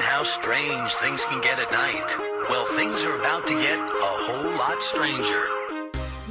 how 0.00 0.22
strange 0.22 0.94
things 0.94 1.24
can 1.26 1.40
get 1.40 1.58
at 1.58 1.70
night? 1.72 2.08
Well, 2.48 2.64
things 2.76 3.04
are 3.04 3.16
about 3.20 3.46
to 3.46 3.54
get 3.54 3.78
a 3.78 4.10
whole 4.24 4.50
lot 4.56 4.82
stranger. 4.82 5.42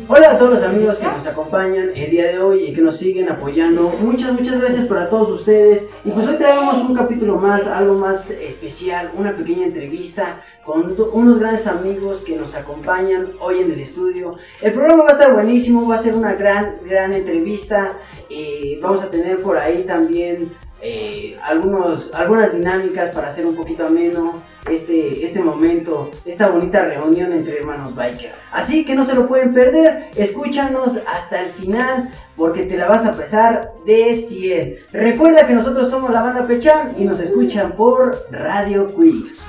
Hola 0.08 0.32
a 0.32 0.38
todos 0.40 0.60
los 0.60 0.64
amigos 0.64 0.98
que 0.98 1.06
nos 1.06 1.28
acompañan 1.28 1.92
el 1.94 2.10
día 2.10 2.28
de 2.28 2.40
hoy 2.40 2.64
y 2.64 2.74
que 2.74 2.82
nos 2.82 2.98
siguen 2.98 3.30
apoyando. 3.30 3.90
Muchas, 4.00 4.34
muchas 4.34 4.62
gracias 4.62 4.86
para 4.88 5.10
todos 5.10 5.30
ustedes. 5.30 5.88
Y 6.06 6.12
pues 6.12 6.26
hoy 6.26 6.38
traemos 6.38 6.78
un 6.78 6.96
capítulo 6.96 7.36
más, 7.36 7.68
algo 7.68 7.96
más 7.96 8.32
especial, 8.32 9.12
una 9.16 9.36
pequeña 9.36 9.66
entrevista 9.66 10.42
con 10.64 10.96
unos 11.14 11.40
grandes 11.40 11.68
amigos 11.68 12.22
que 12.22 12.36
nos 12.36 12.56
acompañan 12.56 13.34
hoy 13.40 13.60
en 13.60 13.72
el 13.72 13.80
estudio. 13.80 14.38
El 14.62 14.74
programa 14.74 15.04
va 15.04 15.10
a 15.10 15.14
estar 15.14 15.34
buenísimo, 15.34 15.88
va 15.88 15.96
a 15.96 16.01
ser 16.01 16.15
una 16.15 16.34
gran, 16.34 16.78
gran 16.86 17.14
entrevista. 17.14 17.98
Eh, 18.29 18.79
vamos 18.82 19.04
a 19.04 19.12
tener 19.12 19.42
por 19.42 19.57
ahí 19.57 19.84
también 19.84 20.56
eh, 20.82 21.38
algunos, 21.43 22.14
algunas 22.14 22.54
dinámicas 22.54 23.14
para 23.14 23.28
hacer 23.28 23.46
un 23.46 23.56
poquito 23.56 23.86
ameno 23.86 24.42
este, 24.70 25.24
este 25.24 25.42
momento, 25.42 26.11
esta 26.25 26.50
bonita 26.50 26.86
reunión 26.86 27.33
entre 27.33 27.60
hermanos 27.60 27.96
biker. 27.96 28.33
Así 28.51 28.86
que 28.86 28.96
no 28.96 29.06
se 29.06 29.15
lo 29.15 29.28
pueden 29.28 29.54
perder, 29.54 30.10
escúchanos 30.15 31.00
hasta 31.07 31.42
el 31.42 31.51
final 31.51 32.11
porque 32.36 32.64
te 32.64 32.78
la 32.78 32.88
vas 32.88 33.06
a 33.06 33.16
pesar 33.16 33.73
de 33.86 34.17
100. 34.17 34.75
Recuerda 34.94 35.47
que 35.47 35.53
nosotros 35.53 35.89
somos 35.89 36.11
la 36.11 36.22
banda 36.22 36.47
Pechan 36.47 36.94
y 36.98 37.06
nos 37.06 37.20
escuchan 37.20 37.73
por 37.75 38.17
Radio 38.31 38.94
Quiz. 38.94 39.39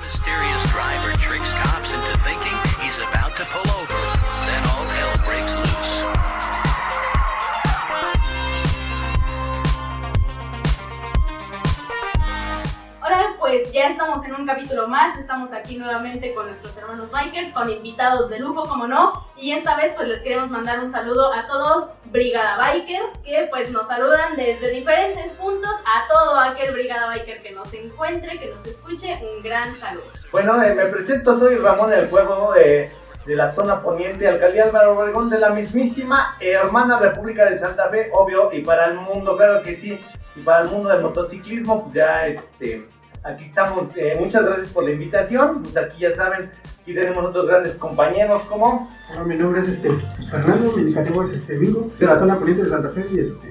En 14.11 14.35
un 14.35 14.45
capítulo 14.45 14.89
más, 14.89 15.17
estamos 15.17 15.53
aquí 15.53 15.77
nuevamente 15.77 16.33
con 16.33 16.45
nuestros 16.45 16.75
hermanos 16.75 17.09
bikers, 17.09 17.53
con 17.53 17.69
invitados 17.69 18.29
de 18.29 18.39
lujo, 18.39 18.63
como 18.67 18.85
no, 18.85 19.25
y 19.37 19.53
esta 19.53 19.77
vez 19.77 19.93
pues 19.95 20.09
les 20.09 20.21
queremos 20.21 20.49
mandar 20.49 20.81
un 20.81 20.91
saludo 20.91 21.31
a 21.31 21.47
todos 21.47 21.91
Brigada 22.05 22.57
Biker, 22.57 23.03
que 23.23 23.47
pues 23.49 23.71
nos 23.71 23.87
saludan 23.87 24.35
desde 24.35 24.69
diferentes 24.69 25.31
puntos, 25.37 25.71
a 25.85 26.07
todo 26.09 26.37
aquel 26.37 26.73
Brigada 26.73 27.07
Biker 27.07 27.41
que 27.41 27.51
nos 27.51 27.73
encuentre, 27.73 28.37
que 28.37 28.47
nos 28.53 28.67
escuche, 28.67 29.17
un 29.23 29.41
gran 29.41 29.73
saludo. 29.79 30.03
Bueno, 30.31 30.61
eh, 30.61 30.75
me 30.75 30.85
presento, 30.87 31.39
soy 31.39 31.55
Ramón 31.55 31.91
del 31.91 32.07
Fuego 32.09 32.51
de, 32.53 32.91
de 33.25 33.35
la 33.35 33.53
zona 33.53 33.81
poniente, 33.81 34.27
Alcaldía 34.27 34.65
Álvaro 34.65 34.99
Obregón, 34.99 35.29
de 35.29 35.39
la 35.39 35.51
mismísima 35.51 36.35
hermana 36.41 36.99
República 36.99 37.45
de 37.45 37.59
Santa 37.59 37.87
Fe, 37.87 38.09
obvio, 38.11 38.51
y 38.51 38.61
para 38.61 38.87
el 38.87 38.95
mundo, 38.95 39.37
claro 39.37 39.63
que 39.63 39.77
sí, 39.77 39.97
y 40.35 40.41
para 40.41 40.63
el 40.63 40.69
mundo 40.69 40.89
del 40.89 41.01
motociclismo, 41.01 41.83
pues 41.83 41.95
ya, 41.95 42.27
este, 42.27 42.85
aquí 43.23 43.45
estamos, 43.45 43.89
eh, 43.95 44.17
muchas 44.19 44.43
gracias 44.43 44.69
por 44.69 44.83
la 44.83 44.91
invitación, 44.91 45.61
pues 45.63 45.77
aquí 45.77 46.01
ya 46.01 46.15
saben, 46.15 46.49
aquí 46.81 46.93
tenemos 46.93 47.25
otros 47.25 47.47
grandes 47.47 47.75
compañeros, 47.75 48.43
como, 48.43 48.89
Hola, 49.11 49.23
mi 49.23 49.35
nombre 49.35 49.61
es 49.61 49.69
este, 49.69 49.91
Fernando, 50.29 50.73
mi 50.73 50.81
indicativo 50.81 51.23
es 51.23 51.33
este, 51.33 51.57
Bingo, 51.57 51.91
de 51.99 52.05
la 52.05 52.19
zona 52.19 52.37
poniente 52.37 52.63
de 52.63 52.69
Santa 52.69 52.89
Fe 52.89 53.05
y 53.11 53.19
este, 53.19 53.47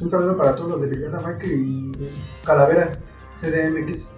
un 0.00 0.10
saludo 0.10 0.36
para 0.36 0.54
todos 0.54 0.72
los 0.72 0.80
de 0.82 0.86
Brigada 0.88 1.18
Biker 1.18 1.50
y 1.50 1.92
Calaveras 2.44 2.98
CDMX. 3.40 4.09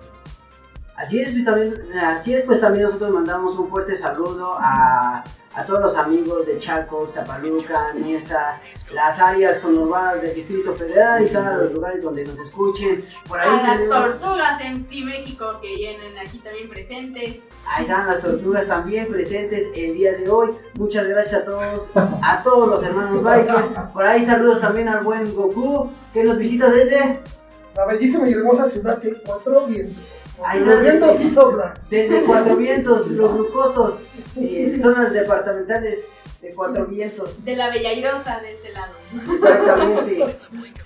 Así 1.02 1.20
es, 1.20 1.34
y 1.34 1.44
también, 1.44 1.74
así 2.00 2.34
es, 2.34 2.44
pues 2.44 2.60
también 2.60 2.84
nosotros 2.84 3.10
mandamos 3.10 3.58
un 3.58 3.68
fuerte 3.68 3.98
saludo 3.98 4.56
a, 4.56 5.24
a 5.54 5.66
todos 5.66 5.80
los 5.80 5.96
amigos 5.96 6.46
de 6.46 6.60
Chaco, 6.60 7.10
Zapaluca, 7.12 7.92
Nesa, 7.94 8.60
las 8.92 9.18
áreas 9.18 9.58
conurbadas 9.58 10.22
del 10.22 10.34
Distrito 10.34 10.76
Federal 10.76 11.26
y 11.26 11.28
todos 11.28 11.56
los 11.56 11.72
lugares 11.72 12.04
donde 12.04 12.24
nos 12.24 12.38
escuchen. 12.38 13.04
Por 13.26 13.40
ahí 13.40 13.48
A 13.48 13.74
las 13.74 13.88
tortugas 13.88 14.60
en 14.60 14.88
sí 14.88 15.02
México 15.02 15.58
que 15.60 15.74
vienen 15.74 16.16
aquí 16.18 16.38
también 16.38 16.68
presentes. 16.68 17.40
Ahí 17.66 17.82
están 17.82 18.06
las 18.06 18.22
tortugas 18.22 18.68
también 18.68 19.08
presentes 19.08 19.68
el 19.74 19.94
día 19.94 20.12
de 20.12 20.30
hoy. 20.30 20.50
Muchas 20.74 21.08
gracias 21.08 21.42
a 21.42 21.44
todos, 21.44 21.88
a 21.96 22.42
todos 22.44 22.68
los 22.68 22.84
hermanos 22.84 23.24
bikers. 23.24 23.90
Por 23.92 24.04
ahí 24.04 24.24
saludos 24.24 24.60
también 24.60 24.88
al 24.88 25.02
buen 25.02 25.34
Goku, 25.34 25.90
que 26.12 26.22
nos 26.22 26.38
visita 26.38 26.70
desde, 26.70 27.18
La 27.74 27.86
bellísima 27.86 28.28
y 28.28 28.34
hermosa 28.34 28.70
ciudad 28.70 28.98
de 28.98 29.14
Cuatro 29.24 29.66
Vientos. 29.66 30.21
Ahí 30.44 30.60
Los 30.60 31.18
sí 31.18 31.34
desde 31.90 32.24
Cuatro 32.24 32.56
Vientos, 32.56 33.08
los 33.08 33.34
glucosos, 33.34 34.00
eh, 34.36 34.78
zonas 34.80 35.12
departamentales 35.12 36.00
de 36.40 36.54
Cuatro 36.54 36.86
Vientos. 36.86 37.44
De 37.44 37.56
la 37.56 37.70
Bellairosa 37.70 38.40
de 38.40 38.52
este 38.52 38.70
lado. 38.70 38.92
Exactamente. 39.32 40.24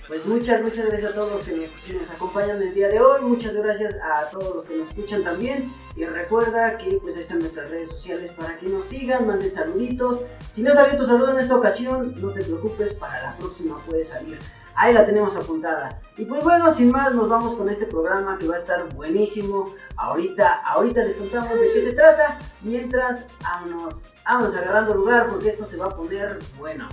Pues 0.07 0.25
muchas, 0.25 0.61
muchas 0.61 0.85
gracias 0.85 1.11
a 1.11 1.15
todos 1.15 1.31
los 1.31 1.45
que 1.45 1.51
nos, 1.51 2.01
nos 2.01 2.09
acompañan 2.09 2.61
el 2.61 2.73
día 2.73 2.89
de 2.89 2.99
hoy. 2.99 3.21
Muchas 3.21 3.53
gracias 3.55 3.95
a 3.95 4.29
todos 4.29 4.57
los 4.57 4.65
que 4.65 4.77
nos 4.77 4.87
escuchan 4.89 5.23
también. 5.23 5.73
Y 5.95 6.05
recuerda 6.05 6.77
que 6.77 6.99
pues 7.01 7.15
ahí 7.15 7.23
están 7.23 7.39
nuestras 7.39 7.69
redes 7.71 7.89
sociales 7.89 8.31
para 8.37 8.57
que 8.57 8.67
nos 8.67 8.85
sigan, 8.85 9.25
manden 9.25 9.51
saluditos. 9.53 10.21
Si 10.53 10.61
no 10.61 10.73
salió 10.73 10.97
tu 10.97 11.07
saludo 11.07 11.33
en 11.33 11.39
esta 11.39 11.55
ocasión, 11.55 12.13
no 12.21 12.29
te 12.29 12.43
preocupes, 12.43 12.93
para 12.93 13.21
la 13.23 13.37
próxima 13.37 13.79
puede 13.85 14.05
salir. 14.05 14.37
Ahí 14.77 14.93
la 14.93 15.07
tenemos 15.07 15.35
apuntada. 15.35 15.99
Y 16.17 16.25
pues 16.25 16.43
bueno, 16.43 16.71
sin 16.75 16.91
más, 16.91 17.11
nos 17.11 17.27
vamos 17.27 17.55
con 17.55 17.67
este 17.67 17.87
programa 17.87 18.37
que 18.37 18.47
va 18.47 18.57
a 18.57 18.59
estar 18.59 18.87
buenísimo. 18.93 19.73
Ahorita, 19.95 20.61
ahorita 20.65 21.03
les 21.03 21.15
contamos 21.15 21.59
de 21.59 21.73
qué 21.73 21.83
se 21.83 21.93
trata. 21.93 22.37
Mientras, 22.61 23.21
vámonos, 23.41 23.95
vámonos 24.23 24.55
agarrando 24.55 24.93
lugar 24.93 25.29
porque 25.29 25.49
esto 25.49 25.65
se 25.65 25.77
va 25.77 25.87
a 25.87 25.95
poner 25.95 26.37
bueno. 26.59 26.87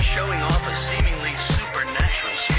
Showing 0.00 0.40
off 0.40 0.66
a 0.66 0.74
seemingly 0.74 1.36
supernatural 1.36 2.55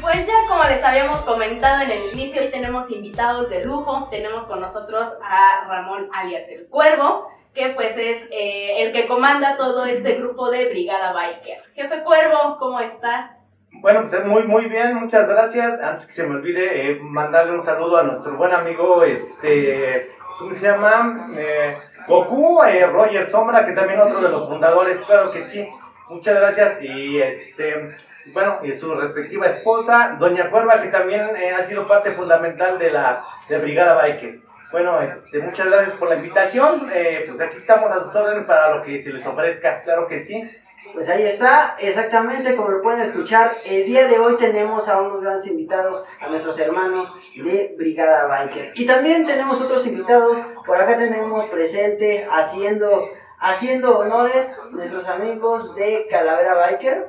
pues 0.00 0.26
ya 0.26 0.34
como 0.48 0.64
les 0.64 0.82
habíamos 0.82 1.20
comentado 1.22 1.82
en 1.82 1.90
el 1.90 2.12
inicio, 2.12 2.42
hoy 2.42 2.50
tenemos 2.50 2.90
invitados 2.90 3.50
de 3.50 3.64
lujo. 3.64 4.08
Tenemos 4.10 4.44
con 4.44 4.60
nosotros 4.60 5.12
a 5.22 5.66
Ramón 5.68 6.08
alias 6.12 6.48
el 6.48 6.68
Cuervo, 6.68 7.28
que 7.54 7.70
pues 7.70 7.92
es 7.96 8.22
eh, 8.30 8.82
el 8.82 8.92
que 8.92 9.06
comanda 9.06 9.56
todo 9.56 9.84
este 9.84 10.14
grupo 10.14 10.50
de 10.50 10.68
Brigada 10.68 11.12
Biker. 11.12 11.62
Jefe 11.74 12.02
Cuervo, 12.02 12.56
¿cómo 12.58 12.80
está? 12.80 13.36
bueno, 13.72 14.06
pues 14.08 14.24
muy, 14.26 14.42
muy 14.42 14.66
bien, 14.66 14.94
muchas 14.96 15.26
gracias, 15.28 15.80
antes 15.80 16.06
que 16.06 16.12
se 16.12 16.26
me 16.26 16.36
olvide, 16.36 16.90
eh, 16.90 16.98
mandarle 17.00 17.52
un 17.52 17.64
saludo 17.64 17.98
a 17.98 18.02
nuestro 18.02 18.36
buen 18.36 18.52
amigo, 18.52 19.04
este, 19.04 20.10
¿cómo 20.38 20.54
se 20.54 20.66
llama? 20.66 21.30
Eh, 21.36 21.78
Goku, 22.06 22.62
eh, 22.64 22.86
Roger 22.86 23.30
Sombra, 23.30 23.64
que 23.64 23.72
también 23.72 24.00
otro 24.00 24.20
de 24.20 24.28
los 24.28 24.48
fundadores, 24.48 25.02
claro 25.04 25.30
que 25.30 25.44
sí, 25.44 25.68
muchas 26.08 26.40
gracias, 26.40 26.82
y 26.82 27.22
este, 27.22 27.96
bueno, 28.32 28.60
y 28.62 28.72
su 28.78 28.94
respectiva 28.94 29.46
esposa, 29.46 30.16
Doña 30.18 30.50
Cuerva, 30.50 30.82
que 30.82 30.88
también 30.88 31.36
eh, 31.36 31.52
ha 31.52 31.64
sido 31.64 31.86
parte 31.86 32.12
fundamental 32.12 32.78
de 32.78 32.90
la 32.90 33.24
de 33.48 33.58
Brigada 33.58 34.00
Biker. 34.02 34.40
Bueno, 34.72 35.00
este, 35.02 35.40
muchas 35.40 35.66
gracias 35.66 35.96
por 35.96 36.10
la 36.10 36.16
invitación, 36.16 36.90
eh, 36.92 37.24
pues 37.26 37.40
aquí 37.40 37.56
estamos 37.56 37.90
a 37.90 38.04
sus 38.04 38.14
órdenes 38.14 38.44
para 38.44 38.76
lo 38.76 38.82
que 38.82 39.02
se 39.02 39.12
les 39.12 39.26
ofrezca, 39.26 39.82
claro 39.82 40.06
que 40.06 40.20
sí. 40.20 40.48
Pues 40.94 41.08
ahí 41.08 41.24
está, 41.24 41.76
exactamente 41.78 42.56
como 42.56 42.70
lo 42.70 42.82
pueden 42.82 43.02
escuchar. 43.02 43.52
El 43.64 43.84
día 43.84 44.08
de 44.08 44.18
hoy 44.18 44.36
tenemos 44.36 44.88
a 44.88 45.00
unos 45.00 45.20
grandes 45.22 45.46
invitados, 45.46 46.06
a 46.20 46.28
nuestros 46.28 46.58
hermanos 46.58 47.12
de 47.36 47.74
Brigada 47.76 48.26
Biker. 48.26 48.72
Y 48.74 48.86
también 48.86 49.26
tenemos 49.26 49.60
otros 49.60 49.86
invitados. 49.86 50.38
Por 50.66 50.76
acá 50.76 50.96
tenemos 50.96 51.44
presente, 51.46 52.26
haciendo, 52.30 53.08
haciendo 53.38 53.98
honores, 53.98 54.48
nuestros 54.72 55.06
amigos 55.06 55.74
de 55.76 56.06
Calavera 56.10 56.54
Biker. 56.54 57.06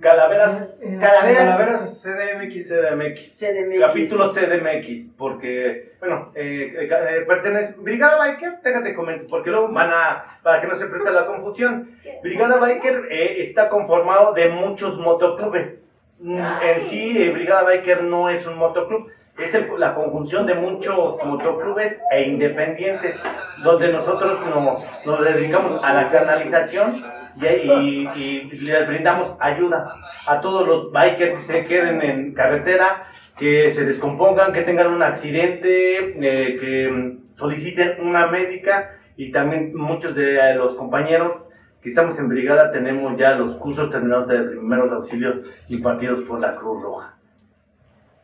Calaveras, 0.00 0.78
Calaveras. 1.00 1.36
Calaveras 1.56 2.02
CDMX, 2.02 2.68
CDMX. 2.68 3.38
CDMX. 3.38 3.80
Capítulo 3.80 4.28
CDMX, 4.30 5.08
porque, 5.16 5.92
bueno, 6.00 6.32
eh, 6.34 6.74
eh, 6.80 6.88
eh, 6.90 7.24
pertenece. 7.26 7.74
Brigada 7.78 8.22
Biker, 8.22 8.60
déjate 8.62 8.94
comento, 8.94 9.24
porque 9.30 9.48
luego 9.50 9.68
van 9.72 9.90
a. 9.90 10.38
para 10.42 10.60
que 10.60 10.66
no 10.66 10.76
se 10.76 10.84
preste 10.86 11.10
la 11.10 11.24
confusión. 11.24 11.92
Brigada 12.22 12.58
Biker 12.58 13.06
eh, 13.10 13.42
está 13.42 13.70
conformado 13.70 14.34
de 14.34 14.50
muchos 14.50 14.98
motoclubes. 14.98 15.78
Mm, 16.18 16.36
En 16.38 16.82
sí, 16.90 17.16
eh, 17.22 17.30
Brigada 17.30 17.62
Biker 17.62 18.02
no 18.02 18.28
es 18.28 18.46
un 18.46 18.58
motoclub. 18.58 19.08
Es 19.38 19.54
el- 19.54 19.70
la 19.78 19.94
conjunción 19.94 20.44
de 20.44 20.52
muchos 20.52 21.24
motoclubes 21.24 21.96
e 22.10 22.22
independientes, 22.24 23.18
donde 23.64 23.90
nosotros 23.90 24.38
no- 24.46 24.78
nos 25.06 25.24
dedicamos 25.24 25.82
a 25.82 25.94
la 25.94 26.10
canalización 26.10 27.02
y, 27.36 28.08
y- 28.16 28.50
les 28.60 28.86
brindamos 28.88 29.36
ayuda 29.40 29.86
a 30.26 30.40
todos 30.40 30.66
los 30.66 30.92
bikers 30.92 31.34
que 31.34 31.40
se 31.52 31.64
queden 31.64 32.02
en 32.02 32.34
carretera, 32.34 33.06
que 33.38 33.70
se 33.70 33.84
descompongan, 33.84 34.52
que 34.52 34.62
tengan 34.62 34.92
un 34.92 35.02
accidente, 35.02 36.14
eh, 36.20 36.56
que 36.58 37.16
soliciten 37.36 38.04
una 38.06 38.26
médica 38.26 38.90
y 39.16 39.32
también 39.32 39.74
muchos 39.74 40.14
de 40.14 40.54
los 40.54 40.74
compañeros 40.74 41.48
que 41.82 41.88
estamos 41.88 42.18
en 42.18 42.28
brigada 42.28 42.70
tenemos 42.70 43.16
ya 43.16 43.32
los 43.32 43.56
cursos 43.56 43.90
terminados 43.90 44.28
de 44.28 44.42
primeros 44.42 44.92
auxilios 44.92 45.38
impartidos 45.68 46.20
por 46.28 46.40
la 46.40 46.54
Cruz 46.54 46.82
Roja. 46.82 47.14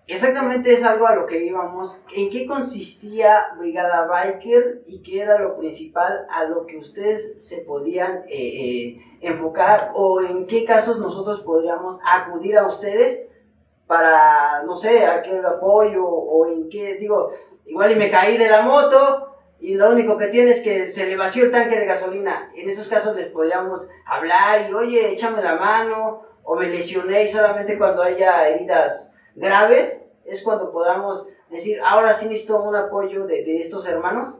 Exactamente 0.06 0.72
es 0.72 0.82
algo 0.82 1.06
a 1.06 1.14
lo 1.14 1.26
que 1.26 1.44
íbamos. 1.44 1.98
¿En 2.14 2.30
qué 2.30 2.46
consistía 2.46 3.46
Brigada 3.58 4.06
Biker 4.06 4.82
y 4.86 5.02
qué 5.02 5.22
era 5.22 5.38
lo 5.38 5.56
principal 5.56 6.26
a 6.30 6.44
lo 6.44 6.66
que 6.66 6.78
ustedes 6.78 7.46
se 7.46 7.58
podían 7.58 8.24
eh, 8.28 8.36
eh, 8.38 9.00
enfocar 9.20 9.92
o 9.94 10.20
en 10.20 10.46
qué 10.46 10.64
casos 10.64 10.98
nosotros 10.98 11.40
podríamos 11.40 11.98
acudir 12.04 12.56
a 12.56 12.66
ustedes 12.66 13.26
para, 13.86 14.62
no 14.64 14.76
sé, 14.76 15.06
a 15.06 15.22
qué 15.22 15.38
apoyo 15.38 16.04
o 16.04 16.46
en 16.46 16.68
qué, 16.68 16.94
digo, 16.94 17.32
igual 17.66 17.92
y 17.92 17.96
me 17.96 18.10
caí 18.10 18.36
de 18.36 18.48
la 18.48 18.62
moto 18.62 19.34
y 19.60 19.74
lo 19.74 19.90
único 19.90 20.18
que 20.18 20.28
tiene 20.28 20.52
es 20.52 20.60
que 20.60 20.88
se 20.88 21.06
le 21.06 21.16
vació 21.16 21.44
el 21.44 21.50
tanque 21.50 21.78
de 21.78 21.86
gasolina. 21.86 22.50
En 22.54 22.68
esos 22.68 22.88
casos 22.88 23.16
les 23.16 23.28
podríamos 23.28 23.88
hablar 24.06 24.68
y, 24.68 24.74
oye, 24.74 25.12
échame 25.12 25.42
la 25.42 25.56
mano 25.56 26.22
o 26.42 26.56
me 26.56 26.68
lesioné 26.68 27.24
y 27.24 27.28
solamente 27.28 27.78
cuando 27.78 28.02
haya 28.02 28.48
heridas 28.48 29.10
graves 29.36 30.02
es 30.24 30.42
cuando 30.42 30.72
podamos 30.72 31.28
decir, 31.50 31.78
ahora 31.84 32.14
sí 32.14 32.26
necesito 32.26 32.60
un 32.62 32.74
apoyo 32.74 33.26
de, 33.26 33.44
de 33.44 33.58
estos 33.58 33.86
hermanos. 33.86 34.38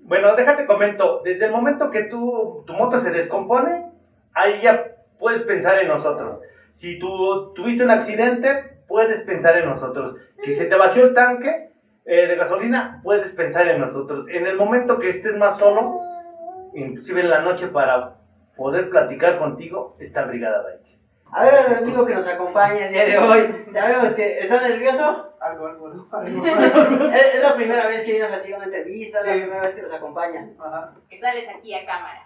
Bueno, 0.00 0.36
déjate 0.36 0.66
comento, 0.66 1.22
desde 1.24 1.46
el 1.46 1.52
momento 1.52 1.90
que 1.90 2.04
tú, 2.04 2.62
tu 2.66 2.74
moto 2.74 3.00
se 3.00 3.10
descompone, 3.10 3.90
ahí 4.34 4.60
ya 4.62 4.92
puedes 5.18 5.42
pensar 5.42 5.78
en 5.78 5.88
nosotros. 5.88 6.40
Si 6.76 6.98
tú 6.98 7.52
tuviste 7.54 7.84
un 7.84 7.90
accidente, 7.90 8.74
puedes 8.86 9.22
pensar 9.22 9.56
en 9.56 9.66
nosotros. 9.66 10.16
Que 10.42 10.54
se 10.54 10.66
te 10.66 10.74
vació 10.76 11.06
el 11.06 11.14
tanque 11.14 11.70
eh, 12.04 12.26
de 12.26 12.36
gasolina, 12.36 13.00
puedes 13.02 13.32
pensar 13.32 13.66
en 13.68 13.80
nosotros. 13.80 14.26
En 14.28 14.46
el 14.46 14.56
momento 14.56 14.98
que 14.98 15.10
estés 15.10 15.36
más 15.36 15.58
solo, 15.58 16.00
inclusive 16.74 17.22
en 17.22 17.30
la 17.30 17.40
noche 17.40 17.68
para 17.68 18.16
poder 18.56 18.90
platicar 18.90 19.38
contigo, 19.38 19.96
está 19.98 20.24
Brigada 20.26 20.62
Bike. 20.62 20.83
A 21.36 21.44
ver, 21.44 21.54
al 21.54 21.74
amigo 21.78 22.06
que 22.06 22.14
nos 22.14 22.26
acompaña 22.26 22.86
el 22.86 22.92
día 22.92 23.04
de 23.06 23.18
hoy, 23.18 23.66
ya 23.72 23.86
vemos 23.86 24.14
que 24.14 24.38
está 24.38 24.60
nervioso. 24.68 25.30
Algo, 25.40 25.66
algo, 25.66 25.88
¿no? 25.88 26.08
Algo. 26.16 26.46
Es, 27.12 27.34
es 27.34 27.42
la 27.42 27.54
primera 27.54 27.86
vez 27.88 28.04
que 28.04 28.12
vienes 28.12 28.32
así 28.32 28.52
a 28.52 28.56
una 28.56 28.64
entrevista, 28.66 29.18
es 29.20 29.26
la 29.26 29.32
Sí. 29.32 29.40
primera 29.40 29.60
vez 29.62 29.74
que 29.74 29.82
nos 29.82 29.92
acompañas. 29.92 30.48
Ajá. 30.64 30.92
Que 31.10 31.20
sales 31.20 31.44
aquí 31.48 31.74
a 31.74 31.84
cámara. 31.84 32.22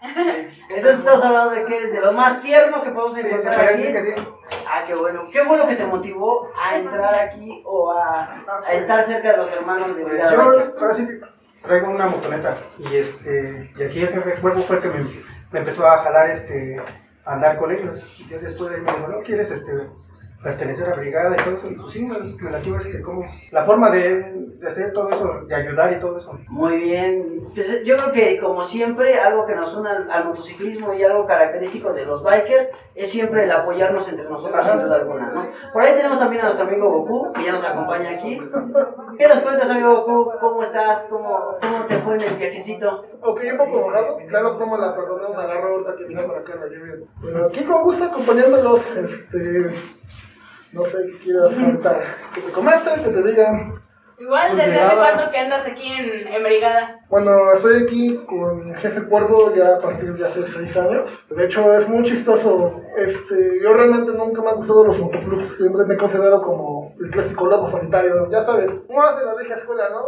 Entonces 0.68 0.98
estamos 0.98 1.24
hablando 1.24 1.50
de 1.50 1.64
que 1.64 1.76
eres 1.78 1.92
de 1.92 2.00
lo 2.00 2.12
más 2.12 2.42
tierno 2.42 2.82
que 2.82 2.90
podemos 2.90 3.18
Sí, 3.18 3.26
encontrar 3.26 3.54
podría 3.56 3.70
aquí. 3.74 3.92
que 3.92 4.04
sí. 4.14 4.28
Ah, 4.68 4.82
qué 4.86 4.94
bueno. 4.94 5.22
Qué 5.32 5.42
bueno 5.42 5.66
que 5.66 5.76
te 5.76 5.84
motivó 5.86 6.48
a 6.62 6.76
entrar 6.76 7.14
aquí 7.14 7.62
o 7.64 7.90
a, 7.92 8.36
a 8.66 8.72
estar 8.74 9.06
cerca 9.06 9.30
de 9.32 9.36
los 9.38 9.50
hermanos 9.50 9.88
de 9.96 10.02
Pues 10.02 10.12
Brigada 10.12 10.34
yo 10.36 10.94
sí 10.94 11.08
traigo 11.62 11.90
una 11.90 12.06
motoneta 12.06 12.56
y 12.78 12.96
este 12.98 13.70
y 13.76 13.82
aquí 13.82 14.00
el 14.02 14.08
jefe 14.10 14.30
de 14.30 14.36
cuerpo 14.36 14.60
fue 14.62 14.76
el 14.76 14.82
que 14.82 14.88
me, 14.88 15.04
me 15.50 15.58
empezó 15.60 15.84
a 15.86 15.98
jalar 15.98 16.30
este 16.30 16.80
andar 17.28 17.58
con 17.58 17.70
ellos. 17.70 18.02
Ya 18.28 18.38
después 18.38 18.72
él 18.72 18.82
me 18.82 18.92
dijo 18.92 19.08
no 19.08 19.20
quieres 19.22 19.50
este 19.50 19.72
pertenecer 20.42 20.88
a 20.88 20.94
brigada 20.94 21.34
y 21.34 21.44
todo 21.44 21.56
eso 21.56 21.68
y 21.68 21.74
pues 21.74 21.92
sí 21.92 22.04
me, 22.04 22.50
la 22.50 22.62
tuve 22.62 22.78
este 22.78 23.02
como 23.02 23.24
la 23.50 23.64
forma 23.64 23.90
de, 23.90 24.22
de 24.60 24.68
hacer 24.68 24.92
todo 24.92 25.08
eso 25.10 25.44
de 25.46 25.54
ayudar 25.54 25.92
y 25.92 26.00
todo 26.00 26.18
eso. 26.18 26.38
Muy 26.48 26.76
bien. 26.76 27.40
Pues, 27.54 27.84
yo 27.84 27.96
creo 27.96 28.12
que 28.12 28.38
como 28.38 28.64
siempre, 28.64 29.18
algo 29.18 29.46
que 29.46 29.56
nos 29.56 29.74
une 29.74 29.90
al 29.90 30.24
motociclismo 30.26 30.94
y 30.94 31.02
algo 31.02 31.26
característico 31.26 31.92
de 31.92 32.06
los 32.06 32.22
bikers 32.22 32.70
es 32.98 33.10
siempre 33.10 33.44
el 33.44 33.50
apoyarnos 33.52 34.08
entre 34.08 34.28
nosotros 34.28 34.66
sin 34.66 34.82
duda 34.82 34.96
alguna, 34.96 35.30
¿no? 35.30 35.46
Por 35.72 35.82
ahí 35.82 35.94
tenemos 35.94 36.18
también 36.18 36.42
a 36.42 36.46
nuestro 36.46 36.66
amigo 36.66 36.90
Goku, 36.90 37.32
que 37.32 37.44
ya 37.44 37.52
nos 37.52 37.64
acompaña 37.64 38.10
aquí. 38.10 38.40
¿Qué 39.16 39.28
nos 39.28 39.38
cuentas, 39.38 39.70
amigo 39.70 40.02
Goku? 40.02 40.32
¿Cómo 40.40 40.62
estás? 40.64 41.06
¿Cómo, 41.08 41.56
cómo 41.60 41.84
te 41.86 41.98
fue 41.98 42.14
en 42.16 42.22
el 42.22 42.34
viajecito? 42.34 43.04
Ok, 43.22 43.40
un 43.52 43.56
poco 43.56 43.78
enojado. 43.78 44.16
Claro, 44.28 44.58
no 44.58 44.66
me 44.66 44.78
la 44.78 44.96
perdoné, 44.96 45.28
me 45.28 45.42
agarró 45.42 45.68
ahorita 45.74 45.96
que 45.96 46.04
vine 46.04 46.22
para 46.22 46.40
acá 46.40 46.52
en 46.54 46.60
la 46.60 46.66
lluvia. 46.66 47.06
Bueno, 47.20 47.46
aquí 47.46 47.64
con 47.64 47.82
gusto 47.84 48.04
acompañándolos, 48.04 48.80
este. 48.80 49.70
No 50.72 50.84
sé 50.84 50.98
qué 51.06 51.18
quieras 51.22 51.44
ahorita 51.44 52.00
que 52.34 52.40
te 52.40 52.52
comenten, 52.52 53.04
que 53.04 53.10
te 53.10 53.22
digan. 53.22 53.87
Igual, 54.20 54.52
Pues 54.52 54.66
¿desde 54.66 54.80
hace 54.80 54.96
cuánto 54.96 55.30
que 55.30 55.38
andas 55.38 55.66
aquí 55.66 55.92
en, 55.92 56.26
en 56.26 56.42
Brigada? 56.42 57.00
Bueno, 57.08 57.52
estoy 57.52 57.84
aquí 57.84 58.16
con 58.26 58.74
jefe 58.74 59.02
Cuervo 59.08 59.54
ya 59.54 59.76
a 59.76 59.78
partir 59.78 60.12
de 60.14 60.26
hace 60.26 60.42
seis 60.48 60.76
años. 60.76 61.24
De 61.30 61.44
hecho, 61.44 61.72
es 61.74 61.88
muy 61.88 62.04
chistoso. 62.04 62.82
Este, 62.96 63.60
yo 63.62 63.72
realmente 63.74 64.12
nunca 64.12 64.42
me 64.42 64.50
han 64.50 64.56
gustado 64.56 64.86
los 64.88 64.98
motoclubs. 64.98 65.56
Siempre 65.56 65.84
me 65.86 65.96
considero 65.96 66.42
como 66.42 66.94
el 67.00 67.10
clásico 67.10 67.46
lobo 67.46 67.70
solitario. 67.70 68.28
Ya 68.30 68.44
sabes, 68.44 68.70
más 68.90 69.18
de 69.18 69.24
la 69.24 69.34
vieja 69.36 69.54
escuela, 69.54 69.88
¿no? 69.90 70.02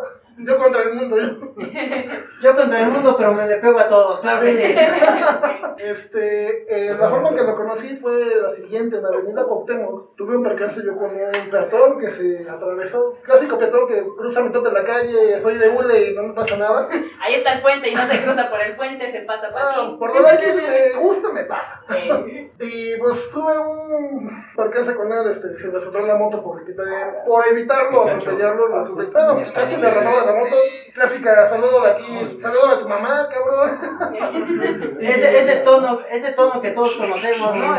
Yo 0.45 0.57
contra 0.57 0.83
el 0.83 0.91
mundo, 0.91 1.17
yo. 1.19 1.29
Yo 2.43 2.55
contra 2.55 2.81
el 2.81 2.87
mundo, 2.89 3.15
pero 3.17 3.33
me 3.33 3.47
le 3.47 3.57
pego 3.57 3.79
a 3.79 3.89
todos, 3.89 4.21
claro 4.21 4.41
que 4.41 4.53
sí. 4.53 4.63
Este, 5.81 6.63
eh, 6.69 6.95
la 6.99 7.09
forma 7.09 7.31
en 7.31 7.37
que 7.37 7.43
lo 7.43 7.55
conocí 7.55 7.95
fue 7.97 8.13
la 8.39 8.51
siguiente, 8.51 8.97
en 8.97 9.03
la 9.03 9.09
avenida 9.09 9.45
Cuauhtémoc. 9.45 10.15
Tuve 10.15 10.37
un 10.37 10.43
percance 10.43 10.83
yo 10.85 10.95
con 10.95 11.11
un 11.15 11.51
peatón 11.51 11.99
que 11.99 12.11
se 12.11 12.47
atravesó. 12.49 13.15
Clásico 13.23 13.57
peatón 13.57 13.87
que 13.87 14.03
cruza 14.19 14.41
mitad 14.43 14.61
de 14.63 14.73
la 14.73 14.85
calle, 14.85 15.41
soy 15.41 15.57
de 15.57 15.69
hule 15.71 16.09
y 16.11 16.15
no 16.15 16.23
me 16.25 16.35
pasa 16.35 16.57
nada. 16.57 16.87
Ahí 17.21 17.35
está 17.35 17.53
el 17.55 17.63
puente 17.63 17.89
y 17.89 17.95
no 17.95 18.07
se 18.07 18.21
cruza 18.23 18.51
por 18.51 18.61
el 18.61 18.77
puente, 18.77 19.11
se 19.11 19.21
pasa 19.23 19.51
para 19.53 19.71
Ah, 19.71 19.97
por 19.99 20.15
lo 20.15 20.39
que 20.39 20.53
me 20.53 20.93
gusta 20.99 21.31
me 21.33 21.45
pasa. 21.45 21.81
Y 22.59 22.97
pues 22.99 23.31
tuve 23.31 23.59
un 23.59 24.31
percance 24.55 24.95
con 24.95 25.11
él, 25.11 25.31
este, 25.31 25.59
se 25.59 25.69
me 25.69 25.81
soltó 25.81 25.99
en 25.99 26.09
la 26.09 26.15
moto 26.17 26.43
por, 26.43 26.63
quitar- 26.65 27.25
por 27.25 27.47
evitarlo, 27.47 28.03
atropellarlo, 28.07 28.69
lo 28.69 28.85
tuve. 28.85 29.07
Bueno, 29.07 29.37
casi 29.55 29.77
le 29.77 29.91
arrancaba 30.31 30.33
la 30.33 30.41
moto. 30.41 30.57
Clásica, 30.95 31.49
saludo 31.49 31.83
de 31.83 31.91
aquí, 31.91 32.29
saludo 32.43 32.67
a 32.67 32.79
tu 32.81 32.89
mamá, 32.89 33.29
cabrón. 33.29 34.97
Ese, 35.01 35.41
ese 35.41 35.57
tono, 35.61 36.01
ese 36.11 36.33
tono 36.33 36.61
que 36.61 36.71
todos 36.73 36.95
conocemos, 36.97 37.55
¿no? 37.57 37.77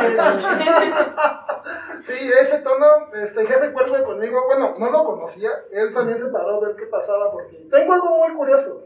Sí, 2.07 2.31
ese 2.42 2.57
tono, 2.59 2.86
este 3.13 3.45
jefe 3.45 3.71
cuervo 3.71 4.03
conmigo, 4.06 4.45
bueno, 4.48 4.74
no 4.77 4.89
lo 4.89 5.03
conocía, 5.03 5.51
él 5.71 5.94
también 5.94 6.18
se 6.18 6.25
paró 6.25 6.57
a 6.57 6.68
ver 6.68 6.75
qué 6.75 6.86
pasaba 6.88 7.31
porque 7.31 7.68
tengo 7.69 7.94
algo 7.94 8.18
muy 8.18 8.33
curioso, 8.33 8.81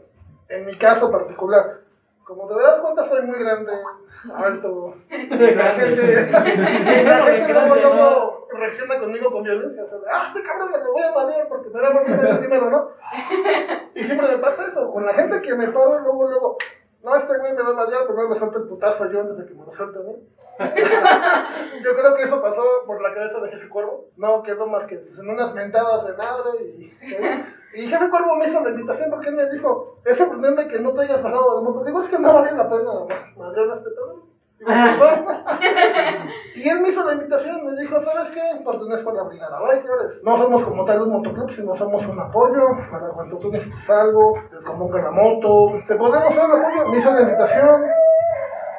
en 0.48 0.66
mi 0.66 0.76
caso 0.76 1.10
particular. 1.10 1.80
Como 2.24 2.48
te 2.48 2.54
das 2.60 2.80
cuenta, 2.80 3.08
soy 3.08 3.22
muy 3.22 3.38
grande, 3.38 3.72
alto. 4.34 4.94
La 5.08 5.64
gente, 5.74 6.30
la 6.32 6.42
gente 6.42 7.52
luego, 7.52 7.74
luego 7.76 8.45
reacciona 8.56 8.98
conmigo 8.98 9.30
con 9.30 9.42
violencia. 9.42 9.84
O 9.84 9.88
sea, 9.88 9.98
ah, 10.12 10.24
este 10.28 10.42
cabrón 10.42 10.70
me 10.72 10.78
lo 10.78 10.92
voy 10.92 11.02
a 11.02 11.12
madrear 11.12 11.48
porque 11.48 11.70
me 11.70 11.80
da 11.80 11.90
más 11.90 12.38
primero, 12.38 12.70
¿no? 12.70 12.90
Y 13.94 14.04
siempre 14.04 14.28
me 14.28 14.38
pasa 14.38 14.66
eso, 14.66 14.90
con 14.90 15.06
la 15.06 15.14
gente 15.14 15.42
que 15.42 15.54
me 15.54 15.68
paro, 15.68 15.98
luego, 16.00 16.28
luego, 16.28 16.58
no, 17.02 17.14
este 17.16 17.38
güey 17.38 17.54
me 17.54 17.62
va 17.62 17.70
a 17.70 17.74
madrear, 17.74 18.06
primero 18.06 18.28
me 18.28 18.38
suelta 18.38 18.58
el 18.58 18.68
putazo 18.68 19.10
yo 19.10 19.20
antes 19.20 19.38
de 19.38 19.46
que 19.46 19.54
me 19.54 19.64
lo 19.64 19.72
suelte 19.72 19.98
a 19.98 20.02
mí. 20.02 20.14
Yo 21.84 21.94
creo 21.94 22.16
que 22.16 22.22
eso 22.22 22.40
pasó 22.40 22.62
por 22.86 23.02
la 23.02 23.12
cabeza 23.12 23.40
de 23.40 23.50
Jefe 23.50 23.68
Cuervo. 23.68 24.06
No 24.16 24.42
quedó 24.42 24.66
más 24.66 24.86
que 24.86 24.94
en 24.94 25.28
unas 25.28 25.52
mentadas 25.54 26.06
de 26.06 26.14
madre 26.14 26.64
y... 26.64 26.96
Y 27.74 27.88
Jefe 27.88 28.08
Cuervo 28.08 28.36
me 28.36 28.48
hizo 28.48 28.60
la 28.60 28.70
invitación 28.70 29.10
porque 29.10 29.28
él 29.28 29.34
me 29.34 29.50
dijo, 29.50 29.98
es 30.04 30.16
sorprendente 30.16 30.68
que 30.68 30.80
no 30.80 30.94
te 30.94 31.02
hayas 31.02 31.22
bajado 31.22 31.58
de 31.58 31.62
moto. 31.62 31.84
Digo, 31.84 32.02
es 32.02 32.08
que 32.08 32.18
no 32.18 32.32
vale 32.32 32.52
la 32.52 32.70
pena 32.70 32.90
madrear 33.36 33.76
este 33.76 33.90
pedo. 33.90 34.35
Y 36.56 36.68
él 36.68 36.80
me 36.80 36.88
hizo 36.88 37.04
la 37.04 37.12
invitación, 37.12 37.66
me 37.66 37.80
dijo, 37.80 38.02
¿sabes 38.02 38.30
qué? 38.32 38.40
Pertenezco 38.64 39.10
a 39.10 39.14
la 39.14 39.22
Brigada 39.24 39.60
Bikers. 39.60 40.22
No 40.22 40.38
somos 40.38 40.64
como 40.64 40.84
tal 40.84 41.02
un 41.02 41.12
motoclub, 41.12 41.50
sino 41.50 41.76
somos 41.76 42.06
un 42.06 42.18
apoyo 42.18 42.62
para 42.90 43.08
cuando 43.10 43.36
tú 43.38 43.52
necesites 43.52 43.90
algo, 43.90 44.34
te 44.50 44.56
componga 44.64 45.02
la 45.02 45.10
moto. 45.10 45.74
Te 45.86 45.94
podemos 45.96 46.34
dar 46.34 46.46
un 46.50 46.64
apoyo. 46.64 46.88
Me 46.88 46.98
hizo 46.98 47.12
la 47.12 47.20
invitación. 47.20 47.82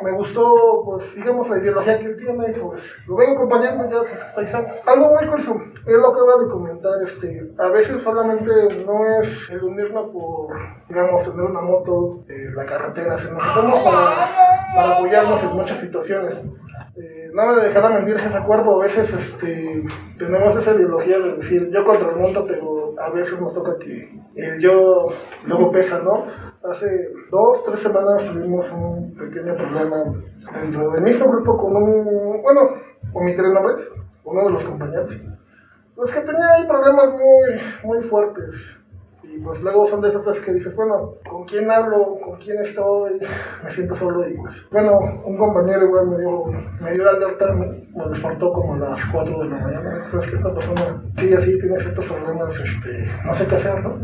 Me 0.02 0.12
gustó, 0.12 0.84
pues, 0.86 1.16
digamos, 1.16 1.50
la 1.50 1.58
ideología 1.58 2.00
que 2.00 2.06
él 2.06 2.18
tiene, 2.18 2.54
pues, 2.54 2.84
lo 3.08 3.16
vengo 3.16 3.34
acompañando 3.38 3.90
ya 3.90 4.02
hace 4.02 4.26
seis 4.36 4.54
años. 4.54 4.76
Algo 4.86 5.10
muy 5.10 5.28
curioso, 5.28 5.62
él 5.86 5.98
lo 5.98 6.10
acaba 6.10 6.44
de 6.44 6.50
comentar, 6.50 6.94
este, 7.04 7.52
a 7.58 7.68
veces 7.70 8.04
solamente 8.04 8.52
no 8.86 9.06
es 9.20 9.50
el 9.50 9.64
unirnos 9.64 10.10
por, 10.12 10.56
digamos, 10.88 11.24
tener 11.24 11.42
una 11.42 11.62
moto 11.62 12.24
en 12.28 12.56
la 12.56 12.66
carretera, 12.66 13.18
sino 13.18 13.38
que 13.38 13.48
estamos 13.48 13.80
para, 13.80 14.30
para 14.76 14.98
apoyarnos 14.98 15.44
en 15.44 15.50
muchas 15.56 15.80
situaciones. 15.80 16.36
Eh, 17.00 17.30
no 17.32 17.54
me 17.54 17.62
dejará 17.62 17.90
mentir 17.90 18.16
ese 18.16 18.36
acuerdo, 18.36 18.82
a 18.82 18.86
veces 18.86 19.14
este, 19.14 19.84
tenemos 20.18 20.58
esa 20.58 20.74
ideología 20.74 21.20
de 21.20 21.36
decir 21.36 21.70
yo 21.72 21.86
contra 21.86 22.10
el 22.10 22.16
mundo, 22.16 22.44
pero 22.48 22.96
a 23.00 23.10
veces 23.12 23.40
nos 23.40 23.54
toca 23.54 23.78
que 23.78 24.20
el 24.36 24.60
yo 24.60 25.06
luego 25.46 25.72
pesa, 25.72 26.00
¿no? 26.00 26.26
Hace 26.68 26.88
dos, 27.30 27.64
tres 27.66 27.82
semanas 27.82 28.26
tuvimos 28.26 28.66
un 28.72 29.16
pequeño 29.16 29.56
problema 29.56 30.06
dentro 30.60 30.90
del 30.90 31.02
mismo 31.04 31.28
grupo 31.28 31.58
con 31.58 31.76
un, 31.76 32.42
bueno, 32.42 32.62
omitiré 33.14 33.54
nombres, 33.54 33.88
uno 34.24 34.46
de 34.46 34.52
los 34.54 34.64
compañeros, 34.64 35.16
pues 35.96 36.12
que 36.12 36.22
tenía 36.22 36.48
ahí 36.56 36.68
problemas 36.68 37.10
muy, 37.12 37.62
muy 37.84 38.10
fuertes. 38.10 38.56
Y 39.30 39.40
pues 39.40 39.62
luego 39.62 39.88
son 39.88 40.02
de 40.02 40.10
esas 40.10 40.26
veces 40.26 40.44
que 40.44 40.54
dices, 40.54 40.76
bueno, 40.76 41.14
¿con 41.30 41.46
quién 41.46 41.70
hablo? 41.70 42.18
¿Con 42.24 42.38
quién 42.40 42.60
estoy? 42.62 43.20
Me 43.64 43.72
siento 43.72 43.96
solo 43.96 44.28
y 44.28 44.36
pues, 44.38 44.56
bueno, 44.72 44.98
un 45.26 45.38
compañero 45.38 45.86
igual 45.86 46.08
me 46.08 46.18
dio, 46.18 46.46
me 46.80 46.94
dio 46.94 47.04
la 47.04 47.12
alerta, 47.12 47.54
me, 47.54 47.68
me 47.94 48.10
despertó 48.10 48.52
como 48.54 48.76
a 48.76 48.90
las 48.90 49.00
4 49.12 49.40
de 49.40 49.50
la 49.50 49.58
mañana. 49.58 50.08
Sabes 50.10 50.28
que 50.28 50.36
esta 50.38 50.54
persona 50.54 51.04
sí, 51.18 51.34
así 51.34 51.60
tiene 51.60 51.80
ciertos 51.80 52.06
problemas, 52.06 52.50
este, 52.60 53.12
no 53.26 53.34
sé 53.36 53.48
qué 53.48 53.56
hacer, 53.56 53.84
¿no? 53.84 53.98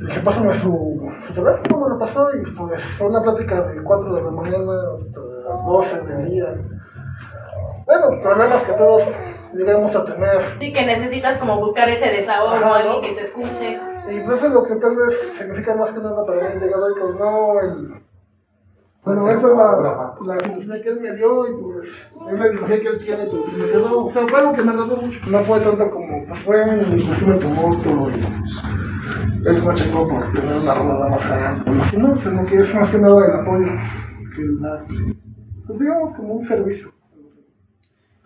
Le 0.00 0.06
dije, 0.06 0.20
pásame 0.20 0.54
su, 0.54 1.10
su 1.28 1.34
teléfono, 1.34 1.84
me 1.84 1.94
lo 1.94 1.98
pasó 1.98 2.28
y 2.34 2.50
pues 2.56 2.82
fue 2.98 3.06
una 3.08 3.22
plática 3.22 3.62
de 3.62 3.82
4 3.82 4.14
de 4.14 4.22
la 4.22 4.30
mañana 4.30 4.72
hasta 4.98 5.20
12 5.66 6.00
del 6.02 6.30
día. 6.30 6.54
Bueno, 7.86 8.22
problemas 8.22 8.62
que 8.64 8.72
todos 8.72 9.02
llegamos 9.54 9.94
a 9.94 10.04
tener. 10.04 10.58
Sí, 10.60 10.72
que 10.72 10.86
necesitas 10.86 11.38
como 11.38 11.56
buscar 11.60 11.88
ese 11.88 12.06
desahogo, 12.06 12.54
Ajá, 12.54 12.66
¿no? 12.66 12.74
alguien 12.74 13.02
que 13.02 13.20
te 13.20 13.26
escuche. 13.26 13.89
Y 14.08 14.20
pues 14.20 14.38
eso 14.38 14.46
es 14.46 14.52
lo 14.52 14.64
que 14.64 14.74
tal 14.76 14.96
vez 14.96 15.18
significa 15.38 15.74
más 15.74 15.90
que 15.90 16.00
nada 16.00 16.24
para 16.26 16.40
mí 16.42 16.48
el 16.54 16.60
legado 16.60 16.90
y 16.90 17.18
no 17.18 17.60
el... 17.60 18.00
Bueno, 19.02 19.30
esa 19.30 19.48
es 19.48 19.56
la, 19.56 20.14
la 20.26 20.38
filosofía 20.40 20.82
que 20.82 20.88
él 20.90 21.00
me 21.00 21.16
dio 21.16 21.48
y 21.48 21.62
pues 21.62 21.88
es 21.88 22.38
la 22.38 22.46
filosofía 22.46 22.80
que 22.80 22.88
él 22.88 22.98
tiene, 22.98 23.26
pues 23.26 23.52
me 23.56 23.64
quedó, 23.66 24.06
o 24.06 24.12
sea, 24.12 24.28
fue 24.28 24.38
algo 24.40 24.52
que 24.52 24.62
me 24.62 24.70
agradó 24.70 24.96
mucho. 24.96 25.18
No 25.30 25.44
fue 25.44 25.60
tanto 25.60 25.90
como, 25.90 26.26
pues 26.26 26.40
fue 26.44 26.82
inclusive 26.96 27.38
tumulto 27.38 28.10
y 28.10 29.48
es 29.48 29.64
más 29.64 29.74
chico 29.74 30.06
por 30.06 30.32
tener 30.32 30.62
una 30.62 30.74
rodada 30.74 31.08
más 31.08 31.28
grande. 31.28 31.70
No, 31.96 32.20
sino 32.20 32.44
que 32.46 32.56
es 32.56 32.74
más 32.74 32.90
que 32.90 32.98
nada 32.98 33.26
el 33.26 33.40
apoyo, 33.40 33.66
que 34.36 34.42
la, 34.60 34.84
pues 35.66 35.78
digamos 35.78 36.16
como 36.16 36.34
un 36.34 36.46
servicio. 36.46 36.92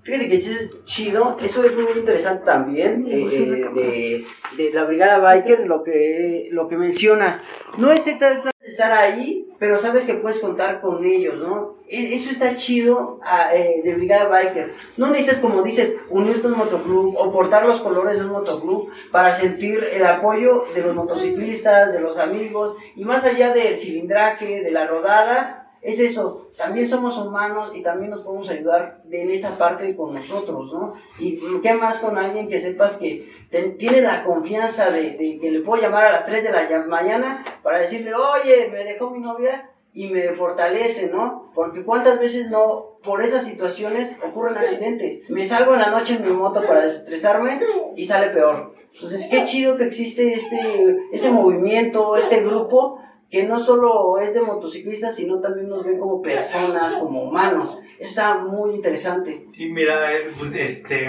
Fíjate 0.05 0.29
que 0.29 0.37
es 0.37 0.85
chido, 0.85 1.37
eso 1.43 1.65
es 1.65 1.75
muy 1.75 1.93
interesante 1.97 2.45
también 2.45 3.07
eh, 3.09 3.27
eh, 3.33 3.69
de, 3.75 4.63
de 4.65 4.73
la 4.73 4.85
Brigada 4.85 5.19
Biker, 5.19 5.67
lo 5.67 5.83
que, 5.83 6.49
lo 6.51 6.69
que 6.69 6.77
mencionas. 6.77 7.41
No 7.79 7.91
es 7.91 8.05
de 8.05 8.19
estar 8.67 8.93
ahí, 8.93 9.49
pero 9.59 9.79
sabes 9.79 10.05
que 10.05 10.15
puedes 10.15 10.41
contar 10.41 10.83
con 10.83 11.05
ellos, 11.07 11.37
¿no? 11.39 11.77
E- 11.89 12.17
Eso 12.17 12.31
está 12.31 12.57
chido 12.57 13.19
ah, 13.23 13.55
eh, 13.55 13.81
de 13.83 13.95
Brigada 13.95 14.29
Biker. 14.29 14.75
No 14.99 15.07
necesitas, 15.09 15.39
como 15.41 15.63
dices, 15.63 15.95
unirte 16.11 16.49
a 16.49 16.51
un 16.51 16.59
motoclub 16.59 17.17
o 17.17 17.33
portar 17.33 17.65
los 17.67 17.81
colores 17.81 18.19
de 18.19 18.25
un 18.27 18.33
motoclub 18.33 18.91
para 19.11 19.35
sentir 19.37 19.83
el 19.91 20.05
apoyo 20.05 20.65
de 20.75 20.83
los 20.83 20.95
motociclistas, 20.95 21.93
de 21.95 22.01
los 22.01 22.19
amigos, 22.19 22.77
y 22.95 23.05
más 23.07 23.25
allá 23.25 23.55
del 23.55 23.79
cilindraje, 23.81 24.63
de 24.63 24.71
la 24.71 24.87
rodada, 24.87 25.64
es 25.85 26.01
eso, 26.01 26.49
también 26.57 26.89
somos 26.89 27.19
humanos 27.19 27.73
y 27.75 27.83
también 27.83 28.11
nos 28.11 28.23
podemos 28.23 28.49
ayudar 28.49 29.03
en 29.11 29.31
esa 29.31 29.59
parte 29.59 29.95
con 29.95 30.15
nosotros, 30.15 30.73
¿no? 30.73 30.95
Y 31.19 31.39
qué 31.63 31.75
más 31.75 31.99
con 31.99 32.17
alguien 32.17 32.49
que 32.49 32.61
sepas 32.61 32.97
que 32.97 33.31
tiene 33.79 34.01
la 34.01 34.25
confianza 34.25 34.91
de, 34.91 35.39
que 35.41 35.51
le 35.51 35.61
puedo 35.61 35.83
llamar 35.83 36.07
a 36.07 36.13
las 36.13 36.27
3 36.27 36.43
de 36.43 36.53
la 36.53 36.87
mañana 36.87 37.45
para 37.63 37.81
decirle, 37.81 38.13
oye, 38.15 38.71
me 38.73 38.83
dejó 38.85 39.11
mi 39.11 39.21
novia 39.21 39.71
y 39.93 40.09
me 40.09 40.31
fortalece, 40.31 41.09
¿no? 41.09 41.51
Porque 41.55 41.85
cuántas 41.85 42.19
veces 42.19 42.51
no, 42.51 42.97
por 43.05 43.23
esas 43.23 43.45
situaciones 43.45 44.17
ocurren 44.27 44.57
accidentes. 44.57 45.29
Me 45.29 45.45
salgo 45.45 45.75
en 45.75 45.81
la 45.81 45.91
noche 45.91 46.15
en 46.15 46.25
mi 46.25 46.33
moto 46.33 46.63
para 46.67 46.85
desestresarme 46.85 47.61
y 47.95 48.07
sale 48.07 48.31
peor. 48.31 48.75
Entonces, 48.95 49.27
qué 49.31 49.45
chido 49.45 49.77
que 49.77 49.85
existe 49.85 50.33
este, 50.33 50.97
este 51.13 51.31
movimiento, 51.31 52.17
este 52.17 52.41
grupo 52.43 53.01
que 53.31 53.43
no 53.45 53.59
solo 53.61 54.19
es 54.19 54.33
de 54.35 54.43
motociclistas, 54.43 55.17
sino 55.17 55.41
también 55.41 55.69
nos 55.69 55.85
ven 55.85 55.99
como 55.99 56.23
personas, 56.23 56.95
como 56.95 57.23
humanos. 57.25 57.79
Eso 57.99 58.11
está 58.11 58.35
muy 58.39 58.75
interesante. 58.75 59.47
Sí, 59.53 59.67
mira, 59.67 60.13
eh, 60.15 60.31
pues 60.39 60.53
este, 60.55 61.09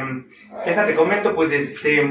déjate 0.65 0.95
comento, 0.95 1.33
pues 1.35 1.51
este, 1.51 2.01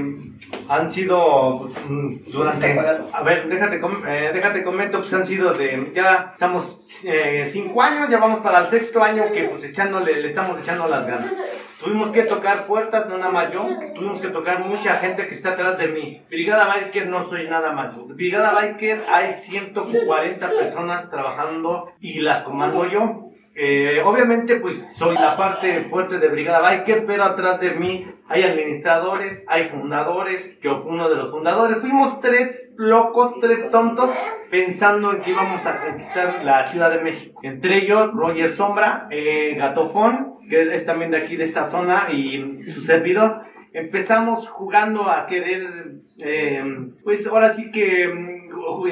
han 0.68 0.90
sido 0.90 1.70
mm, 1.88 2.16
durante, 2.32 2.78
a 3.12 3.23
ver, 3.23 3.49
déjate, 3.49 3.80
com- 3.80 4.02
eh, 4.06 4.30
déjate 4.34 4.62
comento, 4.64 4.99
pues 4.99 5.14
han 5.14 5.26
sido 5.26 5.52
de, 5.54 5.92
ya 5.94 6.30
estamos 6.32 6.88
eh, 7.04 7.49
cinco 7.52 7.82
años, 7.82 8.08
ya 8.11 8.18
vamos 8.18 8.40
para 8.40 8.61
el 8.64 8.70
sexto 8.70 9.02
año 9.02 9.30
que 9.32 9.44
pues 9.44 9.64
echándole, 9.64 10.20
le 10.20 10.28
estamos 10.30 10.61
echando 10.61 10.87
las 10.88 11.06
ganas. 11.06 11.32
Tuvimos 11.81 12.11
que 12.11 12.23
tocar 12.23 12.66
puertas, 12.66 13.09
no 13.09 13.19
nada 13.19 13.33
más 13.33 13.52
yo, 13.52 13.66
tuvimos 13.95 14.21
que 14.21 14.28
tocar 14.28 14.61
mucha 14.61 14.97
gente 14.97 15.26
que 15.26 15.35
está 15.35 15.50
atrás 15.50 15.76
de 15.78 15.88
mí. 15.88 16.23
Brigada 16.28 16.73
Biker 16.75 17.09
no 17.09 17.28
soy 17.28 17.49
nada 17.49 17.73
más 17.73 17.95
yo. 17.95 18.04
Brigada 18.07 18.54
Biker 18.54 19.02
hay 19.11 19.35
140 19.35 20.49
personas 20.50 21.11
trabajando 21.11 21.93
y 22.00 22.21
las 22.21 22.43
comando 22.43 22.87
yo. 22.88 23.31
Eh, 23.57 24.02
obviamente, 24.04 24.57
pues 24.57 24.97
soy 24.97 25.14
la 25.14 25.37
parte 25.37 25.83
fuerte 25.85 26.19
de 26.19 26.28
Brigada 26.28 26.61
Biker, 26.61 27.07
pero 27.07 27.25
atrás 27.25 27.61
de 27.61 27.71
mí 27.75 28.07
hay 28.28 28.43
administradores, 28.43 29.45
hay 29.47 29.69
fundadores, 29.69 30.59
que 30.61 30.69
uno 30.69 31.09
de 31.09 31.16
los 31.16 31.31
fundadores, 31.31 31.78
fuimos 31.78 32.21
tres 32.21 32.73
locos, 32.76 33.38
tres 33.40 33.71
tontos, 33.71 34.11
pensando 34.50 35.12
en 35.12 35.23
que 35.23 35.31
íbamos 35.31 35.64
a 35.66 35.85
conquistar 35.85 36.45
la 36.45 36.66
Ciudad 36.66 36.90
de 36.90 37.02
México. 37.02 37.40
Entre 37.45 37.76
ellos, 37.78 38.12
Roger 38.12 38.57
Sombra, 38.57 39.07
eh, 39.11 39.54
Gatofón, 39.57 40.33
que 40.48 40.74
es 40.74 40.84
también 40.84 41.10
de 41.10 41.18
aquí 41.18 41.36
de 41.36 41.44
esta 41.44 41.70
zona, 41.70 42.08
y 42.12 42.70
su 42.72 42.82
servidor. 42.82 43.42
Empezamos 43.72 44.48
jugando 44.48 45.10
a 45.10 45.26
querer, 45.26 45.96
eh, 46.18 46.62
pues 47.02 47.26
ahora 47.26 47.54
sí 47.54 47.70
que 47.72 48.06
mm, 48.06 48.43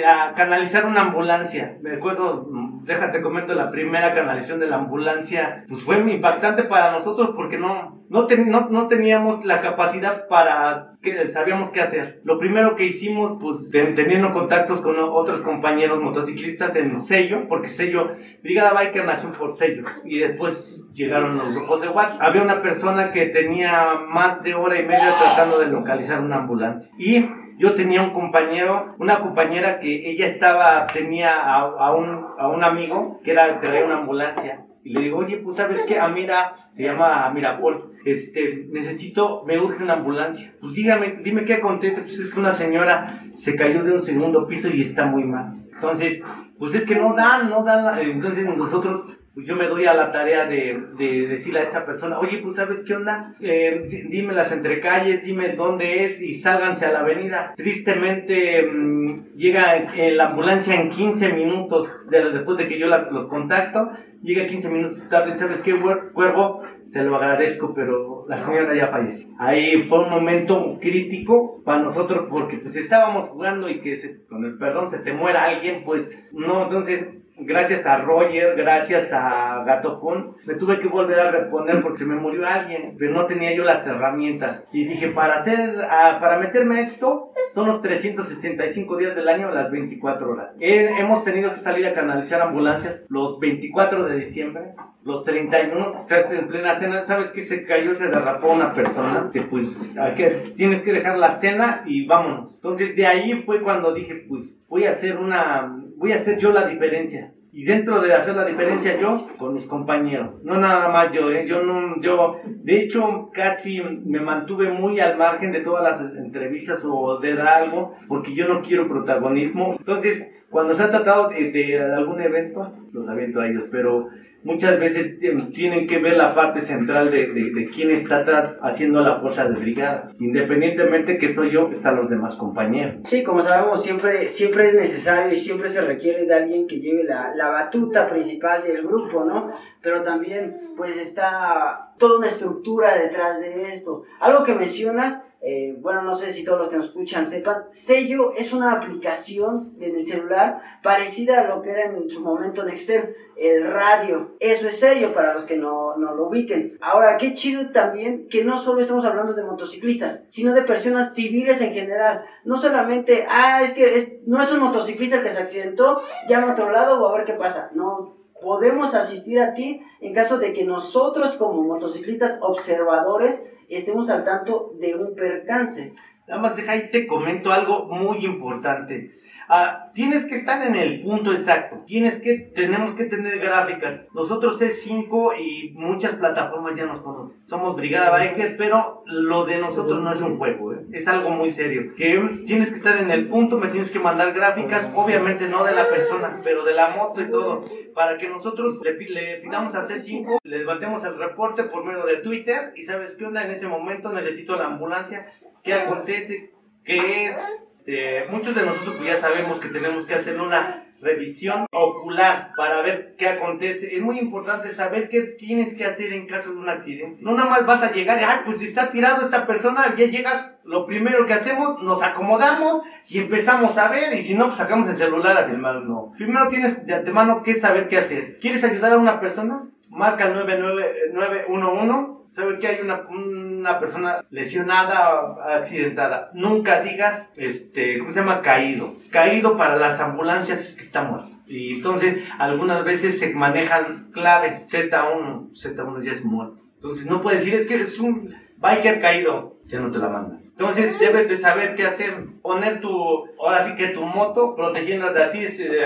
a 0.04 0.34
canalizar 0.34 0.86
una 0.86 1.02
ambulancia. 1.02 1.76
Me 1.82 1.94
acuerdo, 1.96 2.46
mm, 2.50 2.84
déjate 2.84 3.20
comento, 3.22 3.54
la 3.54 3.70
primera 3.70 4.14
canalización 4.14 4.58
de 4.60 4.66
la 4.66 4.76
ambulancia, 4.76 5.64
pues 5.68 5.82
fue 5.84 5.98
muy 6.02 6.12
impactante 6.12 6.64
para 6.64 6.92
nosotros 6.92 7.30
porque 7.36 7.56
no, 7.58 8.02
no, 8.08 8.26
ten- 8.26 8.48
no, 8.50 8.68
no 8.70 8.88
teníamos 8.88 9.44
la 9.44 9.60
capacidad 9.60 10.26
para, 10.28 10.92
que 11.02 11.28
sabíamos 11.28 11.70
qué 11.70 11.80
hacer. 11.80 12.20
Lo 12.24 12.38
primero 12.38 12.74
que 12.76 12.84
hicimos, 12.86 13.38
pues 13.40 13.70
ten- 13.70 13.94
teniendo 13.94 14.32
contactos 14.32 14.80
con 14.80 14.96
otros 14.98 15.42
compañeros 15.42 16.00
motociclistas 16.00 16.74
en 16.76 16.98
sello, 17.00 17.46
porque 17.48 17.68
sello, 17.68 18.08
Brigada 18.42 18.72
Biker 18.72 19.04
nació 19.04 19.32
por 19.32 19.52
sello, 19.54 19.84
y 20.04 20.18
después 20.18 20.82
llegaron 20.92 21.38
los 21.38 21.54
grupos 21.54 21.80
de 21.80 21.88
WhatsApp. 21.88 22.20
Había 22.22 22.42
una 22.42 22.62
persona 22.62 23.12
que 23.12 23.26
tenía 23.26 23.94
más 24.08 24.42
de 24.42 24.54
hora 24.54 24.78
y 24.80 24.84
media 24.86 25.14
tratando 25.18 25.58
de 25.58 25.66
localizar 25.66 26.20
una 26.20 26.38
ambulancia. 26.38 26.90
Y 26.98 27.26
yo 27.62 27.74
tenía 27.74 28.02
un 28.02 28.10
compañero, 28.10 28.96
una 28.98 29.20
compañera 29.20 29.78
que 29.78 30.10
ella 30.10 30.26
estaba, 30.26 30.88
tenía 30.88 31.40
a, 31.40 31.94
un, 31.94 32.26
a 32.36 32.48
un 32.48 32.64
amigo 32.64 33.20
que 33.22 33.30
era 33.30 33.60
traía 33.60 33.84
una 33.84 33.98
ambulancia. 33.98 34.64
Y 34.82 34.94
le 34.94 35.02
digo, 35.02 35.18
oye, 35.18 35.36
pues 35.36 35.58
sabes 35.58 35.80
qué, 35.86 36.00
Amira, 36.00 36.54
se 36.74 36.82
llama 36.82 37.30
Mirapol, 37.32 37.92
este, 38.04 38.66
necesito, 38.68 39.44
me 39.46 39.60
urge 39.60 39.84
una 39.84 39.92
ambulancia. 39.92 40.52
Pues 40.60 40.74
dígame, 40.74 41.20
dime 41.22 41.44
qué 41.44 41.54
acontece, 41.54 42.00
pues 42.00 42.18
es 42.18 42.34
que 42.34 42.40
una 42.40 42.52
señora 42.52 43.22
se 43.36 43.54
cayó 43.54 43.84
de 43.84 43.92
un 43.92 44.00
segundo 44.00 44.48
piso 44.48 44.66
y 44.68 44.82
está 44.82 45.06
muy 45.06 45.22
mal. 45.22 45.62
Entonces, 45.72 46.20
pues 46.58 46.74
es 46.74 46.84
que 46.84 46.96
no 46.96 47.14
dan, 47.14 47.48
no 47.48 47.62
dan, 47.62 47.96
entonces 47.96 48.44
nosotros 48.44 49.06
pues 49.34 49.46
yo 49.46 49.56
me 49.56 49.66
doy 49.66 49.86
a 49.86 49.94
la 49.94 50.12
tarea 50.12 50.46
de, 50.46 50.78
de 50.98 51.26
decirle 51.28 51.60
a 51.60 51.64
esta 51.64 51.86
persona, 51.86 52.18
oye, 52.18 52.38
pues 52.42 52.56
sabes 52.56 52.84
qué 52.86 52.94
onda, 52.94 53.34
Eh, 53.40 53.86
di- 53.88 54.02
dime 54.08 54.34
las 54.34 54.52
entrecalles, 54.52 55.24
dime 55.24 55.54
dónde 55.56 56.04
es 56.04 56.20
y 56.20 56.34
sálganse 56.34 56.84
a 56.84 56.92
la 56.92 57.00
avenida. 57.00 57.54
Tristemente 57.56 58.62
mm, 58.70 59.34
llega 59.36 59.76
eh, 59.96 60.12
la 60.12 60.28
ambulancia 60.30 60.74
en 60.74 60.90
15 60.90 61.32
minutos 61.32 61.88
de- 62.10 62.30
después 62.32 62.58
de 62.58 62.68
que 62.68 62.78
yo 62.78 62.86
los 62.88 63.26
contacto, 63.28 63.90
llega 64.22 64.46
15 64.46 64.68
minutos 64.68 65.08
tarde, 65.08 65.36
¿sabes 65.36 65.60
qué, 65.62 65.74
Cuer- 65.74 66.12
cuervo? 66.12 66.62
Te 66.92 67.02
lo 67.02 67.16
agradezco, 67.16 67.72
pero 67.74 68.26
la 68.28 68.36
señora 68.36 68.74
ya 68.74 68.88
falleció. 68.88 69.26
Ahí 69.38 69.84
fue 69.88 70.04
un 70.04 70.10
momento 70.10 70.76
crítico 70.78 71.62
para 71.64 71.82
nosotros 71.82 72.26
porque 72.28 72.58
pues 72.58 72.76
estábamos 72.76 73.30
jugando 73.30 73.70
y 73.70 73.80
que 73.80 73.96
se- 73.96 74.26
con 74.26 74.44
el 74.44 74.58
perdón 74.58 74.90
se 74.90 74.98
te 74.98 75.14
muera 75.14 75.44
alguien, 75.44 75.84
pues 75.84 76.02
no, 76.32 76.64
entonces 76.64 77.06
gracias 77.38 77.84
a 77.86 77.98
Roger, 77.98 78.54
gracias 78.56 79.12
a 79.12 79.64
Gatofón, 79.64 80.36
me 80.46 80.54
tuve 80.54 80.78
que 80.80 80.88
volver 80.88 81.18
a 81.20 81.30
reponer 81.30 81.82
porque 81.82 81.98
se 81.98 82.04
me 82.04 82.14
murió 82.16 82.46
alguien, 82.46 82.94
pero 82.98 83.12
no 83.12 83.26
tenía 83.26 83.54
yo 83.54 83.64
las 83.64 83.86
herramientas. 83.86 84.64
Y 84.72 84.84
dije, 84.84 85.08
para 85.08 85.38
hacer, 85.38 85.76
ah, 85.90 86.18
para 86.20 86.38
meterme 86.38 86.76
a 86.78 86.82
esto, 86.82 87.30
son 87.54 87.66
los 87.68 87.82
365 87.82 88.96
días 88.96 89.14
del 89.14 89.28
año, 89.28 89.50
las 89.50 89.70
24 89.70 90.30
horas. 90.30 90.50
He- 90.60 90.98
hemos 90.98 91.24
tenido 91.24 91.54
que 91.54 91.60
salir 91.60 91.86
a 91.86 91.94
canalizar 91.94 92.40
ambulancias 92.40 93.02
los 93.08 93.38
24 93.40 94.04
de 94.04 94.16
diciembre, 94.18 94.62
los 95.04 95.24
31, 95.24 95.98
estás 96.00 96.30
en 96.30 96.46
plena 96.48 96.78
cena, 96.78 97.02
¿sabes 97.04 97.30
que 97.30 97.42
se 97.44 97.64
cayó, 97.66 97.94
se 97.94 98.06
derrapó 98.08 98.52
una 98.52 98.72
persona? 98.72 99.30
Que 99.32 99.42
pues, 99.42 99.92
¿a 99.98 100.14
qué? 100.14 100.42
tienes 100.56 100.82
que 100.82 100.92
dejar 100.92 101.18
la 101.18 101.38
cena 101.38 101.82
y 101.86 102.06
vámonos. 102.06 102.54
Entonces 102.54 102.94
de 102.94 103.06
ahí 103.06 103.42
fue 103.44 103.60
cuando 103.62 103.92
dije, 103.92 104.24
pues, 104.28 104.56
voy 104.68 104.84
a 104.84 104.92
hacer 104.92 105.16
una, 105.18 105.76
voy 106.02 106.12
a 106.12 106.16
hacer 106.16 106.36
yo 106.38 106.50
la 106.50 106.66
diferencia. 106.66 107.32
Y 107.52 107.64
dentro 107.64 108.00
de 108.00 108.12
hacer 108.12 108.34
la 108.34 108.44
diferencia 108.44 108.98
yo, 108.98 109.28
con 109.38 109.54
mis 109.54 109.66
compañeros. 109.66 110.42
No 110.42 110.58
nada 110.58 110.88
más 110.88 111.12
yo, 111.12 111.30
¿eh? 111.30 111.46
Yo 111.46 111.62
no, 111.62 112.00
yo, 112.00 112.40
de 112.44 112.80
hecho, 112.80 113.30
casi 113.32 113.80
me 113.80 114.18
mantuve 114.18 114.70
muy 114.70 114.98
al 114.98 115.16
margen 115.16 115.52
de 115.52 115.60
todas 115.60 115.84
las 115.84 116.16
entrevistas 116.16 116.80
o 116.82 117.20
de 117.20 117.40
algo, 117.40 117.94
porque 118.08 118.34
yo 118.34 118.48
no 118.48 118.62
quiero 118.62 118.88
protagonismo. 118.88 119.76
Entonces, 119.78 120.28
cuando 120.50 120.74
se 120.74 120.82
ha 120.82 120.90
tratado 120.90 121.28
de, 121.28 121.52
de 121.52 121.80
algún 121.80 122.20
evento, 122.20 122.72
los 122.92 123.08
aviento 123.08 123.40
a 123.40 123.48
ellos, 123.48 123.64
pero 123.70 124.08
muchas 124.44 124.78
veces 124.78 125.18
eh, 125.22 125.48
tienen 125.54 125.86
que 125.86 125.98
ver 125.98 126.16
la 126.16 126.34
parte 126.34 126.62
central 126.62 127.10
de, 127.10 127.28
de, 127.32 127.50
de 127.52 127.68
quién 127.74 127.90
está 127.90 128.56
haciendo 128.62 129.00
la 129.00 129.20
fuerza 129.20 129.48
de 129.48 129.58
brigada. 129.58 130.12
Independientemente 130.18 131.18
que 131.18 131.32
soy 131.32 131.50
yo, 131.50 131.70
están 131.72 131.96
los 131.96 132.10
demás 132.10 132.36
compañeros. 132.36 132.96
Sí, 133.04 133.22
como 133.22 133.40
sabemos, 133.42 133.82
siempre, 133.82 134.28
siempre 134.30 134.68
es 134.68 134.74
necesario 134.74 135.32
y 135.32 135.40
siempre 135.40 135.68
se 135.68 135.80
requiere 135.80 136.26
de 136.26 136.34
alguien 136.34 136.66
que 136.66 136.80
lleve 136.80 137.04
la, 137.04 137.32
la 137.34 137.48
batuta 137.48 138.08
principal 138.08 138.62
del 138.62 138.82
grupo, 138.82 139.24
¿no? 139.24 139.52
Pero 139.80 140.02
también, 140.02 140.56
pues 140.76 140.96
está 140.96 141.92
toda 141.98 142.18
una 142.18 142.28
estructura 142.28 142.96
detrás 142.96 143.40
de 143.40 143.74
esto. 143.74 144.02
Algo 144.20 144.44
que 144.44 144.54
mencionas 144.54 145.22
eh, 145.44 145.74
bueno, 145.80 146.02
no 146.02 146.16
sé 146.16 146.32
si 146.32 146.44
todos 146.44 146.60
los 146.60 146.68
que 146.68 146.76
nos 146.76 146.86
escuchan 146.86 147.26
sepan, 147.26 147.64
Sello 147.72 148.32
es 148.36 148.52
una 148.52 148.74
aplicación 148.74 149.74
en 149.80 149.96
el 149.96 150.06
celular 150.06 150.62
parecida 150.84 151.40
a 151.40 151.48
lo 151.48 151.62
que 151.62 151.70
era 151.70 151.86
en 151.86 152.08
su 152.08 152.20
momento 152.20 152.62
Nextel, 152.62 153.16
el 153.36 153.64
radio. 153.68 154.36
Eso 154.38 154.68
es 154.68 154.78
Sello 154.78 155.12
para 155.12 155.34
los 155.34 155.44
que 155.44 155.56
no, 155.56 155.96
no 155.96 156.14
lo 156.14 156.28
ubiquen. 156.28 156.78
Ahora, 156.80 157.16
qué 157.16 157.34
chido 157.34 157.70
también 157.70 158.28
que 158.28 158.44
no 158.44 158.62
solo 158.62 158.82
estamos 158.82 159.04
hablando 159.04 159.34
de 159.34 159.42
motociclistas, 159.42 160.22
sino 160.30 160.54
de 160.54 160.62
personas 160.62 161.12
civiles 161.12 161.60
en 161.60 161.72
general. 161.72 162.24
No 162.44 162.60
solamente, 162.60 163.26
ah, 163.28 163.62
es 163.64 163.72
que 163.72 164.20
no 164.24 164.40
es 164.40 164.52
un 164.52 164.60
motociclista 164.60 165.16
el 165.16 165.22
que 165.24 165.32
se 165.32 165.40
accidentó, 165.40 166.02
llama 166.28 166.50
a 166.50 166.52
otro 166.52 166.70
lado 166.70 167.02
o 167.02 167.08
a 167.08 167.16
ver 167.16 167.26
qué 167.26 167.32
pasa. 167.32 167.68
No, 167.74 168.16
podemos 168.40 168.94
asistir 168.94 169.40
a 169.40 169.54
ti 169.54 169.82
en 170.00 170.14
caso 170.14 170.38
de 170.38 170.52
que 170.52 170.64
nosotros 170.64 171.34
como 171.36 171.64
motociclistas 171.64 172.38
observadores 172.42 173.40
estemos 173.76 174.08
al 174.08 174.24
tanto 174.24 174.70
de 174.78 174.94
un 174.94 175.14
percance. 175.14 175.92
Nada 176.28 176.40
más 176.40 176.56
deja 176.56 176.72
ahí 176.72 176.90
te 176.90 177.06
comento 177.06 177.52
algo 177.52 177.86
muy 177.86 178.24
importante. 178.24 179.10
Ah, 179.54 179.90
tienes 179.92 180.24
que 180.24 180.36
estar 180.36 180.66
en 180.66 180.74
el 180.76 181.02
punto 181.02 181.30
exacto. 181.30 181.82
Tienes 181.86 182.22
que, 182.22 182.38
tenemos 182.54 182.94
que 182.94 183.04
tener 183.04 183.38
gráficas. 183.38 184.08
Nosotros 184.14 184.58
C5 184.58 185.34
y 185.38 185.72
muchas 185.74 186.14
plataformas 186.14 186.74
ya 186.74 186.86
nos 186.86 187.02
conocen. 187.02 187.36
Somos 187.48 187.76
Brigada 187.76 188.08
Biker, 188.16 188.56
pero 188.56 189.02
lo 189.04 189.44
de 189.44 189.58
nosotros 189.58 190.00
no 190.00 190.10
es 190.10 190.22
un 190.22 190.38
juego, 190.38 190.72
¿eh? 190.72 190.78
es 190.92 191.06
algo 191.06 191.28
muy 191.28 191.50
serio. 191.50 191.92
Que 191.98 192.14
es- 192.16 192.44
tienes 192.46 192.70
que 192.70 192.78
estar 192.78 192.96
en 192.96 193.10
el 193.10 193.28
punto, 193.28 193.58
me 193.58 193.68
tienes 193.68 193.90
que 193.90 193.98
mandar 193.98 194.32
gráficas, 194.32 194.88
obviamente 194.94 195.46
no 195.46 195.64
de 195.64 195.72
la 195.72 195.86
persona, 195.90 196.40
pero 196.42 196.64
de 196.64 196.72
la 196.72 196.88
moto 196.96 197.20
y 197.20 197.30
todo, 197.30 197.62
para 197.94 198.16
que 198.16 198.30
nosotros 198.30 198.80
le 198.82 199.36
pidamos 199.42 199.74
a 199.74 199.82
C5, 199.82 200.38
le 200.44 200.58
levantemos 200.60 201.04
el 201.04 201.18
reporte 201.18 201.64
por 201.64 201.84
medio 201.84 202.06
de 202.06 202.16
Twitter 202.22 202.72
y 202.74 202.84
sabes 202.84 203.16
qué 203.18 203.26
onda 203.26 203.44
en 203.44 203.50
ese 203.50 203.68
momento 203.68 204.10
necesito 204.14 204.56
la 204.56 204.64
ambulancia, 204.68 205.26
qué 205.62 205.74
acontece, 205.74 206.52
qué 206.84 207.26
es. 207.26 207.36
Este, 207.84 208.26
muchos 208.30 208.54
de 208.54 208.64
nosotros 208.64 208.94
pues, 208.96 209.08
ya 209.08 209.20
sabemos 209.20 209.58
que 209.58 209.68
tenemos 209.68 210.06
que 210.06 210.14
hacer 210.14 210.40
una 210.40 210.84
revisión 211.00 211.66
ocular 211.72 212.52
para 212.56 212.80
ver 212.80 213.16
qué 213.18 213.28
acontece. 213.28 213.96
Es 213.96 214.00
muy 214.00 214.20
importante 214.20 214.72
saber 214.72 215.08
qué 215.08 215.22
tienes 215.22 215.74
que 215.74 215.84
hacer 215.84 216.12
en 216.12 216.28
caso 216.28 216.50
de 216.50 216.58
un 216.58 216.68
accidente. 216.68 217.18
No 217.20 217.32
nada 217.32 217.50
más 217.50 217.66
vas 217.66 217.82
a 217.82 217.90
llegar 217.90 218.20
y, 218.20 218.24
ay, 218.24 218.38
pues 218.44 218.58
si 218.58 218.66
está 218.66 218.92
tirado 218.92 219.24
esta 219.24 219.48
persona, 219.48 219.96
ya 219.96 220.06
llegas, 220.06 220.54
lo 220.62 220.86
primero 220.86 221.26
que 221.26 221.32
hacemos, 221.32 221.82
nos 221.82 222.00
acomodamos 222.00 222.84
y 223.08 223.18
empezamos 223.18 223.76
a 223.76 223.88
ver, 223.88 224.14
y 224.16 224.22
si 224.22 224.34
no, 224.34 224.46
pues 224.46 224.58
sacamos 224.58 224.88
el 224.88 224.96
celular 224.96 225.36
a 225.36 225.48
filmar. 225.48 225.82
No. 225.82 226.12
Primero 226.16 226.48
tienes 226.50 226.86
de 226.86 226.94
antemano 226.94 227.42
que 227.42 227.54
saber 227.54 227.88
qué 227.88 227.98
hacer. 227.98 228.38
¿Quieres 228.38 228.62
ayudar 228.62 228.92
a 228.92 228.98
una 228.98 229.18
persona? 229.18 229.64
Marca 229.90 230.26
el 230.26 230.34
99911. 230.34 232.21
¿Sabe 232.34 232.58
que 232.58 232.66
hay 232.66 232.80
una, 232.80 233.02
una 233.10 233.78
persona 233.78 234.24
lesionada, 234.30 235.36
accidentada? 235.58 236.30
Nunca 236.32 236.80
digas, 236.80 237.28
este, 237.36 237.98
¿cómo 237.98 238.10
se 238.10 238.20
llama? 238.20 238.40
Caído. 238.40 238.96
Caído 239.10 239.56
para 239.58 239.76
las 239.76 240.00
ambulancias 240.00 240.60
es 240.60 240.76
que 240.76 240.84
está 240.84 241.02
muerto. 241.02 241.30
Y 241.46 241.74
entonces 241.74 242.24
algunas 242.38 242.84
veces 242.84 243.18
se 243.18 243.34
manejan 243.34 244.10
claves. 244.12 244.66
Z1, 244.72 245.50
Z1 245.52 246.02
ya 246.02 246.12
es 246.12 246.24
muerto. 246.24 246.62
Entonces 246.76 247.04
no 247.04 247.20
puedes 247.20 247.40
decir, 247.40 247.54
es 247.54 247.66
que 247.66 247.74
es 247.74 247.98
un 248.00 248.34
biker 248.56 249.00
caído. 249.02 249.58
Ya 249.66 249.80
no 249.80 249.90
te 249.90 249.98
la 249.98 250.08
mandan. 250.08 250.40
Entonces 250.44 250.98
debes 250.98 251.28
de 251.28 251.36
saber 251.36 251.74
qué 251.74 251.86
hacer. 251.86 252.24
Poner 252.40 252.80
tu, 252.80 253.26
ahora 253.38 253.66
sí 253.66 253.74
que 253.76 253.88
tu 253.88 254.04
moto 254.04 254.54
protegiendo 254.54 255.12
de 255.12 255.26
ti. 255.28 255.44
es, 255.44 255.60
eh, 255.60 255.84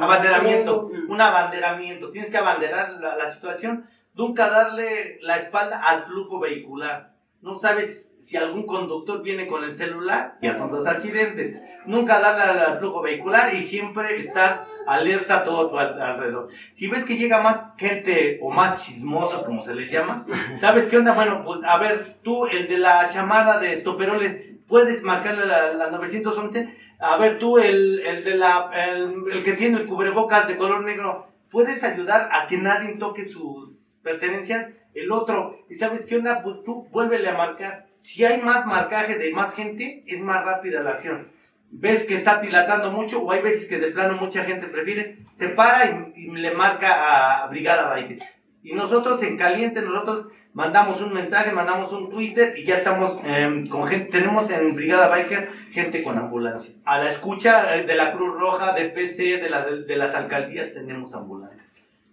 abanderamiento. 0.00 0.90
Un 1.08 1.20
abanderamiento. 1.20 2.10
Tienes 2.10 2.30
que 2.30 2.38
abanderar 2.38 2.92
la, 3.00 3.16
la 3.16 3.32
situación. 3.32 3.86
Nunca 4.16 4.48
darle 4.48 5.18
la 5.20 5.36
espalda 5.36 5.78
al 5.78 6.04
flujo 6.06 6.38
vehicular. 6.40 7.10
No 7.42 7.54
sabes 7.54 8.16
si 8.22 8.36
algún 8.36 8.66
conductor 8.66 9.22
viene 9.22 9.46
con 9.46 9.62
el 9.62 9.72
celular, 9.74 10.36
ya 10.42 10.54
son 10.54 10.70
dos 10.72 10.86
accidentes. 10.86 11.60
Nunca 11.84 12.18
darle 12.18 12.42
al, 12.62 12.78
flujo 12.78 13.02
vehicular 13.02 13.54
y 13.54 13.62
siempre 13.62 14.18
estar 14.18 14.64
alerta 14.86 15.36
a 15.36 15.44
todo 15.44 15.68
tu 15.68 15.78
al- 15.78 16.00
alrededor. 16.00 16.48
Si 16.72 16.88
ves 16.88 17.04
que 17.04 17.16
llega 17.16 17.40
más 17.42 17.76
gente 17.76 18.38
o 18.42 18.50
más 18.50 18.82
chismosos, 18.84 19.44
como 19.44 19.60
se 19.62 19.74
les 19.74 19.90
llama, 19.90 20.24
¿sabes 20.60 20.86
qué 20.88 20.96
onda? 20.96 21.12
Bueno, 21.12 21.42
pues 21.44 21.62
a 21.62 21.76
ver, 21.78 22.16
tú, 22.22 22.46
el 22.46 22.66
de 22.68 22.78
la 22.78 23.08
chamada 23.10 23.58
de 23.60 23.72
estoperoles, 23.74 24.56
puedes 24.66 25.02
marcarle 25.02 25.46
la, 25.46 25.72
la 25.74 25.90
911. 25.90 26.74
A 26.98 27.18
ver, 27.18 27.38
tú, 27.38 27.58
el, 27.58 28.00
el 28.00 28.24
de 28.24 28.34
la, 28.34 28.70
el, 28.74 29.14
el 29.30 29.44
que 29.44 29.52
tiene 29.52 29.78
el 29.78 29.86
cubrebocas 29.86 30.48
de 30.48 30.56
color 30.56 30.82
negro, 30.84 31.26
puedes 31.50 31.84
ayudar 31.84 32.28
a 32.32 32.46
que 32.48 32.56
nadie 32.58 32.96
toque 32.96 33.24
sus 33.26 33.75
pertenencias. 34.06 34.70
El 34.94 35.12
otro, 35.12 35.58
¿y 35.68 35.74
sabes 35.74 36.06
qué 36.06 36.16
onda? 36.16 36.42
Pues 36.42 36.62
tú 36.64 36.88
vuélvele 36.90 37.28
a 37.28 37.36
marcar. 37.36 37.86
Si 38.02 38.24
hay 38.24 38.40
más 38.40 38.64
marcaje 38.64 39.18
de 39.18 39.32
más 39.32 39.52
gente, 39.54 40.04
es 40.06 40.20
más 40.20 40.44
rápida 40.44 40.80
la 40.80 40.92
acción. 40.92 41.28
Ves 41.70 42.04
que 42.04 42.16
está 42.16 42.40
dilatando 42.40 42.92
mucho, 42.92 43.20
o 43.20 43.32
hay 43.32 43.42
veces 43.42 43.66
que 43.66 43.78
de 43.78 43.90
plano 43.90 44.14
mucha 44.14 44.44
gente 44.44 44.68
prefiere, 44.68 45.18
se 45.32 45.48
para 45.48 46.12
y, 46.14 46.30
le 46.30 46.54
marca 46.54 47.42
a 47.42 47.48
Brigada 47.48 47.90
Biker. 47.90 48.20
Y 48.62 48.72
nosotros 48.74 49.22
en 49.22 49.36
caliente, 49.36 49.82
nosotros 49.82 50.28
mandamos 50.54 51.00
un 51.00 51.12
mensaje, 51.12 51.50
mandamos 51.50 51.92
un 51.92 52.08
Twitter 52.08 52.56
y 52.56 52.64
ya 52.64 52.76
estamos 52.76 53.20
em, 53.24 53.66
con 53.66 53.86
gente, 53.88 54.20
tenemos 54.20 54.48
en 54.50 54.74
Brigada 54.76 55.08
Biker 55.08 55.50
gente 55.72 56.02
con 56.04 56.16
ambulancia. 56.16 56.72
A 56.84 56.98
la 56.98 57.10
escucha 57.10 57.74
eh, 57.74 57.84
de 57.84 57.94
la 57.96 58.12
Cruz 58.12 58.38
Roja, 58.38 58.72
de 58.72 58.86
PC, 58.86 59.38
de, 59.38 59.84
de 59.86 59.96
las 59.96 60.14
alcaldías 60.14 60.72
tenemos 60.72 61.12
ambulancia. 61.12 61.66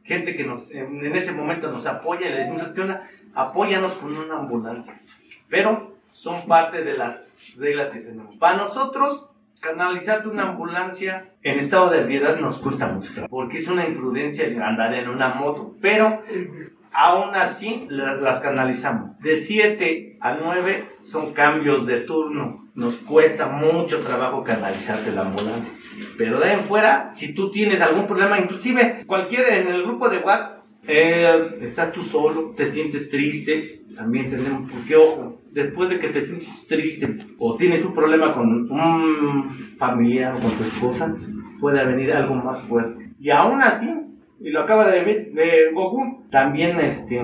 Gente 0.04 0.36
que 0.36 0.44
nos, 0.44 0.70
en, 0.72 1.16
ese 1.16 1.32
momento 1.32 1.72
nos 1.72 1.86
apoya 1.88 2.28
y 2.28 2.32
le 2.32 2.40
decimos, 2.40 2.68
¿qué 2.70 2.82
onda? 2.82 3.08
Apóyanos 3.34 3.94
con 3.96 4.16
una 4.18 4.40
ambulancia. 4.40 4.94
Pero 5.50 5.94
son 6.12 6.46
parte 6.48 6.84
de 6.84 6.98
las 6.98 7.28
reglas 7.58 7.90
que 7.92 8.00
tenemos. 8.00 8.36
Para 8.38 8.58
nosotros, 8.58 9.30
canalizarte 9.62 10.28
una 10.28 10.50
ambulancia 10.50 11.30
en 11.42 11.60
estado 11.60 11.90
de 11.90 12.02
ebriedad 12.02 12.38
nos 12.38 12.60
cuesta 12.60 12.88
mucho 12.90 13.10
porque 13.30 13.60
es 13.60 13.68
una 13.70 13.88
imprudencia 13.88 14.46
andar 14.66 14.94
en 14.94 15.08
una 15.10 15.30
moto. 15.36 15.76
Pero 15.82 16.22
aún 16.92 17.34
así 17.36 17.88
la- 17.90 18.16
las 18.16 18.40
canalizamos. 18.42 19.18
De 19.20 19.38
7 19.42 20.18
a 20.20 20.36
9 20.36 20.86
son 21.00 21.34
cambios 21.34 21.86
de 21.88 22.02
turno. 22.02 22.63
Nos 22.76 22.98
cuesta 22.98 23.48
mucho 23.48 24.00
trabajo 24.00 24.44
canalizarte 24.44 25.12
la 25.12 25.22
ambulancia. 25.22 25.72
Pero 26.18 26.40
de 26.40 26.46
ahí 26.46 26.60
en 26.60 26.66
fuera, 26.66 27.12
si 27.14 27.34
tú 27.34 27.52
tienes 27.52 27.82
algún 27.82 28.08
problema, 28.08 28.40
inclusive 28.40 29.04
cualquiera 29.06 29.56
en 29.58 29.68
el 29.68 29.84
grupo 29.84 30.10
de 30.10 30.18
WhatsApp, 30.20 30.64
eh, 30.88 31.60
estás 31.62 31.92
tú 31.92 32.04
solo, 32.04 32.54
te 32.58 32.72
sientes 32.72 33.10
triste, 33.10 33.84
también 33.96 34.30
tenemos, 34.30 34.70
porque 34.72 34.96
ojo, 34.96 35.40
después 35.52 35.90
de 35.90 36.00
que 36.00 36.10
te 36.10 36.24
sientes 36.24 36.68
triste 36.68 37.08
o 37.38 37.56
tienes 37.56 37.86
un 37.86 37.94
problema 37.94 38.34
con 38.34 38.70
un 38.70 39.76
familiar 39.78 40.36
o 40.36 40.40
con 40.40 40.58
tu 40.58 40.64
esposa, 40.64 41.16
puede 41.60 41.86
venir 41.86 42.12
algo 42.12 42.36
más 42.36 42.62
fuerte. 42.64 43.12
Y 43.20 43.30
aún 43.30 43.62
así, 43.62 43.90
y 44.42 44.50
lo 44.50 44.62
acaba 44.62 44.90
de 44.90 45.04
ver 45.04 45.32
de 45.32 45.72
Goku, 45.74 46.26
también 46.30 46.80
este, 46.80 47.22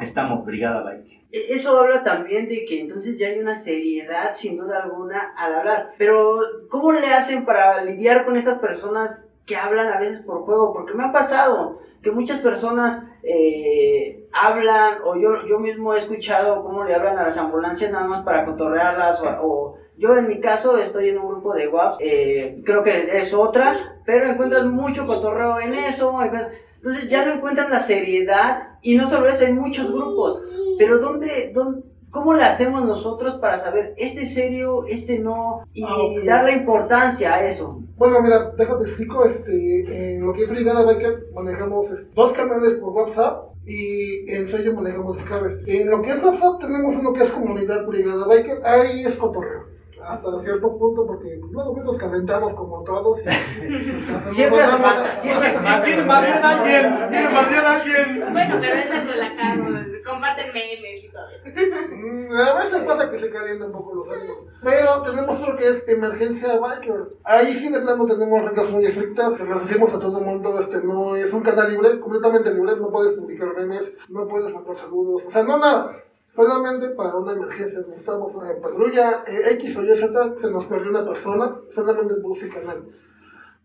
estamos 0.00 0.44
Brigada 0.44 0.82
Bike. 0.82 1.20
Eso 1.32 1.78
habla 1.78 2.02
también 2.02 2.48
de 2.48 2.64
que 2.64 2.80
entonces 2.80 3.16
ya 3.18 3.28
hay 3.28 3.38
una 3.38 3.54
seriedad 3.62 4.34
sin 4.34 4.56
duda 4.56 4.82
alguna 4.82 5.32
al 5.36 5.54
hablar. 5.54 5.92
Pero, 5.96 6.40
¿cómo 6.68 6.92
le 6.92 7.06
hacen 7.06 7.44
para 7.44 7.84
lidiar 7.84 8.24
con 8.24 8.36
estas 8.36 8.58
personas 8.58 9.22
que 9.46 9.56
hablan 9.56 9.92
a 9.92 10.00
veces 10.00 10.20
por 10.22 10.42
juego? 10.42 10.72
Porque 10.72 10.94
me 10.94 11.04
ha 11.04 11.12
pasado 11.12 11.80
que 12.02 12.10
muchas 12.10 12.40
personas 12.40 13.04
eh, 13.22 14.26
hablan, 14.32 14.98
o 15.04 15.16
yo, 15.16 15.46
yo 15.46 15.58
mismo 15.58 15.94
he 15.94 16.00
escuchado 16.00 16.64
cómo 16.64 16.84
le 16.84 16.94
hablan 16.94 17.18
a 17.18 17.28
las 17.28 17.36
ambulancias 17.36 17.92
nada 17.92 18.06
más 18.06 18.24
para 18.24 18.44
cotorrearlas, 18.44 19.20
o, 19.20 19.26
o 19.42 19.78
yo 19.98 20.16
en 20.16 20.28
mi 20.28 20.40
caso 20.40 20.78
estoy 20.78 21.10
en 21.10 21.18
un 21.18 21.28
grupo 21.28 21.52
de 21.52 21.68
WhatsApp, 21.68 22.00
eh, 22.00 22.62
creo 22.64 22.82
que 22.82 23.18
es 23.18 23.34
otra, 23.34 23.98
pero 24.06 24.30
encuentras 24.30 24.64
mucho 24.64 25.06
cotorreo 25.06 25.60
en 25.60 25.74
eso, 25.74 26.18
entonces 26.22 27.08
ya 27.10 27.26
no 27.26 27.34
encuentran 27.34 27.70
la 27.70 27.80
seriedad, 27.80 28.69
y 28.82 28.96
no 28.96 29.10
solo 29.10 29.28
eso, 29.28 29.44
hay 29.44 29.52
muchos 29.52 29.90
grupos, 29.90 30.42
pero 30.78 30.98
¿dónde, 31.00 31.50
dónde, 31.54 31.82
¿cómo 32.10 32.34
le 32.34 32.42
hacemos 32.42 32.84
nosotros 32.84 33.34
para 33.40 33.60
saber 33.60 33.94
este 33.96 34.22
es 34.22 34.34
serio, 34.34 34.84
este 34.86 35.18
no, 35.18 35.62
y 35.72 35.82
Ah, 35.82 35.96
darle 36.26 36.52
importancia 36.52 37.34
a 37.34 37.46
eso? 37.46 37.82
Bueno, 37.96 38.20
mira, 38.22 38.50
déjate 38.56 38.84
explico, 38.84 39.24
este, 39.26 40.14
en 40.14 40.26
lo 40.26 40.32
que 40.32 40.44
es 40.44 40.48
Brigada 40.50 40.84
Biker 40.84 41.26
manejamos 41.34 41.86
dos 42.14 42.32
canales 42.32 42.78
por 42.78 42.92
WhatsApp 42.92 43.50
y 43.66 44.30
en 44.30 44.48
sello 44.50 44.74
manejamos 44.74 45.18
claves. 45.18 45.60
En 45.66 45.90
lo 45.90 46.00
que 46.02 46.12
es 46.12 46.22
WhatsApp 46.22 46.60
tenemos 46.60 46.96
uno 46.96 47.12
que 47.12 47.24
es 47.24 47.30
comunidad 47.30 47.86
Brigada 47.86 48.26
Biker, 48.26 48.64
ahí 48.64 49.04
es 49.04 49.16
cotorreo. 49.16 49.69
Hasta 50.10 50.28
cierto 50.42 50.76
punto, 50.78 51.06
porque 51.06 51.38
pues, 51.40 51.52
luego 51.52 51.76
nos 51.84 51.96
calentamos 51.98 52.54
como 52.54 52.82
todos. 52.84 53.20
y- 53.20 54.30
Siempre 54.34 54.60
hace 54.62 54.76
falta, 54.82 55.14
siempre 55.16 55.48
hace 55.48 55.58
falta. 55.58 55.82
¿Quién 55.84 56.06
más 56.06 56.24
a 56.26 56.50
alguien? 56.58 57.08
¿Quién 57.10 57.24
más 57.32 57.52
a 57.52 57.76
alguien? 57.76 58.32
Bueno, 58.32 58.56
pero 58.60 58.74
es 58.74 58.90
el 58.90 59.08
relajado, 59.08 59.64
comparten 60.04 60.46
memes 60.52 61.04
y 61.04 61.10
todo 61.10 61.24
eso. 61.44 61.76
Mm, 61.94 62.32
A 62.34 62.54
veces 62.64 62.80
pasa 62.82 63.10
que 63.10 63.20
se 63.20 63.30
calientan 63.30 63.66
un 63.68 63.72
poco 63.72 63.94
los 63.94 64.08
ánimos. 64.08 64.36
Pero 64.62 65.02
tenemos 65.02 65.40
lo 65.48 65.56
que 65.56 65.68
es 65.68 65.88
emergencia 65.88 66.58
biker. 66.58 67.02
Ahí 67.24 67.54
sí 67.54 67.70
de 67.70 67.80
plano 67.80 68.06
tenemos 68.06 68.44
reglas 68.44 68.70
muy 68.72 68.84
estrictas. 68.86 69.36
Se 69.36 69.44
las 69.44 69.66
decimos 69.66 69.94
a 69.94 69.98
todo 69.98 70.18
el 70.18 70.24
mundo. 70.24 70.60
Este 70.60 70.78
no 70.82 71.16
es 71.16 71.32
un 71.32 71.42
canal 71.42 71.70
libre, 71.70 72.00
completamente 72.00 72.50
libre. 72.52 72.76
No 72.76 72.90
puedes 72.90 73.16
publicar 73.18 73.54
memes, 73.56 73.92
no 74.08 74.26
puedes 74.28 74.52
mandar 74.52 74.76
saludos. 74.76 75.22
O 75.26 75.30
sea, 75.30 75.42
no 75.44 75.58
nada. 75.58 75.96
Solamente 76.34 76.90
para 76.90 77.16
una 77.16 77.32
emergencia, 77.32 77.80
necesitamos 77.80 78.34
una 78.34 78.54
patrulla 78.60 79.24
eh, 79.26 79.52
X 79.54 79.76
o 79.76 79.82
Y 79.82 79.96
Z, 79.96 80.34
se 80.40 80.50
nos 80.50 80.66
perdió 80.66 80.90
una 80.90 81.04
persona, 81.04 81.56
solamente 81.74 82.14
por 82.14 82.36
ese 82.36 82.48
canal. 82.48 82.84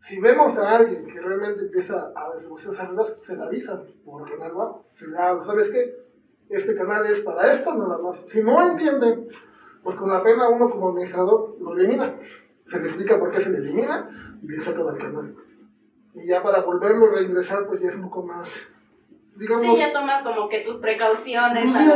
Si 0.08 0.20
vemos 0.20 0.58
a 0.58 0.78
alguien 0.78 1.06
que 1.08 1.20
realmente 1.20 1.62
empieza 1.62 2.12
a 2.16 2.36
desbloquear 2.36 2.74
esas 2.74 3.20
se 3.26 3.36
le 3.36 3.44
avisa 3.44 3.82
por 4.04 4.30
canal 4.30 4.58
va, 4.58 4.76
se 5.00 5.08
le 5.08 5.18
habla, 5.18 5.46
¿sabes 5.46 5.70
qué? 5.70 5.96
Este 6.50 6.76
canal 6.76 7.06
es 7.08 7.22
para 7.22 7.54
esto, 7.54 7.74
nada 7.74 7.98
más. 7.98 8.20
Si 8.32 8.42
no 8.42 8.70
entienden, 8.70 9.28
pues 9.84 9.96
con 9.98 10.10
la 10.10 10.22
pena 10.22 10.48
uno 10.50 10.70
como 10.70 10.90
administrador 10.90 11.56
lo 11.60 11.74
elimina. 11.74 12.20
Se 12.70 12.80
le 12.80 12.88
explica 12.88 13.20
por 13.20 13.32
qué 13.32 13.42
se 13.42 13.50
le 13.50 13.58
elimina 13.58 14.38
y 14.42 14.48
le 14.48 14.64
saca 14.64 14.84
del 14.84 14.98
canal. 14.98 15.36
Y 16.14 16.28
ya 16.28 16.42
para 16.42 16.62
volverlo 16.62 17.08
a 17.08 17.16
reingresar, 17.16 17.66
pues 17.68 17.82
ya 17.82 17.90
es 17.90 17.96
un 17.96 18.04
poco 18.04 18.24
más, 18.24 18.48
digamos... 19.36 19.64
Sí, 19.66 19.78
ya 19.78 19.94
tomas 19.94 20.22
como 20.24 20.50
que 20.50 20.60
tus 20.60 20.78
precauciones. 20.78 21.66
Pues 21.72 21.84
sí, 21.84 21.90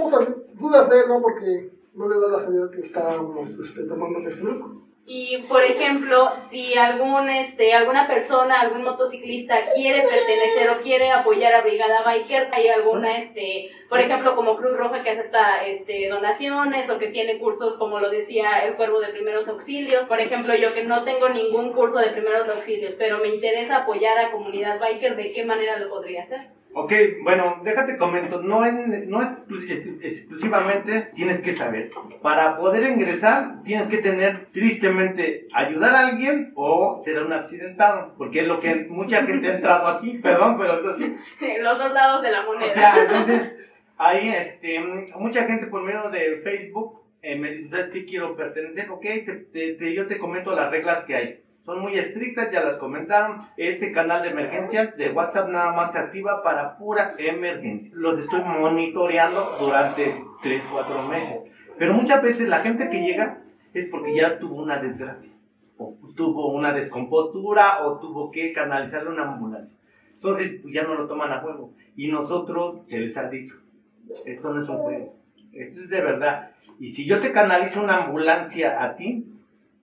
no 0.00 0.16
a- 0.16 0.26
dudas 0.54 0.88
de 0.90 1.00
él, 1.00 1.08
¿no? 1.08 1.20
Porque 1.20 1.70
no 1.94 2.08
le 2.08 2.18
da 2.20 2.28
la 2.38 2.44
salida 2.44 2.70
que 2.72 2.86
estábamos 2.86 3.48
este, 3.50 3.84
tomando 3.84 4.18
este 4.28 4.40
grupo. 4.40 4.82
Y 5.08 5.38
por 5.48 5.62
ejemplo, 5.62 6.32
si 6.50 6.76
algún 6.76 7.30
este 7.30 7.72
alguna 7.72 8.08
persona, 8.08 8.60
algún 8.60 8.82
motociclista 8.82 9.54
quiere 9.72 10.02
pertenecer 10.02 10.68
o 10.70 10.80
quiere 10.82 11.12
apoyar 11.12 11.54
a 11.54 11.62
Brigada 11.62 12.02
Biker, 12.02 12.48
hay 12.52 12.66
alguna 12.66 13.18
este, 13.18 13.70
por 13.88 14.00
ejemplo, 14.00 14.34
como 14.34 14.56
Cruz 14.56 14.76
Roja 14.76 15.04
que 15.04 15.10
acepta 15.10 15.64
este 15.64 16.08
donaciones 16.08 16.90
o 16.90 16.98
que 16.98 17.06
tiene 17.06 17.38
cursos 17.38 17.76
como 17.78 18.00
lo 18.00 18.10
decía 18.10 18.66
el 18.66 18.74
Cuervo 18.74 18.98
de 18.98 19.12
Primeros 19.12 19.46
Auxilios. 19.46 20.08
Por 20.08 20.18
ejemplo, 20.18 20.56
yo 20.56 20.74
que 20.74 20.82
no 20.82 21.04
tengo 21.04 21.28
ningún 21.28 21.72
curso 21.72 21.98
de 21.98 22.08
Primeros 22.10 22.48
Auxilios, 22.48 22.94
pero 22.98 23.18
me 23.18 23.28
interesa 23.28 23.76
apoyar 23.84 24.18
a 24.18 24.32
comunidad 24.32 24.80
biker, 24.80 25.14
¿de 25.14 25.32
qué 25.32 25.44
manera 25.44 25.78
lo 25.78 25.88
podría 25.88 26.24
hacer? 26.24 26.55
Ok, 26.78 26.92
bueno, 27.22 27.62
déjate 27.64 27.96
comento, 27.96 28.42
no, 28.42 28.62
en- 28.66 29.08
no 29.08 29.22
exclu- 29.22 29.98
exclusivamente 30.02 31.10
tienes 31.14 31.40
que 31.40 31.54
saber. 31.54 31.88
Para 32.20 32.58
poder 32.58 32.82
ingresar 32.84 33.62
tienes 33.64 33.86
que 33.86 33.96
tener 33.96 34.48
tristemente 34.52 35.46
ayudar 35.54 35.94
a 35.94 36.00
alguien 36.00 36.52
o 36.54 37.00
ser 37.02 37.22
un 37.22 37.32
accidentado, 37.32 38.14
porque 38.18 38.40
es 38.40 38.46
lo 38.46 38.60
que 38.60 38.74
mucha 38.90 39.22
gente 39.22 39.48
ha 39.48 39.54
entrado 39.54 39.86
así, 39.86 40.18
perdón, 40.22 40.58
pero 40.58 40.72
así. 40.90 41.14
Los 41.60 41.78
dos 41.78 41.94
lados 41.94 42.20
de 42.20 42.30
la 42.30 42.40
O 42.42 42.44
moneda. 42.44 42.74
sea, 42.74 43.00
entonces, 43.00 43.52
ahí, 43.96 44.28
este, 44.28 44.78
mucha 45.16 45.44
gente 45.44 45.66
por 45.68 45.82
medio 45.82 46.10
de 46.10 46.40
Facebook 46.42 47.00
eh, 47.22 47.36
me 47.36 47.52
dice, 47.52 47.70
¿sabes 47.70 47.88
qué 47.90 48.04
quiero 48.04 48.36
pertenecer? 48.36 48.90
Ok, 48.90 49.00
te- 49.00 49.44
te- 49.50 49.72
te- 49.72 49.94
yo 49.94 50.06
te 50.06 50.18
comento 50.18 50.52
las 50.52 50.70
reglas 50.70 51.00
que 51.04 51.14
hay. 51.14 51.40
Son 51.66 51.80
muy 51.80 51.98
estrictas, 51.98 52.52
ya 52.52 52.62
las 52.62 52.76
comentaron. 52.76 53.40
Ese 53.56 53.90
canal 53.90 54.22
de 54.22 54.30
emergencias 54.30 54.96
de 54.96 55.10
WhatsApp 55.10 55.48
nada 55.48 55.72
más 55.72 55.90
se 55.90 55.98
activa 55.98 56.40
para 56.42 56.78
pura 56.78 57.16
emergencia. 57.18 57.90
Los 57.92 58.20
estoy 58.20 58.40
monitoreando 58.40 59.56
durante 59.58 60.24
3, 60.42 60.64
4 60.70 61.02
meses. 61.08 61.38
Pero 61.76 61.92
muchas 61.92 62.22
veces 62.22 62.48
la 62.48 62.60
gente 62.60 62.88
que 62.88 63.02
llega 63.02 63.42
es 63.74 63.88
porque 63.90 64.14
ya 64.14 64.38
tuvo 64.38 64.62
una 64.62 64.78
desgracia. 64.78 65.32
O 65.76 65.98
tuvo 66.14 66.54
una 66.54 66.72
descompostura 66.72 67.84
o 67.84 67.98
tuvo 67.98 68.30
que 68.30 68.52
canalizarle 68.52 69.10
una 69.10 69.32
ambulancia. 69.32 69.76
Entonces 70.14 70.60
pues, 70.62 70.72
ya 70.72 70.84
no 70.84 70.94
lo 70.94 71.08
toman 71.08 71.32
a 71.32 71.40
juego. 71.40 71.74
Y 71.96 72.12
nosotros 72.12 72.82
se 72.86 73.00
les 73.00 73.16
ha 73.16 73.28
dicho, 73.28 73.56
esto 74.24 74.54
no 74.54 74.62
es 74.62 74.68
un 74.68 74.78
juego, 74.78 75.16
esto 75.52 75.80
es 75.80 75.90
de 75.90 76.00
verdad. 76.00 76.52
Y 76.78 76.92
si 76.92 77.06
yo 77.06 77.20
te 77.20 77.32
canalizo 77.32 77.82
una 77.82 78.04
ambulancia 78.04 78.84
a 78.84 78.94
ti, 78.94 79.32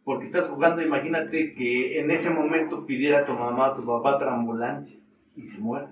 porque 0.04 0.26
estás 0.26 0.48
jugando, 0.50 0.82
imagínate 0.82 1.54
que 1.54 2.00
en 2.00 2.12
ese 2.12 2.30
momento 2.30 2.86
pidiera 2.86 3.20
a 3.20 3.26
tu 3.26 3.34
mamá 3.34 3.72
o 3.72 3.76
tu 3.76 3.86
papá 3.86 4.16
otra 4.18 4.34
ambulancia 4.34 4.98
y 5.36 5.44
se 5.44 5.60
muere 5.60 5.88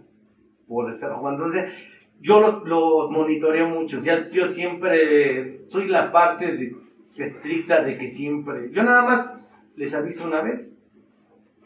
por 0.68 0.92
estar 0.92 1.14
jugando. 1.14 1.46
Entonces, 1.46 1.74
yo 2.20 2.40
los, 2.40 2.64
los 2.64 3.10
monitoreo 3.10 3.68
mucho. 3.70 4.02
Ya, 4.02 4.20
yo 4.30 4.48
siempre 4.48 5.62
soy 5.70 5.88
la 5.88 6.12
parte 6.12 6.46
de- 6.56 6.76
estricta 7.18 7.84
de 7.84 7.98
que 7.98 8.10
siempre. 8.10 8.70
Yo 8.72 8.84
nada 8.84 9.04
más 9.04 9.30
les 9.76 9.94
aviso 9.94 10.24
una 10.26 10.42
vez. 10.42 10.76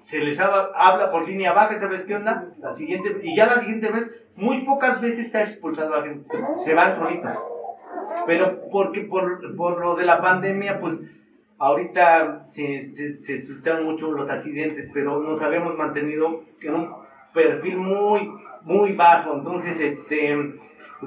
Se 0.01 0.19
les 0.19 0.39
habla, 0.39 0.69
habla 0.75 1.11
por 1.11 1.27
línea 1.27 1.51
baja, 1.53 1.79
¿sabes 1.79 2.03
qué 2.03 2.15
onda? 2.15 2.53
La 2.59 2.75
siguiente, 2.75 3.21
y 3.23 3.35
ya 3.35 3.47
la 3.47 3.59
siguiente 3.59 3.89
vez, 3.89 4.11
muy 4.35 4.63
pocas 4.65 5.01
veces 5.01 5.31
se 5.31 5.37
ha 5.37 5.41
expulsado 5.41 5.95
a 5.95 6.03
gente. 6.03 6.27
Se 6.63 6.73
van 6.73 6.95
solitos. 6.97 7.31
Pero 8.27 8.61
porque 8.71 9.01
por, 9.01 9.55
por 9.55 9.79
lo 9.81 9.95
de 9.95 10.05
la 10.05 10.21
pandemia, 10.21 10.79
pues 10.79 10.99
ahorita 11.57 12.47
se, 12.49 12.85
se, 12.95 13.21
se 13.21 13.73
mucho 13.81 14.11
los 14.11 14.29
accidentes, 14.29 14.89
pero 14.93 15.21
nos 15.21 15.41
habíamos 15.41 15.77
mantenido 15.77 16.43
en 16.61 16.73
un 16.73 16.89
perfil 17.33 17.77
muy, 17.77 18.31
muy 18.63 18.93
bajo. 18.93 19.33
Entonces, 19.35 19.79
este, 19.79 20.35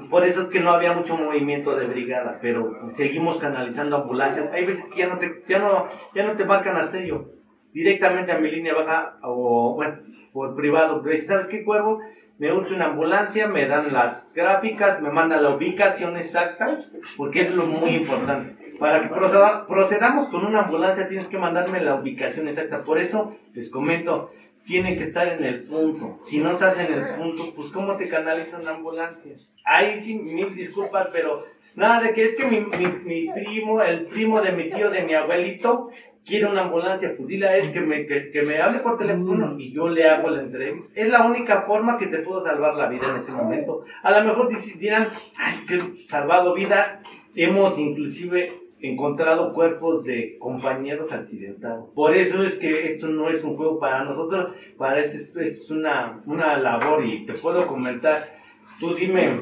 por 0.09 0.25
eso 0.25 0.43
es 0.43 0.47
que 0.49 0.59
no 0.59 0.71
había 0.71 0.93
mucho 0.93 1.17
movimiento 1.17 1.75
de 1.75 1.87
brigada, 1.87 2.39
pero 2.41 2.89
seguimos 2.89 3.37
canalizando 3.37 3.97
ambulancias. 3.97 4.51
Hay 4.53 4.65
veces 4.65 4.85
que 4.87 4.99
ya 4.99 5.07
no 5.07 5.17
te, 5.17 5.43
ya 5.47 5.59
no, 5.59 5.87
ya 6.13 6.25
no 6.25 6.33
te 6.33 6.45
marcan 6.45 6.77
a 6.77 6.83
sello, 6.83 7.25
directamente 7.73 8.31
a 8.31 8.39
mi 8.39 8.49
línea 8.49 8.73
baja 8.73 9.17
o, 9.23 9.75
bueno, 9.75 9.97
por 10.33 10.55
privado. 10.55 11.01
Pero, 11.03 11.25
¿Sabes 11.25 11.47
qué, 11.47 11.63
cuervo? 11.63 11.99
Me 12.37 12.53
urge 12.53 12.73
una 12.73 12.85
ambulancia, 12.85 13.47
me 13.47 13.67
dan 13.67 13.91
las 13.91 14.31
gráficas, 14.33 15.01
me 15.01 15.09
mandan 15.09 15.43
la 15.43 15.49
ubicación 15.49 16.15
exacta, 16.15 16.79
porque 17.17 17.41
es 17.41 17.51
lo 17.51 17.65
muy 17.65 17.91
importante. 17.91 18.55
Para 18.79 19.01
que 19.01 19.09
proceda- 19.09 19.67
procedamos 19.67 20.29
con 20.29 20.45
una 20.45 20.61
ambulancia 20.61 21.07
tienes 21.07 21.27
que 21.27 21.37
mandarme 21.37 21.81
la 21.81 21.95
ubicación 21.95 22.47
exacta. 22.47 22.83
Por 22.83 22.99
eso 22.99 23.35
les 23.53 23.69
comento, 23.69 24.31
tiene 24.65 24.97
que 24.97 25.05
estar 25.05 25.27
en 25.27 25.43
el 25.43 25.63
punto. 25.63 26.17
Si 26.21 26.39
no 26.39 26.51
estás 26.51 26.79
en 26.79 26.93
el 26.93 27.15
punto, 27.15 27.53
pues 27.55 27.69
¿cómo 27.71 27.95
te 27.97 28.07
canaliza 28.07 28.57
una 28.59 28.71
ambulancia? 28.71 29.35
Ahí 29.65 29.99
sí, 30.01 30.17
mil 30.17 30.55
disculpas, 30.55 31.07
pero 31.11 31.43
nada 31.75 32.01
de 32.01 32.13
que 32.13 32.23
es 32.23 32.35
que 32.35 32.45
mi, 32.45 32.61
mi, 32.61 32.87
mi 33.03 33.29
primo, 33.33 33.81
el 33.81 34.05
primo 34.05 34.41
de 34.41 34.51
mi 34.53 34.69
tío, 34.69 34.89
de 34.89 35.03
mi 35.03 35.13
abuelito, 35.13 35.89
quiere 36.25 36.45
una 36.45 36.63
ambulancia, 36.63 37.13
pues 37.17 37.27
dile 37.27 37.47
a 37.47 37.57
él 37.57 37.71
que 37.71 37.79
me, 37.81 38.05
que, 38.05 38.29
que 38.31 38.41
me 38.43 38.61
hable 38.61 38.79
por 38.79 38.97
teléfono 38.97 39.57
y 39.59 39.71
yo 39.73 39.89
le 39.89 40.07
hago 40.07 40.29
la 40.29 40.41
entrevista. 40.43 40.91
Es 40.95 41.09
la 41.09 41.25
única 41.25 41.63
forma 41.63 41.97
que 41.97 42.07
te 42.07 42.19
puedo 42.19 42.43
salvar 42.43 42.75
la 42.75 42.87
vida 42.87 43.07
en 43.09 43.17
ese 43.17 43.31
momento. 43.31 43.83
A 44.03 44.11
lo 44.19 44.27
mejor 44.27 44.49
dirán, 44.77 45.09
ay, 45.37 45.65
que 45.67 46.05
salvado 46.07 46.53
vidas. 46.53 46.99
Hemos 47.35 47.77
inclusive 47.77 48.53
encontrado 48.81 49.53
cuerpos 49.53 50.05
de 50.05 50.37
compañeros 50.39 51.11
accidentados. 51.11 51.89
Por 51.93 52.15
eso 52.15 52.43
es 52.43 52.57
que 52.57 52.93
esto 52.93 53.07
no 53.07 53.29
es 53.29 53.43
un 53.43 53.55
juego 53.55 53.79
para 53.79 54.03
nosotros, 54.03 54.55
para 54.77 55.01
eso 55.01 55.17
es, 55.17 55.35
es 55.35 55.71
una, 55.71 56.21
una 56.25 56.57
labor 56.57 57.05
y 57.05 57.25
te 57.25 57.33
puedo 57.33 57.67
comentar. 57.67 58.37
Tú 58.79 58.93
dime, 58.93 59.41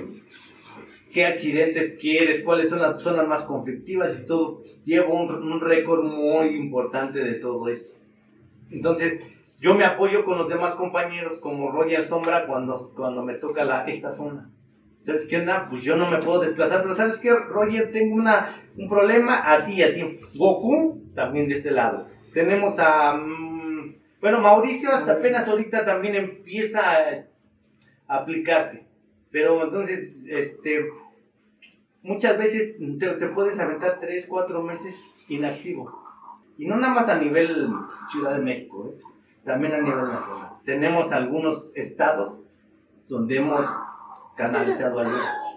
qué 1.13 1.25
accidentes 1.25 1.97
quieres, 1.99 2.43
cuáles 2.43 2.69
son 2.69 2.81
las 2.81 3.01
zonas 3.01 3.27
más 3.27 3.45
conflictivas 3.45 4.17
y 4.19 4.25
todo. 4.25 4.61
Llevo 4.85 5.15
un, 5.15 5.31
un 5.31 5.61
récord 5.61 6.03
muy 6.03 6.55
importante 6.55 7.19
de 7.19 7.35
todo 7.35 7.67
eso. 7.69 7.97
Entonces, 8.71 9.23
yo 9.59 9.73
me 9.73 9.85
apoyo 9.85 10.23
con 10.23 10.37
los 10.37 10.49
demás 10.49 10.75
compañeros 10.75 11.39
como 11.39 11.71
Roger 11.71 12.03
Sombra 12.03 12.45
cuando, 12.45 12.91
cuando 12.95 13.23
me 13.23 13.35
toca 13.35 13.63
la, 13.63 13.85
esta 13.85 14.11
zona. 14.11 14.51
¿Sabes 15.07 15.25
qué? 15.29 15.47
Pues 15.69 15.83
yo 15.83 15.95
no 15.95 16.11
me 16.11 16.17
puedo 16.17 16.41
desplazar, 16.41 16.81
pero 16.81 16.93
¿sabes 16.93 17.17
qué, 17.19 17.33
Roger? 17.33 17.93
Tengo 17.93 18.13
una, 18.13 18.61
un 18.77 18.89
problema 18.89 19.37
así, 19.37 19.81
así. 19.81 20.19
Goku 20.35 21.01
también 21.15 21.47
de 21.47 21.55
este 21.55 21.71
lado. 21.71 22.07
Tenemos 22.33 22.77
a... 22.77 23.13
mm, 23.13 23.95
bueno, 24.19 24.41
Mauricio 24.41 24.91
hasta 24.91 25.13
apenas 25.13 25.47
ahorita 25.47 25.85
también 25.85 26.15
empieza 26.15 26.81
a, 26.91 27.23
a 28.09 28.17
aplicarse. 28.17 28.85
Pero 29.31 29.63
entonces, 29.63 30.13
este, 30.27 30.89
muchas 32.03 32.37
veces 32.37 32.75
te, 32.99 33.07
te 33.07 33.27
puedes 33.27 33.57
aventar 33.59 33.99
3, 34.01 34.25
4 34.27 34.61
meses 34.61 34.93
inactivo. 35.29 36.03
Y 36.57 36.65
no 36.65 36.75
nada 36.75 36.93
más 36.93 37.07
a 37.07 37.17
nivel 37.17 37.69
Ciudad 38.11 38.35
de 38.35 38.41
México, 38.43 38.91
¿eh? 38.91 39.01
también 39.45 39.73
a 39.73 39.77
nivel 39.81 40.01
nacional. 40.01 40.49
Tenemos 40.65 41.13
algunos 41.13 41.71
estados 41.75 42.41
donde 43.07 43.37
hemos 43.37 43.65
canalizado 44.37 44.99
ayuda. 44.99 45.43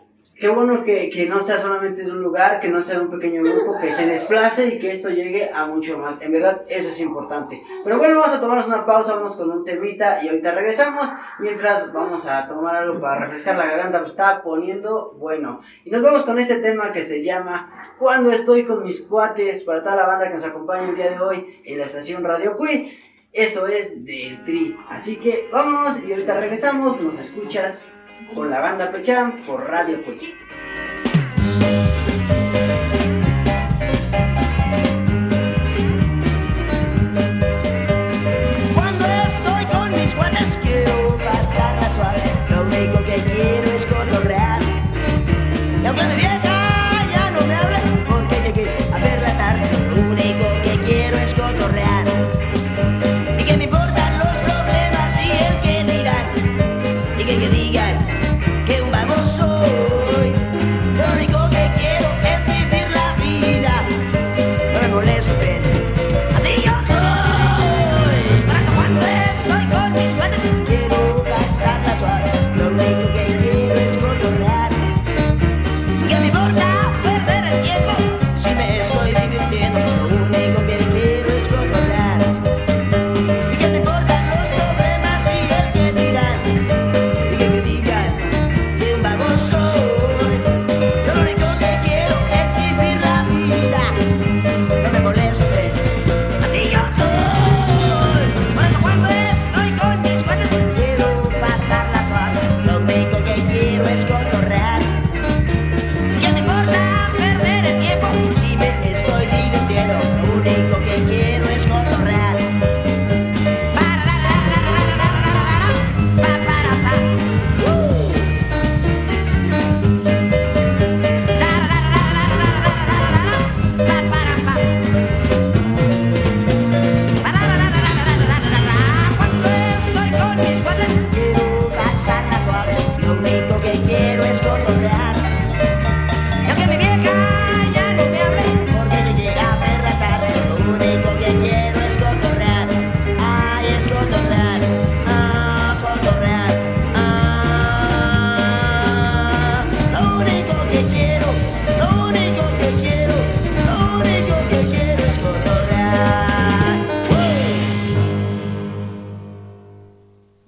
Qué 0.41 0.49
bueno 0.49 0.83
que, 0.85 1.11
que 1.11 1.27
no 1.27 1.43
sea 1.43 1.59
solamente 1.59 2.03
de 2.03 2.11
un 2.11 2.23
lugar, 2.23 2.61
que 2.61 2.69
no 2.71 2.83
sea 2.83 2.95
de 2.95 3.03
un 3.03 3.11
pequeño 3.11 3.43
grupo, 3.43 3.79
que 3.79 3.95
se 3.95 4.07
desplace 4.07 4.69
y 4.69 4.79
que 4.79 4.93
esto 4.93 5.11
llegue 5.11 5.51
a 5.53 5.67
mucho 5.67 5.99
más. 5.99 6.19
En 6.23 6.33
verdad, 6.33 6.63
eso 6.67 6.89
es 6.89 6.99
importante. 6.99 7.63
Pero 7.85 7.99
bueno, 7.99 8.19
vamos 8.19 8.35
a 8.35 8.41
tomarnos 8.41 8.67
una 8.67 8.87
pausa, 8.87 9.17
vamos 9.17 9.37
con 9.37 9.51
un 9.51 9.67
temita 9.67 10.25
y 10.25 10.29
ahorita 10.29 10.53
regresamos. 10.53 11.13
Mientras 11.41 11.93
vamos 11.93 12.25
a 12.25 12.49
tomar 12.49 12.75
algo 12.75 12.99
para 13.03 13.27
refrescar 13.27 13.59
la 13.59 13.67
garganta, 13.67 13.99
pues 13.99 14.13
está 14.13 14.43
poniendo 14.43 15.13
bueno. 15.19 15.61
Y 15.85 15.91
nos 15.91 16.01
vamos 16.01 16.23
con 16.23 16.39
este 16.39 16.57
tema 16.57 16.91
que 16.91 17.05
se 17.05 17.23
llama 17.23 17.93
Cuando 17.99 18.33
estoy 18.33 18.65
con 18.65 18.83
mis 18.83 19.03
cuates, 19.03 19.63
para 19.65 19.83
toda 19.83 19.97
la 19.97 20.07
banda 20.07 20.29
que 20.29 20.37
nos 20.37 20.45
acompaña 20.45 20.89
el 20.89 20.97
día 20.97 21.11
de 21.11 21.21
hoy 21.21 21.61
en 21.67 21.79
la 21.81 21.85
estación 21.85 22.25
Radio 22.25 22.57
Queen. 22.57 22.91
Esto 23.35 23.67
es 23.67 24.07
de 24.07 24.41
Tri. 24.47 24.75
Así 24.89 25.17
que 25.17 25.51
vámonos 25.53 26.03
y 26.03 26.13
ahorita 26.13 26.41
regresamos. 26.41 26.99
Nos 26.99 27.19
escuchas 27.19 27.91
con 28.35 28.51
la 28.51 28.61
banda 28.61 28.91
Pecham 28.91 29.43
por 29.45 29.69
Radio 29.69 30.03
Queen. 30.03 31.00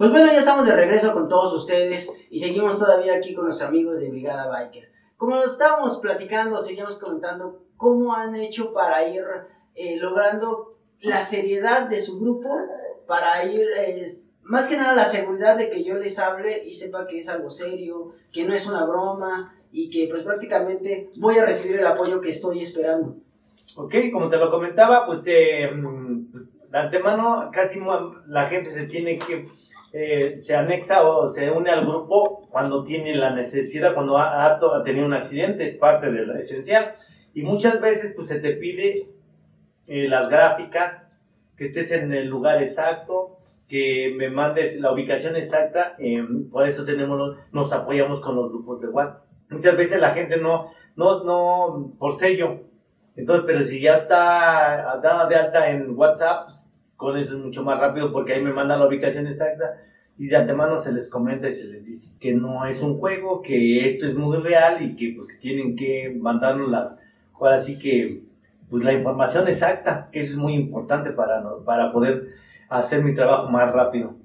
Pues 0.03 0.11
bueno, 0.11 0.33
ya 0.33 0.39
estamos 0.39 0.65
de 0.65 0.75
regreso 0.75 1.13
con 1.13 1.29
todos 1.29 1.61
ustedes 1.61 2.05
y 2.29 2.37
seguimos 2.37 2.77
todavía 2.77 3.13
aquí 3.15 3.33
con 3.33 3.47
los 3.47 3.61
amigos 3.61 3.97
de 4.01 4.09
Brigada 4.09 4.49
Biker. 4.49 4.89
Como 5.15 5.37
nos 5.37 5.53
estábamos 5.53 5.99
platicando, 5.99 6.61
seguimos 6.61 6.97
comentando 6.97 7.61
cómo 7.77 8.13
han 8.13 8.35
hecho 8.35 8.73
para 8.73 9.07
ir 9.07 9.23
eh, 9.75 9.95
logrando 9.95 10.73
la 10.99 11.23
seriedad 11.23 11.87
de 11.87 12.01
su 12.01 12.19
grupo, 12.19 12.49
para 13.07 13.45
ir, 13.45 13.65
eh, 13.77 14.17
más 14.41 14.67
que 14.67 14.75
nada 14.75 14.93
la 14.93 15.09
seguridad 15.09 15.55
de 15.55 15.69
que 15.69 15.85
yo 15.85 15.95
les 15.95 16.19
hable 16.19 16.65
y 16.65 16.73
sepa 16.73 17.07
que 17.07 17.21
es 17.21 17.29
algo 17.29 17.49
serio, 17.49 18.11
que 18.33 18.43
no 18.43 18.53
es 18.53 18.67
una 18.67 18.85
broma 18.85 19.55
y 19.71 19.89
que 19.89 20.09
pues 20.11 20.23
prácticamente 20.23 21.11
voy 21.15 21.37
a 21.37 21.45
recibir 21.45 21.77
el 21.77 21.87
apoyo 21.87 22.19
que 22.19 22.31
estoy 22.31 22.63
esperando. 22.63 23.15
Ok, 23.77 23.95
como 24.11 24.29
te 24.29 24.35
lo 24.35 24.51
comentaba, 24.51 25.05
pues 25.05 25.21
eh, 25.27 25.71
mm, 25.73 26.25
de 26.73 26.77
antemano 26.77 27.49
casi 27.53 27.79
la 28.27 28.47
gente 28.47 28.73
se 28.73 28.87
tiene 28.87 29.17
que, 29.17 29.47
eh, 29.93 30.39
se 30.41 30.55
anexa 30.55 31.03
o 31.03 31.29
se 31.29 31.51
une 31.51 31.69
al 31.69 31.85
grupo 31.85 32.47
cuando 32.49 32.83
tiene 32.83 33.15
la 33.15 33.29
necesidad, 33.29 33.93
cuando 33.93 34.17
ha, 34.17 34.45
ha 34.45 34.83
tenido 34.83 35.05
un 35.05 35.13
accidente, 35.13 35.69
es 35.69 35.77
parte 35.77 36.11
de 36.11 36.25
lo 36.25 36.35
esencial. 36.35 36.95
Y 37.35 37.43
muchas 37.43 37.79
veces 37.79 38.13
pues 38.15 38.27
se 38.27 38.39
te 38.39 38.53
pide 38.53 39.07
eh, 39.87 40.07
las 40.07 40.29
gráficas, 40.29 41.03
que 41.55 41.67
estés 41.67 41.91
en 41.91 42.11
el 42.11 42.27
lugar 42.27 42.61
exacto, 42.63 43.37
que 43.67 44.13
me 44.17 44.29
mandes 44.29 44.79
la 44.79 44.91
ubicación 44.91 45.35
exacta, 45.35 45.95
eh, 45.99 46.25
por 46.51 46.67
eso 46.67 46.85
tenemos, 46.85 47.37
nos 47.51 47.71
apoyamos 47.71 48.19
con 48.21 48.35
los 48.35 48.49
grupos 48.49 48.81
de 48.81 48.87
WhatsApp. 48.87 49.23
Muchas 49.49 49.77
veces 49.77 50.01
la 50.01 50.11
gente 50.11 50.37
no, 50.37 50.71
no, 50.95 51.23
no, 51.23 51.93
por 51.99 52.17
sello, 52.17 52.61
entonces, 53.15 53.45
pero 53.45 53.65
si 53.67 53.79
ya 53.79 53.97
está 53.97 54.99
dada 55.03 55.27
de 55.27 55.35
alta 55.35 55.69
en 55.69 55.95
WhatsApp, 55.95 56.49
con 57.03 57.17
eso 57.17 57.33
es 57.33 57.39
mucho 57.39 57.63
más 57.63 57.79
rápido 57.79 58.11
porque 58.13 58.33
ahí 58.33 58.41
me 58.43 58.53
mandan 58.53 58.79
la 58.79 58.87
ubicación 58.87 59.27
exacta 59.27 59.75
y 60.17 60.27
de 60.27 60.37
antemano 60.37 60.81
se 60.83 60.91
les 60.93 61.09
comenta 61.09 61.49
y 61.49 61.55
se 61.55 61.65
les 61.65 61.85
dice 61.85 62.07
que 62.19 62.33
no 62.33 62.65
es 62.65 62.81
un 62.81 62.97
juego, 62.99 63.41
que 63.43 63.89
esto 63.89 64.07
es 64.07 64.15
muy 64.15 64.37
real 64.37 64.81
y 64.83 64.95
que 64.95 65.13
pues 65.15 65.27
que 65.27 65.35
tienen 65.37 65.75
que 65.75 66.15
mandarnos 66.19 66.69
la, 66.69 66.97
ahora 67.35 67.61
sí 67.63 67.77
que 67.79 68.21
pues 68.69 68.83
la 68.83 68.93
información 68.93 69.47
exacta, 69.49 70.09
que 70.11 70.21
eso 70.23 70.31
es 70.33 70.37
muy 70.37 70.55
importante 70.55 71.11
para, 71.11 71.41
no- 71.41 71.63
para 71.65 71.91
poder 71.91 72.23
hacer 72.69 73.03
mi 73.03 73.13
trabajo 73.15 73.49
más 73.49 73.71
rápido. 73.71 74.15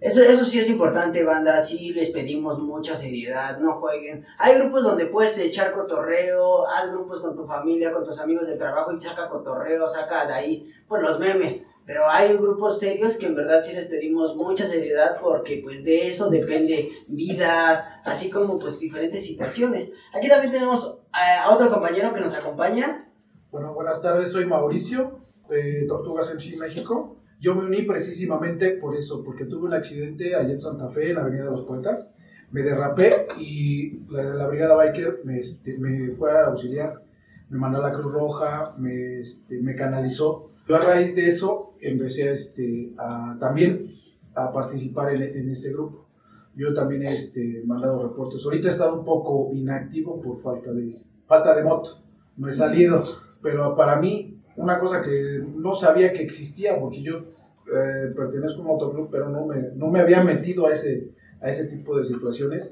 Eso, 0.00 0.20
eso 0.20 0.44
sí 0.46 0.58
es 0.58 0.68
importante, 0.68 1.22
banda. 1.22 1.62
Sí 1.62 1.92
les 1.92 2.10
pedimos 2.10 2.58
mucha 2.58 2.96
seriedad, 2.96 3.58
no 3.58 3.74
jueguen. 3.80 4.24
Hay 4.38 4.56
grupos 4.58 4.82
donde 4.82 5.06
puedes 5.06 5.38
echar 5.38 5.72
cotorreo, 5.72 6.68
hay 6.68 6.90
grupos 6.90 7.20
con 7.22 7.36
tu 7.36 7.46
familia, 7.46 7.92
con 7.92 8.04
tus 8.04 8.18
amigos 8.20 8.46
de 8.48 8.56
trabajo 8.56 8.92
y 8.92 9.00
saca 9.02 9.28
cotorreo, 9.28 9.88
saca 9.90 10.26
de 10.26 10.32
ahí 10.34 10.72
pues 10.88 11.02
los 11.02 11.20
memes. 11.20 11.62
Pero 11.84 12.08
hay 12.08 12.36
grupos 12.36 12.78
serios 12.78 13.16
que 13.16 13.26
en 13.26 13.34
verdad 13.34 13.64
sí 13.64 13.72
les 13.72 13.86
pedimos 13.86 14.36
mucha 14.36 14.68
seriedad 14.68 15.18
porque 15.20 15.60
pues 15.62 15.82
de 15.84 16.12
eso 16.12 16.30
depende 16.30 16.90
vidas, 17.08 17.84
así 18.04 18.30
como 18.30 18.58
pues 18.58 18.78
diferentes 18.78 19.24
situaciones. 19.24 19.90
Aquí 20.14 20.28
también 20.28 20.52
tenemos 20.52 20.98
a 21.12 21.50
otro 21.52 21.70
compañero 21.70 22.14
que 22.14 22.20
nos 22.20 22.34
acompaña. 22.34 23.08
Bueno, 23.50 23.74
buenas 23.74 24.00
tardes, 24.00 24.30
soy 24.30 24.46
Mauricio 24.46 25.20
de 25.48 25.86
Tortugas 25.88 26.32
MC 26.32 26.56
México. 26.56 27.16
Yo 27.40 27.56
me 27.56 27.66
uní 27.66 27.82
precisamente 27.82 28.76
por 28.76 28.96
eso, 28.96 29.24
porque 29.24 29.46
tuve 29.46 29.66
un 29.66 29.74
accidente 29.74 30.36
allá 30.36 30.52
en 30.52 30.60
Santa 30.60 30.88
Fe, 30.90 31.10
en 31.10 31.16
la 31.16 31.22
Avenida 31.22 31.44
de 31.44 31.50
los 31.50 31.64
Poetas. 31.64 32.08
Me 32.52 32.62
derrapé 32.62 33.26
y 33.36 33.98
la, 34.10 34.22
la 34.22 34.46
Brigada 34.46 34.76
Biker 34.76 35.22
me, 35.24 35.40
este, 35.40 35.76
me 35.76 36.12
fue 36.12 36.30
a 36.30 36.46
auxiliar. 36.46 37.02
Me 37.50 37.58
mandó 37.58 37.84
a 37.84 37.88
la 37.88 37.94
Cruz 37.94 38.12
Roja, 38.12 38.74
me, 38.78 39.20
este, 39.20 39.60
me 39.60 39.74
canalizó. 39.74 40.51
Yo 40.68 40.76
a 40.76 40.80
raíz 40.80 41.14
de 41.14 41.28
eso 41.28 41.74
empecé 41.80 42.28
a, 42.28 42.32
este, 42.32 42.92
a, 42.98 43.36
también 43.40 43.94
a 44.34 44.52
participar 44.52 45.14
en, 45.14 45.22
en 45.22 45.50
este 45.50 45.72
grupo. 45.72 46.06
Yo 46.54 46.74
también 46.74 47.02
he 47.02 47.14
este, 47.14 47.62
mandado 47.64 48.02
reportes. 48.02 48.44
Ahorita 48.44 48.68
he 48.68 48.72
estado 48.72 48.98
un 48.98 49.04
poco 49.04 49.50
inactivo 49.54 50.20
por 50.20 50.40
falta 50.42 50.72
de, 50.72 50.94
falta 51.26 51.54
de 51.54 51.64
moto. 51.64 52.02
No 52.36 52.48
he 52.48 52.52
salido 52.52 53.04
pero 53.42 53.76
para 53.76 53.96
mí 53.96 54.38
una 54.56 54.78
cosa 54.78 55.02
que 55.02 55.44
no 55.56 55.74
sabía 55.74 56.12
que 56.12 56.22
existía 56.22 56.78
porque 56.78 57.02
yo 57.02 57.18
eh, 57.18 58.12
pertenezco 58.16 58.58
a 58.58 58.60
un 58.60 58.66
motoclub 58.66 59.10
pero 59.10 59.28
no 59.28 59.46
me, 59.46 59.70
no 59.74 59.88
me 59.88 60.00
había 60.00 60.22
metido 60.22 60.66
a 60.66 60.74
ese, 60.74 61.10
a 61.40 61.50
ese 61.50 61.64
tipo 61.64 61.98
de 61.98 62.06
situaciones 62.06 62.70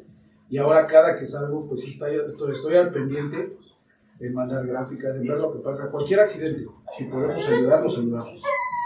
y 0.49 0.59
ahora 0.59 0.87
cada 0.87 1.19
que 1.19 1.27
salgo 1.27 1.69
pues 1.69 1.83
sí 1.83 1.93
estoy, 1.93 2.53
estoy 2.53 2.75
al 2.77 2.93
pendiente 2.93 3.57
en 4.21 4.35
mandar 4.35 4.67
gráficas, 4.67 5.17
en 5.17 5.27
ver 5.27 5.39
lo 5.39 5.53
que 5.53 5.61
pasa, 5.61 5.91
cualquier 5.91 6.21
accidente, 6.21 6.67
si 6.97 7.05
podemos 7.05 7.47
ayudar, 7.47 7.83
los 7.83 7.97
ayudamos. 7.97 8.43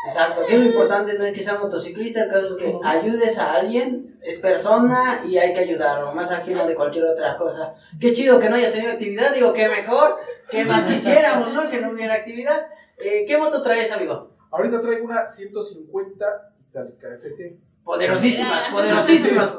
Exacto, 0.07 0.43
aquí 0.43 0.55
lo 0.57 0.65
importante 0.67 1.15
no 1.15 1.25
es 1.25 1.35
que 1.35 1.43
sea 1.43 1.59
motociclista, 1.59 2.25
el 2.25 2.31
caso 2.31 2.57
es 2.57 2.63
que 2.63 2.79
ayudes 2.85 3.39
a 3.39 3.53
alguien, 3.55 4.17
es 4.23 4.39
persona 4.39 5.25
y 5.27 5.39
hay 5.39 5.55
que 5.55 5.61
ayudarlo, 5.61 6.15
más 6.15 6.31
ajeno 6.31 6.67
de 6.67 6.75
cualquier 6.75 7.07
otra 7.07 7.37
cosa. 7.37 7.75
Qué 8.01 8.13
chido 8.13 8.39
que 8.39 8.49
no 8.49 8.57
hayas 8.57 8.73
tenido 8.73 8.93
actividad, 8.93 9.35
digo, 9.35 9.53
que 9.53 9.69
mejor, 9.69 10.17
que 10.51 10.65
más 10.65 10.85
quisiéramos, 10.87 11.53
¿no? 11.53 11.71
Que 11.71 11.81
no 11.81 11.91
hubiera 11.91 12.15
actividad. 12.15 12.67
Eh, 12.99 13.25
¿Qué 13.27 13.37
moto 13.39 13.63
traes, 13.63 13.91
amigo? 13.91 14.31
Ahorita 14.51 14.81
traigo 14.81 15.07
una 15.07 15.27
150 15.27 16.27
Itálica 16.69 17.09
FT. 17.09 17.57
Poderosísimas, 17.83 18.71
poderosísimas. 18.71 19.53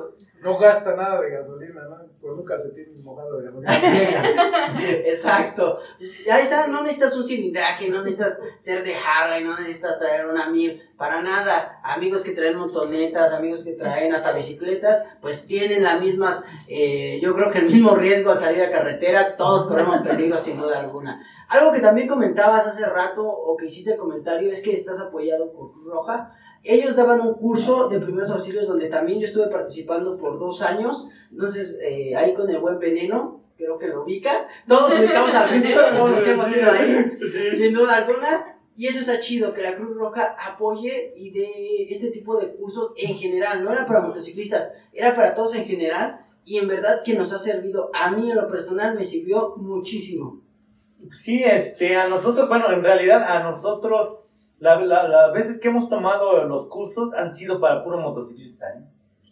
No 0.46 0.60
gasta 0.60 0.96
nada 0.96 1.22
de 1.22 1.32
gasolina, 1.32 1.82
¿no? 1.90 1.96
Pues 2.22 2.36
nunca 2.36 2.62
se 2.62 2.70
tiene 2.70 3.02
mojado 3.02 3.40
de 3.40 3.46
gasolina. 3.46 4.80
Exacto. 5.08 5.80
Ahí 6.32 6.44
está, 6.44 6.68
no 6.68 6.84
necesitas 6.84 7.16
un 7.16 7.26
cilindraje, 7.26 7.90
no 7.90 8.04
necesitas 8.04 8.38
ser 8.60 8.84
de 8.84 8.94
Harley, 8.96 9.44
no 9.44 9.58
necesitas 9.58 9.98
traer 9.98 10.28
una 10.28 10.48
mil, 10.52 10.84
para 10.98 11.24
nada. 11.24 11.80
Amigos 11.84 12.22
que 12.22 12.34
traen 12.34 12.60
motonetas, 12.60 13.34
amigos 13.34 13.64
que 13.64 13.74
traen 13.74 14.14
hasta 14.14 14.34
bicicletas, 14.34 15.08
pues 15.20 15.48
tienen 15.48 15.82
la 15.82 15.98
misma, 15.98 16.44
eh, 16.68 17.20
yo 17.24 17.34
creo 17.34 17.50
que 17.50 17.60
el 17.60 17.66
mismo 17.66 17.96
riesgo 17.96 18.30
al 18.30 18.40
salir 18.40 18.62
a 18.62 18.72
carretera, 18.72 19.38
todos 19.38 19.66
corremos 19.66 20.02
peligro 20.04 20.38
sin 20.38 20.60
duda 20.60 20.80
alguna. 20.80 21.26
Algo 21.48 21.74
que 21.74 21.82
también 21.82 22.08
comentabas 22.08 22.68
hace 22.68 22.86
rato, 22.86 23.28
o 23.28 23.58
que 23.58 23.66
hiciste 23.66 23.94
el 23.94 23.98
comentario, 23.98 24.52
es 24.52 24.62
que 24.62 24.76
estás 24.76 25.00
apoyado 25.00 25.52
por 25.54 25.72
Roja. 25.84 26.32
Ellos 26.66 26.96
daban 26.96 27.22
un 27.22 27.36
curso 27.36 27.90
de 27.90 28.00
primeros 28.00 28.32
auxilios 28.32 28.68
donde 28.68 28.90
también 28.90 29.20
yo 29.20 29.28
estuve 29.28 29.48
participando 29.48 30.18
por 30.18 30.40
dos 30.40 30.62
años. 30.62 31.08
Entonces, 31.32 31.78
eh, 31.80 32.16
ahí 32.16 32.34
con 32.34 32.50
el 32.50 32.60
buen 32.60 32.80
veneno, 32.80 33.42
creo 33.56 33.78
que 33.78 33.88
lo 33.88 34.04
ubicas. 34.04 34.48
Todos 34.68 35.00
ubicamos 35.00 35.34
al 35.34 35.50
veneno, 35.52 35.82
todos 35.96 36.12
los 36.12 36.24
que 36.24 36.32
hemos 36.32 36.56
ido 36.56 36.72
ahí, 36.72 37.06
sin 37.58 37.74
duda 37.74 37.98
alguna. 37.98 38.56
Y 38.78 38.88
eso 38.88 39.00
está 39.00 39.20
chido, 39.22 39.54
que 39.54 39.62
la 39.62 39.76
Cruz 39.76 39.96
Roja 39.96 40.36
apoye 40.38 41.14
y 41.16 41.30
dé 41.32 41.94
este 41.94 42.12
tipo 42.12 42.38
de 42.38 42.48
cursos 42.56 42.92
en 42.98 43.16
general. 43.16 43.64
No 43.64 43.72
era 43.72 43.86
para 43.86 44.02
motociclistas, 44.02 44.72
era 44.92 45.16
para 45.16 45.36
todos 45.36 45.56
en 45.56 45.66
general. 45.66 46.20
Y 46.44 46.58
en 46.58 46.68
verdad 46.68 47.02
que 47.04 47.14
nos 47.14 47.32
ha 47.32 47.40
servido, 47.40 47.90
a 47.94 48.12
mí 48.12 48.30
en 48.30 48.36
lo 48.36 48.50
personal 48.50 48.96
me 48.96 49.06
sirvió 49.06 49.56
muchísimo. 49.58 50.42
Sí, 51.24 51.44
este, 51.44 51.96
a 51.96 52.08
nosotros, 52.08 52.48
bueno, 52.50 52.72
en 52.72 52.84
realidad 52.84 53.24
a 53.24 53.44
nosotros, 53.44 54.15
la- 54.60 54.80
la- 54.82 55.08
las 55.08 55.34
veces 55.34 55.60
que 55.60 55.68
hemos 55.68 55.90
tomado 55.90 56.44
los 56.46 56.68
cursos 56.68 57.14
han 57.14 57.36
sido 57.36 57.60
para 57.60 57.84
puro 57.84 58.00
motociclista. 58.00 58.66
¿eh? 58.70 58.82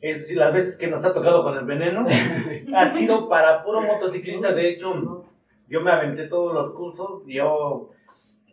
Es 0.01 0.21
decir, 0.21 0.37
las 0.37 0.53
veces 0.53 0.75
que 0.77 0.87
nos 0.87 1.03
ha 1.05 1.13
tocado 1.13 1.43
con 1.43 1.57
el 1.57 1.65
veneno, 1.65 2.05
ha 2.75 2.89
sido 2.89 3.29
para 3.29 3.63
puro 3.63 3.81
motociclista. 3.81 4.51
De 4.53 4.69
hecho, 4.69 5.23
yo 5.67 5.81
me 5.81 5.91
aventé 5.91 6.27
todos 6.27 6.53
los 6.53 6.73
cursos, 6.73 7.21
yo, 7.25 7.89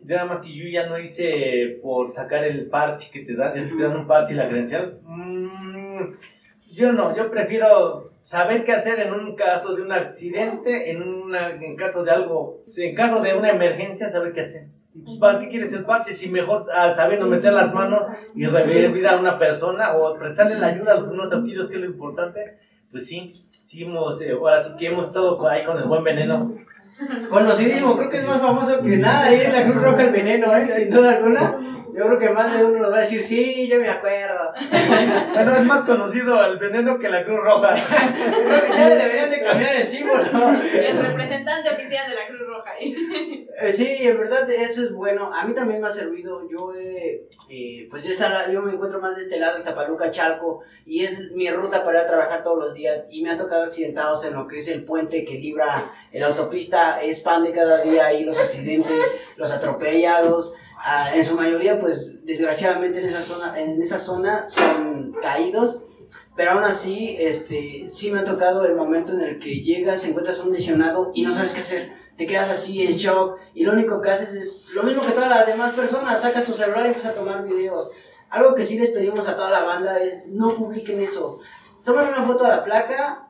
nada 0.05 0.25
más 0.25 0.41
que 0.41 0.55
yo 0.55 0.67
ya 0.69 0.87
no 0.87 0.97
hice 0.97 1.77
por 1.81 2.13
sacar 2.13 2.43
el 2.45 2.67
parche 2.69 3.09
que 3.11 3.25
te 3.25 3.35
dan, 3.35 3.53
te 3.53 3.83
dan 3.83 3.97
un 3.97 4.07
parche 4.07 4.33
y 4.33 4.37
la 4.37 4.47
credencial. 4.47 4.97
Mm, 5.03 6.13
yo 6.73 6.93
no, 6.93 7.13
yo 7.15 7.29
prefiero 7.29 8.11
saber 8.23 8.63
qué 8.63 8.71
hacer 8.71 8.99
en 9.01 9.11
un 9.13 9.35
caso 9.35 9.75
de 9.75 9.81
un 9.81 9.91
accidente, 9.91 10.89
en, 10.89 11.01
una, 11.03 11.49
en 11.49 11.75
caso 11.75 12.01
de 12.03 12.11
algo, 12.11 12.59
en 12.77 12.95
caso 12.95 13.21
de 13.21 13.35
una 13.35 13.49
emergencia, 13.49 14.09
saber 14.09 14.31
qué 14.31 14.41
hacer. 14.41 14.63
Pues, 14.93 15.19
¿Para 15.19 15.39
qué 15.39 15.49
quieres 15.49 15.71
el 15.71 15.85
parche 15.85 16.15
si 16.15 16.27
mejor 16.27 16.67
ah, 16.75 16.93
sabiendo 16.93 17.25
meter 17.25 17.53
las 17.53 17.73
manos 17.73 18.03
y 18.35 18.45
revivir 18.45 19.07
a 19.07 19.17
una 19.17 19.39
persona 19.39 19.93
o 19.93 20.17
prestarle 20.17 20.59
la 20.59 20.67
ayuda 20.67 20.95
a 20.95 21.05
primeros 21.05 21.31
auxilios, 21.31 21.69
que 21.69 21.75
es 21.75 21.81
lo 21.81 21.87
importante? 21.87 22.57
Pues 22.91 23.07
sí, 23.07 23.45
sí 23.69 23.83
hemos, 23.83 24.21
eh, 24.21 24.31
ahora 24.31 24.65
sí 24.65 24.69
que 24.77 24.87
hemos 24.87 25.07
estado 25.07 25.47
ahí 25.47 25.63
con 25.63 25.77
el 25.77 25.85
buen 25.85 26.03
veneno. 26.03 26.55
Conocidísimo, 27.29 27.97
creo 27.97 28.09
que 28.09 28.17
es 28.17 28.27
más 28.27 28.41
famoso 28.41 28.81
que 28.81 28.97
nada 28.97 29.25
ahí 29.25 29.41
en 29.41 29.53
la 29.53 29.63
Cruz 29.63 29.81
Roja 29.81 30.03
el 30.03 30.11
veneno, 30.11 30.55
¿eh? 30.55 30.69
sin 30.75 30.89
duda 30.91 31.11
alguna. 31.11 31.57
Yo 31.93 32.05
creo 32.07 32.19
que 32.19 32.29
más 32.29 32.57
de 32.57 32.63
uno 32.63 32.79
nos 32.79 32.91
va 32.91 32.97
a 32.97 33.01
decir, 33.01 33.23
sí, 33.25 33.67
yo 33.67 33.79
me 33.79 33.89
acuerdo. 33.89 34.53
Bueno, 35.33 35.55
es 35.55 35.63
más 35.63 35.83
conocido 35.85 36.45
el 36.45 36.57
veneno 36.57 36.99
que 36.99 37.09
la 37.09 37.23
Cruz 37.23 37.39
Roja. 37.41 37.73
Creo 38.13 38.61
que 38.61 38.77
ya 38.77 38.89
deberían 38.89 39.29
de 39.29 39.41
cambiar 39.41 39.75
el 39.75 39.89
símbolo. 39.89 40.49
El 40.73 40.97
representante 40.99 41.69
oficial 41.69 42.09
de 42.09 42.15
la 42.15 42.27
Cruz 42.27 42.47
Roja. 42.47 42.71
Eh, 42.79 43.73
sí, 43.75 43.95
en 44.07 44.17
verdad 44.19 44.49
eso 44.49 44.83
es 44.83 44.91
bueno. 44.93 45.33
A 45.33 45.45
mí 45.45 45.53
también 45.53 45.81
me 45.81 45.87
ha 45.87 45.93
servido. 45.93 46.47
Yo, 46.49 46.73
eh, 46.75 47.21
eh, 47.49 47.87
pues 47.89 48.03
yo, 48.03 48.11
está- 48.11 48.51
yo 48.51 48.61
me 48.61 48.73
encuentro 48.73 48.99
más 49.01 49.15
de 49.15 49.23
este 49.23 49.37
lado, 49.39 49.57
en 49.57 49.63
Tapaluca, 49.63 50.11
Chalco, 50.11 50.61
y 50.85 51.03
es 51.05 51.31
mi 51.31 51.49
ruta 51.49 51.83
para 51.83 51.99
ir 51.99 52.03
a 52.05 52.07
trabajar 52.07 52.43
todos 52.43 52.59
los 52.65 52.73
días. 52.73 53.05
Y 53.09 53.23
me 53.23 53.31
ha 53.31 53.37
tocado 53.37 53.63
accidentados 53.63 54.23
en 54.25 54.33
lo 54.33 54.47
que 54.47 54.59
es 54.59 54.67
el 54.67 54.83
puente 54.83 55.23
que 55.25 55.35
libra 55.35 55.91
la 56.11 56.27
autopista. 56.27 57.01
Es 57.01 57.19
pan 57.19 57.43
de 57.43 57.53
cada 57.53 57.81
día 57.83 58.05
ahí 58.07 58.23
los 58.25 58.37
accidentes, 58.37 59.01
los 59.37 59.51
atropellados. 59.51 60.53
Ah, 60.83 61.15
en 61.15 61.25
su 61.25 61.35
mayoría, 61.35 61.79
pues 61.79 62.25
desgraciadamente 62.25 62.99
en 62.99 63.09
esa 63.09 63.21
zona, 63.21 63.59
en 63.59 63.81
esa 63.83 63.99
zona 63.99 64.47
son 64.49 65.13
caídos. 65.21 65.79
Pero 66.35 66.51
aún 66.51 66.63
así, 66.63 67.15
este, 67.19 67.89
sí 67.91 68.09
me 68.09 68.21
ha 68.21 68.25
tocado 68.25 68.65
el 68.65 68.75
momento 68.75 69.13
en 69.13 69.21
el 69.21 69.39
que 69.39 69.61
llegas, 69.61 70.03
encuentras 70.03 70.39
un 70.39 70.53
lesionado 70.53 71.11
y 71.13 71.23
no 71.23 71.35
sabes 71.35 71.53
qué 71.53 71.59
hacer. 71.59 71.91
Te 72.17 72.25
quedas 72.25 72.49
así 72.49 72.81
en 72.81 72.97
shock 72.97 73.37
y 73.53 73.63
lo 73.63 73.73
único 73.73 74.01
que 74.01 74.09
haces 74.09 74.33
es 74.33 74.65
lo 74.73 74.83
mismo 74.83 75.05
que 75.05 75.11
todas 75.11 75.29
las 75.29 75.45
demás 75.45 75.73
personas, 75.73 76.21
sacas 76.21 76.45
tu 76.45 76.53
celular 76.53 76.85
y 76.85 76.87
empiezas 76.87 77.11
a 77.11 77.15
tomar 77.15 77.43
videos. 77.43 77.91
Algo 78.29 78.55
que 78.55 78.65
sí 78.65 78.79
les 78.79 78.89
pedimos 78.89 79.27
a 79.27 79.35
toda 79.35 79.51
la 79.51 79.63
banda 79.63 79.99
es 79.99 80.25
no 80.27 80.55
publiquen 80.55 81.01
eso. 81.01 81.39
Tomen 81.83 82.07
una 82.07 82.25
foto 82.25 82.43
de 82.43 82.49
la 82.49 82.63
placa, 82.63 83.27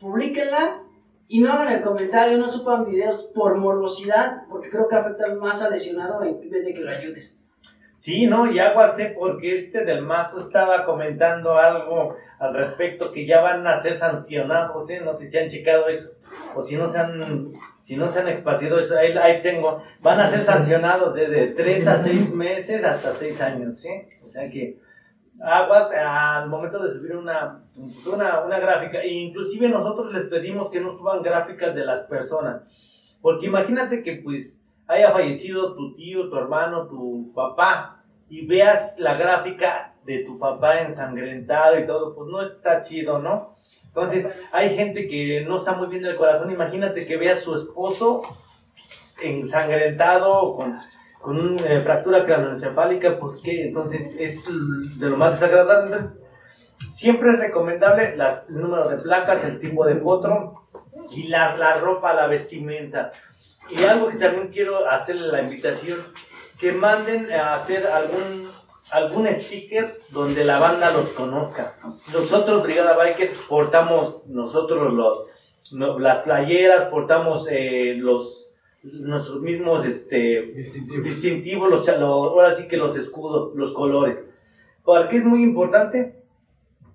publíquenla 0.00 0.83
y 1.28 1.40
no 1.40 1.52
hagan 1.52 1.72
el 1.72 1.82
comentario, 1.82 2.38
no 2.38 2.50
suban 2.50 2.84
videos 2.84 3.30
por 3.34 3.56
morbosidad, 3.56 4.42
porque 4.48 4.70
creo 4.70 4.88
que 4.88 4.96
afectan 4.96 5.38
más 5.38 5.60
al 5.60 5.72
lesionado 5.72 6.22
en 6.22 6.38
vez 6.50 6.64
que 6.74 6.80
lo 6.80 6.90
ayudes. 6.90 7.34
Sí, 8.00 8.26
no, 8.26 8.52
y 8.52 8.58
agua 8.58 8.94
sé 8.96 9.14
porque 9.18 9.56
este 9.56 9.84
del 9.84 10.02
mazo 10.02 10.40
estaba 10.40 10.84
comentando 10.84 11.56
algo 11.56 12.16
al 12.38 12.52
respecto 12.52 13.10
que 13.12 13.24
ya 13.26 13.40
van 13.40 13.66
a 13.66 13.82
ser 13.82 13.98
sancionados, 13.98 14.90
¿eh? 14.90 15.00
No 15.02 15.16
sé 15.16 15.30
si 15.30 15.38
han 15.38 15.48
checado 15.48 15.88
eso 15.88 16.10
o 16.54 16.64
si 16.64 16.76
no 16.76 16.92
se 16.92 16.98
han, 16.98 17.52
si 17.86 17.96
no 17.96 18.12
se 18.12 18.18
han 18.18 18.28
eso, 18.28 18.96
ahí, 18.96 19.12
ahí 19.12 19.42
tengo, 19.42 19.82
van 20.00 20.20
a 20.20 20.30
ser 20.30 20.44
sancionados 20.44 21.14
desde 21.14 21.48
3 21.48 21.86
a 21.86 22.02
6 22.02 22.34
meses 22.34 22.84
hasta 22.84 23.14
6 23.14 23.40
años, 23.40 23.80
¿sí? 23.80 23.88
O 24.26 24.30
sea 24.30 24.50
que 24.50 24.76
aguas 25.44 25.90
al 25.92 26.48
momento 26.48 26.82
de 26.82 26.94
subir 26.94 27.16
una, 27.16 27.60
pues, 27.74 28.06
una, 28.06 28.40
una 28.40 28.58
gráfica, 28.58 29.00
e 29.00 29.12
inclusive 29.12 29.68
nosotros 29.68 30.12
les 30.12 30.26
pedimos 30.28 30.70
que 30.70 30.80
no 30.80 30.96
suban 30.96 31.22
gráficas 31.22 31.74
de 31.74 31.84
las 31.84 32.06
personas, 32.06 32.62
porque 33.20 33.46
imagínate 33.46 34.02
que 34.02 34.20
pues 34.24 34.48
haya 34.86 35.12
fallecido 35.12 35.74
tu 35.74 35.94
tío, 35.96 36.28
tu 36.28 36.36
hermano, 36.36 36.88
tu 36.88 37.32
papá, 37.34 38.02
y 38.28 38.46
veas 38.46 38.98
la 38.98 39.14
gráfica 39.14 39.94
de 40.04 40.24
tu 40.24 40.38
papá 40.38 40.80
ensangrentado 40.80 41.78
y 41.78 41.86
todo, 41.86 42.14
pues 42.14 42.28
no 42.30 42.42
está 42.42 42.84
chido, 42.84 43.18
¿no? 43.18 43.54
Entonces, 43.86 44.26
hay 44.50 44.76
gente 44.76 45.06
que 45.06 45.44
no 45.46 45.58
está 45.58 45.72
muy 45.72 45.86
bien 45.86 46.02
del 46.02 46.16
corazón, 46.16 46.50
imagínate 46.50 47.06
que 47.06 47.16
vea 47.16 47.34
a 47.36 47.40
su 47.40 47.54
esposo 47.56 48.22
ensangrentado 49.22 50.56
con, 50.56 50.80
con 51.24 51.40
una 51.40 51.82
fractura 51.82 52.24
craneoencefálica, 52.26 53.18
pues 53.18 53.40
que 53.42 53.68
entonces 53.68 54.02
es 54.18 54.44
de 55.00 55.08
lo 55.10 55.16
más 55.16 55.40
desagradable. 55.40 55.96
Siempre 56.96 57.30
es 57.30 57.38
recomendable 57.38 58.16
las- 58.16 58.48
el 58.48 58.60
número 58.60 58.88
de 58.88 58.98
placas, 58.98 59.42
el 59.44 59.58
tipo 59.60 59.86
de 59.86 59.96
potro 59.96 60.60
y 61.10 61.28
la, 61.28 61.56
la 61.56 61.78
ropa, 61.78 62.12
la 62.12 62.26
vestimenta. 62.26 63.12
Y 63.70 63.82
algo 63.84 64.08
que 64.08 64.16
también 64.16 64.48
quiero 64.48 64.86
hacerle 64.88 65.28
la 65.28 65.42
invitación, 65.42 66.00
que 66.60 66.72
manden 66.72 67.32
a 67.32 67.54
hacer 67.56 67.86
algún, 67.86 68.50
algún 68.90 69.26
sticker 69.34 70.00
donde 70.10 70.44
la 70.44 70.58
banda 70.58 70.90
los 70.92 71.08
conozca. 71.10 71.74
Nosotros, 72.12 72.62
Brigada 72.62 72.96
Biker, 72.96 73.32
portamos 73.48 74.26
nosotros 74.26 74.92
los, 74.92 75.98
las 76.00 76.18
playeras, 76.22 76.90
portamos 76.90 77.46
eh, 77.50 77.94
los 77.96 78.43
nuestros 78.84 79.40
mismos 79.40 79.84
este, 79.86 80.42
Distintivos. 80.54 81.04
distintivos, 81.04 81.70
los, 81.70 81.86
cha- 81.86 81.96
lo- 81.96 82.06
ahora 82.06 82.56
sí 82.56 82.68
que 82.68 82.76
los 82.76 82.96
escudos, 82.96 83.54
los 83.54 83.72
colores. 83.72 84.18
¿Por 84.84 85.08
qué 85.08 85.16
es 85.18 85.24
muy 85.24 85.42
importante? 85.42 86.14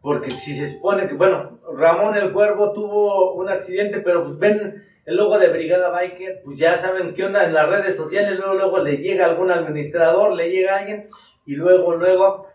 Porque 0.02 0.32
si 0.40 0.56
se 0.58 0.72
supone 0.74 1.08
que, 1.08 1.16
bueno, 1.16 1.60
Ramón 1.76 2.16
el 2.16 2.32
Cuervo 2.32 2.72
tuvo 2.74 3.34
un 3.34 3.50
accidente, 3.50 4.00
pero 4.00 4.24
pues 4.24 4.38
ven 4.40 4.84
el 5.06 5.16
logo 5.18 5.38
de 5.40 5.50
Brigada 5.50 5.90
Biker, 5.90 6.42
pues 6.46 6.58
ya 6.60 6.80
saben 6.82 7.14
qué 7.16 7.24
onda 7.26 7.44
en 7.46 7.54
las 7.54 7.68
redes 7.68 7.96
sociales, 7.98 8.38
luego, 8.38 8.54
luego 8.54 8.80
le 8.80 8.98
llega 8.98 9.26
algún 9.26 9.50
administrador, 9.52 10.34
le 10.34 10.50
llega 10.52 10.78
alguien, 10.78 11.08
y 11.46 11.54
luego, 11.56 11.96
luego 11.96 12.46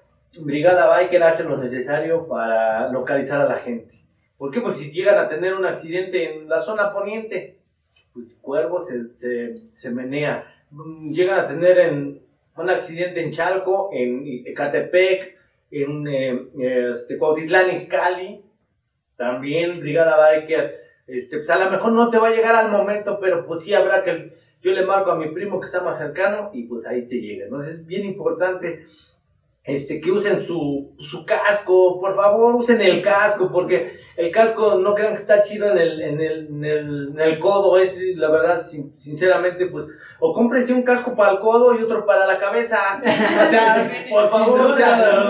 Brigada 0.41 0.87
Biker 0.89 1.23
hace 1.25 1.43
lo 1.45 1.57
necesario 1.59 2.27
para 2.29 2.89
localizar 2.93 3.41
a 3.41 3.49
la 3.49 3.57
gente. 3.57 3.93
¿Por 4.39 4.51
qué? 4.53 4.61
Pues 4.61 4.77
si 4.79 4.91
llegan 4.93 5.19
a 5.19 5.29
tener 5.29 5.55
un 5.55 5.65
accidente 5.67 6.35
en 6.37 6.49
la 6.49 6.61
zona 6.61 6.93
poniente, 6.93 7.54
pues 8.15 8.27
Cuervo 8.41 8.87
se, 8.87 9.09
se, 9.19 9.57
se 9.81 9.91
menea. 9.91 10.47
Llegan 11.11 11.41
a 11.41 11.49
tener 11.49 11.79
en, 11.79 12.21
un 12.57 12.71
accidente 12.71 13.21
en 13.21 13.33
Chalco, 13.33 13.91
en 13.93 14.45
Ecatepec, 14.47 15.37
en 15.71 16.07
eh, 16.07 16.93
este, 16.95 17.19
Cuautitlán 17.19 17.77
Izcalli, 17.77 18.43
también 19.17 19.81
Brigada 19.81 20.17
Biker. 20.17 20.85
Este, 21.07 21.39
pues 21.39 21.51
a 21.51 21.59
lo 21.59 21.71
mejor 21.71 21.93
no 21.93 22.11
te 22.11 22.19
va 22.19 22.29
a 22.29 22.35
llegar 22.35 22.55
al 22.55 22.71
momento, 22.71 23.19
pero 23.21 23.45
pues 23.47 23.65
sí 23.65 23.75
habrá 23.75 24.03
que. 24.03 24.33
Yo 24.63 24.71
le 24.71 24.87
marco 24.87 25.11
a 25.11 25.17
mi 25.17 25.29
primo 25.29 25.61
que 25.61 25.67
está 25.67 25.83
más 25.83 25.99
cercano 25.99 26.51
y 26.55 26.63
pues 26.63 26.87
ahí 26.87 27.07
te 27.07 27.17
llega. 27.17 27.45
Entonces 27.45 27.81
es 27.81 27.87
bien 27.87 28.07
importante 28.07 28.87
este, 29.65 30.01
que 30.01 30.11
usen 30.11 30.47
su, 30.47 30.95
su 30.99 31.25
casco, 31.25 31.99
por 31.99 32.15
favor 32.15 32.55
usen 32.55 32.81
el 32.83 33.03
casco, 33.03 33.51
porque 33.51 33.99
el 34.17 34.31
casco 34.31 34.75
no 34.77 34.95
crean 34.95 35.15
que 35.15 35.21
está 35.21 35.43
chido 35.43 35.69
en 35.69 35.79
el, 35.79 36.01
en 36.03 36.21
el, 36.21 36.47
en 36.49 36.65
el, 36.65 37.09
en 37.13 37.21
el 37.21 37.39
codo, 37.39 37.79
es 37.79 37.99
la 38.17 38.29
verdad, 38.29 38.61
sin- 38.71 38.93
sinceramente, 38.99 39.67
pues, 39.67 39.87
o 40.21 40.33
cómprense 40.33 40.73
un 40.73 40.83
casco 40.85 41.15
para 41.15 41.33
el 41.33 41.39
codo 41.39 41.75
y 41.75 41.83
otro 41.83 42.05
para 42.05 42.25
la 42.27 42.37
cabeza, 42.39 43.01
o 43.01 43.47
sea, 43.51 43.89
por 44.11 44.29
favor, 44.31 44.61
o 44.61 44.75
sea, 44.75 45.25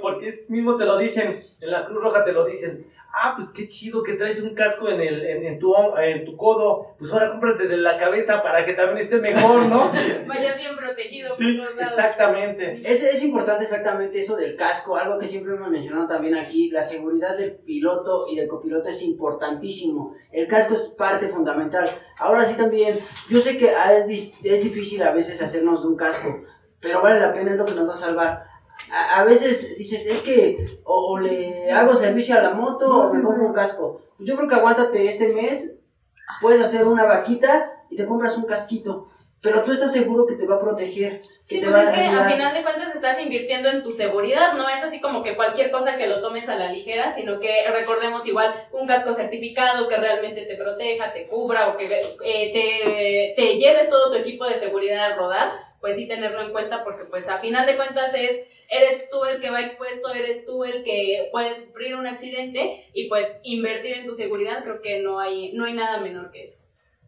porque 0.00 0.28
es 0.28 0.48
mismo 0.48 0.76
te 0.76 0.84
lo 0.84 0.96
dicen, 0.96 1.36
en 1.60 1.70
la 1.70 1.84
Cruz 1.84 2.02
Roja 2.02 2.22
te 2.24 2.32
lo 2.32 2.44
dicen, 2.44 2.78
ah, 3.12 3.34
pues 3.36 3.48
qué 3.54 3.68
chido 3.68 4.02
que 4.02 4.14
traes 4.14 4.40
un 4.42 4.54
casco 4.54 4.88
en, 4.88 5.00
el, 5.00 5.24
en, 5.24 5.44
en 5.44 5.58
tu, 5.58 5.74
en 5.98 6.24
tu 6.24 6.36
codo, 6.36 6.94
pues 6.98 7.12
ahora 7.12 7.30
cómprate 7.30 7.66
de 7.68 7.76
la 7.78 7.98
cabeza 7.98 8.42
para 8.42 8.64
que 8.64 8.74
también 8.74 9.04
esté 9.06 9.16
mejor, 9.18 9.66
¿no? 9.66 9.90
Vayas 10.26 10.56
bien 10.58 10.76
protegido 10.76 11.36
por 11.36 11.44
Sí, 11.44 11.56
todos 11.56 11.76
lados. 11.76 11.98
exactamente. 11.98 12.80
Es, 12.84 13.02
es 13.02 13.22
importante 13.22 13.64
exactamente 13.64 14.20
eso 14.20 14.36
del 14.36 14.56
casco, 14.56 14.96
algo 14.96 15.18
que 15.18 15.28
siempre 15.28 15.54
hemos 15.54 15.70
mencionado 15.70 16.08
también 16.08 16.34
aquí, 16.36 16.70
la 16.70 16.84
seguridad 16.88 17.36
del 17.36 17.56
piloto 17.64 18.26
y 18.28 18.36
del 18.36 18.48
copiloto 18.48 18.88
es 18.88 19.00
importantísimo. 19.02 20.14
El 20.32 20.46
casco 20.48 20.74
es 20.74 20.82
parte 20.98 21.28
fundamental. 21.28 21.90
Ahora 22.18 22.48
sí 22.48 22.54
también, 22.54 23.00
yo 23.28 23.40
sé 23.40 23.56
que 23.58 23.66
es, 23.70 24.32
es 24.42 24.62
difícil 24.64 25.02
a 25.02 25.12
veces 25.12 25.40
hacernos 25.40 25.82
de 25.82 25.88
un 25.88 25.96
casco, 25.96 26.42
pero 26.80 27.02
vale 27.02 27.20
la 27.20 27.32
pena, 27.32 27.52
es 27.52 27.56
lo 27.58 27.64
que 27.66 27.74
nos 27.74 27.88
va 27.88 27.94
a 27.94 27.98
salvar. 27.98 28.49
A, 28.92 29.20
a 29.20 29.24
veces 29.24 29.76
dices, 29.78 30.06
es 30.06 30.18
que 30.22 30.78
o, 30.84 31.12
o 31.12 31.18
le 31.18 31.70
hago 31.72 31.96
servicio 31.96 32.36
a 32.36 32.42
la 32.42 32.50
moto 32.54 32.86
o 32.88 33.12
me 33.12 33.22
compro 33.22 33.46
un 33.46 33.52
casco. 33.54 34.00
Yo 34.18 34.36
creo 34.36 34.48
que 34.48 34.54
aguántate 34.54 35.08
este 35.10 35.28
mes, 35.28 35.70
puedes 36.40 36.62
hacer 36.62 36.86
una 36.86 37.04
vaquita 37.04 37.72
y 37.90 37.96
te 37.96 38.06
compras 38.06 38.36
un 38.36 38.44
casquito. 38.44 39.06
Pero 39.42 39.62
tú 39.64 39.72
estás 39.72 39.92
seguro 39.92 40.26
que 40.26 40.34
te 40.34 40.46
va 40.46 40.56
a 40.56 40.60
proteger, 40.60 41.20
que 41.48 41.54
Sí, 41.56 41.60
te 41.62 41.66
pues 41.70 41.72
va 41.72 41.82
es 41.84 41.88
a 41.88 41.92
que 41.92 42.00
a 42.00 42.08
ayudar. 42.10 42.30
final 42.32 42.52
de 42.54 42.62
cuentas 42.62 42.94
estás 42.94 43.22
invirtiendo 43.22 43.70
en 43.70 43.82
tu 43.82 43.92
seguridad, 43.94 44.52
no 44.52 44.68
es 44.68 44.84
así 44.84 45.00
como 45.00 45.22
que 45.22 45.34
cualquier 45.34 45.70
cosa 45.70 45.96
que 45.96 46.08
lo 46.08 46.20
tomes 46.20 46.46
a 46.46 46.56
la 46.56 46.70
ligera, 46.70 47.14
sino 47.14 47.40
que 47.40 47.50
recordemos 47.72 48.26
igual 48.26 48.52
un 48.72 48.86
casco 48.86 49.14
certificado 49.14 49.88
que 49.88 49.96
realmente 49.96 50.42
te 50.44 50.56
proteja, 50.56 51.14
te 51.14 51.26
cubra 51.26 51.68
o 51.70 51.78
que 51.78 51.86
eh, 52.22 52.52
te, 52.52 53.42
te 53.42 53.54
lleves 53.56 53.88
todo 53.88 54.10
tu 54.10 54.18
equipo 54.18 54.44
de 54.44 54.60
seguridad 54.60 55.12
a 55.12 55.16
rodar, 55.16 55.52
pues 55.80 55.96
sí 55.96 56.06
tenerlo 56.06 56.42
en 56.42 56.52
cuenta 56.52 56.84
porque 56.84 57.04
pues 57.04 57.26
a 57.26 57.38
final 57.38 57.64
de 57.64 57.76
cuentas 57.76 58.12
es, 58.12 58.40
eres 58.70 59.10
tú 59.10 59.24
el 59.24 59.40
que 59.40 59.50
va 59.50 59.60
expuesto, 59.60 60.14
eres 60.14 60.46
tú 60.46 60.64
el 60.64 60.84
que 60.84 61.28
puede 61.32 61.66
sufrir 61.66 61.96
un 61.96 62.06
accidente 62.06 62.84
y 62.94 63.08
pues 63.08 63.26
invertir 63.42 63.96
en 63.96 64.06
tu 64.06 64.14
seguridad 64.14 64.62
creo 64.62 64.80
que 64.80 65.02
no 65.02 65.18
hay, 65.18 65.52
no 65.52 65.64
hay 65.64 65.74
nada 65.74 66.00
menor 66.00 66.30
que 66.30 66.44
eso. 66.44 66.58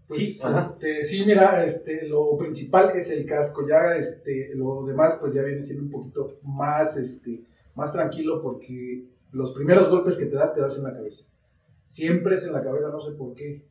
Pues, 0.08 0.20
Sí, 0.20 0.40
este, 0.42 1.04
sí, 1.04 1.24
mira, 1.24 1.64
este, 1.64 2.06
lo 2.08 2.36
principal 2.36 2.92
es 2.96 3.08
el 3.10 3.24
casco, 3.24 3.66
ya 3.66 3.96
este, 3.96 4.50
lo 4.54 4.84
demás 4.84 5.16
pues 5.20 5.32
ya 5.32 5.42
viene 5.42 5.64
siendo 5.64 5.84
un 5.84 5.90
poquito 5.90 6.38
más, 6.42 6.96
este, 6.96 7.40
más 7.76 7.92
tranquilo 7.92 8.42
porque 8.42 9.04
los 9.30 9.54
primeros 9.54 9.88
golpes 9.88 10.16
que 10.16 10.26
te 10.26 10.36
das 10.36 10.54
te 10.54 10.60
das 10.60 10.76
en 10.76 10.84
la 10.84 10.92
cabeza. 10.92 11.24
Siempre 11.88 12.36
es 12.36 12.44
en 12.44 12.52
la 12.52 12.62
cabeza, 12.62 12.88
no 12.88 13.00
sé 13.00 13.12
por 13.12 13.34
qué. 13.34 13.62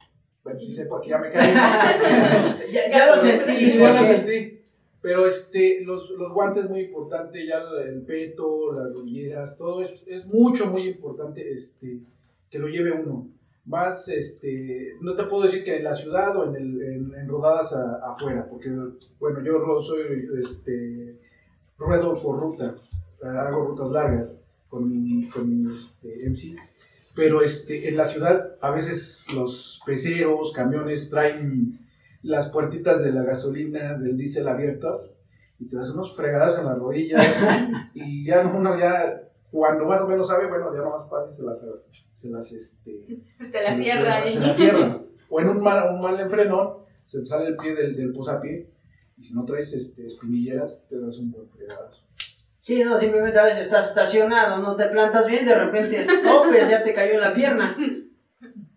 Bueno, 0.43 0.59
sí 0.59 0.75
sé 0.75 0.85
porque 0.85 1.09
ya 1.09 1.17
me 1.17 1.31
caí. 1.31 1.53
ya, 2.71 2.89
ya 2.89 3.15
lo 3.15 3.21
sentí. 3.21 3.77
Ya 3.77 4.01
lo 4.01 4.07
sentí. 4.07 4.60
Pero 5.01 5.25
este, 5.25 5.83
los, 5.83 6.09
los 6.11 6.31
guantes 6.31 6.69
muy 6.69 6.81
importante, 6.81 7.45
ya 7.45 7.63
el 7.83 8.03
peto, 8.03 8.71
las 8.73 8.93
rodilleras, 8.93 9.57
todo 9.57 9.81
es, 9.81 10.03
es 10.05 10.25
mucho, 10.27 10.67
muy 10.67 10.87
importante 10.87 11.53
este, 11.53 12.01
que 12.49 12.59
lo 12.59 12.67
lleve 12.67 12.91
uno. 12.91 13.27
Más, 13.65 14.07
este, 14.07 14.95
no 15.01 15.15
te 15.15 15.23
puedo 15.23 15.43
decir 15.43 15.63
que 15.63 15.77
en 15.77 15.83
la 15.83 15.95
ciudad 15.95 16.35
o 16.37 16.45
en, 16.45 16.55
el, 16.55 17.13
en, 17.15 17.27
rodadas 17.27 17.73
afuera, 17.73 18.47
porque, 18.49 18.69
bueno, 19.19 19.43
yo 19.43 19.81
soy 19.81 20.29
este, 20.41 21.15
ruedo 21.77 22.21
por 22.21 22.39
ruta, 22.39 22.75
hago 23.23 23.65
rutas 23.65 23.91
largas 23.91 24.39
con 24.69 24.87
mi, 24.89 25.29
con 25.29 25.75
este, 25.75 26.29
MC. 26.29 26.55
Pero 27.15 27.41
este, 27.41 27.89
en 27.89 27.97
la 27.97 28.05
ciudad 28.05 28.55
a 28.61 28.71
veces 28.71 29.25
los 29.33 29.81
peceros, 29.85 30.53
camiones 30.53 31.09
traen 31.09 31.79
las 32.23 32.49
puertitas 32.49 33.03
de 33.03 33.11
la 33.11 33.23
gasolina, 33.23 33.97
del 33.97 34.17
diésel 34.17 34.47
abiertas 34.47 35.01
y 35.59 35.67
te 35.67 35.75
das 35.75 35.89
unos 35.91 36.15
fregadas 36.15 36.57
en 36.57 36.65
las 36.65 36.77
rodillas 36.77 37.25
y 37.93 38.25
ya 38.25 38.41
uno 38.41 38.77
ya 38.77 39.21
cuando 39.51 39.85
más 39.85 40.01
o 40.01 40.07
menos 40.07 40.27
sabe, 40.27 40.47
bueno, 40.47 40.73
ya 40.73 40.81
no 40.81 40.91
más 40.91 41.09
fácil 41.09 41.35
se 41.35 41.43
las, 41.43 41.59
se 42.21 42.29
las, 42.29 42.51
este, 42.51 43.21
Se 43.51 43.63
la 43.63 43.75
cierra 43.75 44.15
ahí. 44.15 44.33
se 44.33 44.39
la 44.39 44.53
cierra. 44.53 45.01
O 45.29 45.41
en 45.41 45.49
un 45.49 45.61
mal, 45.63 45.93
un 45.93 46.01
mal 46.01 46.19
enfrenón, 46.19 46.77
se 47.05 47.19
te 47.19 47.25
sale 47.25 47.47
el 47.47 47.57
pie 47.57 47.75
del, 47.75 47.95
del 47.97 48.13
posapié 48.13 48.69
y 49.17 49.23
si 49.23 49.33
no 49.33 49.43
traes 49.45 49.73
este, 49.73 50.07
espinilleras, 50.07 50.79
te 50.89 50.99
das 50.99 51.17
un 51.17 51.31
buen 51.31 51.49
fregadazo. 51.49 52.01
Sí, 52.61 52.83
no, 52.83 52.99
simplemente 52.99 53.37
a 53.39 53.43
veces 53.43 53.63
estás 53.65 53.89
estacionado, 53.89 54.59
no 54.59 54.75
te 54.75 54.85
plantas 54.85 55.27
bien, 55.27 55.45
de 55.45 55.55
repente 55.55 56.05
sopes, 56.05 56.69
ya 56.69 56.83
te 56.83 56.93
cayó 56.93 57.13
en 57.13 57.21
la 57.21 57.33
pierna. 57.33 57.75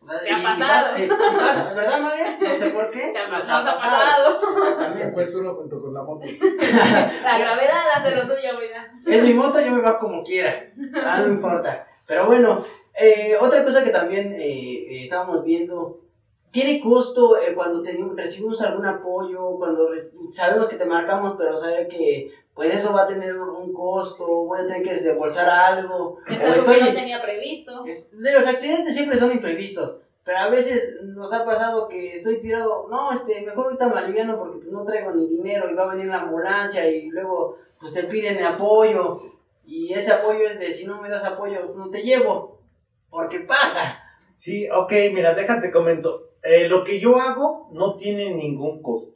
O 0.06 0.12
sea, 0.12 0.22
Te 0.22 0.30
ha 0.32 0.38
y- 0.38 0.40
y 0.40 0.44
pasado. 0.44 0.98
y 0.98 1.74
¿verdad, 1.74 1.98
María? 2.00 2.36
No 2.40 2.54
sé 2.56 2.66
por 2.70 2.90
qué. 2.90 3.10
Te 3.12 3.18
ha 3.18 3.26
Nos 3.28 3.44
pasado, 3.44 3.64
te 3.64 3.70
ha 3.70 3.74
pasado. 3.74 5.08
Acuesta 5.08 5.38
uno 5.38 5.54
junto 5.54 5.80
con 5.80 5.94
la 5.94 6.02
moto. 6.02 6.26
La 7.22 7.38
gravedad 7.38 7.82
hace 7.96 8.14
lo 8.14 8.22
suyo, 8.22 8.58
mira. 8.60 8.90
Es 9.06 9.22
mi 9.22 9.32
moto, 9.34 9.60
yo 9.60 9.72
me 9.72 9.80
bajo 9.80 9.98
como 10.00 10.22
quiera. 10.22 10.66
Ah, 11.04 11.20
no 11.20 11.28
importa. 11.32 11.86
Pero 12.06 12.26
bueno, 12.26 12.64
eh, 12.94 13.34
otra 13.40 13.64
cosa 13.64 13.82
que 13.82 13.90
también 13.90 14.32
eh, 14.34 14.40
eh, 14.40 15.04
estábamos 15.04 15.42
viendo, 15.42 15.96
¿tiene 16.54 16.80
costo 16.80 17.36
eh, 17.36 17.52
cuando 17.54 17.82
tenemos- 17.82 18.16
recibimos 18.16 18.60
algún 18.62 18.86
apoyo? 18.86 19.58
Cuando 19.58 19.90
re- 19.90 20.08
sabemos 20.32 20.68
que 20.68 20.76
te 20.76 20.84
marcamos, 20.86 21.34
pero 21.36 21.56
sabe 21.56 21.88
que 21.88 22.30
pues 22.54 22.72
eso 22.72 22.92
va 22.92 23.02
a 23.02 23.08
tener 23.08 23.36
un 23.36 23.72
costo, 23.72 24.24
voy 24.24 24.60
a 24.60 24.66
tener 24.66 24.82
que 24.84 24.94
desembolsar 24.94 25.48
algo. 25.48 26.18
Es 26.30 26.40
algo 26.40 26.64
que 26.72 26.80
no 26.80 26.94
tenía 26.94 27.20
previsto. 27.20 27.84
es- 27.84 28.08
de 28.12 28.32
los 28.32 28.46
accidentes 28.46 28.94
siempre 28.94 29.18
son 29.18 29.32
imprevistos. 29.32 29.96
Pero 30.24 30.38
a 30.38 30.48
veces 30.48 31.02
nos 31.02 31.30
ha 31.32 31.44
pasado 31.44 31.88
que 31.88 32.14
estoy 32.16 32.40
tirado, 32.40 32.86
no, 32.88 33.12
este, 33.12 33.42
mejor 33.42 33.64
ahorita 33.66 33.88
me 33.88 33.98
aliviano 33.98 34.38
porque 34.38 34.58
pues, 34.58 34.70
no 34.70 34.84
traigo 34.84 35.10
ni 35.10 35.26
dinero 35.26 35.68
y 35.68 35.74
va 35.74 35.82
a 35.82 35.94
venir 35.94 36.06
la 36.06 36.20
ambulancia 36.20 36.88
y 36.88 37.10
luego 37.10 37.56
pues 37.80 37.92
te 37.92 38.04
piden 38.04 38.42
apoyo 38.44 39.20
y 39.66 39.92
ese 39.92 40.12
apoyo 40.12 40.46
es 40.48 40.58
de 40.60 40.72
si 40.74 40.84
no 40.86 41.02
me 41.02 41.10
das 41.10 41.24
apoyo 41.24 41.74
no 41.74 41.90
te 41.90 42.02
llevo, 42.02 42.58
porque 43.10 43.40
pasa. 43.40 43.98
Sí, 44.38 44.66
ok, 44.70 44.92
mira, 45.12 45.34
déjate 45.34 45.70
comento. 45.72 46.20
Eh, 46.44 46.68
lo 46.68 46.84
que 46.84 47.00
yo 47.00 47.18
hago 47.18 47.70
no 47.72 47.96
tiene 47.96 48.34
ningún 48.34 48.82
costo. 48.82 49.14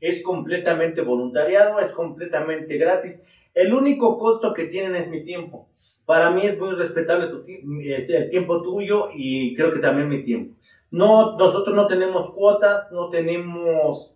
Es 0.00 0.22
completamente 0.22 1.02
voluntariado, 1.02 1.78
es 1.80 1.92
completamente 1.92 2.78
gratis. 2.78 3.20
El 3.54 3.74
único 3.74 4.18
costo 4.18 4.54
que 4.54 4.64
tienen 4.64 4.96
es 4.96 5.08
mi 5.08 5.22
tiempo. 5.22 5.68
Para 6.06 6.30
mí 6.30 6.46
es 6.46 6.58
muy 6.58 6.74
respetable 6.74 7.28
tu 7.28 7.44
este, 7.46 8.16
el 8.16 8.30
tiempo 8.30 8.62
tuyo 8.62 9.10
y 9.14 9.54
creo 9.54 9.72
que 9.72 9.80
también 9.80 10.08
mi 10.08 10.24
tiempo. 10.24 10.56
No, 10.90 11.36
nosotros 11.36 11.76
no 11.76 11.86
tenemos 11.86 12.32
cuotas, 12.34 12.90
no 12.90 13.10
tenemos 13.10 14.12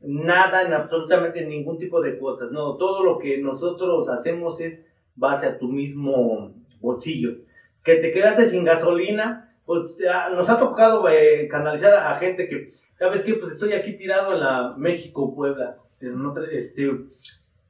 nada 0.00 0.62
en 0.62 0.72
absolutamente 0.72 1.44
ningún 1.44 1.78
tipo 1.78 2.00
de 2.00 2.18
cuotas. 2.18 2.50
No, 2.50 2.76
todo 2.76 3.02
lo 3.02 3.18
que 3.18 3.38
nosotros 3.38 4.08
hacemos 4.08 4.60
es 4.60 4.80
base 5.14 5.46
a 5.46 5.58
tu 5.58 5.68
mismo 5.68 6.52
bolsillo. 6.80 7.36
Que 7.84 7.96
te 7.96 8.12
quedaste 8.12 8.50
sin 8.50 8.64
gasolina, 8.64 9.47
pues 9.68 9.96
nos 10.34 10.48
ha 10.48 10.58
tocado 10.58 11.06
eh, 11.10 11.46
canalizar 11.50 11.92
a, 11.94 12.16
gente 12.16 12.48
que, 12.48 12.72
¿sabes 12.98 13.22
qué? 13.22 13.34
Pues 13.34 13.52
estoy 13.52 13.74
aquí 13.74 13.98
tirado 13.98 14.32
en 14.32 14.40
la 14.40 14.74
México, 14.78 15.34
Puebla. 15.34 15.76
no 16.00 16.32
te- 16.32 16.58
este, 16.58 16.90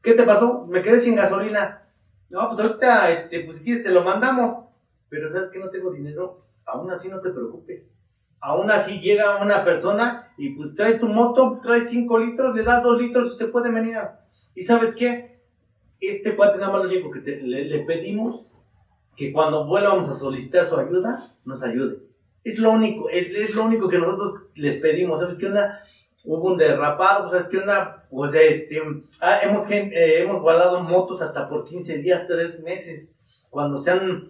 ¿Qué 0.00 0.12
te 0.14 0.22
pasó? 0.22 0.64
Me 0.68 0.80
quedé 0.80 1.00
sin 1.00 1.16
gasolina. 1.16 1.82
No, 2.30 2.48
pues 2.50 2.60
ahorita, 2.60 3.10
este, 3.10 3.40
pues 3.40 3.58
si 3.58 3.64
quieres 3.64 3.82
te 3.82 3.90
lo 3.90 4.04
mandamos. 4.04 4.66
Pero 5.08 5.32
¿sabes 5.32 5.50
que 5.50 5.58
No 5.58 5.70
tengo 5.70 5.90
dinero. 5.90 6.44
Aún 6.66 6.88
así 6.92 7.08
no 7.08 7.20
te 7.20 7.30
preocupes. 7.30 7.82
Aún 8.40 8.70
así 8.70 9.00
llega 9.00 9.42
una 9.42 9.64
persona 9.64 10.28
y 10.36 10.50
pues 10.50 10.76
traes 10.76 11.00
tu 11.00 11.08
moto, 11.08 11.58
traes 11.64 11.88
5 11.90 12.16
litros, 12.20 12.54
le 12.54 12.62
das 12.62 12.80
2 12.84 13.00
litros 13.00 13.34
y 13.34 13.38
se 13.38 13.46
puede 13.48 13.72
venir. 13.72 13.98
¿Y 14.54 14.64
sabes 14.66 14.94
qué? 14.94 15.40
Este 16.00 16.36
cuate 16.36 16.58
nada 16.58 16.72
más 16.74 16.84
lo 16.84 16.90
único 16.90 17.10
que 17.10 17.20
te- 17.22 17.40
le, 17.42 17.64
le 17.64 17.80
pedimos 17.80 18.46
que 19.18 19.32
cuando 19.32 19.66
vuelvamos 19.66 20.08
a 20.08 20.14
solicitar 20.14 20.66
su 20.66 20.76
ayuda, 20.76 21.34
nos 21.44 21.60
ayude. 21.62 21.98
Es 22.44 22.56
lo 22.60 22.70
único, 22.70 23.10
es, 23.10 23.26
es 23.34 23.54
lo 23.54 23.64
único 23.64 23.88
que 23.88 23.98
nosotros 23.98 24.44
les 24.54 24.80
pedimos. 24.80 25.20
¿Sabes 25.20 25.36
qué 25.38 25.46
onda? 25.46 25.80
Hubo 26.24 26.52
un 26.52 26.56
derrapado, 26.56 27.28
¿sabes 27.28 27.48
qué 27.48 27.58
onda? 27.58 28.04
Pues 28.10 28.32
este, 28.34 28.80
ah, 29.20 29.40
hemos, 29.42 29.68
eh, 29.70 30.22
hemos 30.22 30.40
guardado 30.40 30.80
motos 30.82 31.20
hasta 31.20 31.48
por 31.48 31.64
15 31.64 31.98
días, 31.98 32.28
3 32.28 32.60
meses. 32.62 33.08
Cuando 33.50 33.78
se 33.78 33.90
han 33.90 34.28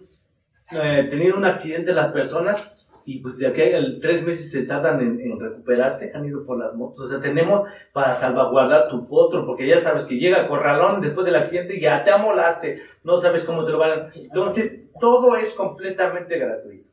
eh, 0.71 1.07
tenido 1.11 1.37
un 1.37 1.45
accidente 1.45 1.93
las 1.93 2.11
personas 2.11 2.59
y 3.05 3.19
pues 3.19 3.37
de 3.37 3.47
aquí 3.47 3.61
a 3.61 3.99
tres 4.01 4.23
meses 4.25 4.51
se 4.51 4.63
tardan 4.63 4.99
en, 5.01 5.19
en 5.19 5.39
recuperarse, 5.39 6.11
han 6.13 6.25
ido 6.25 6.45
por 6.45 6.57
las 6.59 6.73
motos. 6.75 7.05
O 7.05 7.09
sea, 7.09 7.19
tenemos 7.21 7.67
para 7.93 8.15
salvaguardar 8.15 8.89
tu 8.89 9.07
potro, 9.07 9.45
porque 9.45 9.67
ya 9.67 9.81
sabes 9.81 10.05
que 10.05 10.17
llega 10.17 10.47
Corralón 10.47 11.01
después 11.01 11.25
del 11.25 11.35
accidente 11.35 11.77
y 11.77 11.81
ya 11.81 12.03
te 12.03 12.11
amolaste, 12.11 12.81
no 13.03 13.21
sabes 13.21 13.43
cómo 13.43 13.65
te 13.65 13.71
lo 13.71 13.79
van 13.79 13.91
a... 13.91 14.11
Entonces, 14.15 14.91
todo 14.99 15.35
es 15.35 15.53
completamente 15.53 16.37
gratuito. 16.37 16.87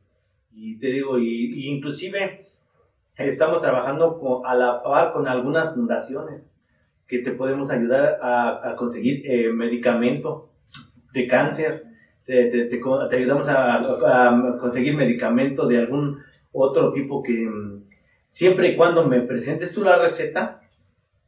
Y 0.53 0.79
te 0.79 0.87
digo, 0.87 1.19
y, 1.19 1.25
y 1.27 1.69
inclusive 1.77 2.47
estamos 3.17 3.61
trabajando 3.61 4.19
con- 4.19 4.47
a 4.47 4.55
la 4.55 4.83
par 4.83 5.13
con 5.13 5.27
algunas 5.29 5.75
fundaciones 5.75 6.43
que 7.07 7.19
te 7.21 7.33
podemos 7.33 7.71
ayudar 7.71 8.19
a, 8.23 8.71
a 8.71 8.77
conseguir 8.77 9.23
eh, 9.31 9.51
medicamento 9.51 10.51
de 11.13 11.27
cáncer, 11.29 11.85
te, 12.27 12.47
te- 12.47 12.65
te 12.67 12.79
te 13.11 13.17
ayudamos 13.19 13.49
a, 13.49 13.77
a 14.29 14.59
conseguir 14.59 14.95
medicamento 14.95 15.67
de 15.67 15.79
algún 15.79 16.19
otro 16.53 16.93
tipo 16.93 17.23
que 17.23 17.33
mm, 17.49 17.83
siempre 18.33 18.69
y 18.69 18.77
cuando 18.77 19.05
me 19.05 19.23
presentes 19.23 19.73
tú 19.73 19.83
la 19.83 19.97
receta, 19.97 20.61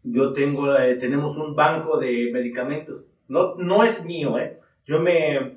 yo 0.03 0.33
tengo, 0.33 0.77
eh, 0.77 0.97
tenemos 0.97 1.37
un 1.37 1.55
banco 1.55 1.99
de 1.99 2.31
medicamentos. 2.33 3.03
No, 3.29 3.55
no 3.57 3.83
es 3.85 4.03
mío, 4.03 4.39
¿eh? 4.39 4.57
Yo 4.87 5.01
me, 5.01 5.57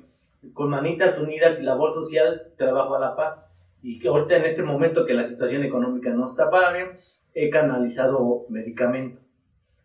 con 0.52 0.70
Manitas 0.70 1.16
Unidas 1.18 1.58
y 1.58 1.62
Labor 1.62 1.92
Social, 1.92 2.42
trabajo 2.56 2.94
a 2.94 2.98
la 3.00 3.16
paz. 3.16 3.34
Y 3.82 3.98
que 3.98 4.08
ahorita 4.08 4.36
en 4.36 4.46
este 4.46 4.62
momento 4.62 5.04
que 5.04 5.14
la 5.14 5.26
situación 5.28 5.62
económica 5.64 6.12
no 6.12 6.26
está 6.28 6.50
para 6.50 6.72
bien, 6.72 6.90
he 7.34 7.50
canalizado 7.50 8.44
medicamento. 8.48 9.20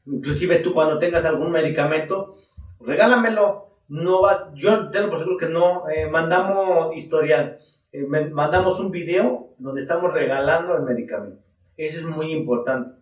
Inclusive 0.08 0.60
tú 0.60 0.74
cuando 0.74 1.00
tengas 1.00 1.26
algún 1.26 1.52
medicamento, 1.52 2.36
regálamelo. 2.80 3.67
No 3.90 4.22
vas, 4.22 4.54
yo 4.54 4.90
tengo 4.90 5.10
por 5.10 5.20
seguro 5.20 5.38
que 5.38 5.48
no, 5.48 5.88
eh, 5.90 6.10
mandamos 6.10 6.96
historial, 6.96 7.60
eh, 7.94 8.06
mandamos 8.06 8.80
un 8.80 8.92
video 8.92 9.54
donde 9.58 9.82
estamos 9.82 10.14
regalando 10.14 10.76
el 10.76 10.84
medicamento. 10.84 11.42
Eso 11.78 12.00
es 12.00 12.06
muy 12.06 12.34
importante. 12.34 12.98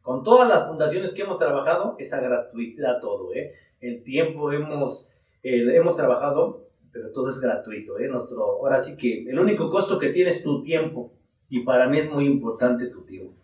Con 0.00 0.22
todas 0.22 0.48
las 0.48 0.68
fundaciones 0.68 1.12
que 1.12 1.22
hemos 1.22 1.38
trabajado, 1.38 1.96
es 1.98 2.12
a 2.12 3.00
todo, 3.00 3.34
¿eh? 3.34 3.54
El 3.80 4.04
tiempo 4.04 4.52
hemos, 4.52 5.06
eh, 5.42 5.66
hemos 5.74 5.96
trabajado, 5.96 6.68
pero 6.92 7.10
todo 7.12 7.30
es 7.30 7.40
gratuito, 7.40 7.98
¿eh? 7.98 8.08
Nuestro, 8.08 8.42
ahora 8.42 8.84
sí 8.84 8.96
que 8.96 9.28
el 9.28 9.38
único 9.38 9.68
costo 9.68 9.98
que 9.98 10.10
tienes 10.10 10.36
es 10.36 10.42
tu 10.42 10.62
tiempo. 10.62 11.12
Y 11.48 11.60
para 11.60 11.88
mí 11.88 11.98
es 11.98 12.10
muy 12.10 12.26
importante 12.26 12.86
tu 12.86 13.04
tiempo. 13.04 13.34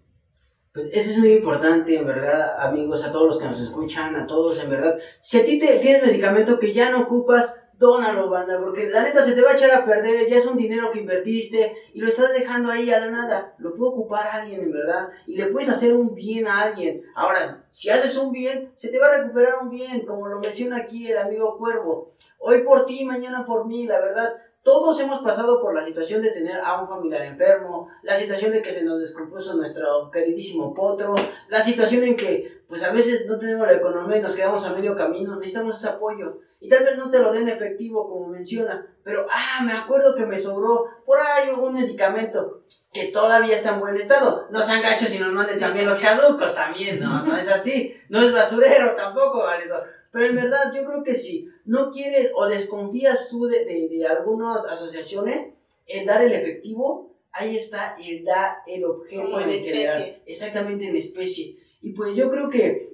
Pues 0.75 0.89
eso 0.91 1.11
es 1.11 1.19
muy 1.19 1.33
importante, 1.33 1.95
en 1.95 2.07
verdad, 2.07 2.57
amigos, 2.59 3.05
a 3.05 3.13
todos 3.13 3.29
los 3.29 3.39
que 3.39 3.45
nos 3.45 3.61
escuchan, 3.61 4.17
a 4.17 4.27
todos, 4.27 4.59
en 4.59 4.71
verdad. 4.71 4.97
Si 5.21 5.39
a 5.39 5.45
ti 5.45 5.59
te 5.59 5.77
tienes 5.81 6.03
medicamento 6.03 6.59
que 6.59 6.73
ya 6.73 6.91
no 6.91 7.01
ocupas, 7.01 7.53
dónalo, 7.79 8.31
banda, 8.31 8.59
porque 8.59 8.89
la 8.89 9.03
neta 9.03 9.23
se 9.23 9.35
te 9.35 9.43
va 9.43 9.51
a 9.51 9.55
echar 9.55 9.71
a 9.71 9.85
perder, 9.85 10.27
ya 10.31 10.39
es 10.39 10.47
un 10.47 10.57
dinero 10.57 10.91
que 10.91 11.01
invertiste 11.01 11.75
y 11.93 12.01
lo 12.01 12.09
estás 12.09 12.33
dejando 12.33 12.71
ahí 12.71 12.91
a 12.91 13.01
la 13.01 13.11
nada. 13.11 13.53
Lo 13.59 13.75
puede 13.75 13.91
ocupar 13.91 14.27
alguien, 14.29 14.63
en 14.63 14.73
verdad, 14.73 15.09
y 15.27 15.35
le 15.37 15.49
puedes 15.49 15.69
hacer 15.69 15.93
un 15.93 16.15
bien 16.15 16.47
a 16.47 16.63
alguien. 16.63 17.03
Ahora, 17.15 17.65
si 17.71 17.91
haces 17.91 18.17
un 18.17 18.33
bien, 18.33 18.71
se 18.75 18.89
te 18.89 18.99
va 18.99 19.09
a 19.09 19.19
recuperar 19.19 19.59
un 19.61 19.69
bien, 19.69 20.07
como 20.07 20.27
lo 20.27 20.41
menciona 20.41 20.79
aquí 20.79 21.07
el 21.07 21.19
amigo 21.19 21.59
Cuervo. 21.59 22.13
Hoy 22.39 22.63
por 22.63 22.87
ti, 22.87 23.05
mañana 23.05 23.45
por 23.45 23.67
mí, 23.67 23.85
la 23.85 24.01
verdad. 24.01 24.33
Todos 24.63 25.01
hemos 25.01 25.23
pasado 25.23 25.61
por 25.61 25.75
la 25.75 25.85
situación 25.85 26.23
de 26.23 26.31
tener 26.31 26.61
a 26.61 26.81
un 26.81 26.89
familiar 26.89 27.23
enfermo, 27.23 27.89
la 28.03 28.19
situación 28.19 28.53
de 28.53 28.63
que 28.63 28.73
se 28.73 28.85
nos 28.85 29.01
descompuso 29.01 29.55
nuestro 29.55 30.09
queridísimo 30.13 30.73
potro, 30.73 31.15
la 31.49 31.65
situación 31.65 32.05
en 32.05 32.17
que 32.17 32.63
pues 32.69 32.81
a 32.85 32.93
veces 32.93 33.27
no 33.27 33.39
tenemos 33.39 33.67
la 33.67 33.75
economía 33.75 34.19
y 34.19 34.23
nos 34.23 34.37
quedamos 34.37 34.65
a 34.65 34.73
medio 34.73 34.97
camino, 34.97 35.35
necesitamos 35.35 35.79
ese 35.79 35.89
apoyo. 35.89 36.39
Y 36.61 36.69
tal 36.69 36.85
vez 36.85 36.97
no 36.97 37.11
te 37.11 37.19
lo 37.19 37.33
den 37.33 37.49
efectivo 37.49 38.09
como 38.09 38.29
menciona, 38.29 38.87
pero 39.03 39.27
ah, 39.29 39.65
me 39.65 39.73
acuerdo 39.73 40.15
que 40.15 40.25
me 40.25 40.41
sobró 40.41 40.87
por 41.05 41.19
ahí 41.19 41.51
un 41.51 41.75
medicamento 41.75 42.61
que 42.93 43.09
todavía 43.09 43.57
está 43.57 43.71
en 43.71 43.81
buen 43.81 44.01
estado. 44.01 44.47
No 44.51 44.63
sean 44.63 44.81
gachos 44.81 45.13
y 45.13 45.19
nos 45.19 45.33
manden 45.33 45.59
también 45.59 45.87
los 45.87 45.99
caducos 45.99 46.55
también, 46.55 47.01
no, 47.01 47.25
no 47.25 47.37
es 47.37 47.49
así, 47.49 47.95
no 48.09 48.21
es 48.21 48.33
basurero 48.33 48.95
tampoco, 48.95 49.39
valedor. 49.39 50.02
Pero 50.13 50.27
en 50.27 50.37
verdad 50.37 50.73
yo 50.75 50.85
creo 50.85 51.03
que 51.03 51.17
si 51.17 51.49
no 51.65 51.91
quieres 51.91 52.31
o 52.35 52.47
desconfías 52.47 53.29
tú 53.31 53.47
de, 53.47 53.65
de, 53.65 53.89
de 53.89 54.07
algunas 54.07 54.65
asociaciones 54.67 55.55
en 55.87 56.07
dar 56.07 56.23
el 56.23 56.33
efectivo, 56.33 57.11
ahí 57.33 57.57
está 57.57 57.97
el 57.99 58.25
da 58.25 58.59
el 58.67 58.85
objeto 58.85 59.25
Como 59.25 59.41
en 59.41 59.51
en 59.51 59.65
general. 59.65 60.17
Exactamente 60.27 60.87
en 60.87 60.97
especie. 60.97 61.57
Y 61.81 61.93
pues 61.93 62.15
yo 62.15 62.31
creo 62.31 62.51
que 62.51 62.91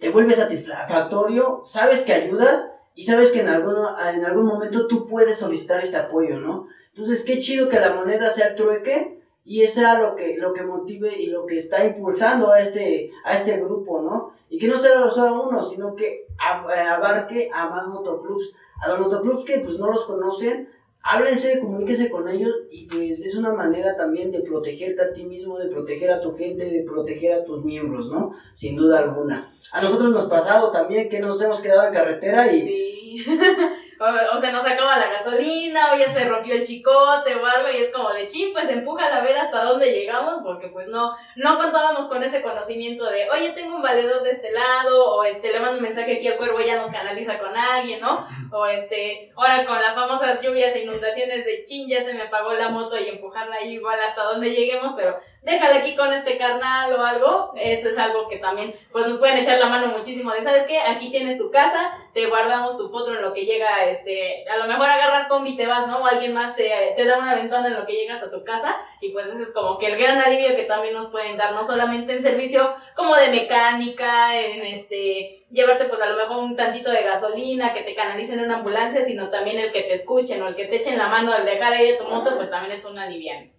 te 0.00 0.08
vuelve 0.08 0.34
satisfactorio, 0.34 1.62
sabes 1.66 2.00
que 2.00 2.12
ayudas 2.12 2.64
y 2.94 3.04
sabes 3.04 3.30
que 3.30 3.40
en, 3.40 3.48
alguno, 3.48 3.96
en 4.00 4.24
algún 4.24 4.46
momento 4.46 4.86
tú 4.86 5.06
puedes 5.06 5.38
solicitar 5.38 5.84
este 5.84 5.96
apoyo, 5.96 6.38
¿no? 6.38 6.66
Entonces, 6.94 7.24
qué 7.24 7.40
chido 7.40 7.68
que 7.68 7.80
la 7.80 7.94
moneda 7.94 8.32
sea 8.32 8.54
trueque 8.54 9.13
y 9.44 9.62
eso 9.62 9.74
sea 9.74 9.98
lo 9.98 10.16
que, 10.16 10.36
lo 10.38 10.54
que 10.54 10.62
motive 10.62 11.20
y 11.20 11.26
lo 11.26 11.44
que 11.44 11.58
está 11.60 11.84
impulsando 11.84 12.50
a 12.50 12.60
este, 12.60 13.10
a 13.24 13.34
este 13.34 13.58
grupo, 13.58 14.00
¿no? 14.00 14.32
Y 14.48 14.58
que 14.58 14.68
no 14.68 14.80
sea 14.80 15.10
solo 15.10 15.48
uno, 15.48 15.68
sino 15.68 15.94
que 15.94 16.06
eh, 16.06 16.80
abarque 16.88 17.50
a 17.52 17.68
más 17.68 17.86
motoclubs. 17.88 18.52
A 18.82 18.88
los 18.88 19.00
motoclubs 19.00 19.44
que 19.44 19.58
pues 19.58 19.78
no 19.78 19.90
los 19.90 20.04
conocen, 20.06 20.68
háblense, 21.02 21.60
comuníquese 21.60 22.10
con 22.10 22.28
ellos 22.28 22.52
y 22.70 22.86
pues 22.86 23.20
es 23.20 23.36
una 23.36 23.52
manera 23.52 23.96
también 23.96 24.32
de 24.32 24.40
protegerte 24.40 25.02
a 25.02 25.12
ti 25.12 25.24
mismo, 25.24 25.58
de 25.58 25.68
proteger 25.68 26.10
a 26.10 26.22
tu 26.22 26.34
gente, 26.34 26.64
de 26.64 26.82
proteger 26.82 27.34
a 27.34 27.44
tus 27.44 27.62
miembros, 27.64 28.10
¿no? 28.10 28.32
Sin 28.56 28.76
duda 28.76 29.00
alguna. 29.00 29.52
A 29.72 29.82
nosotros 29.82 30.10
nos 30.10 30.26
ha 30.26 30.30
pasado 30.30 30.70
también 30.70 31.10
que 31.10 31.20
nos 31.20 31.40
hemos 31.42 31.60
quedado 31.60 31.88
en 31.88 31.94
carretera 31.94 32.50
y 32.50 32.62
Sí. 32.62 33.24
o, 34.00 34.36
o 34.36 34.40
se 34.40 34.52
nos 34.52 34.66
acaba 34.66 34.98
la 34.98 35.10
gasolina, 35.10 35.92
o 35.92 35.96
ya 35.96 36.12
se 36.12 36.28
rompió 36.28 36.54
el 36.54 36.66
chicote 36.66 37.34
o 37.34 37.46
algo, 37.46 37.68
y 37.70 37.82
es 37.82 37.92
como 37.92 38.10
de 38.10 38.28
chip, 38.28 38.52
pues 38.52 38.68
empuja 38.68 39.06
a 39.06 39.22
ver 39.22 39.36
hasta 39.38 39.64
dónde 39.64 39.92
llegamos, 39.92 40.42
porque 40.42 40.68
pues 40.68 40.88
no, 40.88 41.16
no 41.36 41.58
contábamos 41.58 42.08
con 42.08 42.22
ese 42.22 42.42
conocimiento 42.42 43.04
de, 43.04 43.28
oye, 43.30 43.52
tengo 43.52 43.76
un 43.76 43.82
valedor 43.82 44.22
de 44.22 44.32
este 44.32 44.52
lado, 44.52 45.14
o 45.14 45.24
este, 45.24 45.52
le 45.52 45.60
mando 45.60 45.76
un 45.76 45.82
mensaje 45.82 46.16
aquí 46.16 46.28
al 46.28 46.36
cuervo 46.36 46.60
ya 46.60 46.76
nos 46.76 46.90
canaliza 46.90 47.38
con 47.38 47.56
alguien, 47.56 48.00
¿no? 48.00 48.26
O 48.52 48.66
este, 48.66 49.32
ahora 49.36 49.64
con 49.66 49.80
las 49.80 49.94
famosas 49.94 50.40
lluvias 50.40 50.74
e 50.74 50.84
inundaciones 50.84 51.44
de 51.44 51.64
chin, 51.66 51.88
ya 51.88 52.04
se 52.04 52.14
me 52.14 52.22
apagó 52.22 52.52
la 52.52 52.68
moto 52.68 52.98
y 52.98 53.08
empujarla 53.08 53.56
ahí 53.56 53.74
igual 53.74 53.98
hasta 54.00 54.22
donde 54.24 54.50
lleguemos, 54.50 54.94
pero 54.96 55.18
déjala 55.44 55.76
aquí 55.76 55.94
con 55.94 56.12
este 56.12 56.38
carnal 56.38 56.92
o 56.94 57.04
algo, 57.04 57.52
eso 57.56 57.90
es 57.90 57.98
algo 57.98 58.28
que 58.28 58.38
también 58.38 58.74
pues 58.90 59.06
nos 59.06 59.18
pueden 59.18 59.38
echar 59.38 59.58
la 59.58 59.66
mano 59.66 59.88
muchísimo 59.88 60.32
de, 60.32 60.42
¿sabes 60.42 60.64
qué? 60.66 60.78
Aquí 60.80 61.10
tienes 61.10 61.38
tu 61.38 61.50
casa, 61.50 61.92
te 62.14 62.26
guardamos 62.26 62.78
tu 62.78 62.90
potro 62.90 63.14
en 63.14 63.22
lo 63.22 63.32
que 63.34 63.44
llega, 63.44 63.84
este, 63.84 64.48
a 64.48 64.56
lo 64.56 64.66
mejor 64.66 64.88
agarras 64.88 65.28
combi 65.28 65.50
y 65.50 65.56
te 65.56 65.66
vas, 65.66 65.86
¿no? 65.86 65.98
O 65.98 66.06
alguien 66.06 66.32
más 66.32 66.56
te, 66.56 66.70
te 66.96 67.04
da 67.04 67.18
una 67.18 67.34
ventana 67.34 67.68
en 67.68 67.74
lo 67.74 67.86
que 67.86 67.92
llegas 67.92 68.22
a 68.22 68.30
tu 68.30 68.42
casa 68.42 68.76
y 69.00 69.10
pues 69.10 69.26
ese 69.26 69.42
es 69.42 69.50
como 69.50 69.78
que 69.78 69.86
el 69.86 69.98
gran 69.98 70.18
alivio 70.18 70.56
que 70.56 70.64
también 70.64 70.94
nos 70.94 71.10
pueden 71.10 71.36
dar, 71.36 71.52
no 71.52 71.66
solamente 71.66 72.14
en 72.14 72.22
servicio 72.22 72.74
como 72.96 73.14
de 73.14 73.28
mecánica, 73.28 74.38
en 74.38 74.62
este, 74.62 75.44
llevarte 75.50 75.84
pues 75.84 76.00
a 76.00 76.08
lo 76.08 76.16
mejor 76.16 76.38
un 76.38 76.56
tantito 76.56 76.90
de 76.90 77.02
gasolina, 77.02 77.74
que 77.74 77.82
te 77.82 77.94
canalicen 77.94 78.38
en 78.38 78.46
una 78.46 78.58
ambulancia, 78.58 79.04
sino 79.04 79.28
también 79.28 79.58
el 79.58 79.72
que 79.72 79.82
te 79.82 79.94
escuchen 79.96 80.42
o 80.42 80.48
el 80.48 80.56
que 80.56 80.66
te 80.66 80.76
echen 80.76 80.96
la 80.96 81.08
mano 81.08 81.32
al 81.32 81.44
dejar 81.44 81.72
ahí 81.72 81.98
tu 81.98 82.04
moto, 82.04 82.34
pues 82.36 82.50
también 82.50 82.78
es 82.78 82.84
un 82.84 82.98
alivio. 82.98 83.53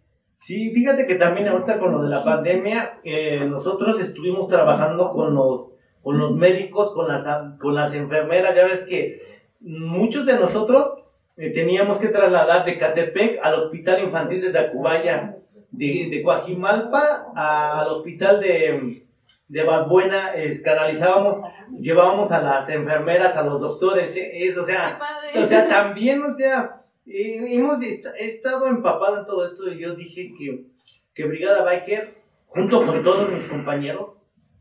Sí, 0.45 0.69
fíjate 0.69 1.07
que 1.07 1.15
también 1.15 1.47
ahorita 1.47 1.79
con 1.79 1.91
lo 1.91 2.03
de 2.03 2.09
la 2.09 2.23
pandemia, 2.23 2.99
eh, 3.03 3.45
nosotros 3.49 3.99
estuvimos 3.99 4.47
trabajando 4.47 5.11
con 5.11 5.33
los, 5.33 5.71
con 6.03 6.19
los 6.19 6.35
médicos, 6.35 6.93
con 6.93 7.07
las, 7.07 7.57
con 7.57 7.73
las 7.73 7.91
enfermeras, 7.95 8.55
ya 8.55 8.65
ves 8.65 8.83
que 8.87 9.21
muchos 9.59 10.27
de 10.27 10.35
nosotros 10.35 10.99
eh, 11.35 11.49
teníamos 11.49 11.97
que 11.97 12.09
trasladar 12.09 12.63
de 12.63 12.77
Catepec 12.77 13.39
al 13.43 13.55
Hospital 13.55 14.03
Infantil 14.03 14.41
de 14.41 14.51
Tacubaya, 14.51 15.35
de, 15.71 16.09
de 16.11 16.21
Coajimalpa 16.21 17.25
al 17.35 17.87
Hospital 17.87 18.39
de, 18.39 19.03
de 19.47 19.63
Balbuena, 19.63 20.35
es, 20.35 20.61
canalizábamos, 20.61 21.39
llevábamos 21.79 22.31
a 22.31 22.41
las 22.41 22.69
enfermeras, 22.69 23.35
a 23.35 23.41
los 23.41 23.59
doctores, 23.59 24.15
eh, 24.15 24.45
es, 24.47 24.55
o 24.55 24.65
sea, 24.67 24.99
o 25.35 25.47
sea, 25.47 25.67
también, 25.67 26.21
o 26.21 26.35
sea, 26.35 26.83
eh, 27.07 27.55
hemos 27.55 27.81
est- 27.83 28.05
he 28.19 28.35
estado 28.35 28.67
empapado 28.67 29.19
en 29.19 29.25
todo 29.25 29.45
esto 29.47 29.69
y 29.71 29.79
yo 29.79 29.95
dije 29.95 30.31
que, 30.37 30.65
que 31.13 31.25
Brigada 31.25 31.63
Biker, 31.63 32.15
junto 32.47 32.85
con 32.85 33.03
todos 33.03 33.29
mis 33.31 33.45
compañeros, 33.45 34.11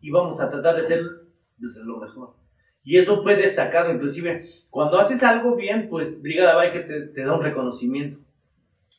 íbamos 0.00 0.40
a 0.40 0.50
tratar 0.50 0.76
de 0.76 0.86
ser 0.86 1.02
desde 1.56 1.84
lo 1.84 1.98
mejor. 1.98 2.30
Y 2.82 2.98
eso 2.98 3.22
fue 3.22 3.36
destacado, 3.36 3.90
inclusive, 3.92 4.46
cuando 4.68 4.98
haces 5.00 5.22
algo 5.22 5.56
bien, 5.56 5.88
pues 5.88 6.20
Brigada 6.20 6.56
Biker 6.56 6.86
te, 6.86 7.00
te 7.14 7.24
da 7.24 7.34
un 7.34 7.42
reconocimiento. 7.42 8.20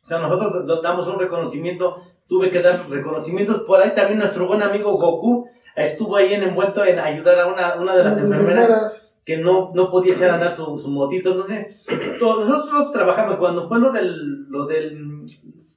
O 0.02 0.08
sea, 0.08 0.20
nosotros 0.20 0.66
nos 0.66 0.82
damos 0.82 1.08
un 1.08 1.20
reconocimiento, 1.20 2.02
tuve 2.28 2.50
que 2.50 2.62
dar 2.62 2.90
reconocimientos, 2.90 3.62
por 3.64 3.80
ahí 3.80 3.94
también 3.96 4.20
nuestro 4.20 4.48
buen 4.48 4.62
amigo 4.64 4.98
Goku 4.98 5.48
estuvo 5.76 6.16
ahí 6.16 6.34
en, 6.34 6.44
envuelto 6.44 6.84
en 6.86 6.98
ayudar 7.00 7.40
a 7.42 7.48
una, 7.48 7.76
una 7.76 7.96
de 7.96 8.04
las 8.04 8.18
enfermeras 8.18 8.94
que 9.26 9.38
no, 9.38 9.72
no 9.74 9.90
podía 9.90 10.14
echar 10.14 10.30
a 10.30 10.34
andar 10.36 10.56
su, 10.56 10.78
su 10.78 10.88
motito. 10.90 11.32
Entonces, 11.32 11.84
todos 12.20 12.48
nosotros 12.48 12.92
trabajamos. 12.92 13.38
Cuando 13.38 13.68
fue 13.68 13.80
lo 13.80 13.92
del. 13.92 14.48
Lo 14.50 14.66
del 14.68 15.26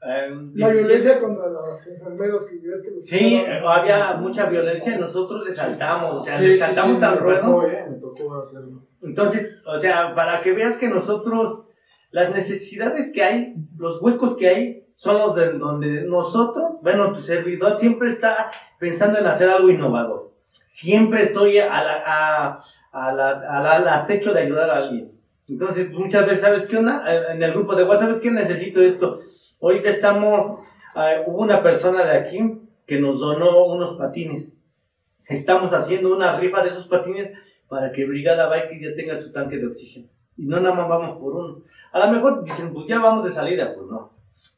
eh, 0.00 0.30
La 0.54 0.68
17, 0.70 0.72
violencia 0.74 1.20
contra 1.20 1.48
los 1.48 1.86
enfermeros 1.86 2.46
que 2.46 2.60
yo 2.62 2.74
es 2.76 2.82
que 2.82 2.90
los 2.90 3.04
Sí, 3.04 3.44
había 3.66 4.14
mucha 4.14 4.46
violencia 4.46 4.94
y 4.94 5.00
nosotros 5.00 5.44
le 5.48 5.54
saltamos, 5.54 6.20
o 6.20 6.22
sea, 6.22 6.38
Sí, 6.38 6.46
le 6.46 6.58
saltamos 6.58 6.98
sí, 6.98 7.04
al 7.04 7.18
ruedo. 7.18 7.40
tocó, 7.40 7.66
eh, 7.66 7.86
me 7.90 7.96
tocó 7.96 8.42
hacerlo. 8.42 8.82
Entonces, 9.02 9.48
o 9.66 9.80
sea, 9.80 10.14
para 10.14 10.40
que 10.42 10.52
veas 10.52 10.76
que 10.76 10.88
nosotros, 10.88 11.64
las 12.12 12.32
necesidades 12.32 13.10
que 13.12 13.22
hay, 13.24 13.54
los 13.76 14.00
huecos 14.00 14.36
que 14.36 14.48
hay, 14.48 14.84
son 14.96 15.18
los 15.18 15.34
de 15.34 15.52
donde 15.52 16.02
nosotros, 16.02 16.80
bueno, 16.82 17.12
tu 17.12 17.20
servidor 17.20 17.78
siempre 17.78 18.10
está 18.10 18.50
pensando 18.78 19.18
en 19.18 19.26
hacer 19.26 19.48
algo 19.48 19.70
innovador. 19.70 20.32
Siempre 20.66 21.24
estoy 21.24 21.58
a 21.58 21.82
la, 21.82 22.02
a, 22.06 22.64
a 23.06 23.12
la, 23.12 23.30
a 23.30 23.62
la- 23.62 23.72
al 23.72 23.88
acecho 23.88 24.32
de 24.32 24.40
ayudar 24.40 24.70
a 24.70 24.76
alguien. 24.78 25.12
Entonces, 25.48 25.90
muchas 25.92 26.26
veces, 26.26 26.40
¿sabes 26.42 26.66
qué 26.66 26.76
onda? 26.76 27.04
Eh, 27.06 27.32
En 27.34 27.42
el 27.42 27.52
grupo 27.52 27.74
de 27.74 27.84
WhatsApp, 27.84 28.08
¿sabes 28.08 28.22
qué? 28.22 28.30
Necesito 28.30 28.80
esto. 28.82 29.20
Ahorita 29.62 29.92
estamos, 29.92 30.60
eh, 30.96 31.22
hubo 31.26 31.38
una 31.42 31.62
persona 31.62 32.04
de 32.04 32.18
aquí 32.18 32.38
que 32.86 33.00
nos 33.00 33.18
donó 33.18 33.66
unos 33.66 33.96
patines. 33.98 34.48
Estamos 35.26 35.72
haciendo 35.72 36.14
una 36.14 36.38
rifa 36.38 36.62
de 36.62 36.70
esos 36.70 36.86
patines 36.88 37.30
para 37.68 37.92
que 37.92 38.06
Brigada 38.06 38.48
Bike 38.48 38.80
ya 38.80 38.94
tenga 38.96 39.18
su 39.18 39.30
tanque 39.32 39.58
de 39.58 39.66
oxígeno. 39.66 40.06
Y 40.36 40.46
no 40.46 40.60
nada 40.60 40.74
más 40.74 40.88
vamos 40.88 41.18
por 41.18 41.34
uno. 41.34 41.58
A 41.92 42.06
lo 42.06 42.12
mejor 42.12 42.44
dicen, 42.44 42.72
pues 42.72 42.86
ya 42.86 42.98
vamos 42.98 43.24
de 43.24 43.32
salida, 43.34 43.74
pues 43.74 43.88
no. 43.90 44.10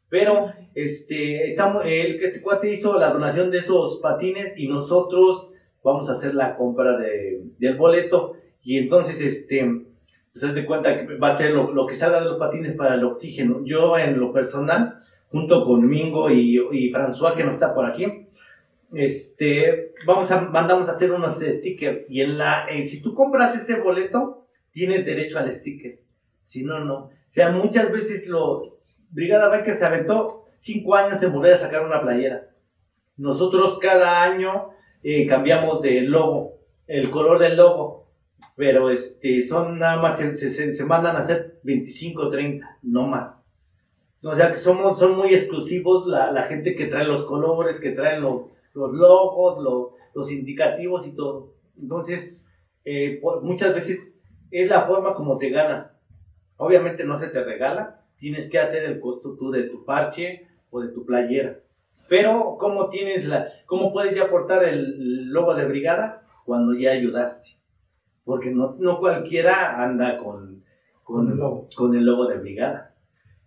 Pero 0.08 0.52
este, 0.74 1.50
estamos, 1.50 1.82
el, 1.84 2.22
este 2.22 2.42
cuate 2.42 2.72
hizo 2.74 2.94
la 2.98 3.10
donación 3.12 3.50
de 3.50 3.58
esos 3.58 4.00
patines 4.00 4.54
y 4.56 4.68
nosotros 4.68 5.52
vamos 5.82 6.08
a 6.08 6.14
hacer 6.14 6.34
la 6.34 6.56
compra 6.56 6.96
de, 6.98 7.42
del 7.58 7.76
boleto. 7.76 8.36
Y 8.62 8.78
entonces, 8.78 9.20
este, 9.20 9.64
pues 10.32 10.44
haz 10.44 10.54
de 10.54 10.66
cuenta 10.66 11.06
que 11.06 11.16
va 11.16 11.34
a 11.34 11.38
ser 11.38 11.52
lo, 11.52 11.72
lo 11.72 11.86
que 11.86 11.98
salga 11.98 12.20
de 12.20 12.26
los 12.26 12.38
patines 12.38 12.76
para 12.76 12.94
el 12.94 13.04
oxígeno. 13.04 13.64
Yo 13.64 13.98
en 13.98 14.18
lo 14.18 14.32
personal, 14.32 15.02
junto 15.30 15.64
con 15.64 15.88
Mingo 15.88 16.30
y, 16.30 16.58
y 16.72 16.92
François, 16.92 17.34
que 17.34 17.44
no 17.44 17.50
está 17.50 17.74
por 17.74 17.86
aquí, 17.86 18.26
este, 18.92 19.92
vamos 20.06 20.30
a, 20.30 20.40
mandamos 20.40 20.88
a 20.88 20.92
hacer 20.92 21.12
unos 21.12 21.36
stickers. 21.36 22.04
Y 22.08 22.22
en 22.22 22.38
la, 22.38 22.66
eh, 22.68 22.88
si 22.88 23.00
tú 23.00 23.14
compras 23.14 23.54
este 23.54 23.76
boleto, 23.76 24.46
tienes 24.72 25.04
derecho 25.06 25.38
al 25.38 25.58
sticker. 25.60 26.00
Si 26.48 26.62
no, 26.62 26.84
no. 26.84 26.94
O 26.96 27.32
sea, 27.32 27.50
muchas 27.50 27.92
veces 27.92 28.26
lo, 28.26 28.78
Brigada 29.10 29.48
Biker 29.48 29.76
se 29.76 29.84
aventó 29.84 30.44
cinco 30.60 30.94
años 30.94 31.22
en 31.22 31.32
volver 31.32 31.54
a 31.54 31.60
sacar 31.60 31.84
una 31.84 32.00
playera. 32.00 32.48
Nosotros 33.16 33.78
cada 33.80 34.22
año 34.22 34.70
eh, 35.02 35.26
cambiamos 35.26 35.82
de 35.82 36.02
logo, 36.02 36.58
el 36.86 37.10
color 37.10 37.38
del 37.38 37.56
logo. 37.56 38.06
Pero 38.56 38.90
este, 38.90 39.46
son 39.48 39.78
nada 39.78 40.00
más, 40.02 40.18
se, 40.18 40.36
se, 40.36 40.74
se 40.74 40.84
mandan 40.84 41.16
a 41.16 41.20
hacer 41.20 41.58
25 41.62 42.22
o 42.22 42.30
30, 42.30 42.78
no 42.82 43.06
más. 43.06 43.34
O 44.22 44.36
sea 44.36 44.52
que 44.52 44.58
somos, 44.58 44.98
son 44.98 45.16
muy 45.16 45.34
exclusivos 45.34 46.06
la, 46.06 46.30
la 46.30 46.42
gente 46.44 46.74
que 46.76 46.86
trae 46.86 47.06
los 47.06 47.24
colores, 47.24 47.80
que 47.80 47.92
traen 47.92 48.22
los, 48.22 48.42
los 48.74 48.92
logos, 48.92 49.62
los, 49.62 49.88
los 50.14 50.30
indicativos 50.30 51.06
y 51.06 51.12
todo. 51.12 51.54
Entonces, 51.80 52.34
eh, 52.84 53.18
por- 53.22 53.42
muchas 53.42 53.74
veces 53.74 53.98
es 54.50 54.68
la 54.68 54.86
forma 54.86 55.14
como 55.14 55.38
te 55.38 55.48
ganas. 55.50 55.90
Obviamente 56.58 57.04
no 57.04 57.18
se 57.18 57.28
te 57.28 57.42
regala, 57.42 58.02
tienes 58.18 58.50
que 58.50 58.58
hacer 58.58 58.84
el 58.84 59.00
costo 59.00 59.36
tú 59.38 59.50
de 59.50 59.64
tu 59.64 59.84
parche 59.86 60.46
o 60.70 60.80
de 60.82 60.88
tu 60.88 61.06
playera. 61.06 61.58
Pero, 62.10 62.56
¿cómo 62.58 62.90
tienes 62.90 63.24
la, 63.24 63.52
cómo 63.66 63.92
puedes 63.92 64.16
ya 64.16 64.24
aportar 64.24 64.64
el 64.64 65.28
logo 65.28 65.54
de 65.54 65.64
brigada 65.64 66.22
cuando 66.44 66.74
ya 66.74 66.90
ayudaste? 66.90 67.50
Porque 68.24 68.50
no, 68.50 68.74
no 68.80 68.98
cualquiera 68.98 69.80
anda 69.80 70.18
con, 70.18 70.64
con, 71.04 71.26
Con 71.26 71.30
el 71.30 71.38
logo. 71.38 71.68
con 71.76 71.94
el 71.94 72.04
logo 72.04 72.26
de 72.26 72.38
brigada. 72.38 72.96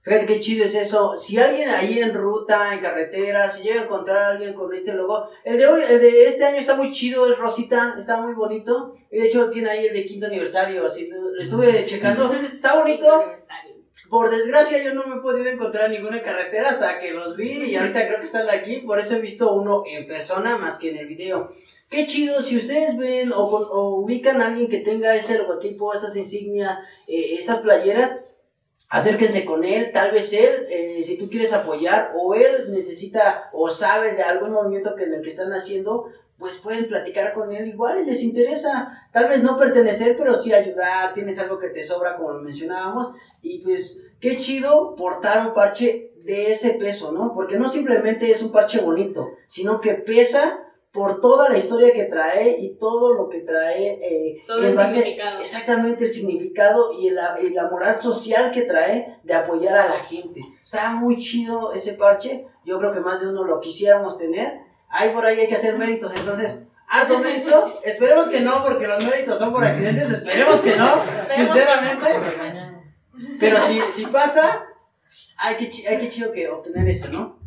Fíjate 0.03 0.26
qué 0.28 0.39
chido 0.39 0.64
es 0.64 0.76
eso. 0.76 1.18
Si 1.18 1.38
alguien 1.38 1.70
ahí 1.70 1.99
en 1.99 2.14
ruta, 2.14 2.74
en 2.74 2.80
carretera, 2.80 3.51
si 3.51 3.64
llega 3.64 3.82
a 3.82 3.84
encontrar 3.84 4.18
a 4.18 4.30
alguien 4.30 4.53
con 4.53 4.74
este 4.74 4.93
logo, 4.93 5.28
el 5.43 5.57
de 5.57 5.68
hoy, 5.68 5.82
el 5.82 5.99
de 5.99 6.30
este 6.30 6.45
año 6.45 6.59
está 6.59 6.78
muy 6.78 6.93
chido, 6.93 7.30
es 7.30 7.38
rosita, 7.38 7.95
está 7.99 8.22
muy 8.22 8.34
bonito. 8.34 8.95
Y 9.11 9.20
de 9.20 9.28
hecho 9.28 9.49
tiene 9.49 9.72
ahí 9.72 9.88
el 9.88 9.93
de 9.93 10.05
quinto 10.05 10.28
aniversario, 10.28 10.88
así 10.88 11.09
lo 11.09 11.38
estuve 11.38 11.86
checando. 11.86 12.32
Está 12.53 12.80
bonito. 12.80 13.07
Por 14.14 14.30
desgracia 14.30 14.84
yo 14.84 14.93
no 14.93 15.07
me 15.07 15.16
he 15.16 15.22
podido 15.22 15.47
encontrar 15.47 15.89
ninguna 15.89 16.22
carretera 16.22 16.70
hasta 16.70 16.99
que 16.99 17.14
los 17.14 17.36
vi 17.36 17.64
y 17.64 17.76
ahorita 17.76 18.05
creo 18.05 18.20
que 18.20 18.28
están 18.28 18.47
aquí, 18.47 18.78
por 18.82 18.99
eso 18.99 19.16
he 19.16 19.20
visto 19.20 19.51
uno 19.51 19.82
en 19.88 20.05
persona 20.05 20.55
más 20.55 20.78
que 20.78 20.91
en 20.91 20.97
el 20.97 21.07
video. 21.07 21.55
Qué 21.89 22.05
chido, 22.05 22.43
si 22.43 22.57
ustedes 22.57 22.95
ven 22.95 23.32
o, 23.32 23.43
o 23.43 23.95
ubican 24.01 24.39
a 24.39 24.49
alguien 24.49 24.70
que 24.70 24.82
tenga 24.82 25.16
este 25.16 25.39
logotipo, 25.39 25.95
estas 25.95 26.16
insignias, 26.16 26.78
eh, 27.07 27.38
estas 27.39 27.61
playeras, 27.61 28.20
acérquense 28.93 29.43
con 29.43 29.63
él, 29.63 29.91
tal 29.91 30.11
vez 30.11 30.31
él, 30.31 30.67
eh, 30.69 31.03
si 31.07 31.17
tú 31.17 31.27
quieres 31.27 31.51
apoyar, 31.51 32.11
o 32.15 32.35
él 32.35 32.69
necesita 32.69 33.49
o 33.51 33.67
sabe 33.71 34.13
de 34.13 34.21
algún 34.21 34.51
movimiento 34.51 34.93
que 34.95 35.05
en 35.05 35.15
el 35.15 35.23
que 35.23 35.31
están 35.31 35.51
haciendo, 35.51 36.09
pues 36.37 36.57
pueden 36.61 36.87
platicar 36.87 37.33
con 37.33 37.51
él 37.51 37.69
igual 37.69 38.01
y 38.01 38.11
les 38.11 38.21
interesa, 38.21 39.07
tal 39.11 39.29
vez 39.29 39.41
no 39.41 39.57
pertenecer, 39.57 40.15
pero 40.15 40.35
sí 40.43 40.53
ayudar, 40.53 41.15
tienes 41.15 41.39
algo 41.39 41.57
que 41.57 41.69
te 41.69 41.87
sobra 41.87 42.17
como 42.17 42.33
lo 42.33 42.41
mencionábamos, 42.41 43.15
y 43.41 43.63
pues 43.63 43.99
qué 44.21 44.37
chido 44.37 44.95
portar 44.95 45.47
un 45.47 45.55
parche 45.55 46.11
de 46.23 46.51
ese 46.51 46.75
peso, 46.75 47.11
¿no? 47.11 47.33
Porque 47.33 47.57
no 47.57 47.71
simplemente 47.71 48.29
es 48.31 48.43
un 48.43 48.51
parche 48.51 48.79
bonito, 48.79 49.31
sino 49.49 49.81
que 49.81 49.95
pesa 49.95 50.59
por 50.93 51.19
toda 51.21 51.49
la 51.49 51.57
historia 51.57 51.91
que 51.91 52.03
trae 52.05 52.55
y 52.59 52.75
todo 52.77 53.13
lo 53.15 53.27
que 53.27 53.39
trae 53.39 53.97
eh, 54.01 54.43
Todo 54.45 54.59
en 54.59 54.65
el 54.65 54.75
base- 54.75 54.97
significado. 54.97 55.41
exactamente 55.41 56.05
el 56.05 56.13
significado 56.13 56.93
y 56.93 57.09
la, 57.09 57.35
y 57.41 57.49
la 57.49 57.67
moral 57.69 57.99
social 58.01 58.51
que 58.51 58.61
trae 58.63 59.17
de 59.23 59.33
apoyar 59.33 59.75
a 59.75 59.87
la 59.89 59.99
gente. 60.03 60.39
Está 60.63 60.91
muy 60.91 61.17
chido 61.17 61.73
ese 61.73 61.93
parche, 61.93 62.45
yo 62.63 62.77
creo 62.77 62.93
que 62.93 62.99
más 62.99 63.19
de 63.21 63.27
uno 63.27 63.43
lo 63.43 63.59
quisiéramos 63.59 64.17
tener. 64.19 64.59
Hay 64.89 65.09
por 65.09 65.25
ahí 65.25 65.39
hay 65.39 65.47
que 65.47 65.55
hacer 65.55 65.77
méritos, 65.79 66.11
entonces, 66.15 66.59
haz 66.87 67.07
tu 67.07 67.17
mérito, 67.17 67.79
esperemos 67.83 68.29
que 68.29 68.41
no, 68.41 68.63
porque 68.63 68.87
los 68.87 69.03
méritos 69.03 69.39
son 69.39 69.51
por 69.51 69.63
accidentes, 69.65 70.09
esperemos 70.11 70.61
que 70.61 70.75
no, 70.77 71.01
sinceramente, 71.35 72.07
pero 73.39 73.57
si, 73.67 73.81
si 73.95 74.05
pasa, 74.07 74.65
hay 75.37 75.55
que, 75.57 75.87
hay 75.87 75.97
que 75.97 76.09
chido 76.11 76.31
que 76.31 76.47
obtener 76.49 76.87
eso, 76.89 77.07
¿no? 77.09 77.37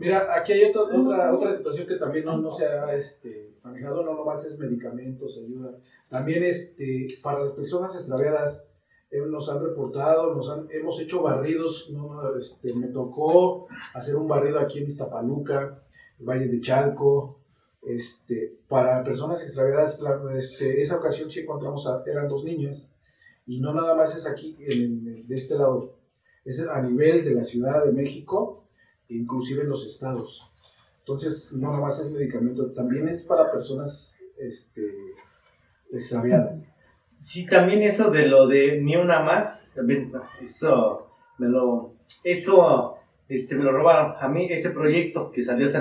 Mira, 0.00 0.34
aquí 0.34 0.52
hay 0.52 0.64
otra, 0.70 0.82
otra, 0.98 1.34
otra 1.34 1.56
situación 1.58 1.86
que 1.86 1.96
también 1.96 2.24
no, 2.24 2.38
no 2.38 2.56
se 2.56 2.64
ha 2.64 2.94
este, 2.94 3.50
manejado, 3.62 4.02
no 4.02 4.14
nomás 4.14 4.44
es 4.44 4.58
medicamentos, 4.58 5.36
ayuda. 5.36 5.70
También 6.08 6.42
este, 6.44 7.18
para 7.22 7.40
las 7.44 7.52
personas 7.52 7.94
extraviadas 7.94 8.62
eh, 9.10 9.20
nos 9.34 9.48
han 9.50 9.62
reportado, 9.62 10.34
nos 10.34 10.48
han, 10.48 10.66
hemos 10.70 10.98
hecho 11.00 11.22
barridos, 11.22 11.88
no, 11.90 12.34
este, 12.36 12.72
me 12.74 12.88
tocó 12.88 13.66
hacer 13.92 14.16
un 14.16 14.26
barrido 14.26 14.58
aquí 14.60 14.78
en 14.78 14.88
Iztapaluca, 14.88 15.82
Valle 16.20 16.46
de 16.48 16.60
Chalco, 16.60 17.36
este, 17.82 18.56
para 18.68 19.04
personas 19.04 19.42
extraviadas, 19.42 19.98
la- 20.00 20.20
este, 20.38 20.80
esa 20.80 20.96
ocasión 20.96 21.30
sí 21.30 21.40
encontramos, 21.40 21.86
a- 21.86 22.02
eran 22.06 22.28
dos 22.28 22.44
niñas, 22.44 22.86
y 23.46 23.58
no 23.60 23.74
nada 23.74 23.94
más 23.94 24.16
es 24.16 24.26
aquí, 24.26 24.56
en- 24.60 25.26
de 25.28 25.36
este 25.36 25.56
lado, 25.56 25.92
es 26.44 26.58
a 26.60 26.80
nivel 26.80 27.22
de 27.24 27.34
la 27.34 27.44
Ciudad 27.44 27.84
de 27.84 27.92
México, 27.92 28.64
inclusive 29.10 29.62
en 29.62 29.70
los 29.70 29.86
estados. 29.86 30.42
Entonces, 31.00 31.50
no 31.52 31.70
nada 31.70 31.80
más 31.80 32.00
es 32.00 32.10
medicamento, 32.10 32.72
también 32.72 33.08
es 33.08 33.22
para 33.24 33.50
personas 33.50 34.14
este, 34.38 34.82
extraviadas. 35.92 36.60
Sí, 37.22 37.46
también 37.46 37.82
eso 37.82 38.10
de 38.10 38.26
lo 38.26 38.46
de 38.46 38.80
ni 38.80 38.96
una 38.96 39.20
más, 39.20 39.72
también 39.74 40.10
eso 40.42 41.10
me 41.38 41.48
lo, 41.48 41.94
eso, 42.24 42.96
este, 43.28 43.54
me 43.54 43.64
lo 43.64 43.72
robaron. 43.72 44.14
A 44.20 44.28
mí 44.28 44.46
ese 44.50 44.70
proyecto 44.70 45.30
que 45.30 45.44
salió 45.44 45.70
de 45.70 45.76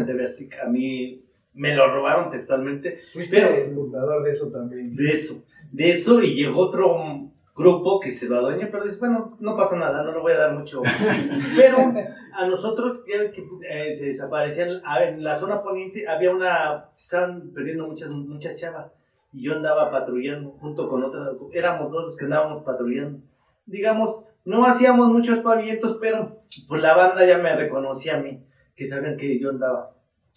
a 0.61 0.67
mí 0.67 1.23
me 1.53 1.75
lo 1.75 1.93
robaron 1.93 2.31
textualmente. 2.31 2.99
Fuiste 3.13 3.37
Pero- 3.37 3.55
el 3.55 3.73
fundador 3.73 4.23
de 4.23 4.31
eso 4.31 4.49
también. 4.51 4.95
De 4.95 5.11
eso, 5.11 5.43
de 5.71 5.91
eso 5.91 6.21
y 6.21 6.35
llegó 6.35 6.67
otro 6.67 7.28
grupo 7.59 7.99
que 7.99 8.17
se 8.17 8.25
lo 8.25 8.37
adueña, 8.37 8.69
pero 8.71 8.85
dice, 8.85 8.97
bueno, 8.99 9.37
no 9.39 9.57
pasa 9.57 9.75
nada, 9.75 10.01
no 10.03 10.13
le 10.13 10.19
voy 10.19 10.31
a 10.31 10.39
dar 10.39 10.53
mucho. 10.57 10.81
Pero 11.57 11.93
a 12.33 12.47
nosotros, 12.47 13.01
ya 13.05 13.17
ves 13.17 13.33
que 13.33 13.41
eh, 13.41 13.97
se 13.99 14.05
desaparecían, 14.05 14.81
a 14.85 14.99
ver, 14.99 15.09
en 15.09 15.23
la 15.23 15.39
zona 15.39 15.61
poniente 15.61 16.07
había 16.07 16.31
una, 16.31 16.85
estaban 17.03 17.51
perdiendo 17.53 17.85
muchas, 17.85 18.09
muchas 18.09 18.55
chavas 18.55 18.91
y 19.33 19.43
yo 19.43 19.55
andaba 19.55 19.91
patrullando 19.91 20.51
junto 20.51 20.89
con 20.89 21.03
otras, 21.03 21.35
éramos 21.51 21.91
dos 21.91 22.05
los 22.07 22.17
que 22.17 22.25
andábamos 22.25 22.63
patrullando. 22.63 23.19
Digamos, 23.65 24.23
no 24.45 24.65
hacíamos 24.65 25.09
muchos 25.09 25.39
pavientos, 25.39 25.97
pero 25.99 26.37
pues 26.67 26.81
la 26.81 26.95
banda 26.95 27.25
ya 27.25 27.37
me 27.39 27.55
reconocía 27.55 28.15
a 28.15 28.21
mí, 28.21 28.41
que 28.75 28.89
sabían 28.89 29.17
que 29.17 29.37
yo 29.37 29.49
andaba. 29.49 29.91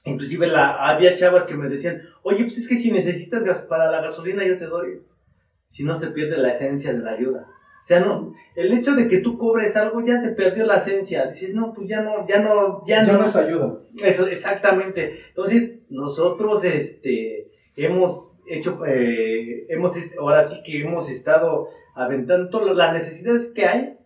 Inclusive 0.04 0.48
la, 0.48 0.88
había 0.88 1.16
chavas 1.16 1.44
que 1.44 1.54
me 1.54 1.68
decían, 1.68 2.02
oye, 2.24 2.44
pues 2.44 2.58
es 2.58 2.68
que 2.68 2.82
si 2.82 2.90
necesitas 2.90 3.44
gas 3.44 3.60
para 3.68 3.90
la 3.90 4.00
gasolina 4.00 4.44
yo 4.44 4.58
te 4.58 4.66
doy. 4.66 5.02
Si 5.72 5.82
no 5.84 5.98
se 5.98 6.08
pierde 6.08 6.36
la 6.36 6.50
esencia 6.52 6.92
de 6.92 7.00
la 7.00 7.12
ayuda. 7.12 7.46
O 7.84 7.86
sea, 7.86 7.98
no, 8.00 8.32
el 8.54 8.72
hecho 8.72 8.94
de 8.94 9.08
que 9.08 9.18
tú 9.18 9.36
cobres 9.36 9.74
algo 9.74 10.00
ya 10.06 10.20
se 10.20 10.28
perdió 10.28 10.64
la 10.64 10.76
esencia. 10.76 11.26
Dices, 11.26 11.52
no, 11.52 11.72
pues 11.74 11.88
ya 11.88 12.00
no, 12.00 12.26
ya 12.28 12.38
no, 12.38 12.84
ya, 12.86 13.04
Ya 13.04 13.12
no. 13.14 13.22
nos 13.22 13.34
ayuda. 13.34 13.80
Eso, 14.04 14.26
exactamente. 14.28 15.18
Entonces, 15.28 15.80
nosotros 15.90 16.62
este, 16.64 17.48
hemos 17.76 18.30
hecho, 18.46 18.78
eh, 18.86 19.66
hemos, 19.68 19.96
es- 19.96 20.16
ahora 20.16 20.44
sí 20.44 20.62
que 20.64 20.80
hemos 20.82 21.08
estado 21.10 21.68
aventando 21.94 22.72
las 22.72 22.92
necesidades 22.94 23.50
que 23.52 23.66
hay. 23.66 23.96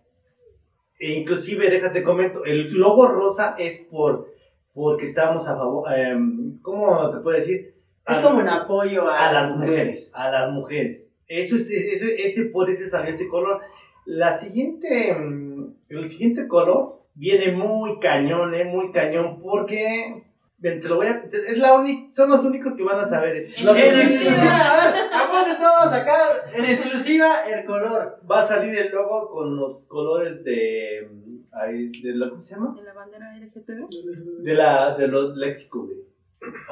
E 0.99 1.11
inclusive, 1.13 1.69
déjate 1.69 2.03
comento, 2.03 2.45
el 2.45 2.71
globo 2.71 3.07
rosa 3.09 3.55
es 3.59 3.79
por 3.91 4.27
porque 4.73 5.07
estamos 5.09 5.47
a 5.49 5.57
favor, 5.57 5.91
em, 5.93 6.59
¿cómo 6.61 7.11
te 7.11 7.19
puedo 7.21 7.37
decir? 7.39 7.75
Es 8.07 8.19
A- 8.19 8.23
como 8.23 8.41
un 8.41 8.49
apoyo 8.49 9.09
a, 9.09 9.25
a 9.25 9.33
las 9.33 9.57
mujeres, 9.57 10.11
a 10.15 10.31
las 10.31 10.53
mujeres. 10.53 11.06
Eso 11.29 11.57
es, 11.57 11.69
ese, 11.71 12.27
ese 12.27 12.45
por 12.47 12.71
ese 12.71 12.89
salió 12.89 13.15
ese 13.15 13.29
color. 13.29 13.61
La 14.05 14.39
siguiente, 14.39 15.15
mm, 15.15 15.65
el 15.89 16.09
siguiente 16.09 16.47
color 16.47 17.01
viene 17.15 17.53
muy 17.53 17.99
cañón, 17.99 18.55
eh, 18.55 18.65
muy 18.65 18.93
cañón, 18.93 19.41
porque 19.43 20.23
ven, 20.59 20.81
te 20.81 20.89
lo 20.89 20.97
voy 20.97 21.09
a, 21.09 21.25
es 21.31 21.59
la 21.59 21.75
única, 21.75 22.15
son 22.15 22.31
los 22.31 22.45
únicos 22.45 22.75
que 22.77 22.83
van 22.85 23.01
a 23.01 23.09
saber. 23.09 23.37
En 23.37 23.69
En 23.69 23.77
exclusiva. 23.77 24.03
exclusiva, 24.03 24.83
a 24.83 25.45
ver, 25.45 25.59
todos 25.59 25.93
acá, 25.93 26.51
en 26.55 26.65
exclusiva 26.65 27.49
el 27.49 27.65
color. 27.65 28.21
Va 28.31 28.43
a 28.43 28.49
salir 28.49 28.77
el 28.79 28.93
logo 28.93 29.31
con 29.31 29.57
los 29.57 29.83
colores 29.85 30.45
de, 30.45 31.09
mm, 31.11 32.03
de 32.03 32.15
lo, 32.15 32.31
¿cómo 32.31 32.43
se 32.43 32.55
llama? 32.55 32.77
¿En 32.79 32.85
la 32.85 32.93
bandera 32.93 33.37
LGTB? 33.37 34.43
De 34.45 34.55
la, 34.55 34.97
de 34.97 35.09
los 35.09 35.37
léxicos, 35.37 35.87
güey. 35.87 35.99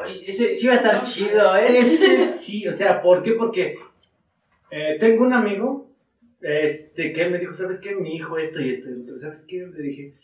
Oye, 0.01 0.31
ese 0.31 0.55
sí 0.55 0.67
va 0.69 0.75
a 0.75 0.77
estar 0.77 1.03
chido, 1.05 1.57
¿eh? 1.57 1.95
Ese 1.95 2.35
sí, 2.35 2.69
o 2.69 2.75
sea, 2.75 3.03
¿por 3.03 3.23
qué? 3.23 3.33
Porque 3.33 3.77
eh, 4.77 4.97
tengo 4.99 5.25
un 5.25 5.33
amigo 5.33 5.89
este, 6.41 7.13
que 7.13 7.29
me 7.29 7.39
dijo, 7.39 7.55
¿sabes 7.55 7.79
qué? 7.81 7.95
Mi 7.95 8.17
hijo 8.17 8.37
esto 8.39 8.61
y 8.61 8.71
esto 8.71 8.91
y 8.91 9.03
otro. 9.03 9.21
¿Sabes 9.21 9.45
qué? 9.47 9.65
Le 9.67 9.83
dije, 9.83 10.15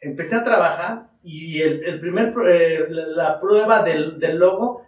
empecé 0.00 0.36
a 0.36 0.44
trabajar 0.44 1.10
y 1.22 1.60
el, 1.60 1.84
el 1.84 2.00
primer, 2.00 2.32
eh, 2.48 2.86
la, 2.88 3.06
la 3.06 3.40
prueba 3.40 3.82
del, 3.82 4.18
del 4.18 4.38
logo 4.38 4.86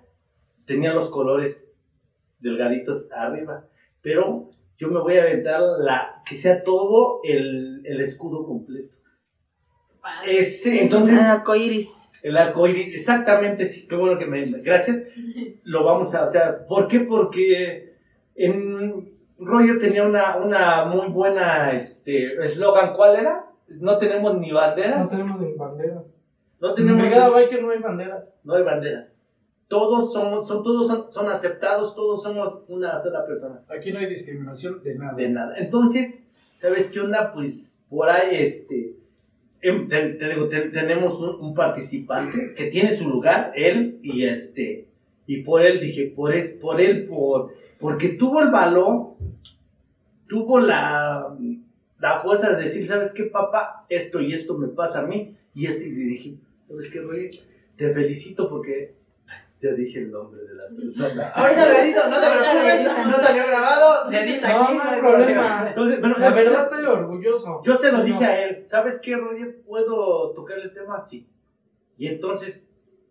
tenía 0.67 0.95
los 0.95 1.11
colores 1.11 1.63
delgaditos 2.41 3.07
arriba, 3.13 3.67
pero 4.01 4.49
yo 4.79 4.89
me 4.89 5.01
voy 5.01 5.17
a 5.17 5.23
aventar 5.23 5.61
la, 5.61 6.23
que 6.27 6.39
sea 6.39 6.63
todo 6.63 7.21
el, 7.23 7.83
el 7.85 8.01
escudo 8.01 8.47
completo. 8.47 8.95
Ese, 10.27 10.83
entonces... 10.83 11.19
Ah, 11.19 11.33
arcoíris. 11.33 11.89
El 12.23 12.39
arco 12.39 12.67
iris, 12.67 12.95
exactamente, 12.95 13.67
sí, 13.67 13.87
qué 13.87 13.97
bueno 13.97 14.19
que 14.19 14.25
me. 14.25 14.47
Gracias. 14.63 14.97
Lo 15.63 15.85
vamos 15.85 16.15
a. 16.15 16.29
O 16.29 16.33
sea, 16.33 16.67
¿por 16.67 16.89
qué? 16.89 17.01
Porque 17.01 17.94
en 18.37 19.13
Roger 19.39 19.81
tenía 19.81 20.05
una, 20.05 20.37
una 20.37 20.85
muy 20.87 21.09
buena 21.09 21.73
este 21.73 22.35
eslogan. 22.47 22.95
¿Cuál 22.95 23.17
era? 23.21 23.45
No 23.69 23.99
tenemos 23.99 24.37
ni 24.39 24.53
banderas. 24.53 25.09
tenemos 25.11 25.41
ni 25.41 25.53
bandera. 25.55 26.03
No 26.61 26.69
En 26.71 26.75
tenemos. 26.77 27.35
Biker 27.35 27.63
no 27.63 27.71
hay 27.71 27.79
bandera. 27.81 28.25
No 28.45 28.55
hay 28.55 28.63
banderas. 28.63 29.09
Todos 29.69 30.13
somos, 30.13 30.47
son, 30.47 30.63
todos 30.63 30.87
son, 30.87 31.13
son 31.13 31.29
aceptados, 31.31 31.95
todos 31.97 32.23
somos 32.23 32.63
una 32.69 33.03
sola 33.03 33.27
persona. 33.27 33.61
Aquí 33.69 33.93
no 33.93 33.99
hay 33.99 34.07
discriminación 34.07 34.83
de 34.83 34.95
nada. 34.95 35.15
De 35.17 35.29
nada. 35.29 35.57
Entonces, 35.59 36.23
¿sabes 36.61 36.89
qué 36.91 37.01
onda? 37.01 37.33
Pues 37.33 37.75
por 37.89 38.09
ahí, 38.09 38.37
este, 38.37 38.93
em, 39.63 39.89
te, 39.89 40.15
te 40.15 40.29
digo, 40.29 40.49
te- 40.49 40.69
tenemos 40.69 41.19
un, 41.19 41.41
un 41.47 41.55
participante 41.55 42.55
que 42.55 42.67
tiene 42.67 42.97
su 42.97 43.09
lugar, 43.09 43.53
él, 43.57 43.99
y 44.03 44.25
este, 44.27 44.87
y 45.27 45.43
por 45.43 45.63
él 45.63 45.81
dije, 45.81 46.13
por, 46.15 46.35
es, 46.35 46.51
por 46.61 46.81
él, 46.81 47.07
por, 47.09 47.53
porque 47.85 48.09
tuvo 48.09 48.41
el 48.41 48.49
valor, 48.51 49.09
tuvo 50.27 50.59
la, 50.59 51.37
la 51.99 52.21
fuerza 52.23 52.55
de 52.55 52.65
decir, 52.65 52.89
¿sabes 52.89 53.13
qué, 53.13 53.25
papá? 53.25 53.85
Esto 53.91 54.21
y 54.23 54.33
esto 54.33 54.55
me 54.55 54.69
pasa 54.69 55.01
a 55.01 55.03
mí, 55.03 55.37
y 55.53 55.67
esto, 55.67 55.85
y 55.85 55.91
le 55.91 56.05
dije, 56.07 56.35
¿sabes 56.67 56.89
qué, 56.91 57.01
Roy? 57.03 57.31
Te 57.77 57.93
felicito 57.93 58.49
porque 58.49 58.95
ya 59.61 59.73
dije 59.73 59.99
el 59.99 60.11
nombre 60.13 60.41
de 60.45 60.55
la 60.55 60.65
persona. 60.75 61.29
Ahorita 61.35 61.67
lo 61.67 61.75
edito, 61.75 62.09
no 62.09 62.21
te 62.23 62.27
preocupes, 62.27 63.07
no 63.07 63.21
salió 63.21 63.47
grabado, 63.49 64.11
se 64.11 64.19
edita 64.19 64.49
No, 64.55 64.63
aquí. 64.65 64.75
no 64.77 64.83
hay 64.83 65.01
problema. 65.01 65.65
Entonces, 65.69 66.01
bueno, 66.01 66.17
La 66.17 66.31
verdad 66.31 66.63
estoy 66.65 66.85
orgulloso. 66.87 67.61
Yo 67.67 67.77
se 67.77 67.93
lo 67.93 67.99
No. 67.99 68.05
dije 68.05 68.25
a 68.25 68.45
él, 68.47 68.65
¿sabes 68.71 68.99
qué, 69.03 69.15
Roger? 69.15 69.57
¿Puedo 69.67 70.31
tocar 70.31 70.59
el 70.59 70.73
tema? 70.73 71.05
Sí. 71.05 71.27
Y 71.99 72.07
entonces, 72.07 72.63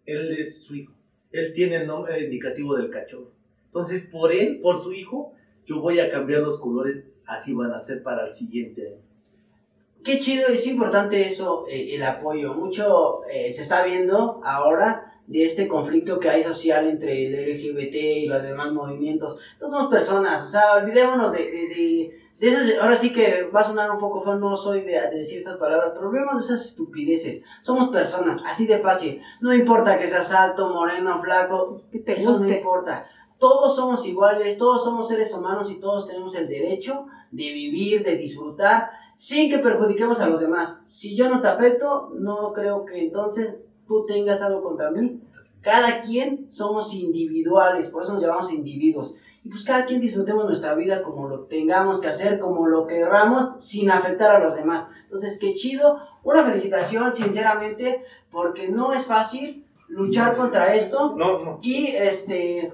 él 0.08 0.32
es 0.32 0.64
su 0.64 0.74
hijo. 0.74 0.94
Él 1.32 1.54
tiene 1.54 1.76
el 1.76 1.86
nombre 1.86 2.20
indicativo 2.24 2.74
del 2.74 2.90
cachorro. 2.90 3.30
Entonces, 3.74 4.04
por 4.12 4.32
él, 4.32 4.60
por 4.62 4.84
su 4.84 4.94
hijo, 4.94 5.34
yo 5.66 5.80
voy 5.82 6.00
a 6.00 6.12
cambiar 6.12 6.42
los 6.42 6.60
colores, 6.60 7.06
así 7.26 7.54
van 7.54 7.72
a 7.72 7.82
ser 7.82 8.04
para 8.04 8.28
el 8.28 8.36
siguiente 8.36 8.88
año. 8.88 8.98
Qué 10.04 10.20
chido, 10.20 10.50
es 10.50 10.68
importante 10.68 11.28
eso, 11.28 11.66
eh, 11.68 11.96
el 11.96 12.04
apoyo. 12.04 12.54
Mucho 12.54 13.26
eh, 13.26 13.54
se 13.56 13.62
está 13.64 13.84
viendo 13.84 14.42
ahora 14.44 15.14
de 15.28 15.46
este 15.46 15.68
conflicto 15.68 16.20
que 16.20 16.30
hay 16.30 16.44
social 16.44 16.86
entre 16.88 17.26
el 17.28 17.34
LGBT 17.58 17.96
y 17.96 18.26
los 18.28 18.44
demás 18.44 18.74
movimientos. 18.74 19.40
Todos 19.58 19.72
somos 19.72 19.90
personas, 19.90 20.46
o 20.46 20.52
sea, 20.52 20.74
olvidémonos 20.84 21.32
de, 21.32 21.40
de- 21.40 21.68
de- 21.68 22.24
de 22.40 22.48
esas, 22.50 22.78
ahora 22.82 22.98
sí 22.98 23.14
que 23.14 23.44
va 23.44 23.62
a 23.62 23.68
sonar 23.68 23.90
un 23.92 24.00
poco 24.00 24.22
feo, 24.22 24.36
no 24.36 24.58
soy 24.58 24.82
de, 24.82 24.92
de 24.92 25.20
decir 25.20 25.38
estas 25.38 25.56
palabras, 25.58 25.92
pero 25.96 26.10
olvidemos 26.10 26.40
de 26.46 26.54
esas 26.54 26.68
estupideces. 26.68 27.42
Somos 27.62 27.90
personas, 27.90 28.42
así 28.46 28.68
de 28.68 28.80
fácil. 28.80 29.22
No 29.40 29.54
importa 29.54 29.98
que 29.98 30.10
seas 30.10 30.30
alto, 30.30 30.68
moreno, 30.74 31.22
flaco, 31.24 31.82
Que 31.90 32.00
te 32.00 32.20
eso 32.20 32.32
no 32.34 32.38
guste. 32.40 32.58
importa. 32.58 33.08
Todos 33.40 33.76
somos 33.76 34.06
iguales, 34.06 34.58
todos 34.58 34.84
somos 34.84 35.08
seres 35.08 35.34
humanos 35.34 35.70
y 35.70 35.76
todos 35.76 36.08
tenemos 36.08 36.36
el 36.36 36.48
derecho 36.48 37.06
de 37.32 37.52
vivir, 37.52 38.04
de 38.04 38.16
disfrutar, 38.18 38.90
sin 39.18 39.50
que 39.50 39.60
perjudiquemos 39.60 40.20
a 40.20 40.28
los 40.28 40.40
demás. 40.40 40.78
Si 40.88 41.16
yo 41.16 41.30
no 41.30 41.42
te 41.42 41.48
afecto, 41.48 42.12
no 42.14 42.54
creo 42.54 42.86
que 42.86 43.04
entonces 43.04 43.56
tú 43.88 44.06
tengas 44.06 44.42
algo 44.42 44.64
contra 44.64 44.92
mí. 44.92 45.22
Cada 45.62 46.02
quien 46.02 46.50
somos 46.52 46.94
individuales, 46.94 47.88
por 47.88 48.04
eso 48.04 48.14
nos 48.14 48.22
llamamos 48.22 48.52
individuos. 48.52 49.14
Y 49.46 49.50
pues 49.50 49.64
cada 49.66 49.86
quien 49.86 50.00
disfrutemos 50.00 50.46
nuestra 50.46 50.74
vida 50.76 51.04
como 51.04 51.28
lo 51.28 51.42
tengamos 51.42 52.00
que 52.00 52.08
hacer, 52.08 52.40
como 52.40 52.68
lo 52.68 52.88
querramos, 52.88 53.66
sin 53.66 53.92
afectar 53.92 54.36
a 54.36 54.44
los 54.44 54.56
demás. 54.56 54.88
Entonces, 55.06 55.38
qué 55.40 55.54
chido. 55.56 56.00
Una 56.24 56.44
felicitación, 56.44 57.16
sinceramente, 57.16 58.04
porque 58.32 58.70
no 58.70 58.94
es 58.94 59.06
fácil 59.06 59.66
luchar 59.90 60.36
contra 60.36 60.76
esto. 60.76 61.14
No, 61.16 61.44
no. 61.44 61.60
Y 61.62 61.88
este 61.88 62.72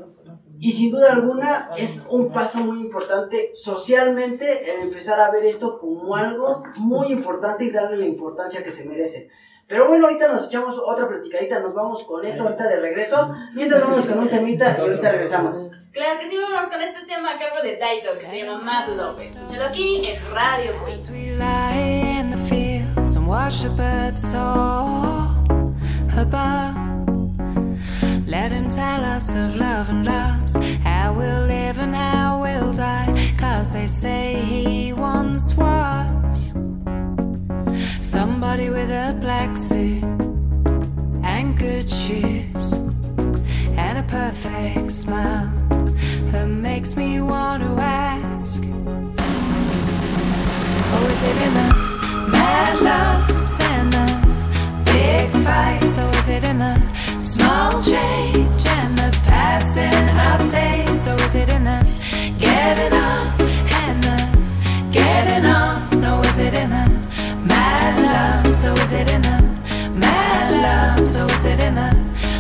y 0.60 0.74
sin 0.74 0.92
duda 0.92 1.14
alguna 1.14 1.70
es 1.78 2.02
un 2.10 2.34
paso 2.34 2.58
muy 2.60 2.82
importante 2.82 3.52
socialmente 3.56 4.70
el 4.70 4.82
empezar 4.82 5.20
a 5.20 5.32
ver 5.32 5.46
esto 5.46 5.80
como 5.80 6.16
algo 6.16 6.64
muy 6.76 7.08
importante 7.14 7.64
y 7.64 7.72
darle 7.72 7.98
la 7.98 8.06
importancia 8.06 8.64
que 8.64 8.74
se 8.74 8.84
merece. 8.84 9.30
Pero 9.68 9.88
bueno, 9.88 10.08
ahorita 10.08 10.34
nos 10.34 10.48
echamos 10.48 10.76
otra 10.84 11.08
platicadita, 11.08 11.60
nos 11.60 11.74
vamos 11.74 12.04
con 12.04 12.26
esto 12.26 12.44
ahorita 12.44 12.68
de 12.68 12.80
regreso, 12.82 13.34
mientras 13.54 13.82
vamos 13.84 14.06
con 14.06 14.20
un 14.20 14.30
temita 14.30 14.76
y 14.78 14.82
ahorita 14.82 15.12
regresamos. 15.12 15.72
Claro 15.94 16.20
que 16.20 16.30
sí, 16.30 16.38
vamos 16.38 16.70
con 16.70 16.82
este 16.82 17.06
tema 17.06 17.36
a 17.36 17.40
cargo 17.40 17.62
de 17.64 17.78
Daido 17.78 18.20
que 18.20 18.28
se 18.28 18.44
llama 18.44 18.62
Mad 18.64 18.90
Love. 18.90 19.22
Escúchalo 19.22 19.66
aquí 19.66 20.06
en 20.06 20.18
Radio 20.34 20.74
Queen. 20.86 21.00
Let 28.30 28.52
him 28.52 28.70
tell 28.70 29.04
us 29.04 29.34
of 29.34 29.56
love 29.56 29.90
and 29.90 30.06
loss, 30.06 30.56
how 30.84 31.14
we'll 31.14 31.48
live 31.48 31.80
and 31.80 31.96
how 31.96 32.44
we'll 32.44 32.72
die. 32.72 33.34
Cause 33.40 33.74
they 33.74 33.88
say 33.88 34.40
he 34.46 34.94
once 34.94 35.56
was 35.56 36.54
somebody 38.00 38.70
with 38.70 38.92
a 38.92 39.18
black 39.20 39.58
suit 39.58 40.04
and 41.24 41.58
good 41.58 41.90
shoes 41.90 42.74
and 43.84 43.98
a 43.98 44.04
perfect 44.04 44.92
smile 44.92 45.52
that 46.30 46.46
makes 46.46 46.96
me 46.96 47.22
want 47.22 47.64
to 47.64 47.82
ask. 47.82 48.62
Is 51.02 51.24
it 51.24 51.38
in 51.48 51.54
the 51.56 52.30
mad 52.32 52.80
loves 52.80 53.60
and 53.60 53.92
the 53.92 54.08
big 54.86 55.32
fights? 55.44 55.98
Is 55.98 56.28
it 56.28 56.44
in 56.44 56.60
the 56.60 56.99
small 57.20 57.72
change 57.84 58.66
and 58.68 58.98
the 58.98 59.10
passing 59.26 60.10
of 60.32 60.52
days? 60.52 61.06
Or 61.08 61.16
is 61.26 61.36
it 61.36 61.54
in 61.54 61.64
the 61.66 61.86
getting 62.40 62.94
up 62.94 63.40
and 63.84 64.04
the 64.04 64.90
getting 64.92 65.46
on? 65.46 66.04
Or 66.04 66.26
is 66.28 66.38
it 66.38 66.54
in 66.60 66.70
the 66.70 66.86
mad 67.46 68.44
loves? 68.46 68.66
Or 68.66 68.74
is 68.84 68.94
it 68.94 69.12
in 69.14 69.22
the 69.22 69.42
mad 69.96 70.98
loves? 70.98 71.16
Or 71.16 71.26
is 71.26 71.46
it 71.46 71.64
in 71.64 71.76
the 71.76 71.92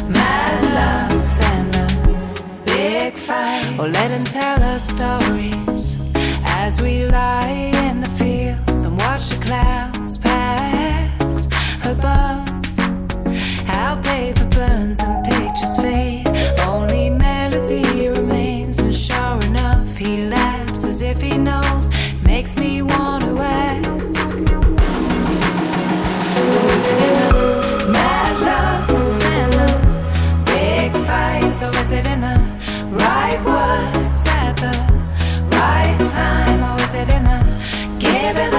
mad 0.07 0.61
loves 0.79 1.39
and 1.51 1.73
the 1.73 2.43
big 2.65 3.15
fight? 3.15 3.79
Or 3.79 3.87
let 3.87 4.11
him 4.11 4.23
tell 4.23 4.61
us 4.63 4.87
stories 4.89 5.97
as 6.45 6.81
we 6.81 7.05
lie 7.05 7.71
in 7.87 8.01
the 8.01 8.09
fields 8.17 8.83
and 8.83 8.97
watch 8.99 9.29
the 9.29 9.45
clouds 9.45 10.17
pass 10.17 11.47
above. 11.85 12.48
Right 32.91 33.45
words 33.45 34.27
at 34.27 34.55
the 34.57 34.73
right 35.55 35.97
time, 36.11 36.63
or 36.63 36.73
was 36.81 36.93
it 36.93 37.15
in 37.15 37.23
the 37.23 37.39
giving 37.99 38.58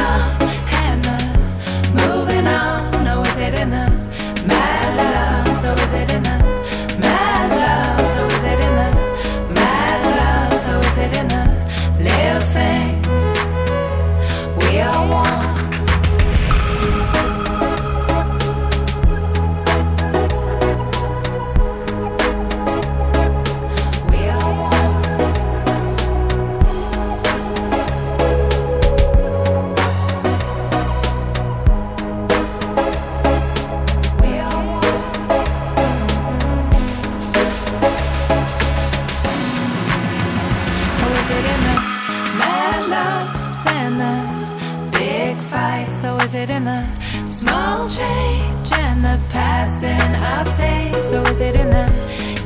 Or 51.13 51.29
is 51.29 51.41
it 51.41 51.57
in 51.57 51.71
the 51.71 51.91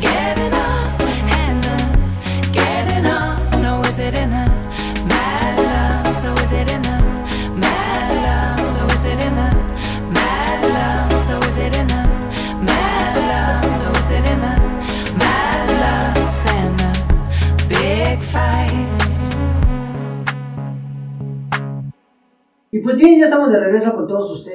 getting 0.00 0.54
up 0.54 1.00
and 1.02 1.62
the 1.62 1.76
getting 2.50 3.04
on? 3.04 3.66
Or 3.66 3.86
is 3.86 3.98
it 3.98 4.18
in 4.18 4.30
the 4.30 4.46
mad 5.04 5.58
loves? 5.60 6.24
Or 6.24 6.32
is? 6.32 6.52
Or 6.52 6.56
is? 6.56 6.80
Or 7.92 8.08
is? 8.56 8.76
Or 8.80 8.88
is 11.36 11.58
mad 15.18 15.54
big 17.68 18.22
fights? 18.22 19.36
Y 22.70 22.80
pues 22.80 22.96
bien, 22.96 23.20
ya 23.20 23.26
estamos 23.26 23.52
de 23.52 23.60
regreso 23.60 23.94
con 23.94 24.08
todos 24.08 24.38
ustedes 24.38 24.53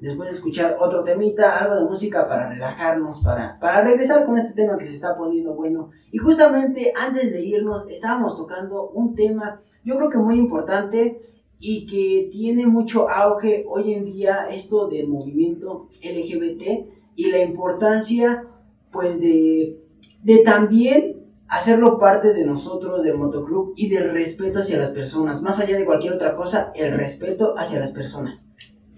después 0.00 0.30
de 0.30 0.36
escuchar 0.36 0.76
otro 0.80 1.02
temita, 1.02 1.58
algo 1.58 1.76
de 1.76 1.90
música 1.90 2.28
para 2.28 2.50
relajarnos, 2.50 3.20
para, 3.22 3.58
para 3.58 3.82
regresar 3.82 4.24
con 4.24 4.38
este 4.38 4.54
tema 4.54 4.78
que 4.78 4.86
se 4.86 4.94
está 4.94 5.16
poniendo 5.16 5.54
bueno. 5.54 5.90
Y 6.12 6.18
justamente 6.18 6.92
antes 6.96 7.32
de 7.32 7.44
irnos 7.44 7.88
estábamos 7.88 8.36
tocando 8.36 8.90
un 8.90 9.14
tema, 9.14 9.60
yo 9.84 9.96
creo 9.96 10.10
que 10.10 10.18
muy 10.18 10.36
importante 10.36 11.20
y 11.58 11.86
que 11.86 12.28
tiene 12.30 12.66
mucho 12.66 13.08
auge 13.08 13.64
hoy 13.68 13.94
en 13.94 14.04
día, 14.04 14.48
esto 14.50 14.88
del 14.88 15.08
movimiento 15.08 15.88
LGBT 16.02 16.88
y 17.16 17.30
la 17.30 17.42
importancia 17.42 18.44
pues 18.92 19.20
de, 19.20 19.76
de 20.22 20.38
también 20.38 21.16
hacerlo 21.48 21.98
parte 21.98 22.32
de 22.32 22.44
nosotros, 22.44 23.02
del 23.02 23.16
motoclub 23.16 23.72
y 23.76 23.88
del 23.88 24.12
respeto 24.12 24.60
hacia 24.60 24.78
las 24.78 24.90
personas. 24.90 25.42
Más 25.42 25.58
allá 25.58 25.76
de 25.76 25.84
cualquier 25.84 26.12
otra 26.12 26.36
cosa, 26.36 26.70
el 26.74 26.96
respeto 26.96 27.54
hacia 27.58 27.80
las 27.80 27.90
personas. 27.90 28.40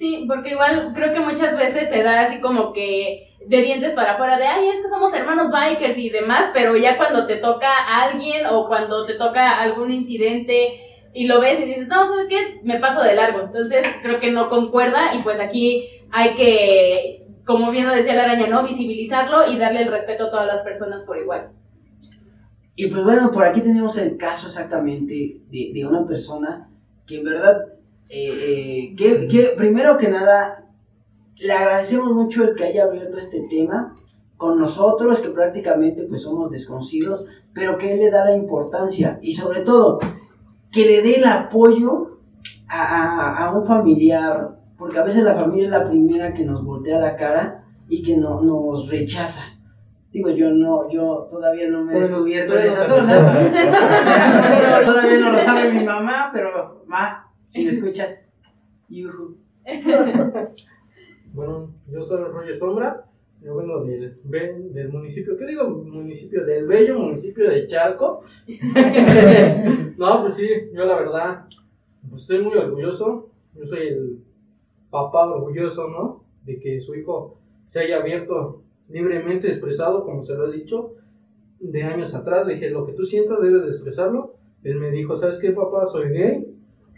Sí, 0.00 0.24
porque 0.26 0.52
igual 0.52 0.92
creo 0.94 1.12
que 1.12 1.20
muchas 1.20 1.54
veces 1.58 1.90
se 1.90 2.02
da 2.02 2.22
así 2.22 2.40
como 2.40 2.72
que 2.72 3.34
de 3.46 3.60
dientes 3.60 3.92
para 3.92 4.12
afuera 4.12 4.38
de, 4.38 4.46
ay, 4.46 4.68
es 4.68 4.76
que 4.76 4.88
somos 4.88 5.12
hermanos 5.12 5.52
bikers 5.52 5.98
y 5.98 6.08
demás, 6.08 6.52
pero 6.54 6.74
ya 6.74 6.96
cuando 6.96 7.26
te 7.26 7.36
toca 7.36 7.68
a 7.68 8.04
alguien 8.04 8.46
o 8.46 8.66
cuando 8.66 9.04
te 9.04 9.14
toca 9.14 9.60
algún 9.60 9.92
incidente 9.92 10.80
y 11.12 11.26
lo 11.26 11.38
ves 11.38 11.60
y 11.60 11.66
dices, 11.66 11.88
no, 11.88 12.08
¿sabes 12.08 12.28
qué? 12.30 12.60
Me 12.62 12.80
paso 12.80 13.02
de 13.02 13.14
largo. 13.14 13.40
Entonces 13.40 13.86
creo 14.02 14.20
que 14.20 14.30
no 14.30 14.48
concuerda 14.48 15.14
y 15.14 15.22
pues 15.22 15.38
aquí 15.38 15.86
hay 16.10 16.34
que, 16.34 17.26
como 17.44 17.70
bien 17.70 17.86
lo 17.86 17.94
decía 17.94 18.14
la 18.14 18.22
araña, 18.22 18.46
¿no? 18.46 18.66
Visibilizarlo 18.66 19.52
y 19.52 19.58
darle 19.58 19.82
el 19.82 19.92
respeto 19.92 20.28
a 20.28 20.30
todas 20.30 20.46
las 20.46 20.62
personas 20.62 21.02
por 21.02 21.18
igual. 21.18 21.50
Y 22.74 22.86
pues 22.86 23.04
bueno, 23.04 23.32
por 23.32 23.44
aquí 23.44 23.60
tenemos 23.60 23.98
el 23.98 24.16
caso 24.16 24.46
exactamente 24.46 25.42
de, 25.50 25.72
de 25.74 25.86
una 25.86 26.06
persona 26.06 26.70
que 27.06 27.18
en 27.18 27.24
verdad, 27.24 27.66
eh, 28.10 28.90
eh, 28.90 28.94
que, 28.96 29.28
que 29.28 29.54
primero 29.56 29.96
que 29.98 30.08
nada, 30.08 30.64
le 31.38 31.52
agradecemos 31.52 32.12
mucho 32.12 32.44
el 32.44 32.54
que 32.56 32.64
haya 32.64 32.84
abierto 32.84 33.16
este 33.18 33.40
tema 33.48 33.96
con 34.36 34.58
nosotros, 34.58 35.20
que 35.20 35.28
prácticamente 35.30 36.02
pues 36.08 36.22
somos 36.22 36.50
desconocidos, 36.50 37.24
pero 37.54 37.78
que 37.78 37.92
él 37.92 38.00
le 38.00 38.10
da 38.10 38.24
la 38.24 38.36
importancia 38.36 39.18
y 39.22 39.32
sobre 39.34 39.60
todo, 39.62 39.98
que 40.72 40.86
le 40.86 41.02
dé 41.02 41.16
el 41.16 41.24
apoyo 41.26 42.18
a, 42.68 42.82
a- 42.82 43.46
a 43.46 43.52
un 43.58 43.66
familiar, 43.66 44.50
porque 44.78 44.98
a 44.98 45.02
veces 45.04 45.24
la 45.24 45.34
familia 45.34 45.64
es 45.66 45.70
la 45.70 45.88
primera 45.88 46.32
que 46.32 46.44
nos 46.44 46.64
voltea 46.64 46.98
la 46.98 47.16
cara 47.16 47.64
y 47.88 48.02
que 48.02 48.16
no, 48.16 48.40
nos 48.40 48.88
rechaza. 48.88 49.42
Digo, 50.12 50.30
yo 50.30 50.50
no, 50.50 50.88
yo 50.90 51.28
todavía 51.30 51.68
no 51.68 51.84
me 51.84 51.92
he 51.96 52.00
descubierto 52.08 52.54
en 52.58 52.74
zonas. 52.88 53.20
Pero 53.52 54.84
todavía 54.86 55.18
no 55.20 55.32
lo 55.32 55.38
sabe 55.38 55.72
mi 55.72 55.84
mamá, 55.84 56.30
pero 56.32 56.82
ma, 56.86 57.26
si 57.52 57.64
me 57.64 57.70
escuchas, 57.76 58.18
yujú. 58.88 59.36
Bueno, 61.32 61.72
yo 61.88 62.04
soy 62.06 62.24
Roger 62.24 62.58
Sombra, 62.58 63.04
yo 63.40 63.54
vengo 63.54 63.84
del, 63.84 64.16
del 64.74 64.88
municipio, 64.88 65.36
¿qué 65.38 65.46
digo? 65.46 65.68
Municipio 65.68 66.44
del 66.44 66.66
bello 66.66 66.98
municipio 66.98 67.48
de 67.48 67.68
Chalco. 67.68 68.24
no, 69.96 70.22
pues 70.22 70.34
sí, 70.34 70.48
yo 70.74 70.84
la 70.86 70.96
verdad, 70.96 71.44
pues 72.08 72.22
estoy 72.22 72.42
muy 72.42 72.56
orgulloso, 72.56 73.30
yo 73.54 73.64
soy 73.64 73.86
el 73.86 74.18
papá 74.90 75.30
orgulloso, 75.30 75.88
¿no? 75.88 76.24
De 76.44 76.58
que 76.58 76.80
su 76.80 76.96
hijo 76.96 77.38
se 77.70 77.78
haya 77.78 77.98
abierto 77.98 78.64
libremente 78.88 79.48
expresado, 79.48 80.04
como 80.04 80.26
se 80.26 80.34
lo 80.34 80.52
he 80.52 80.56
dicho, 80.56 80.94
de 81.60 81.82
años 81.82 82.12
atrás, 82.12 82.46
le 82.46 82.54
dije, 82.54 82.70
lo 82.70 82.86
que 82.86 82.94
tú 82.94 83.04
sientas 83.04 83.40
debes 83.40 83.62
de 83.62 83.70
expresarlo. 83.70 84.34
Él 84.64 84.76
me 84.76 84.90
dijo, 84.90 85.18
¿sabes 85.20 85.38
qué, 85.38 85.52
papá? 85.52 85.86
Soy 85.92 86.10
gay. 86.10 86.46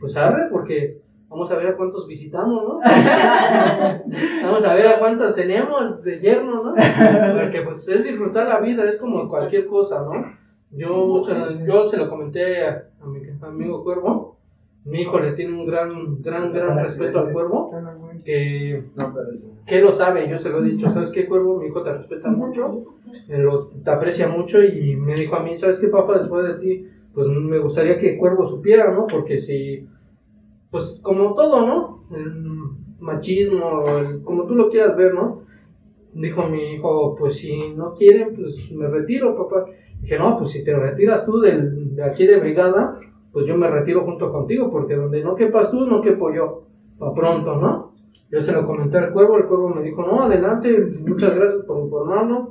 Pues 0.03 0.17
abre, 0.17 0.43
porque 0.51 0.99
vamos 1.31 1.51
a 1.51 1.57
ver 1.57 1.69
a 1.69 1.77
cuántos 1.77 2.07
visitamos, 2.07 2.63
¿no? 2.63 2.81
Vamos 4.43 4.65
a 4.65 4.75
ver 4.75 4.87
a 4.89 4.99
cuántas 4.99 5.35
tenemos 5.35 6.03
de 6.03 6.21
yerno, 6.21 6.65
¿no? 6.65 6.75
Porque 6.75 7.63
pues 7.65 7.89
es 7.89 8.05
disfrutar 8.05 8.49
la 8.49 8.61
vida, 8.61 8.85
es 8.91 8.99
como 8.99 9.29
cualquier 9.29 9.67
cosa, 9.67 10.03
¿no? 10.03 10.13
Yo, 10.73 11.07
mucho- 11.07 11.33
yo 11.67 11.89
se 11.91 11.97
lo 11.97 12.09
comenté 12.11 12.67
a, 12.67 12.85
a 13.01 13.07
mi 13.07 13.21
amigo 13.43 13.83
Cuervo, 13.85 14.37
mi 14.85 15.03
hijo 15.03 15.21
le 15.21 15.33
tiene 15.33 15.53
un 15.53 15.67
gran, 15.67 16.21
gran, 16.23 16.53
gran 16.53 16.77
respeto 16.85 17.21
al 17.21 17.33
Cuervo, 17.33 17.71
que, 18.25 18.83
que 19.67 19.81
lo 19.81 19.93
sabe, 19.97 20.29
yo 20.29 20.39
se 20.39 20.49
lo 20.51 20.59
he 20.65 20.69
dicho, 20.71 20.93
¿sabes 20.93 21.11
qué 21.13 21.27
Cuervo? 21.27 21.61
Mi 21.61 21.67
hijo 21.69 21.83
te 21.83 21.93
respeta 21.93 22.29
mucho, 22.31 22.85
lo- 23.29 23.67
te 23.69 23.91
aprecia 23.91 24.29
mucho 24.29 24.63
y 24.63 24.97
me 24.97 25.15
dijo 25.15 25.37
a 25.37 25.41
mí, 25.43 25.57
¿sabes 25.59 25.79
qué 25.79 25.89
papá? 25.89 26.19
Después 26.19 26.45
de 26.47 26.55
ti, 26.55 26.87
pues 27.15 27.27
me 27.29 27.59
gustaría 27.59 27.99
que 27.99 28.17
Cuervo 28.19 28.49
supiera, 28.49 28.91
¿no? 28.93 29.07
Porque 29.07 29.41
si 29.41 29.87
pues 30.71 30.99
como 31.03 31.35
todo, 31.35 31.67
¿no? 31.67 32.05
El 32.17 32.45
machismo, 33.01 33.85
el- 33.99 34.23
como 34.23 34.47
tú 34.47 34.55
lo 34.55 34.71
quieras 34.71 34.97
ver, 34.97 35.15
¿no? 35.15 35.43
Dijo 36.15 36.47
mi 36.49 36.75
hijo, 36.75 37.17
pues 37.19 37.37
si 37.37 37.71
no 37.71 37.95
quieren, 37.95 38.35
pues 38.35 38.71
me 38.73 38.87
retiro, 38.89 39.37
papá. 39.37 39.67
Dije, 40.01 40.19
no, 40.19 40.39
pues 40.39 40.51
si 40.51 40.65
te 40.65 40.75
retiras 40.77 41.25
tú 41.27 41.41
del, 41.41 41.95
de 41.95 42.03
aquí 42.05 42.27
de 42.27 42.39
brigada, 42.39 42.99
pues 43.33 43.47
yo 43.47 43.57
me 43.57 43.69
retiro 43.69 44.05
junto 44.05 44.31
contigo, 44.33 44.71
porque 44.71 44.95
donde 44.97 45.23
no 45.23 45.35
quepas 45.35 45.71
tú, 45.71 45.87
no 45.87 46.01
quepo 46.03 46.33
yo. 46.35 46.63
Pa' 46.99 47.15
pronto, 47.15 47.57
¿no? 47.57 47.93
Yo 48.31 48.43
se 48.43 48.53
lo 48.53 48.67
comenté 48.67 48.99
al 48.99 49.13
cuervo, 49.13 49.37
el 49.39 49.45
cuervo 49.47 49.69
me 49.71 49.83
dijo, 49.83 50.03
no, 50.03 50.23
adelante, 50.23 50.79
muchas 51.01 51.35
gracias 51.35 51.65
por 51.67 51.79
informarnos. 51.85 52.49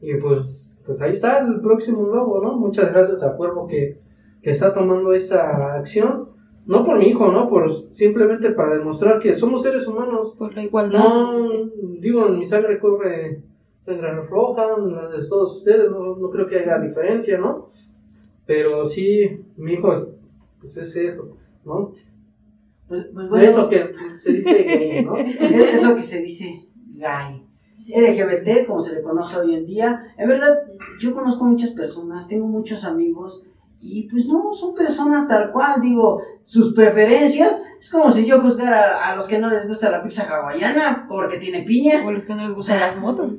Y 0.00 0.14
pues, 0.14 0.40
pues 0.88 1.02
ahí 1.02 1.16
está 1.16 1.40
el 1.40 1.60
próximo 1.60 2.06
logo, 2.06 2.40
¿no? 2.40 2.56
Muchas 2.56 2.90
gracias 2.94 3.22
al 3.22 3.36
cuervo 3.36 3.66
que, 3.66 3.98
que 4.40 4.52
está 4.52 4.72
tomando 4.72 5.12
esa 5.12 5.74
acción. 5.74 6.30
No 6.64 6.82
por 6.82 6.98
mi 6.98 7.08
hijo, 7.08 7.30
¿no? 7.30 7.46
Por 7.50 7.92
simplemente 7.92 8.52
para 8.52 8.78
demostrar 8.78 9.20
que 9.20 9.36
somos 9.36 9.62
seres 9.62 9.86
humanos. 9.86 10.34
Por 10.38 10.54
la 10.54 10.64
igualdad. 10.64 11.00
No, 11.00 11.70
digo, 12.00 12.28
en 12.28 12.38
mi 12.38 12.46
sangre 12.46 12.78
corre 12.78 13.42
sangre 13.84 14.14
roja, 14.30 14.78
la 14.78 15.08
de 15.08 15.28
todos 15.28 15.58
ustedes, 15.58 15.90
no, 15.90 16.16
no 16.16 16.30
creo 16.30 16.46
que 16.46 16.60
haya 16.60 16.78
diferencia, 16.78 17.36
¿no? 17.36 17.68
Pero 18.46 18.88
sí, 18.88 19.44
mi 19.58 19.74
hijo, 19.74 20.14
pues 20.58 20.74
es 20.74 20.96
eso, 20.96 21.36
¿no? 21.66 21.92
Pues, 22.88 23.08
pues 23.12 23.28
bueno, 23.28 23.46
Eso 23.46 23.68
que 23.68 23.92
se 24.16 24.32
dice 24.32 24.62
gay, 24.62 25.04
¿no? 25.04 25.18
es 25.18 25.74
eso 25.74 25.94
que 25.94 26.02
se 26.02 26.22
dice 26.22 26.66
gay. 26.94 27.42
LGBT, 27.88 28.64
como 28.66 28.82
se 28.82 28.92
le 28.92 29.02
conoce 29.02 29.36
hoy 29.36 29.54
en 29.54 29.64
día. 29.64 29.98
En 30.16 30.28
verdad, 30.28 30.52
yo 31.00 31.12
conozco 31.12 31.44
muchas 31.44 31.70
personas, 31.70 32.26
tengo 32.26 32.46
muchos 32.46 32.84
amigos 32.84 33.42
y 33.80 34.08
pues 34.08 34.26
no, 34.26 34.52
son 34.54 34.74
personas 34.74 35.28
tal 35.28 35.50
cual, 35.52 35.80
digo, 35.80 36.20
sus 36.44 36.74
preferencias. 36.74 37.60
Es 37.80 37.90
como 37.90 38.10
si 38.10 38.24
yo 38.26 38.40
juzgara 38.40 39.06
a, 39.06 39.14
los 39.14 39.26
que 39.28 39.38
no 39.38 39.48
les 39.48 39.66
gusta 39.66 39.90
la 39.90 40.02
pizza 40.02 40.24
hawaiana 40.24 41.06
porque 41.08 41.38
tiene 41.38 41.62
piña. 41.62 42.04
O 42.04 42.10
los 42.10 42.24
que 42.24 42.34
no 42.34 42.42
les 42.46 42.54
gustan 42.54 42.80
las 42.80 42.96
motos. 42.96 43.38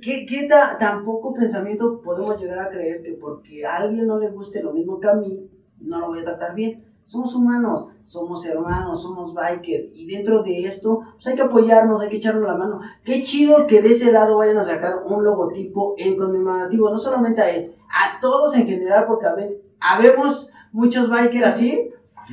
¿Qué, 0.00 0.24
qué 0.26 0.46
ta- 0.48 0.76
tan 0.78 1.04
poco 1.04 1.32
pensamiento 1.34 2.00
podemos 2.02 2.40
llegar 2.40 2.60
a 2.60 2.68
creer 2.68 3.02
que 3.02 3.12
porque 3.14 3.64
a 3.64 3.76
alguien 3.76 4.06
no 4.06 4.18
le 4.18 4.28
guste 4.28 4.62
lo 4.62 4.72
mismo 4.72 5.00
que 5.00 5.08
a 5.08 5.14
mí, 5.14 5.40
no 5.80 5.98
lo 5.98 6.06
voy 6.08 6.20
a 6.20 6.24
tratar 6.24 6.54
bien? 6.54 6.82
Somos 7.06 7.34
humanos, 7.34 7.86
somos 8.10 8.44
hermanos, 8.44 9.02
somos 9.02 9.32
bikers 9.34 9.86
y 9.94 10.04
dentro 10.06 10.42
de 10.42 10.66
esto 10.66 11.00
pues 11.14 11.26
hay 11.28 11.36
que 11.36 11.42
apoyarnos, 11.42 12.00
hay 12.00 12.08
que 12.08 12.16
echarnos 12.16 12.42
la 12.44 12.56
mano. 12.56 12.80
Qué 13.04 13.22
chido 13.22 13.66
que 13.68 13.80
de 13.80 13.92
ese 13.94 14.10
lado 14.10 14.36
vayan 14.38 14.58
a 14.58 14.64
sacar 14.64 15.02
un 15.06 15.22
logotipo 15.24 15.94
en 15.96 16.16
conmemorativo, 16.16 16.90
no 16.90 16.98
solamente 16.98 17.40
a 17.40 17.50
él, 17.50 17.72
a 17.88 18.20
todos 18.20 18.54
en 18.56 18.66
general 18.66 19.04
porque 19.06 19.26
habe- 19.26 19.56
habemos 19.78 20.50
muchos 20.72 21.08
bikers 21.08 21.46
así, 21.46 21.90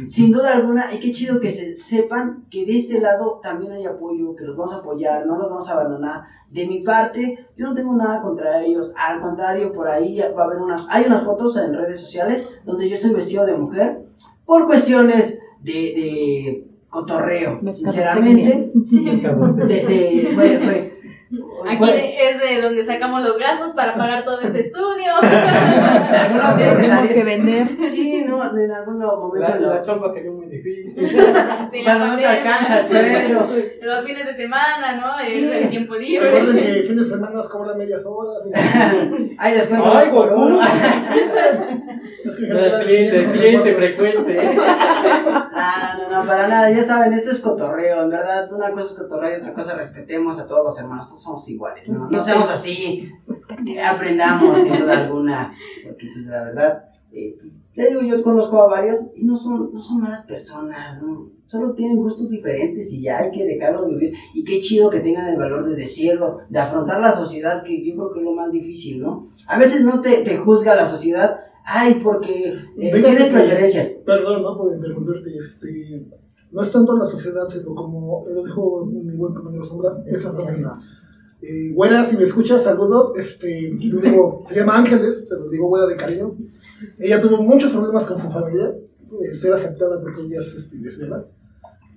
sin 0.09 0.31
duda 0.31 0.53
alguna, 0.53 0.93
y 0.93 0.99
qué 0.99 1.11
chido 1.11 1.39
que 1.39 1.53
se 1.53 1.77
sepan 1.83 2.45
que 2.51 2.65
de 2.65 2.79
este 2.79 2.99
lado 2.99 3.39
también 3.41 3.71
hay 3.73 3.85
apoyo, 3.85 4.35
que 4.35 4.45
los 4.45 4.57
vamos 4.57 4.73
a 4.75 4.77
apoyar, 4.79 5.25
no 5.27 5.37
los 5.37 5.49
vamos 5.49 5.69
a 5.69 5.73
abandonar. 5.73 6.23
De 6.51 6.65
mi 6.67 6.81
parte, 6.81 7.45
yo 7.55 7.67
no 7.67 7.73
tengo 7.75 7.93
nada 7.95 8.21
contra 8.21 8.63
ellos, 8.63 8.91
al 8.95 9.21
contrario, 9.21 9.73
por 9.73 9.87
ahí 9.87 10.19
va 10.37 10.41
a 10.43 10.45
haber 10.45 10.59
unas, 10.59 10.85
hay 10.89 11.05
unas 11.05 11.23
fotos 11.23 11.55
en 11.57 11.73
redes 11.73 12.01
sociales 12.01 12.47
donde 12.65 12.89
yo 12.89 12.95
estoy 12.95 13.13
vestido 13.13 13.45
de 13.45 13.57
mujer 13.57 13.99
por 14.45 14.65
cuestiones 14.67 15.37
de, 15.61 15.73
de 15.73 16.63
cotorreo, 16.89 17.59
sinceramente. 17.75 18.71
De, 18.73 19.65
de, 19.67 20.31
fue, 20.35 20.59
fue, 20.59 20.93
Aquí 21.69 21.89
es 21.89 22.39
de 22.39 22.61
donde 22.61 22.85
sacamos 22.85 23.21
los 23.21 23.37
gastos 23.37 23.73
para 23.73 23.95
pagar 23.95 24.23
todo 24.23 24.39
este 24.41 24.67
estudio. 24.67 25.11
que 25.21 25.27
Tenemos 26.63 27.07
que 27.07 27.23
vender. 27.23 27.67
Sí, 27.91 28.23
no, 28.25 28.57
en 28.57 28.71
algún 28.71 28.99
momento 28.99 29.35
La, 29.37 29.57
difícil. 29.57 29.83
Sí, 29.83 29.91
la 29.91 30.36
cuando 31.83 32.07
no 32.07 32.17
te 32.17 32.25
alcanza 32.25 32.87
sueldo. 32.87 33.49
Los 33.81 34.05
fines 34.05 34.25
de 34.25 34.35
semana, 34.35 34.95
¿no? 34.95 35.19
El, 35.19 35.27
Sí. 35.27 35.45
el 35.45 35.69
tiempo 35.69 35.93
Recuerden 35.93 36.55
libre. 36.55 36.81
que 36.81 36.87
fin 36.87 36.97
de 36.97 37.09
semana 37.09 37.43
cobra 37.51 37.75
medias 37.75 38.01
horas. 38.05 38.43
Ay, 39.37 39.53
después 39.53 39.81
Ay, 39.83 40.09
por 40.09 40.29
Goku. 40.33 40.59
El 42.39 42.83
cliente, 42.85 43.17
el 43.17 43.31
cliente 43.31 43.75
frecuente. 43.75 44.55
No, 44.55 46.09
no, 46.09 46.21
no, 46.21 46.27
para 46.27 46.47
nada, 46.47 46.69
ya 46.69 46.85
saben, 46.85 47.13
esto 47.13 47.31
es 47.31 47.39
cotorreo, 47.39 48.03
en 48.03 48.09
verdad, 48.09 48.51
una 48.51 48.71
cosa 48.71 48.85
es 48.93 48.99
cotorreo 48.99 49.37
y 49.37 49.41
otra 49.41 49.53
cosa 49.53 49.73
respetemos 49.75 50.37
a 50.39 50.45
todos 50.45 50.65
los 50.65 50.77
hermanos, 50.77 51.07
todos 51.09 51.23
somos 51.23 51.49
iguales, 51.49 51.87
no, 51.89 52.09
no 52.09 52.23
seamos 52.23 52.49
así, 52.49 53.09
eh, 53.67 53.81
aprendamos 53.81 54.55
sin 54.59 54.77
duda 54.79 54.99
alguna, 55.05 55.53
porque 55.83 56.07
pues 56.13 56.25
la 56.27 56.43
verdad, 56.43 56.83
eh, 57.11 57.35
te 57.77 57.87
digo, 57.89 58.01
yo 58.01 58.21
conozco 58.23 58.61
a 58.61 58.67
varios 58.67 58.99
y 59.15 59.23
no 59.23 59.37
son, 59.37 59.71
no 59.71 59.79
son 59.81 60.01
malas 60.01 60.25
personas, 60.25 61.01
¿no? 61.01 61.29
solo 61.47 61.73
tienen 61.75 61.95
gustos 61.95 62.29
diferentes 62.29 62.91
y 62.91 63.03
ya 63.03 63.19
hay 63.19 63.31
que 63.31 63.45
dejarlos 63.45 63.87
vivir, 63.87 64.13
y 64.33 64.43
qué 64.43 64.59
chido 64.59 64.89
que 64.89 64.99
tengan 64.99 65.29
el 65.29 65.37
valor 65.37 65.69
de 65.69 65.75
decirlo, 65.77 66.39
de 66.49 66.59
afrontar 66.59 66.99
la 66.99 67.15
sociedad, 67.15 67.63
que 67.63 67.85
yo 67.85 67.95
creo 67.95 68.11
que 68.11 68.19
es 68.19 68.25
lo 68.25 68.33
más 68.33 68.51
difícil, 68.51 69.01
¿no? 69.01 69.29
A 69.47 69.57
veces 69.57 69.81
no 69.81 70.01
te, 70.01 70.23
te 70.23 70.37
juzga 70.37 70.75
la 70.75 70.89
sociedad, 70.89 71.39
ay, 71.63 72.01
porque 72.03 72.53
eh, 72.77 72.91
que- 72.91 73.31
preferencias. 73.31 73.87
Perdón, 74.05 74.41
¿no? 74.41 74.57
Por 74.57 74.75
interrumpirte. 74.75 75.37
Este, 75.37 76.05
no 76.51 76.63
es 76.63 76.71
tanto 76.71 76.97
la 76.97 77.05
sociedad, 77.05 77.47
sino 77.47 77.73
como 77.75 78.25
lo 78.27 78.43
dijo 78.43 78.85
mi 78.85 79.15
buen 79.15 79.33
compañero 79.33 79.65
Sombra, 79.65 79.97
es 80.05 80.21
la 80.23 80.31
familia. 80.33 80.73
Eh, 81.41 81.71
güera, 81.73 82.09
si 82.09 82.17
me 82.17 82.23
escuchas, 82.23 82.63
saludos. 82.63 83.13
Este, 83.17 83.71
yo 83.79 83.99
digo, 83.99 84.43
se 84.49 84.55
llama 84.55 84.77
Ángeles, 84.79 85.25
pero 85.29 85.47
digo 85.49 85.67
güera 85.67 85.85
de 85.87 85.95
cariño. 85.95 86.33
Ella 86.99 87.21
tuvo 87.21 87.41
muchos 87.41 87.71
problemas 87.71 88.05
con 88.05 88.21
su 88.21 88.29
familia, 88.29 88.67
eh, 88.69 89.35
ser 89.35 89.53
aceptada 89.53 89.99
porque 90.01 90.21
ella 90.21 90.41
es 90.41 90.53
este, 90.53 90.77
lesbiana. 90.77 91.23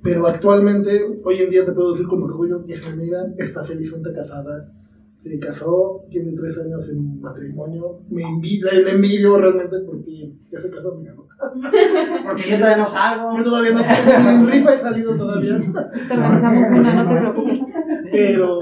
Pero 0.02 0.26
actualmente, 0.26 1.20
hoy 1.24 1.38
en 1.42 1.50
día 1.50 1.64
te 1.64 1.72
puedo 1.72 1.92
decir 1.92 2.06
con 2.06 2.22
orgullo 2.22 2.64
que 2.64 2.74
es 2.74 2.82
mi 2.86 2.92
amiga, 2.92 3.26
está 3.36 3.64
felizmente 3.64 4.12
casada, 4.14 4.72
se 5.22 5.38
casó, 5.38 6.04
tiene 6.10 6.32
tres 6.32 6.56
años 6.56 6.88
en 6.88 7.20
matrimonio. 7.20 8.00
Me 8.08 8.22
envi- 8.22 8.62
la, 8.62 8.90
envidio 8.90 9.36
realmente 9.36 9.76
porque 9.84 10.32
ya 10.50 10.62
se 10.62 10.70
casó, 10.70 10.94
mira, 10.96 11.12
¿no? 11.14 11.26
Porque 12.24 12.50
yo 12.50 12.56
todavía 12.58 12.76
no 12.78 12.88
salgo. 12.90 13.36
Yo 13.38 13.44
todavía 13.44 13.72
no 13.72 14.30
en 14.30 14.46
rifa 14.50 14.74
he 14.74 14.80
salido 14.80 15.16
todavía. 15.16 15.58
Te 15.58 16.14
organizamos 16.14 16.78
una, 16.78 17.04
no 17.04 17.08
te 17.14 17.20
preocupes. 17.20 17.60
Pero 18.10 18.60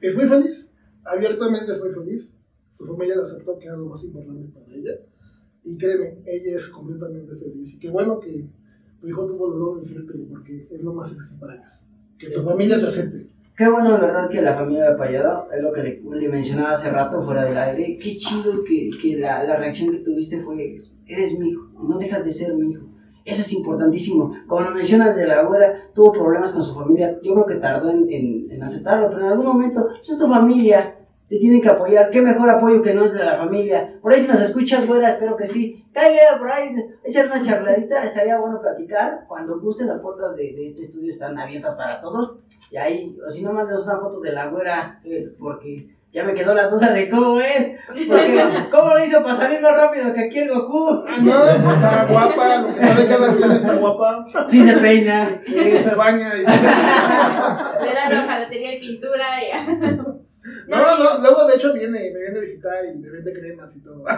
es 0.00 0.14
muy 0.16 0.28
feliz, 0.28 0.68
abiertamente 1.04 1.72
es 1.72 1.80
muy 1.80 1.90
feliz. 1.90 2.28
Su 2.78 2.86
familia 2.86 3.16
la 3.16 3.22
aceptó, 3.24 3.58
que 3.58 3.66
era 3.66 3.76
lo 3.76 3.86
más 3.86 4.02
importante 4.04 4.48
para 4.54 4.66
ella. 4.76 4.92
Y 5.66 5.76
créeme, 5.76 6.14
ella 6.26 6.56
es 6.56 6.68
completamente 6.68 7.34
feliz. 7.36 7.74
Y 7.74 7.78
qué 7.78 7.90
bueno 7.90 8.20
que 8.20 8.46
tu 9.00 9.08
hijo 9.08 9.26
tuvo 9.26 9.46
el 9.48 9.52
dolor 9.54 9.76
de 9.76 9.82
decirte, 9.82 10.12
porque 10.30 10.66
es 10.70 10.82
lo 10.82 10.94
más 10.94 11.10
difícil 11.10 11.38
para 11.38 11.54
ellos. 11.54 11.66
Que 12.18 12.30
tu 12.30 12.42
familia 12.42 12.80
te 12.80 12.86
acepte. 12.86 13.26
Qué 13.56 13.68
bueno, 13.68 13.94
de 13.94 14.00
verdad, 14.00 14.28
que 14.30 14.42
la 14.42 14.54
familia 14.54 14.90
de 14.90 14.96
Payado, 14.96 15.48
es 15.52 15.62
lo 15.62 15.72
que 15.72 15.82
le, 15.82 16.02
le 16.20 16.28
mencionaba 16.28 16.72
hace 16.74 16.90
rato 16.90 17.22
fuera 17.24 17.44
del 17.44 17.56
aire. 17.58 17.98
Qué 18.00 18.16
chido 18.18 18.62
que, 18.64 18.90
que 19.02 19.16
la, 19.18 19.44
la 19.44 19.56
reacción 19.56 19.90
que 19.90 19.98
tuviste 19.98 20.40
fue 20.42 20.82
eres 21.08 21.38
mi 21.38 21.50
hijo, 21.50 21.68
no 21.88 21.98
dejas 21.98 22.24
de 22.24 22.32
ser 22.34 22.54
mi 22.54 22.72
hijo. 22.72 22.84
Eso 23.24 23.42
es 23.42 23.52
importantísimo. 23.52 24.34
Como 24.46 24.60
lo 24.60 24.70
mencionas 24.72 25.16
de 25.16 25.26
la 25.26 25.40
abuela, 25.40 25.72
tuvo 25.94 26.12
problemas 26.12 26.52
con 26.52 26.64
su 26.64 26.74
familia. 26.74 27.18
Yo 27.22 27.32
creo 27.34 27.46
que 27.46 27.54
tardó 27.56 27.90
en, 27.90 28.06
en- 28.10 28.50
en 28.50 28.62
aceptarlo, 28.62 29.08
pero 29.08 29.22
en 29.22 29.28
algún 29.32 29.46
momento, 29.46 29.86
pues 29.88 30.10
es 30.10 30.18
tu 30.18 30.26
familia, 30.28 30.95
te 31.28 31.38
tienen 31.38 31.60
que 31.60 31.68
apoyar. 31.68 32.10
¿Qué 32.10 32.22
mejor 32.22 32.48
apoyo 32.50 32.82
que 32.82 32.94
no 32.94 33.04
es 33.04 33.12
de 33.12 33.24
la 33.24 33.36
familia? 33.36 33.94
Por 34.00 34.12
ahí 34.12 34.22
si 34.22 34.28
nos 34.28 34.40
escuchas, 34.40 34.86
güera, 34.86 35.10
espero 35.10 35.36
que 35.36 35.48
sí. 35.48 35.84
Cállate 35.92 36.38
por 36.38 36.50
ahí, 36.50 36.76
echar 37.04 37.26
una 37.26 37.44
charladita, 37.44 38.04
estaría 38.04 38.38
bueno 38.38 38.60
platicar. 38.60 39.24
Cuando 39.26 39.58
gusten, 39.58 39.88
las 39.88 40.00
puertas 40.00 40.36
de, 40.36 40.52
de 40.52 40.68
este 40.68 40.84
estudio 40.84 41.12
están 41.12 41.38
abiertas 41.38 41.74
para 41.76 42.00
todos. 42.00 42.38
Y 42.70 42.76
ahí, 42.76 43.16
o 43.26 43.30
si 43.30 43.42
no, 43.42 43.52
mandes 43.52 43.78
una 43.78 43.98
foto 43.98 44.20
de 44.20 44.32
la 44.32 44.46
güera, 44.48 45.00
eh, 45.04 45.28
porque 45.38 45.88
ya 46.12 46.24
me 46.24 46.34
quedó 46.34 46.54
la 46.54 46.68
duda 46.68 46.92
de 46.92 47.08
cómo 47.08 47.40
es. 47.40 47.78
Porque, 47.86 48.44
¿cómo 48.70 48.94
lo 48.94 49.04
hizo 49.04 49.22
para 49.22 49.36
salir 49.36 49.60
más 49.60 49.76
rápido 49.76 50.12
que 50.12 50.20
aquí 50.20 50.38
el 50.38 50.48
Goku? 50.48 51.04
Ah, 51.06 51.16
no, 51.20 51.64
pues 51.64 51.76
está 51.76 52.06
guapa, 52.06 52.56
lo 52.56 52.74
que 52.74 52.86
sabe 52.86 53.08
cada 53.08 53.36
quien 53.36 53.52
está 53.52 53.74
guapa. 53.74 54.26
Sí 54.48 54.60
se 54.62 54.76
peina. 54.78 55.42
Sí, 55.46 55.54
se 55.54 55.94
baña 55.94 56.34
y... 56.36 56.40
Le 56.40 57.94
dan 57.94 58.12
la 58.12 58.24
jalatería 58.26 58.74
y 58.74 58.80
pintura 58.80 59.26
y... 59.42 60.15
No, 60.68 60.98
no, 60.98 61.18
luego 61.20 61.46
de 61.46 61.54
hecho 61.56 61.72
viene, 61.72 62.10
me 62.12 62.20
viene 62.20 62.38
a 62.38 62.40
visitar 62.40 62.84
y 62.84 62.98
me 62.98 63.10
vende 63.10 63.32
cremas 63.32 63.74
y 63.76 63.80
todo. 63.80 64.04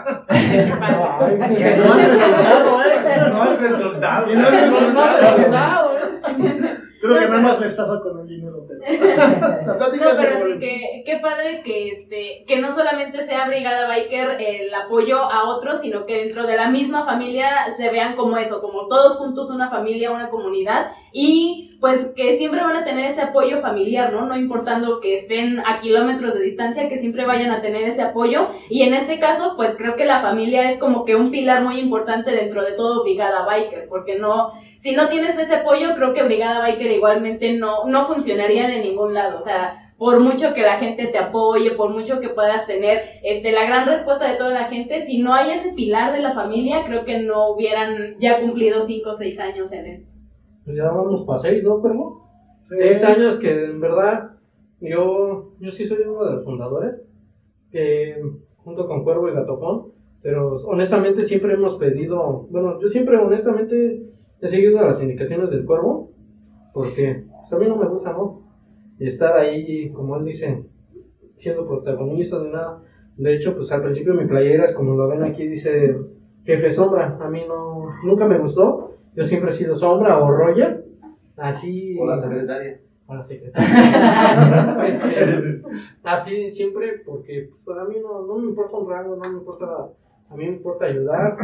Que 1.58 1.76
no 1.76 1.94
resultado, 1.94 2.82
¿eh? 2.82 2.98
No 3.30 3.56
resultado. 3.56 4.32
Y 4.32 4.36
no 4.36 4.46
han 4.46 4.54
resultado. 5.22 5.98
¿eh? 5.98 6.78
Creo 7.00 7.20
que 7.20 7.28
nada 7.28 7.40
más 7.40 7.60
me 7.60 7.66
estafa 7.68 8.00
con 8.00 8.20
el 8.20 8.26
dinero. 8.26 8.66
No, 9.68 9.86
pero 10.16 10.46
sí 10.46 10.58
que 10.58 11.02
qué 11.04 11.18
padre 11.20 11.62
que 11.62 11.90
este 11.90 12.44
que 12.46 12.58
no 12.58 12.74
solamente 12.74 13.26
sea 13.26 13.46
Brigada 13.46 13.88
Biker 13.88 14.36
el 14.40 14.72
apoyo 14.74 15.18
a 15.18 15.48
otros, 15.48 15.80
sino 15.80 16.06
que 16.06 16.24
dentro 16.24 16.46
de 16.46 16.56
la 16.56 16.70
misma 16.70 17.04
familia 17.04 17.74
se 17.76 17.90
vean 17.90 18.16
como 18.16 18.36
eso, 18.38 18.60
como 18.60 18.88
todos 18.88 19.18
juntos 19.18 19.50
una 19.50 19.70
familia, 19.70 20.10
una 20.10 20.30
comunidad 20.30 20.92
y 21.12 21.76
pues 21.80 22.08
que 22.16 22.36
siempre 22.38 22.60
van 22.60 22.76
a 22.76 22.84
tener 22.84 23.10
ese 23.10 23.22
apoyo 23.22 23.60
familiar, 23.60 24.12
¿no? 24.12 24.26
No 24.26 24.36
importando 24.36 25.00
que 25.00 25.16
estén 25.16 25.60
a 25.60 25.80
kilómetros 25.80 26.34
de 26.34 26.40
distancia, 26.40 26.88
que 26.88 26.98
siempre 26.98 27.24
vayan 27.24 27.52
a 27.52 27.62
tener 27.62 27.84
ese 27.88 28.02
apoyo 28.02 28.48
y 28.68 28.82
en 28.82 28.94
este 28.94 29.20
caso 29.20 29.54
pues 29.56 29.76
creo 29.76 29.96
que 29.96 30.04
la 30.04 30.20
familia 30.20 30.70
es 30.70 30.78
como 30.78 31.04
que 31.04 31.14
un 31.14 31.30
pilar 31.30 31.62
muy 31.62 31.78
importante 31.78 32.32
dentro 32.32 32.64
de 32.64 32.72
todo 32.72 33.04
Brigada 33.04 33.46
Biker, 33.46 33.86
porque 33.88 34.18
no 34.18 34.52
si 34.80 34.92
no 34.92 35.08
tienes 35.08 35.36
ese 35.36 35.54
apoyo, 35.56 35.94
creo 35.96 36.14
que 36.14 36.22
Brigada 36.22 36.60
Biker 36.60 36.90
igualmente 36.90 37.52
no, 37.54 37.84
no 37.86 38.06
funcionaría 38.06 38.68
de 38.68 38.80
ningún 38.80 39.12
lado. 39.12 39.40
O 39.40 39.44
sea, 39.44 39.92
por 39.98 40.20
mucho 40.20 40.54
que 40.54 40.62
la 40.62 40.78
gente 40.78 41.08
te 41.08 41.18
apoye, 41.18 41.72
por 41.72 41.90
mucho 41.90 42.20
que 42.20 42.28
puedas 42.28 42.66
tener 42.66 43.18
este, 43.24 43.50
la 43.50 43.64
gran 43.64 43.86
respuesta 43.86 44.30
de 44.30 44.36
toda 44.36 44.50
la 44.50 44.64
gente, 44.68 45.04
si 45.06 45.18
no 45.18 45.34
hay 45.34 45.50
ese 45.50 45.72
pilar 45.72 46.12
de 46.12 46.20
la 46.20 46.34
familia, 46.34 46.84
creo 46.86 47.04
que 47.04 47.18
no 47.18 47.50
hubieran 47.50 48.16
ya 48.20 48.40
cumplido 48.40 48.86
5 48.86 49.10
o 49.10 49.16
6 49.16 49.38
años 49.40 49.72
en 49.72 49.86
esto. 49.86 50.17
Pues 50.68 50.76
ya 50.76 50.90
vamos 50.90 51.24
para 51.24 51.40
seis, 51.40 51.64
¿no, 51.64 51.80
Cuervo? 51.80 52.28
Sí. 52.68 52.76
Seis 52.78 53.02
años 53.02 53.38
que 53.38 53.64
en 53.70 53.80
verdad 53.80 54.32
yo, 54.82 55.52
yo 55.60 55.70
sí 55.70 55.86
soy 55.86 56.02
uno 56.06 56.26
de 56.26 56.32
los 56.32 56.44
fundadores, 56.44 56.94
junto 58.58 58.86
con 58.86 59.02
Cuervo 59.02 59.30
y 59.30 59.32
Gatofón, 59.32 59.92
pero 60.20 60.56
honestamente 60.66 61.24
siempre 61.24 61.54
hemos 61.54 61.78
pedido, 61.78 62.48
bueno, 62.50 62.78
yo 62.82 62.88
siempre 62.88 63.16
honestamente 63.16 64.10
he 64.42 64.48
seguido 64.48 64.82
las 64.82 65.00
indicaciones 65.00 65.48
del 65.48 65.64
Cuervo, 65.64 66.10
porque 66.74 67.24
pues, 67.40 67.50
a 67.50 67.58
mí 67.58 67.66
no 67.66 67.76
me 67.76 67.88
gusta, 67.88 68.12
¿no? 68.12 68.42
Estar 68.98 69.38
ahí, 69.38 69.90
como 69.92 70.18
él 70.18 70.26
dice, 70.26 70.64
siendo 71.38 71.66
protagonista 71.66 72.40
de 72.40 72.50
nada. 72.50 72.82
De 73.16 73.36
hecho, 73.36 73.56
pues 73.56 73.72
al 73.72 73.84
principio 73.84 74.12
mi 74.12 74.26
playera, 74.26 74.74
como 74.74 74.96
lo 74.96 75.08
ven 75.08 75.22
aquí, 75.22 75.48
dice 75.48 75.96
jefe 76.44 76.72
sombra. 76.72 77.16
A 77.18 77.30
mí 77.30 77.40
no, 77.48 77.86
nunca 78.04 78.26
me 78.26 78.38
gustó. 78.38 78.97
Yo 79.18 79.26
siempre 79.26 79.52
he 79.54 79.58
sido 79.58 79.76
sombra 79.78 80.18
o 80.22 80.30
Roger. 80.30 80.84
Así. 81.36 81.96
O 82.00 82.06
la 82.06 82.22
secretaria. 82.22 82.78
O 83.08 83.14
la 83.16 83.26
secretaria. 83.26 83.68
Este, 84.88 85.62
así 86.04 86.50
siempre, 86.52 87.02
porque 87.04 87.48
pues, 87.50 87.62
para 87.64 87.84
mí 87.88 87.96
no, 88.02 88.24
no 88.26 88.36
me 88.38 88.46
importa 88.48 88.76
un 88.76 88.88
rango, 88.88 89.16
no 89.16 89.22
me 89.28 89.38
importa. 89.38 89.66
A 90.30 90.36
mí 90.36 90.44
me 90.44 90.52
importa 90.56 90.86
ayudar. 90.86 91.36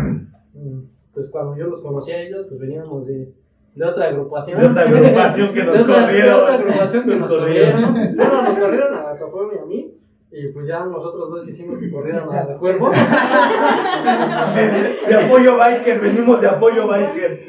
Mm, 0.55 0.83
Pues 1.13 1.29
cuando 1.31 1.57
yo 1.57 1.67
los 1.67 1.81
conocí 1.83 2.13
a 2.13 2.23
ellos, 2.23 2.47
pues 2.49 2.61
veníamos 2.61 3.07
de, 3.07 3.33
de 3.75 3.85
otra 3.85 4.09
agrupación. 4.09 4.61
De 4.61 4.67
otra 4.69 4.83
agrupación 4.83 5.53
que 5.55 5.65
nos 5.65 5.75
De 5.75 5.81
otra- 5.83 5.95
de 5.95 6.07
corrieron. 6.07 6.41
otra 6.43 6.55
agrupación 6.55 7.05
que 7.05 7.11
Nos 7.11 7.19
nos 7.21 7.29
corrieron. 7.29 7.83
corrieron. 7.83 8.17
Bueno, 8.17 8.43
nos 8.43 8.59
corrieron 8.59 8.95
a 8.95 9.19
Capón 9.19 9.49
y 9.55 9.59
a 9.59 9.65
mí. 9.65 9.95
Y 10.37 10.49
pues 10.49 10.67
ya 10.67 10.85
nosotros 10.85 11.31
dos 11.31 11.49
hicimos 11.49 11.79
que 11.79 11.89
corrieran 11.93 12.25
a 12.29 12.59
Cuervo. 12.59 12.91
De 15.09 15.15
apoyo 15.15 15.57
biker, 15.57 16.01
venimos 16.01 16.41
de 16.41 16.49
apoyo 16.49 16.89
biker. 16.89 17.47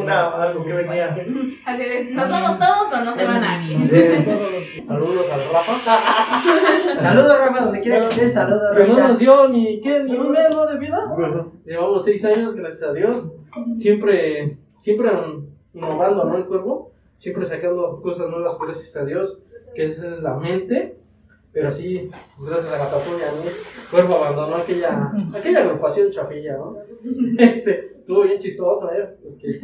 Una, 0.00 0.28
algo 0.40 0.64
que 0.64 0.72
venía. 0.72 1.16
Así 1.64 1.82
de, 1.82 2.04
¿nos 2.12 2.30
vamos 2.30 2.60
todos 2.60 2.92
o 2.92 3.04
no 3.04 3.16
se 3.16 3.24
va 3.24 3.40
nadie? 3.40 3.76
Saludos 4.86 5.26
al 5.32 5.48
Rafa. 5.50 5.80
Saludos, 7.02 7.38
Rafa, 7.40 7.64
donde 7.64 7.80
quiera 7.80 8.06
que 8.06 8.14
estés. 8.14 8.34
Saludos, 8.34 8.76
Que 8.76 8.84
no 8.86 8.94
Rafa. 8.96 9.08
nos 9.08 9.18
dio 9.18 9.48
ni, 9.48 9.80
¿qué? 9.80 10.04
ni 10.04 10.16
un 10.16 10.30
mes 10.30 10.48
¿no? 10.50 10.64
de 10.66 10.78
vida. 10.78 10.98
Llevamos 11.64 12.04
seis 12.04 12.24
años, 12.24 12.54
gracias 12.54 12.88
a 12.88 12.92
Dios. 12.92 13.32
Siempre, 13.80 14.58
siempre 14.82 15.10
innovando, 15.74 16.24
¿no? 16.26 16.36
El 16.36 16.44
cuervo. 16.44 16.92
Siempre 17.18 17.48
sacando 17.48 18.00
cosas 18.00 18.28
nuevas, 18.28 18.56
gracias 18.60 18.94
a 18.94 19.04
Dios. 19.04 19.40
Que 19.74 19.86
es 19.86 19.98
la 19.98 20.36
mente. 20.36 21.01
Pero 21.52 21.70
sí, 21.72 22.10
gracias 22.38 22.72
a 22.72 22.78
Gatapón 22.78 23.20
y 23.20 23.22
a 23.22 23.32
mí, 23.32 23.50
Cuervo 23.90 24.14
abandonó 24.14 24.56
aquella, 24.56 25.12
aquella 25.34 25.60
agrupación 25.60 26.10
chafilla, 26.10 26.56
¿no? 26.56 26.76
Este, 27.38 27.92
estuvo 27.98 28.22
bien 28.22 28.40
chistoso, 28.40 28.90
¿eh? 28.90 29.16
Porque, 29.22 29.60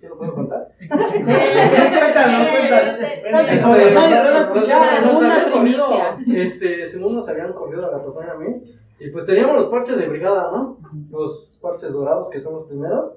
¿Sí 0.00 0.06
lo 0.06 0.16
puedo 0.18 0.34
contar? 0.34 0.68
Cuéntalo, 0.88 2.44
cuéntalo. 2.48 2.98
Nadie 3.32 3.60
lo 3.60 4.32
va 4.32 4.38
a 4.38 4.42
escuchar. 4.42 5.02
Nos 5.04 5.14
Una 5.16 5.34
habían 5.34 5.50
corrido, 5.50 5.86
primicia. 5.88 6.44
Este, 6.44 6.90
según 6.92 7.16
nos 7.16 7.28
habían 7.28 7.52
corrido 7.54 7.86
a 7.86 7.90
Gatapón 7.90 8.24
y 8.24 8.30
a 8.30 8.34
mí. 8.34 8.62
Y 9.00 9.10
pues 9.10 9.26
teníamos 9.26 9.56
los 9.56 9.68
parches 9.68 9.96
de 9.96 10.06
brigada, 10.06 10.50
¿no? 10.52 10.78
Los 11.10 11.50
parches 11.60 11.90
dorados 11.92 12.28
que 12.30 12.40
son 12.40 12.54
los 12.54 12.66
primeros. 12.68 13.14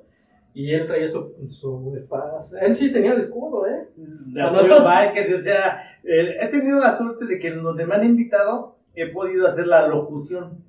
Y 0.55 0.73
él 0.73 0.87
traía 0.87 1.07
su, 1.09 1.33
su 1.49 1.93
espada. 1.97 2.43
Él 2.61 2.73
sí 2.73 2.91
tenía 2.91 3.13
el 3.13 3.21
escudo, 3.21 3.67
¿eh? 3.67 3.89
De 3.97 4.41
apoyo 4.41 4.83
biker, 4.83 5.35
o 5.35 5.43
sea, 5.43 5.83
eh, 6.03 6.37
he 6.41 6.47
tenido 6.47 6.79
la 6.79 6.97
suerte 6.97 7.25
de 7.25 7.39
que 7.39 7.51
donde 7.51 7.85
me 7.85 7.95
han 7.95 8.05
invitado 8.05 8.77
he 8.95 9.07
podido 9.07 9.47
hacer 9.47 9.67
la 9.67 9.87
locución. 9.87 10.63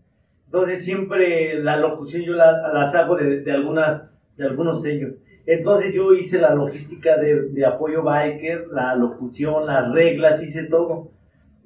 Entonces 0.47 0.85
siempre 0.85 1.63
la 1.63 1.77
locución 1.77 2.23
yo 2.23 2.33
la, 2.33 2.73
las 2.73 2.95
hago 2.95 3.17
de, 3.17 3.43
de 3.43 3.53
algunas, 3.53 4.03
de 4.37 4.45
algunos 4.45 4.83
sellos. 4.83 5.15
Entonces 5.47 5.95
yo 5.95 6.13
hice 6.13 6.39
la 6.39 6.53
logística 6.53 7.17
de, 7.17 7.51
de 7.51 7.65
apoyo 7.65 8.03
biker, 8.03 8.67
la 8.73 8.97
locución, 8.97 9.67
las 9.67 9.93
reglas, 9.93 10.43
hice 10.43 10.65
todo. 10.65 11.13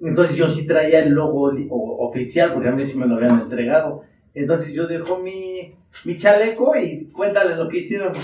Entonces 0.02 0.36
yo 0.36 0.48
sí 0.48 0.66
traía 0.66 1.00
el 1.00 1.10
logo 1.10 1.52
oficial, 1.70 2.52
porque 2.52 2.68
a 2.68 2.72
mí 2.72 2.84
sí 2.86 2.96
me 2.96 3.06
lo 3.06 3.16
habían 3.16 3.40
entregado. 3.40 4.02
Entonces 4.34 4.72
yo 4.72 4.86
dejo 4.86 5.18
mi, 5.18 5.74
mi 6.04 6.18
chaleco 6.18 6.76
y 6.76 7.06
cuéntale 7.10 7.56
lo 7.56 7.68
que 7.68 7.78
hicieron. 7.78 8.14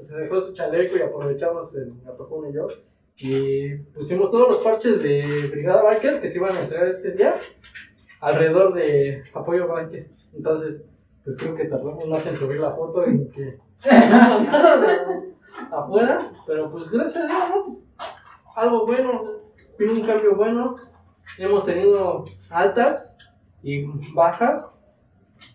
Se 0.00 0.16
dejó 0.16 0.40
su 0.42 0.54
chaleco 0.54 0.96
y 0.96 1.02
aprovechamos 1.02 1.74
el 1.74 1.92
Gatapón 2.04 2.48
y 2.48 2.54
yo. 2.54 2.68
Y 3.16 3.76
pusimos 3.94 4.30
todos 4.30 4.48
los 4.48 4.62
parches 4.62 5.02
de 5.02 5.48
Brigada 5.50 5.82
Biker 5.82 6.20
que 6.22 6.30
se 6.30 6.38
iban 6.38 6.56
a 6.56 6.62
entregar 6.62 6.88
ese 6.88 7.12
día 7.12 7.34
alrededor 8.20 8.74
de 8.74 9.22
apoyo 9.34 9.68
Biker. 9.68 10.08
Entonces, 10.34 10.82
pues 11.24 11.36
creo 11.36 11.54
que 11.54 11.66
tardamos 11.66 12.06
más 12.08 12.24
en 12.26 12.36
subir 12.36 12.60
la 12.60 12.72
foto 12.72 13.04
y 13.10 13.28
que 13.30 13.58
afuera. 15.70 16.32
Pero 16.46 16.70
pues 16.70 16.90
gracias 16.90 17.24
a 17.24 17.26
Dios, 17.26 17.68
¿no? 17.68 17.78
Algo 18.56 18.86
bueno, 18.86 19.22
vino 19.78 19.92
un 19.92 20.06
cambio 20.06 20.34
bueno. 20.36 20.76
Hemos 21.38 21.64
tenido 21.64 22.24
altas 22.48 23.06
y 23.62 23.84
bajas. 24.14 24.64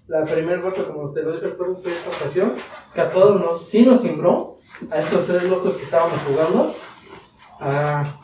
La 0.07 0.23
primera 0.23 0.61
baja, 0.61 0.85
como 0.85 1.11
te 1.11 1.23
lo 1.23 1.33
dije, 1.33 1.49
fue 1.57 1.67
esta 1.71 2.09
ocasión, 2.09 2.53
que 2.93 3.01
a 3.01 3.11
todos 3.11 3.39
nos, 3.41 3.69
sí 3.69 3.83
nos 3.83 4.01
cimbró, 4.01 4.57
a 4.91 4.99
estos 4.99 5.25
tres 5.25 5.43
locos 5.43 5.77
que 5.77 5.83
estábamos 5.83 6.19
jugando, 6.27 6.73
a, 7.59 8.19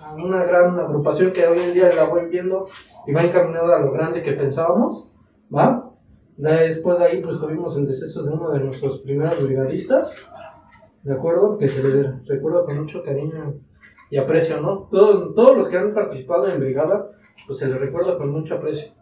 a 0.00 0.14
una 0.14 0.44
gran 0.44 0.78
agrupación 0.78 1.32
que 1.32 1.46
hoy 1.46 1.60
en 1.60 1.74
día 1.74 1.92
la 1.92 2.04
voy 2.04 2.26
viendo 2.28 2.68
y 3.06 3.12
va 3.12 3.24
encaminada 3.24 3.76
a 3.76 3.80
lo 3.80 3.90
grande 3.90 4.22
que 4.22 4.32
pensábamos, 4.32 5.08
¿va? 5.54 5.90
Después 6.36 6.98
de 6.98 7.04
ahí, 7.04 7.22
pues 7.22 7.38
tuvimos 7.40 7.76
el 7.76 7.86
deceso 7.86 8.22
de 8.22 8.32
uno 8.32 8.50
de 8.50 8.60
nuestros 8.60 9.00
primeros 9.00 9.42
brigadistas, 9.42 10.08
¿de 11.02 11.12
acuerdo? 11.12 11.58
Que 11.58 11.68
se 11.68 11.82
le 11.82 12.12
recuerda 12.26 12.64
con 12.64 12.80
mucho 12.80 13.02
cariño 13.02 13.54
y 14.10 14.18
aprecio, 14.18 14.60
¿no? 14.60 14.88
Todos, 14.90 15.34
todos 15.34 15.56
los 15.56 15.68
que 15.68 15.78
han 15.78 15.94
participado 15.94 16.48
en 16.48 16.60
brigada, 16.60 17.10
pues 17.46 17.58
se 17.58 17.66
les 17.66 17.78
recuerda 17.78 18.16
con 18.18 18.30
mucho 18.30 18.54
aprecio. 18.54 18.93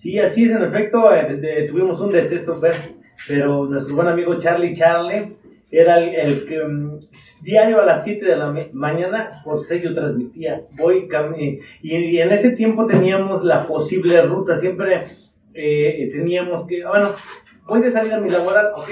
Sí, 0.00 0.18
así 0.18 0.44
es, 0.44 0.50
en 0.50 0.62
efecto, 0.62 1.14
eh, 1.14 1.66
tuvimos 1.68 2.00
un 2.00 2.12
deceso, 2.12 2.58
Fer, 2.58 2.94
pero 3.28 3.66
nuestro 3.66 3.94
buen 3.94 4.08
amigo 4.08 4.38
Charlie 4.38 4.74
Charlie 4.74 5.36
era 5.70 5.98
el, 5.98 6.46
que 6.46 6.64
mm, 6.64 6.98
diario 7.42 7.80
a 7.80 7.84
las 7.84 8.04
7 8.04 8.24
de 8.24 8.36
la 8.36 8.54
mañana 8.72 9.42
por 9.44 9.64
sello 9.66 9.94
transmitía. 9.94 10.62
Voy 10.72 11.08
y, 11.36 11.60
y 11.96 12.18
en 12.18 12.32
ese 12.32 12.50
tiempo 12.52 12.86
teníamos 12.86 13.44
la 13.44 13.66
posible 13.66 14.22
ruta, 14.22 14.58
siempre 14.58 15.06
eh, 15.54 16.08
teníamos 16.12 16.66
que, 16.66 16.84
bueno, 16.84 17.14
voy 17.66 17.82
de 17.82 17.92
salida 17.92 18.16
a 18.16 18.20
mi 18.20 18.30
laboral, 18.30 18.72
ok, 18.76 18.88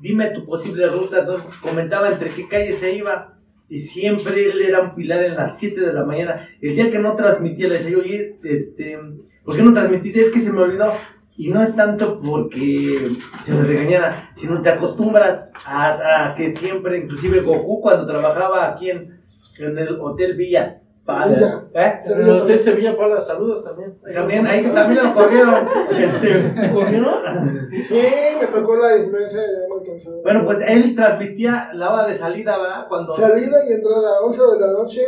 dime 0.00 0.30
tu 0.30 0.44
posible 0.44 0.86
ruta. 0.88 1.20
Entonces 1.20 1.50
comentaba 1.62 2.10
entre 2.10 2.30
qué 2.34 2.48
calle 2.48 2.74
se 2.74 2.92
iba. 2.92 3.36
Y 3.70 3.82
siempre 3.82 4.50
él 4.50 4.60
era 4.62 4.80
un 4.80 4.94
pilar 4.96 5.22
en 5.22 5.36
las 5.36 5.58
7 5.60 5.80
de 5.80 5.92
la 5.92 6.04
mañana. 6.04 6.48
El 6.60 6.74
día 6.74 6.90
que 6.90 6.98
no 6.98 7.14
transmitía, 7.14 7.68
le 7.68 7.78
decía, 7.78 7.96
oye, 7.96 8.36
este, 8.42 8.98
¿por 9.44 9.56
qué 9.56 9.62
no 9.62 9.72
transmitiste? 9.72 10.22
Es 10.22 10.30
que 10.30 10.40
se 10.40 10.52
me 10.52 10.60
olvidó. 10.60 10.92
Y 11.36 11.50
no 11.50 11.62
es 11.62 11.74
tanto 11.76 12.20
porque 12.20 13.12
se 13.44 13.52
me 13.54 13.62
regañara, 13.62 14.30
sino 14.34 14.60
te 14.60 14.70
acostumbras 14.70 15.48
a, 15.64 16.32
a 16.32 16.34
que 16.34 16.52
siempre, 16.52 16.98
inclusive 16.98 17.40
Goku 17.40 17.80
cuando 17.80 18.06
trabajaba 18.06 18.72
aquí 18.72 18.90
en, 18.90 19.20
en 19.58 19.78
el 19.78 20.00
Hotel 20.00 20.34
Villa, 20.34 20.80
Pala, 21.06 21.64
¿eh? 21.74 22.00
En 22.04 22.20
el 22.20 22.28
Hotel 22.28 22.60
Sevilla 22.60 22.96
Pala, 22.96 23.22
saludos 23.22 23.64
también. 23.64 23.94
También, 24.14 24.46
ahí 24.46 24.64
también 24.64 25.04
lo 25.04 25.14
corrieron. 25.14 25.66
Este, 25.90 26.38
¿Me 26.38 26.72
corrieron? 26.72 27.70
Sí, 27.88 28.02
me 28.40 28.46
tocó 28.48 28.76
la 28.76 28.98
influencia 28.98 29.40
alcanzó. 29.40 29.79
Bueno, 30.22 30.44
pues 30.44 30.58
él 30.66 30.94
transmitía 30.94 31.70
la 31.74 31.92
hora 31.92 32.06
de 32.06 32.18
salida, 32.18 32.58
¿verdad? 32.58 32.86
Cuando, 32.88 33.16
Salida 33.16 33.56
y 33.68 33.72
entrada, 33.74 34.20
11 34.24 34.40
de 34.40 34.60
la 34.60 34.72
noche, 34.72 35.00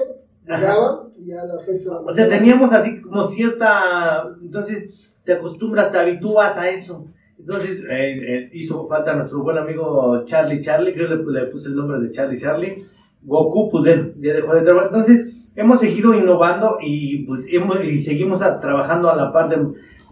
llegaba 0.46 1.04
y 1.18 1.32
a 1.32 1.44
las 1.44 1.64
6 1.64 1.84
de 1.84 1.90
la 1.90 1.96
O 1.98 2.14
sea, 2.14 2.28
teníamos 2.28 2.72
así 2.72 3.00
como 3.00 3.26
cierta. 3.28 4.24
Entonces, 4.42 5.10
te 5.24 5.32
acostumbras, 5.34 5.92
te 5.92 5.98
habitúas 5.98 6.56
a 6.56 6.68
eso. 6.68 7.06
Entonces, 7.38 7.80
eh, 7.90 8.20
eh, 8.28 8.50
hizo 8.52 8.86
falta 8.88 9.14
nuestro 9.14 9.42
buen 9.42 9.58
amigo 9.58 10.24
Charlie 10.26 10.60
Charlie, 10.62 10.92
creo 10.94 11.08
que 11.08 11.16
le, 11.32 11.40
le 11.40 11.46
puse 11.46 11.68
el 11.68 11.76
nombre 11.76 11.98
de 12.00 12.12
Charlie 12.12 12.40
Charlie. 12.40 12.84
Goku, 13.22 13.70
pues 13.70 13.86
él 13.86 14.14
ya 14.20 14.34
dejó 14.34 14.54
de 14.54 14.62
trabajar. 14.62 14.90
Entonces, 14.92 15.34
hemos 15.54 15.80
seguido 15.80 16.14
innovando 16.14 16.78
y 16.80 17.24
pues 17.26 17.44
hemos, 17.50 17.84
y 17.84 18.02
seguimos 18.02 18.42
a- 18.42 18.60
trabajando 18.60 19.10
a 19.10 19.16
la 19.16 19.32
par 19.32 19.48
de, 19.48 19.58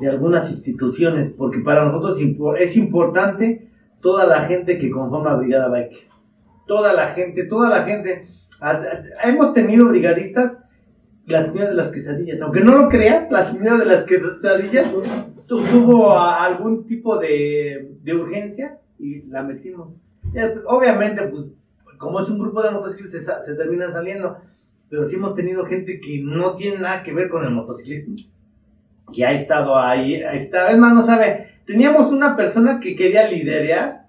de 0.01 0.09
algunas 0.09 0.49
instituciones, 0.51 1.33
porque 1.37 1.59
para 1.61 1.85
nosotros 1.87 2.19
impo- 2.21 2.57
es 2.59 2.77
importante 2.77 3.69
toda 4.01 4.27
la 4.27 4.43
gente 4.45 4.79
que 4.79 4.91
conforma 4.91 5.35
Brigada 5.37 5.69
Bike. 5.69 6.09
Toda 6.67 6.93
la 6.93 7.09
gente, 7.09 7.45
toda 7.45 7.69
la 7.69 7.85
gente. 7.85 8.27
Hemos 9.25 9.53
tenido 9.55 9.89
brigadistas 9.89 10.53
la 11.27 11.45
señora 11.45 11.71
de 11.71 11.75
las 11.77 11.89
quesadillas. 11.93 12.41
Aunque 12.41 12.61
no 12.61 12.77
lo 12.77 12.89
creas, 12.89 13.31
la 13.31 13.51
señora 13.53 13.79
de 13.79 13.87
las 13.87 14.05
quesadillas 14.05 14.93
tu- 15.47 15.63
tuvo 15.65 16.19
algún 16.19 16.87
tipo 16.87 17.19
de, 17.19 17.93
de 18.03 18.15
urgencia 18.15 18.79
y 18.99 19.23
la 19.29 19.43
metimos. 19.43 19.95
Obviamente, 20.67 21.23
pues, 21.23 21.47
como 21.99 22.21
es 22.21 22.29
un 22.29 22.39
grupo 22.39 22.63
de 22.63 22.71
motociclistas, 22.71 23.45
se, 23.47 23.55
se 23.57 23.93
saliendo. 23.93 24.37
Pero 24.89 25.09
sí 25.09 25.15
hemos 25.15 25.35
tenido 25.37 25.65
gente 25.67 26.01
que 26.01 26.21
no 26.23 26.57
tiene 26.57 26.79
nada 26.79 27.03
que 27.03 27.13
ver 27.13 27.29
con 27.29 27.45
el 27.45 27.51
motociclismo. 27.53 28.17
Que 29.13 29.25
ha 29.25 29.33
estado 29.33 29.79
ahí, 29.79 30.15
estado, 30.15 30.69
es 30.71 30.79
más, 30.79 30.95
no 30.95 31.03
sabe. 31.03 31.49
Teníamos 31.71 32.11
una 32.11 32.37
persona 32.37 32.81
que 32.81 32.97
quería 32.97 33.29
liderear, 33.31 34.07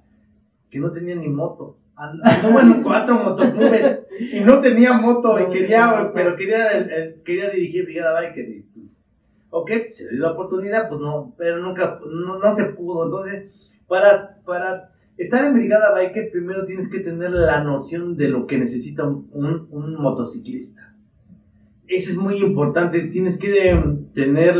que 0.72 0.80
no 0.80 0.92
tenía 0.92 1.14
ni 1.16 1.30
moto. 1.30 1.78
And- 1.96 2.20
Anduvo 2.24 2.60
en 2.60 2.82
cuatro 2.82 3.14
motoclubes 3.24 4.00
y 4.34 4.40
no 4.40 4.60
tenía 4.62 4.94
moto 4.94 5.40
y 5.40 5.46
quería, 5.54 6.10
pero 6.12 6.36
quería, 6.36 6.64
quería 7.24 7.52
dirigir 7.52 7.86
Brigada 7.86 8.20
Biker. 8.20 8.50
y, 8.50 8.62
pues, 8.74 8.86
ok, 9.52 9.70
se 9.94 10.06
le 10.06 10.10
dio 10.14 10.22
la 10.22 10.32
oportunidad, 10.32 10.90
pues 10.90 11.00
no, 11.02 11.36
pero 11.38 11.60
nunca, 11.60 12.00
no, 12.10 12.40
no 12.40 12.56
se 12.56 12.64
pudo. 12.66 13.06
Entonces, 13.06 13.52
para, 13.88 14.38
para 14.44 14.90
estar 15.18 15.46
en 15.46 15.54
Brigada 15.54 15.94
Biker, 15.94 16.32
primero 16.32 16.66
tienes 16.66 16.90
que 16.90 17.02
tener 17.02 17.30
la 17.30 17.64
noción 17.64 18.18
de 18.18 18.28
lo 18.30 18.48
que 18.48 18.58
necesita 18.58 19.04
un, 19.08 19.28
un- 19.70 20.02
motociclista. 20.02 20.96
Eso 21.88 22.10
es 22.10 22.18
muy 22.18 22.38
importante, 22.42 23.02
tienes 23.10 23.38
que 23.38 23.70
em, 23.70 24.08
tener, 24.14 24.56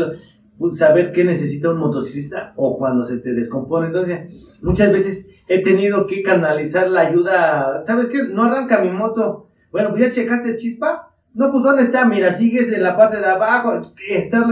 saber 0.72 1.12
qué 1.12 1.24
necesita 1.24 1.70
un 1.70 1.78
motociclista 1.78 2.52
o 2.56 2.78
cuando 2.78 3.06
se 3.06 3.18
te 3.18 3.32
descompone. 3.32 3.88
Entonces, 3.88 4.58
muchas 4.62 4.92
veces 4.92 5.26
he 5.48 5.62
tenido 5.62 6.06
que 6.06 6.22
canalizar 6.22 6.88
la 6.88 7.02
ayuda. 7.02 7.84
¿Sabes 7.86 8.08
qué? 8.08 8.24
No 8.24 8.44
arranca 8.44 8.80
mi 8.80 8.90
moto. 8.90 9.48
Bueno, 9.70 9.90
pues 9.90 10.02
ya 10.02 10.12
checaste 10.12 10.56
chispa. 10.56 11.08
No, 11.34 11.50
pues 11.50 11.64
¿dónde 11.64 11.84
está? 11.84 12.04
Mira, 12.06 12.32
sigues 12.34 12.70
en 12.70 12.82
la 12.82 12.96
parte 12.96 13.18
de 13.18 13.26
abajo. 13.26 13.80
Está 14.08 14.44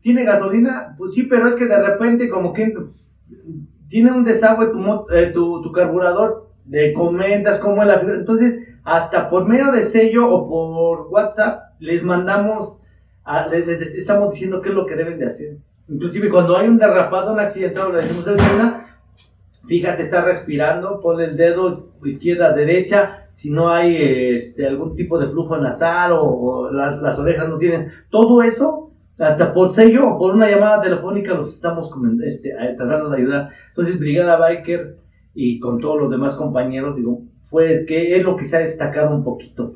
¿Tiene 0.00 0.24
gasolina? 0.24 0.94
Pues 0.98 1.14
sí, 1.14 1.24
pero 1.24 1.48
es 1.48 1.54
que 1.54 1.66
de 1.66 1.80
repente 1.80 2.28
como 2.28 2.52
que 2.52 2.74
tiene 3.88 4.10
un 4.10 4.24
desagüe 4.24 4.68
tu, 4.68 4.80
eh, 5.12 5.30
tu, 5.32 5.62
tu 5.62 5.70
carburador. 5.70 6.48
Le 6.68 6.92
comentas 6.92 7.58
cómo 7.58 7.82
es 7.82 7.88
la. 7.88 8.00
Entonces, 8.00 8.66
hasta 8.84 9.30
por 9.30 9.46
medio 9.46 9.70
de 9.72 9.86
sello 9.86 10.28
o 10.28 10.48
por 10.48 11.08
WhatsApp, 11.08 11.60
les 11.78 12.02
mandamos, 12.02 12.78
a- 13.24 13.46
les, 13.48 13.66
les 13.66 13.80
estamos 13.94 14.32
diciendo 14.32 14.60
qué 14.60 14.68
es 14.70 14.74
lo 14.74 14.86
que 14.86 14.96
deben 14.96 15.18
de 15.18 15.26
hacer. 15.26 15.56
Inclusive 15.88 16.30
cuando 16.30 16.56
hay 16.56 16.68
un 16.68 16.78
derrapado, 16.78 17.32
un 17.32 17.40
accidentado, 17.40 17.92
le 17.92 18.02
decimos. 18.02 18.24
Fíjate, 19.66 20.02
está 20.04 20.22
respirando, 20.24 21.00
pon 21.00 21.20
el 21.20 21.36
dedo 21.36 21.88
izquierda, 22.04 22.52
derecha, 22.52 23.28
si 23.36 23.48
no 23.50 23.70
hay 23.72 23.96
este, 23.96 24.66
algún 24.66 24.96
tipo 24.96 25.18
de 25.18 25.28
flujo 25.28 25.56
nasal 25.56 26.12
o, 26.12 26.22
o 26.24 26.70
las, 26.72 27.00
las 27.00 27.18
orejas 27.18 27.48
no 27.48 27.58
tienen. 27.58 27.90
Todo 28.10 28.42
eso, 28.42 28.90
hasta 29.18 29.52
por 29.52 29.68
sello 29.70 30.02
o 30.08 30.18
por 30.18 30.34
una 30.34 30.50
llamada 30.50 30.80
telefónica, 30.82 31.34
los 31.34 31.54
estamos 31.54 31.90
este, 32.24 32.50
tratando 32.76 33.10
de 33.10 33.18
ayudar. 33.18 33.50
Entonces, 33.68 33.98
Brigada 33.98 34.36
Biker 34.36 34.96
y 35.34 35.60
con 35.60 35.78
todos 35.80 36.00
los 36.00 36.10
demás 36.10 36.34
compañeros, 36.34 36.96
digo, 36.96 37.20
fue 37.48 37.84
que 37.86 38.16
es 38.16 38.24
lo 38.24 38.36
que 38.36 38.46
se 38.46 38.56
ha 38.56 38.60
destacado 38.60 39.14
un 39.14 39.22
poquito. 39.24 39.74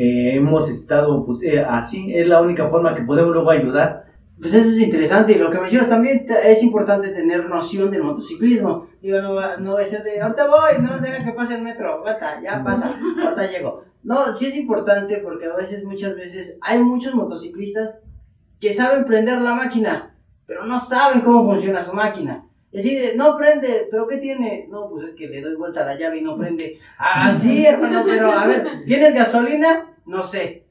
Eh, 0.00 0.36
hemos 0.36 0.70
estado, 0.70 1.26
pues, 1.26 1.42
eh, 1.42 1.58
así, 1.58 2.14
es 2.14 2.28
la 2.28 2.40
única 2.40 2.68
forma 2.68 2.94
que 2.94 3.02
podemos 3.02 3.32
luego 3.32 3.50
ayudar. 3.50 4.04
Pues 4.40 4.54
eso 4.54 4.70
es 4.70 4.78
interesante 4.78 5.32
y 5.32 5.38
lo 5.38 5.50
que 5.50 5.58
mencionas 5.58 5.88
también 5.88 6.24
es 6.44 6.62
importante 6.62 7.08
tener 7.08 7.48
noción 7.48 7.90
del 7.90 8.04
motociclismo. 8.04 8.86
Digo, 9.02 9.20
no 9.20 9.34
va, 9.34 9.56
no 9.56 9.74
va 9.74 9.80
a 9.80 9.88
ser 9.88 10.04
de, 10.04 10.20
ahorita 10.20 10.46
voy, 10.46 10.80
no 10.80 11.00
dejan 11.00 11.24
que 11.24 11.32
pase 11.32 11.56
el 11.56 11.62
metro, 11.62 11.94
aguanta, 11.94 12.40
ya 12.40 12.62
pasa, 12.62 12.94
ahorita 13.24 13.50
llego. 13.50 13.82
No, 14.04 14.32
sí 14.36 14.46
es 14.46 14.54
importante 14.54 15.16
porque 15.16 15.46
a 15.46 15.56
veces, 15.56 15.82
muchas 15.82 16.14
veces, 16.14 16.56
hay 16.60 16.78
muchos 16.78 17.12
motociclistas 17.16 17.96
que 18.60 18.74
saben 18.74 19.04
prender 19.04 19.40
la 19.40 19.54
máquina, 19.54 20.14
pero 20.46 20.64
no 20.64 20.78
saben 20.78 21.22
cómo 21.22 21.50
funciona 21.50 21.82
su 21.82 21.92
máquina. 21.92 22.44
Y 22.78 22.80
así 22.80 22.94
de, 22.94 23.16
no 23.16 23.36
prende, 23.36 23.88
pero 23.90 24.06
¿qué 24.06 24.18
tiene? 24.18 24.66
No, 24.68 24.88
pues 24.88 25.08
es 25.08 25.14
que 25.16 25.26
le 25.26 25.40
doy 25.40 25.56
vuelta 25.56 25.82
a 25.82 25.86
la 25.86 25.96
llave 25.96 26.18
y 26.18 26.22
no 26.22 26.38
prende. 26.38 26.78
Ah, 26.96 27.36
sí, 27.42 27.66
hermano, 27.66 28.04
pero 28.06 28.30
a 28.30 28.46
ver, 28.46 28.84
¿tienes 28.86 29.14
gasolina? 29.14 29.86
No 30.06 30.22
sé. 30.22 30.62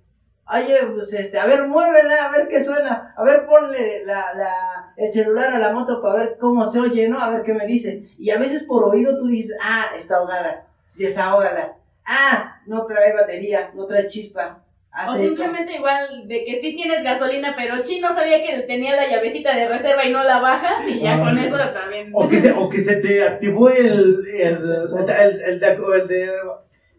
Oye, 0.49 0.77
pues 0.93 1.11
este, 1.11 1.38
a 1.38 1.45
ver, 1.45 1.67
muévela, 1.67 2.25
a 2.25 2.31
ver 2.31 2.47
qué 2.47 2.63
suena. 2.63 3.13
A 3.17 3.23
ver, 3.23 3.45
ponle 3.45 4.05
la, 4.05 4.34
la, 4.35 4.93
el 4.95 5.11
celular 5.11 5.53
a 5.53 5.59
la 5.59 5.73
moto 5.73 6.01
para 6.01 6.19
ver 6.19 6.38
cómo 6.39 6.71
se 6.71 6.79
oye, 6.79 7.09
¿no? 7.09 7.19
A 7.19 7.29
ver 7.29 7.43
qué 7.43 7.53
me 7.53 7.67
dice. 7.67 8.07
Y 8.17 8.29
a 8.29 8.39
veces 8.39 8.63
por 8.63 8.85
oído 8.85 9.17
tú 9.17 9.27
dices, 9.27 9.57
ah, 9.61 9.88
está 9.99 10.17
ahogada, 10.17 10.67
desahógala. 10.95 11.73
Ah, 12.05 12.61
no 12.67 12.85
trae 12.85 13.13
batería, 13.13 13.71
no 13.73 13.85
trae 13.85 14.07
chispa. 14.07 14.63
O 15.07 15.15
simplemente 15.15 15.76
igual 15.76 16.28
de 16.28 16.44
que 16.45 16.60
sí 16.60 16.76
tienes 16.76 17.03
gasolina, 17.03 17.53
pero 17.56 17.84
Chino 17.84 18.14
sabía 18.15 18.44
que 18.44 18.64
tenía 18.64 18.95
la 18.95 19.07
llavecita 19.07 19.56
de 19.56 19.68
reserva 19.68 20.03
y 20.06 20.11
no 20.11 20.24
la 20.24 20.40
bajas 20.40 20.88
y 20.88 21.02
ya 21.02 21.15
Ah, 21.15 21.19
con 21.19 21.34
sí. 21.38 21.45
eso 21.45 21.57
también. 21.74 22.10
O 22.14 22.28
que 22.28 22.41
se, 22.41 22.52
o 22.52 22.68
que 22.69 22.82
se 22.84 22.95
te 22.95 23.24
activó 23.24 23.69
el, 23.69 24.26
el, 24.28 24.28
el, 24.36 24.56
el- 25.45 25.60
de, 25.60 25.69
el 25.99 26.07
de 26.07 26.32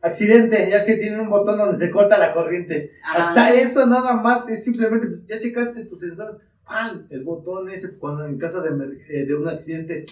accidente, 0.00 0.68
ya 0.70 0.76
es 0.78 0.84
que 0.84 0.94
tiene 0.96 1.20
un 1.20 1.28
botón 1.28 1.58
donde 1.58 1.84
se 1.84 1.90
corta 1.90 2.18
la 2.18 2.32
corriente. 2.32 2.92
Ah. 3.04 3.28
Hasta 3.30 3.52
eso 3.54 3.84
nada 3.86 4.14
más, 4.14 4.48
es 4.48 4.62
simplemente, 4.64 5.08
ya 5.28 5.40
checaste 5.40 5.84
tu 5.86 5.96
sensor, 5.98 6.38
¡pam! 6.66 7.06
el 7.10 7.24
botón 7.24 7.68
ese, 7.70 7.96
cuando 7.98 8.26
en 8.26 8.38
caso 8.38 8.60
de, 8.62 8.70
eh, 9.08 9.24
de 9.24 9.34
un 9.34 9.48
accidente, 9.48 10.06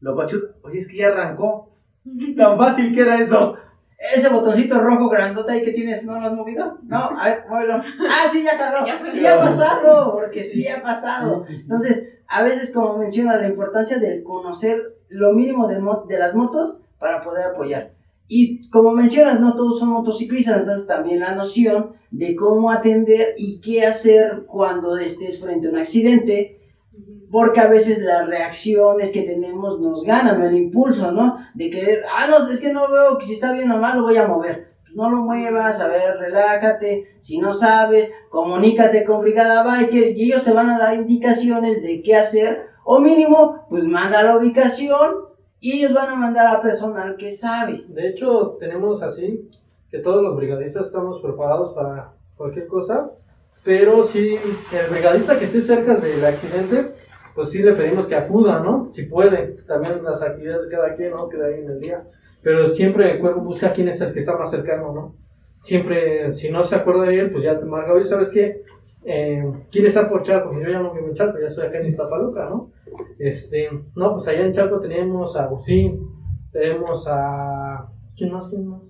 lo 0.00 0.12
apachurra, 0.12 0.48
oye, 0.62 0.80
es 0.80 0.88
que 0.88 0.96
ya 0.98 1.08
arrancó. 1.08 1.70
Tan 2.36 2.58
fácil 2.58 2.94
que 2.94 3.00
era 3.00 3.16
eso. 3.22 3.56
Ese 3.98 4.28
botoncito 4.28 4.80
rojo 4.80 5.08
grandote 5.08 5.52
ahí 5.52 5.62
que 5.62 5.72
tienes, 5.72 6.04
¿no 6.04 6.20
lo 6.20 6.26
has 6.26 6.32
movido? 6.34 6.78
No, 6.82 7.10
a 7.18 7.24
ver, 7.28 7.44
muévelo. 7.48 7.74
Ah, 7.76 8.28
sí, 8.30 8.42
ya 8.42 8.98
fue. 8.98 9.12
Sí 9.12 9.26
ha 9.26 9.40
pasado, 9.40 10.12
porque 10.12 10.44
sí 10.44 10.68
ha 10.68 10.82
pasado. 10.82 11.46
Entonces, 11.48 12.08
a 12.28 12.42
veces, 12.42 12.70
como 12.72 12.98
menciona, 12.98 13.36
la 13.36 13.48
importancia 13.48 13.98
de 13.98 14.22
conocer 14.22 14.94
lo 15.08 15.32
mínimo 15.32 15.68
de, 15.68 15.80
de 16.08 16.18
las 16.18 16.34
motos 16.34 16.78
para 16.98 17.22
poder 17.22 17.46
apoyar. 17.46 17.92
Y 18.26 18.68
como 18.70 18.92
mencionas, 18.92 19.40
no 19.40 19.54
todos 19.54 19.78
son 19.78 19.90
motociclistas, 19.90 20.60
entonces 20.60 20.86
también 20.86 21.20
la 21.20 21.34
noción 21.34 21.92
de 22.10 22.34
cómo 22.34 22.70
atender 22.70 23.34
y 23.36 23.60
qué 23.60 23.86
hacer 23.86 24.44
cuando 24.46 24.96
estés 24.96 25.40
frente 25.40 25.66
a 25.66 25.70
un 25.70 25.78
accidente, 25.78 26.58
porque 27.30 27.60
a 27.60 27.68
veces 27.68 27.98
las 27.98 28.26
reacciones 28.26 29.12
que 29.12 29.22
tenemos 29.22 29.80
nos 29.80 30.04
ganan, 30.04 30.42
el 30.42 30.56
impulso, 30.56 31.12
¿no? 31.12 31.38
De 31.54 31.70
querer, 31.70 32.04
ah, 32.10 32.26
no, 32.26 32.48
es 32.48 32.60
que 32.60 32.72
no 32.72 32.90
veo 32.90 33.18
que 33.18 33.26
si 33.26 33.34
está 33.34 33.52
bien 33.52 33.70
o 33.70 33.78
mal, 33.78 33.98
lo 33.98 34.04
voy 34.04 34.16
a 34.16 34.26
mover. 34.26 34.68
Pues 34.82 34.94
no 34.94 35.10
lo 35.10 35.18
muevas, 35.18 35.80
a 35.80 35.88
ver, 35.88 36.16
relájate, 36.18 37.18
si 37.22 37.38
no 37.38 37.54
sabes, 37.54 38.10
comunícate 38.30 39.04
con 39.04 39.22
Brigada 39.22 39.62
Biker 39.62 40.16
y 40.16 40.24
ellos 40.24 40.44
te 40.44 40.52
van 40.52 40.70
a 40.70 40.78
dar 40.78 40.94
indicaciones 40.94 41.82
de 41.82 42.02
qué 42.02 42.16
hacer, 42.16 42.66
o 42.84 43.00
mínimo, 43.00 43.66
pues 43.68 43.84
manda 43.84 44.22
la 44.22 44.36
ubicación 44.36 45.24
y 45.60 45.78
ellos 45.78 45.94
van 45.94 46.10
a 46.10 46.16
mandar 46.16 46.46
a 46.46 46.60
personal 46.60 47.16
que 47.16 47.32
sabe. 47.32 47.84
De 47.88 48.08
hecho, 48.08 48.56
tenemos 48.60 49.02
así 49.02 49.48
que 49.90 49.98
todos 50.00 50.22
los 50.22 50.36
brigadistas 50.36 50.86
estamos 50.86 51.22
preparados 51.22 51.72
para 51.74 52.12
cualquier 52.36 52.66
cosa, 52.66 53.10
pero 53.64 54.06
si 54.08 54.36
el 54.36 54.90
brigadista 54.90 55.38
que 55.38 55.46
esté 55.46 55.62
cerca 55.62 55.94
del 55.96 56.24
accidente 56.24 56.92
pues 57.34 57.50
sí 57.50 57.58
le 57.58 57.72
pedimos 57.72 58.06
que 58.06 58.14
acuda, 58.14 58.60
¿no? 58.60 58.90
Si 58.92 59.04
puede, 59.04 59.58
también 59.66 60.02
las 60.04 60.22
actividades 60.22 60.68
de 60.68 60.76
cada 60.76 60.94
quien, 60.94 61.10
¿no? 61.10 61.28
Queda 61.28 61.46
ahí 61.46 61.60
en 61.60 61.70
el 61.70 61.80
día. 61.80 62.04
Pero 62.42 62.70
siempre 62.74 63.12
el 63.12 63.20
cuervo 63.20 63.40
busca 63.40 63.72
quién 63.72 63.88
es 63.88 64.00
el 64.00 64.12
que 64.12 64.20
está 64.20 64.36
más 64.36 64.50
cercano, 64.50 64.92
¿no? 64.92 65.14
Siempre, 65.62 66.34
si 66.34 66.50
no 66.50 66.64
se 66.64 66.74
acuerda 66.74 67.04
de 67.04 67.18
él, 67.18 67.30
pues 67.30 67.42
ya 67.42 67.58
te 67.58 67.64
marca, 67.64 67.92
oye, 67.92 68.04
¿sabes 68.04 68.28
qué? 68.28 68.62
Eh, 69.04 69.42
¿Quién 69.70 69.86
está 69.86 70.08
por 70.08 70.22
Chaco? 70.22 70.50
Pues 70.50 70.66
yo 70.66 70.72
ya 70.72 70.80
no 70.80 70.92
vivo 70.92 71.08
en 71.08 71.14
Chaco, 71.14 71.38
ya 71.40 71.48
estoy 71.48 71.66
acá 71.66 71.78
en 71.78 71.86
Iztapaluca, 71.88 72.48
¿no? 72.48 72.70
Este, 73.18 73.70
no, 73.96 74.14
pues 74.14 74.28
allá 74.28 74.46
en 74.46 74.52
Chaco 74.52 74.80
tenemos 74.80 75.34
a 75.36 75.44
Agustín, 75.44 76.06
tenemos 76.52 77.06
a... 77.08 77.88
¿Quién 78.16 78.32
más? 78.32 78.48
¿Quién 78.48 78.68
más? 78.68 78.82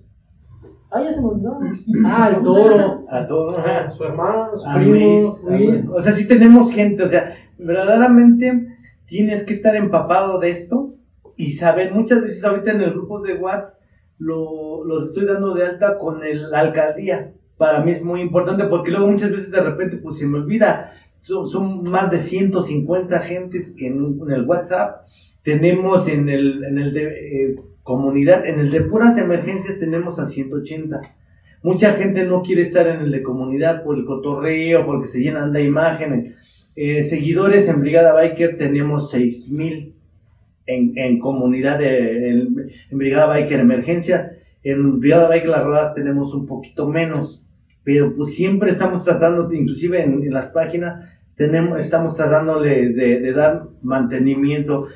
Ah, 0.91 1.01
ya 1.03 1.13
se 1.13 1.19
me 1.19 1.27
olvidó. 1.27 1.59
Ah, 2.05 2.29
el 2.29 2.43
toro. 2.43 3.05
A 3.09 3.27
todos. 3.27 3.57
Ajá, 3.57 3.89
su 3.89 4.03
hermano, 4.03 4.57
su 4.57 4.65
A 4.65 4.75
primo, 4.75 4.91
Luis, 4.93 5.43
a 5.43 5.49
Luis. 5.49 5.69
Luis. 5.69 5.89
O 5.89 6.01
sea, 6.01 6.13
sí 6.13 6.27
tenemos 6.27 6.71
gente, 6.71 7.03
o 7.03 7.09
sea, 7.09 7.35
verdaderamente 7.57 8.67
tienes 9.07 9.43
que 9.43 9.53
estar 9.53 9.75
empapado 9.75 10.39
de 10.39 10.51
esto 10.51 10.93
y 11.37 11.53
saber, 11.53 11.91
muchas 11.93 12.21
veces 12.21 12.43
ahorita 12.43 12.71
en 12.71 12.81
el 12.81 12.91
grupo 12.91 13.21
de 13.21 13.35
WhatsApp 13.35 13.75
lo, 14.17 14.83
los 14.85 15.09
estoy 15.09 15.25
dando 15.25 15.53
de 15.53 15.65
alta 15.65 15.97
con 15.97 16.23
el- 16.23 16.53
alcaldía. 16.53 17.31
Para 17.57 17.81
mí 17.83 17.91
es 17.91 18.01
muy 18.03 18.21
importante 18.21 18.65
porque 18.65 18.91
luego 18.91 19.07
muchas 19.07 19.31
veces 19.31 19.51
de 19.51 19.61
repente 19.61 19.97
pues 19.97 20.17
se 20.17 20.25
me 20.25 20.37
olvida. 20.39 20.93
Son, 21.21 21.47
son 21.47 21.83
más 21.83 22.11
de 22.11 22.19
150 22.19 23.19
gentes 23.21 23.73
en, 23.77 24.17
en 24.21 24.31
el 24.31 24.43
WhatsApp. 24.45 25.01
Tenemos 25.43 26.07
en 26.07 26.29
el, 26.29 26.63
en 26.63 26.77
el 26.79 26.93
de 26.93 27.03
eh, 27.51 27.55
comunidad, 27.83 28.45
en 28.45 28.59
el 28.59 28.71
de 28.71 28.81
puras 28.81 29.17
emergencias 29.17 29.79
tenemos 29.79 30.19
a 30.19 30.27
180. 30.27 31.01
Mucha 31.63 31.93
gente 31.93 32.23
no 32.25 32.41
quiere 32.43 32.61
estar 32.61 32.87
en 32.87 33.01
el 33.01 33.11
de 33.11 33.23
comunidad 33.23 33.83
por 33.83 33.97
el 33.97 34.05
cotorreo, 34.05 34.85
porque 34.85 35.07
se 35.07 35.19
llenan 35.19 35.51
de 35.51 35.63
imágenes. 35.63 36.35
Eh, 36.75 37.03
seguidores 37.03 37.67
en 37.69 37.79
Brigada 37.79 38.13
Biker 38.13 38.57
tenemos 38.57 39.09
6000 39.11 39.93
en, 40.65 40.97
en 40.97 41.19
comunidad, 41.19 41.79
de, 41.79 42.29
en, 42.29 42.55
en 42.91 42.97
Brigada 42.97 43.27
Biker 43.27 43.59
Emergencia. 43.59 44.31
En 44.63 44.99
Brigada 44.99 45.29
Biker 45.29 45.49
Las 45.49 45.63
Rodadas 45.63 45.95
tenemos 45.95 46.33
un 46.33 46.45
poquito 46.45 46.87
menos, 46.87 47.41
pero 47.83 48.13
pues 48.15 48.35
siempre 48.35 48.71
estamos 48.71 49.05
tratando, 49.05 49.51
inclusive 49.53 50.03
en, 50.03 50.23
en 50.23 50.33
las 50.33 50.47
páginas, 50.47 51.09
tenemos, 51.35 51.79
estamos 51.79 52.15
tratándole 52.15 52.89
de, 52.89 53.19
de 53.21 53.33
dar 53.33 53.63
mantenimiento, 53.81 54.87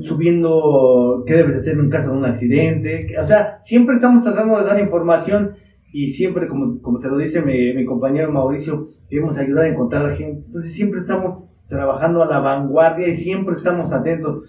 subiendo 0.00 1.24
qué 1.26 1.34
debes 1.34 1.56
hacer 1.58 1.74
en 1.74 1.90
caso 1.90 2.10
de 2.10 2.16
un 2.16 2.24
accidente. 2.24 3.06
o 3.20 3.26
sea, 3.26 3.60
siempre 3.64 3.96
estamos 3.96 4.22
tratando 4.22 4.58
de 4.58 4.64
dar 4.64 4.80
información 4.80 5.56
y 5.94 6.10
siempre, 6.10 6.48
como, 6.48 6.82
como 6.82 7.00
se 7.00 7.06
lo 7.06 7.16
dice 7.18 7.40
mi, 7.40 7.72
mi 7.72 7.84
compañero 7.84 8.32
Mauricio, 8.32 8.88
queremos 9.08 9.38
ayudar 9.38 9.66
a 9.66 9.68
encontrar 9.68 10.04
a 10.04 10.08
la 10.08 10.16
gente. 10.16 10.42
Entonces 10.44 10.72
siempre 10.72 10.98
estamos 10.98 11.44
trabajando 11.68 12.20
a 12.20 12.26
la 12.26 12.40
vanguardia 12.40 13.06
y 13.06 13.14
siempre 13.14 13.54
estamos 13.54 13.92
atentos. 13.92 14.42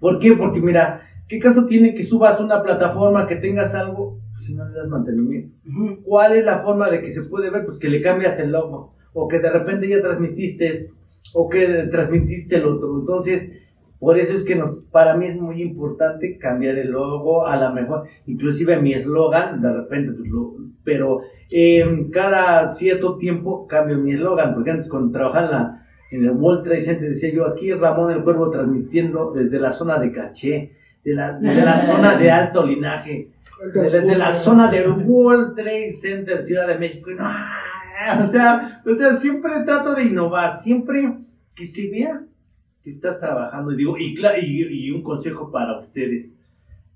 ¿Por 0.00 0.18
qué? 0.18 0.32
Porque 0.32 0.62
mira, 0.62 1.02
¿qué 1.28 1.38
caso 1.38 1.66
tiene 1.66 1.94
que 1.94 2.02
subas 2.02 2.40
una 2.40 2.62
plataforma, 2.62 3.26
que 3.26 3.36
tengas 3.36 3.74
algo, 3.74 4.18
pues, 4.32 4.46
si 4.46 4.54
no 4.54 4.66
le 4.66 4.74
das 4.74 4.88
mantenimiento? 4.88 5.54
¿Cuál 6.02 6.32
es 6.32 6.46
la 6.46 6.60
forma 6.60 6.88
de 6.88 7.02
que 7.02 7.12
se 7.12 7.24
puede 7.24 7.50
ver? 7.50 7.66
Pues 7.66 7.78
que 7.78 7.90
le 7.90 8.00
cambias 8.00 8.38
el 8.38 8.52
logo, 8.52 8.94
o 9.12 9.28
que 9.28 9.40
de 9.40 9.50
repente 9.50 9.86
ya 9.86 10.00
transmitiste, 10.00 10.88
o 11.34 11.46
que 11.46 11.88
transmitiste 11.90 12.56
el 12.56 12.64
otro. 12.64 13.00
Entonces, 13.00 13.52
por 14.04 14.18
eso 14.18 14.34
es 14.34 14.44
que 14.44 14.54
nos, 14.54 14.76
para 14.92 15.16
mí 15.16 15.26
es 15.26 15.36
muy 15.40 15.62
importante 15.62 16.38
cambiar 16.38 16.76
el 16.76 16.90
logo, 16.90 17.46
a 17.46 17.56
la 17.56 17.70
mejor, 17.70 18.04
inclusive 18.26 18.76
mi 18.80 18.92
eslogan, 18.94 19.60
de 19.62 19.72
repente, 19.72 20.12
pues, 20.12 20.30
lo- 20.30 20.52
pero 20.84 21.20
eh, 21.50 22.06
cada 22.12 22.74
cierto 22.74 23.16
tiempo 23.16 23.66
cambio 23.66 23.96
mi 23.98 24.12
eslogan, 24.12 24.54
porque 24.54 24.70
antes 24.70 24.88
cuando 24.88 25.12
trabajaba 25.12 25.46
en, 25.46 25.50
la- 25.52 25.80
en 26.10 26.24
el 26.24 26.30
World 26.32 26.64
Trade 26.64 26.82
Center 26.82 27.08
decía 27.08 27.32
yo, 27.32 27.46
aquí 27.46 27.72
Ramón 27.72 28.12
el 28.12 28.22
Cuervo 28.22 28.50
transmitiendo 28.50 29.32
desde 29.32 29.58
la 29.58 29.72
zona 29.72 29.98
de 29.98 30.12
Caché, 30.12 30.72
de 31.04 31.14
la, 31.14 31.32
desde 31.38 31.62
la 31.64 31.80
zona 31.86 32.18
de 32.18 32.30
alto 32.30 32.64
linaje, 32.66 33.28
de 33.74 33.90
la, 33.90 34.00
de 34.00 34.14
la 34.16 34.32
zona 34.40 34.70
del 34.70 34.90
World 34.90 35.54
Trade 35.56 35.96
Center, 36.00 36.44
Ciudad 36.44 36.66
de 36.68 36.78
México, 36.78 37.10
y 37.10 37.14
no, 37.14 37.24
o 37.24 38.30
sea, 38.32 38.82
o 38.84 38.94
sea, 38.94 39.16
siempre 39.16 39.52
trato 39.64 39.94
de 39.94 40.04
innovar, 40.04 40.58
siempre 40.58 41.14
que 41.54 41.66
se 41.68 41.88
vea 41.90 42.20
que 42.84 42.90
estás 42.90 43.18
trabajando. 43.18 43.72
Y 43.72 43.76
digo, 43.76 43.98
y, 43.98 44.14
cla- 44.14 44.38
y, 44.40 44.62
y 44.62 44.90
un 44.90 45.02
consejo 45.02 45.50
para 45.50 45.80
ustedes. 45.80 46.26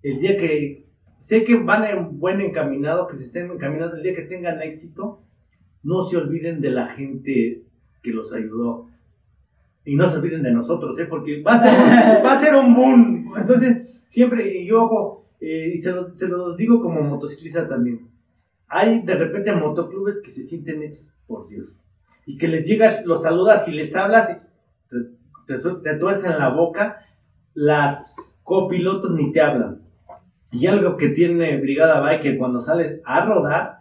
El 0.03 0.21
día 0.21 0.37
que 0.37 0.85
sé 1.21 1.45
que 1.45 1.57
van 1.57 1.85
en 1.85 2.19
buen 2.21 2.41
encaminado, 2.41 3.09
que 3.09 3.17
se 3.17 3.25
estén 3.25 3.51
encaminados, 3.51 3.95
el 3.97 4.03
día 4.03 4.15
que 4.15 4.23
tengan 4.23 4.63
éxito, 4.63 5.21
no 5.83 6.05
se 6.05 6.17
olviden 6.17 6.61
de 6.61 6.71
la 6.71 6.89
gente 6.89 7.63
que 8.03 8.11
los 8.13 8.33
ayudó. 8.33 8.87
Y 9.85 9.97
no 9.97 10.11
se 10.11 10.17
olviden 10.19 10.43
de 10.43 10.53
nosotros, 10.53 10.99
¿eh? 10.99 11.07
porque 11.09 11.43
va 11.43 11.55
a 11.55 11.63
ser, 11.65 12.25
va 12.25 12.39
a 12.39 12.41
ser 12.45 12.55
un 12.55 12.75
boom. 12.75 13.33
Entonces, 13.39 14.03
siempre, 14.11 14.61
y 14.63 14.71
ojo, 14.71 15.25
eh, 15.41 15.73
y 15.77 15.81
se 15.83 15.91
los, 15.91 16.15
se 16.19 16.27
los 16.27 16.57
digo 16.57 16.83
como 16.83 17.01
motociclista 17.03 17.67
también. 17.69 18.01
Hay 18.69 19.01
de 19.03 19.15
repente 19.15 19.51
motoclubes 19.53 20.17
que 20.23 20.31
se 20.33 20.45
sienten 20.45 20.83
hechos 20.83 21.07
por 21.27 21.49
Dios. 21.49 21.69
Y 22.27 22.37
que 22.37 22.49
les 22.49 22.67
llegas, 22.67 23.07
los 23.07 23.23
saludas 23.23 23.67
y 23.67 23.71
les 23.73 23.95
hablas, 23.97 24.29
y 24.31 24.99
te, 25.49 25.59
te, 25.59 25.95
tuercen 25.99 26.39
la 26.39 26.51
boca, 26.51 26.99
las 27.55 28.15
copilotos 28.45 29.11
ni 29.13 29.33
te 29.33 29.41
hablan. 29.41 29.81
Y 30.53 30.67
algo 30.67 30.97
que 30.97 31.09
tiene 31.09 31.59
Brigada 31.61 32.01
Bike 32.01 32.39
cuando 32.39 32.61
sales 32.61 33.01
a 33.05 33.25
rodar 33.25 33.81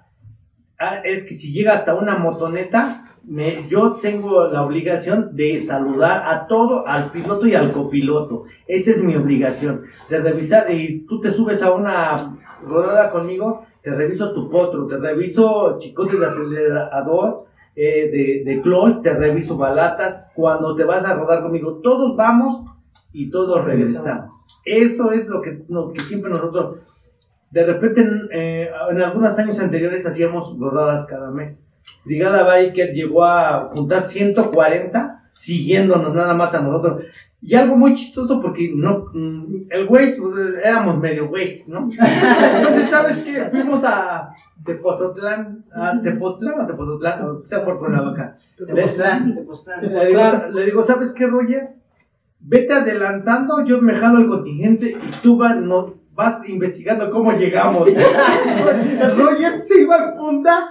ah, 0.79 1.01
es 1.03 1.23
que 1.23 1.35
si 1.35 1.51
llega 1.51 1.73
hasta 1.73 1.93
una 1.95 2.17
motoneta, 2.17 3.03
me- 3.23 3.67
yo 3.69 3.95
tengo 4.01 4.47
la 4.47 4.63
obligación 4.63 5.35
de 5.35 5.61
saludar 5.65 6.23
a 6.27 6.47
todo, 6.47 6.87
al 6.87 7.11
piloto 7.11 7.45
y 7.47 7.55
al 7.55 7.71
copiloto. 7.73 8.45
Esa 8.67 8.91
es 8.91 9.03
mi 9.03 9.15
obligación, 9.15 9.83
de 10.09 10.19
revisar. 10.19 10.71
Y 10.71 11.05
tú 11.07 11.19
te 11.21 11.31
subes 11.31 11.61
a 11.61 11.71
una 11.71 12.37
rodada 12.65 13.11
conmigo, 13.11 13.65
te 13.81 13.91
reviso 13.91 14.33
tu 14.33 14.49
potro, 14.49 14.87
te 14.87 14.97
reviso 14.97 15.77
chicotes 15.79 16.19
de 16.19 16.25
acelerador, 16.25 17.46
eh, 17.79 18.09
de, 18.09 18.51
de 18.51 18.61
clutch, 18.61 19.03
te 19.03 19.13
reviso 19.13 19.55
balatas. 19.55 20.25
Cuando 20.33 20.75
te 20.75 20.83
vas 20.83 21.05
a 21.05 21.13
rodar 21.13 21.43
conmigo, 21.43 21.79
todos 21.83 22.15
vamos 22.15 22.65
y 23.13 23.29
todos 23.29 23.63
regresamos. 23.63 24.31
Eso 24.65 25.11
es 25.11 25.27
lo 25.27 25.41
que, 25.41 25.63
lo 25.69 25.93
que 25.93 26.01
siempre 26.01 26.31
nosotros, 26.31 26.79
de 27.51 27.63
repente 27.65 28.01
en, 28.01 28.29
eh, 28.33 28.69
en 28.89 29.01
algunos 29.01 29.37
años 29.37 29.59
anteriores 29.59 30.05
hacíamos 30.07 30.57
rodadas 30.59 31.05
cada 31.05 31.29
mes. 31.29 31.55
Brigada 32.03 32.43
Biker 32.43 32.93
llegó 32.93 33.23
a 33.23 33.69
juntar 33.71 34.03
140 34.03 35.17
siguiéndonos 35.35 36.15
nada 36.15 36.33
más 36.33 36.55
a 36.55 36.61
nosotros. 36.61 37.03
Y 37.41 37.55
algo 37.55 37.77
muy 37.77 37.93
chistoso 37.93 38.41
porque 38.41 38.71
no, 38.75 39.05
mm, 39.13 39.67
el 39.69 39.87
Waze, 39.87 40.17
pues, 40.19 40.55
éramos 40.63 40.99
medio 40.99 41.29
Waze, 41.29 41.65
¿no? 41.67 41.89
Entonces, 41.99 42.89
¿sabes 42.89 43.19
qué? 43.19 43.45
Fuimos 43.51 43.83
a 43.83 44.29
Tepozotlán, 44.65 45.63
a 45.71 46.01
Tepoztlán 46.01 46.59
o 46.61 46.65
Tepozotlán, 46.65 47.23
o 47.23 47.41
sea, 47.47 47.63
por 47.63 47.79
Cuernavaca. 47.79 48.37
Tepoztlán, 48.57 49.35
Tepoztlán. 49.35 49.81
Le 49.81 50.07
digo, 50.07 50.21
le 50.51 50.65
digo, 50.65 50.83
¿sabes 50.83 51.11
qué, 51.13 51.27
Roger? 51.27 51.69
Vete 52.39 52.73
adelantando, 52.73 53.63
yo 53.65 53.81
me 53.81 53.95
jalo 53.95 54.19
el 54.19 54.27
contingente 54.27 54.89
y 54.89 55.11
tú 55.21 55.37
vas, 55.37 55.57
no, 55.57 55.93
vas 56.17 56.39
investigando 56.49 57.11
cómo 57.11 57.31
llegamos. 57.33 57.87
Roger 57.87 59.61
se 59.61 59.81
iba 59.81 59.95
al 59.95 60.15
punta, 60.15 60.69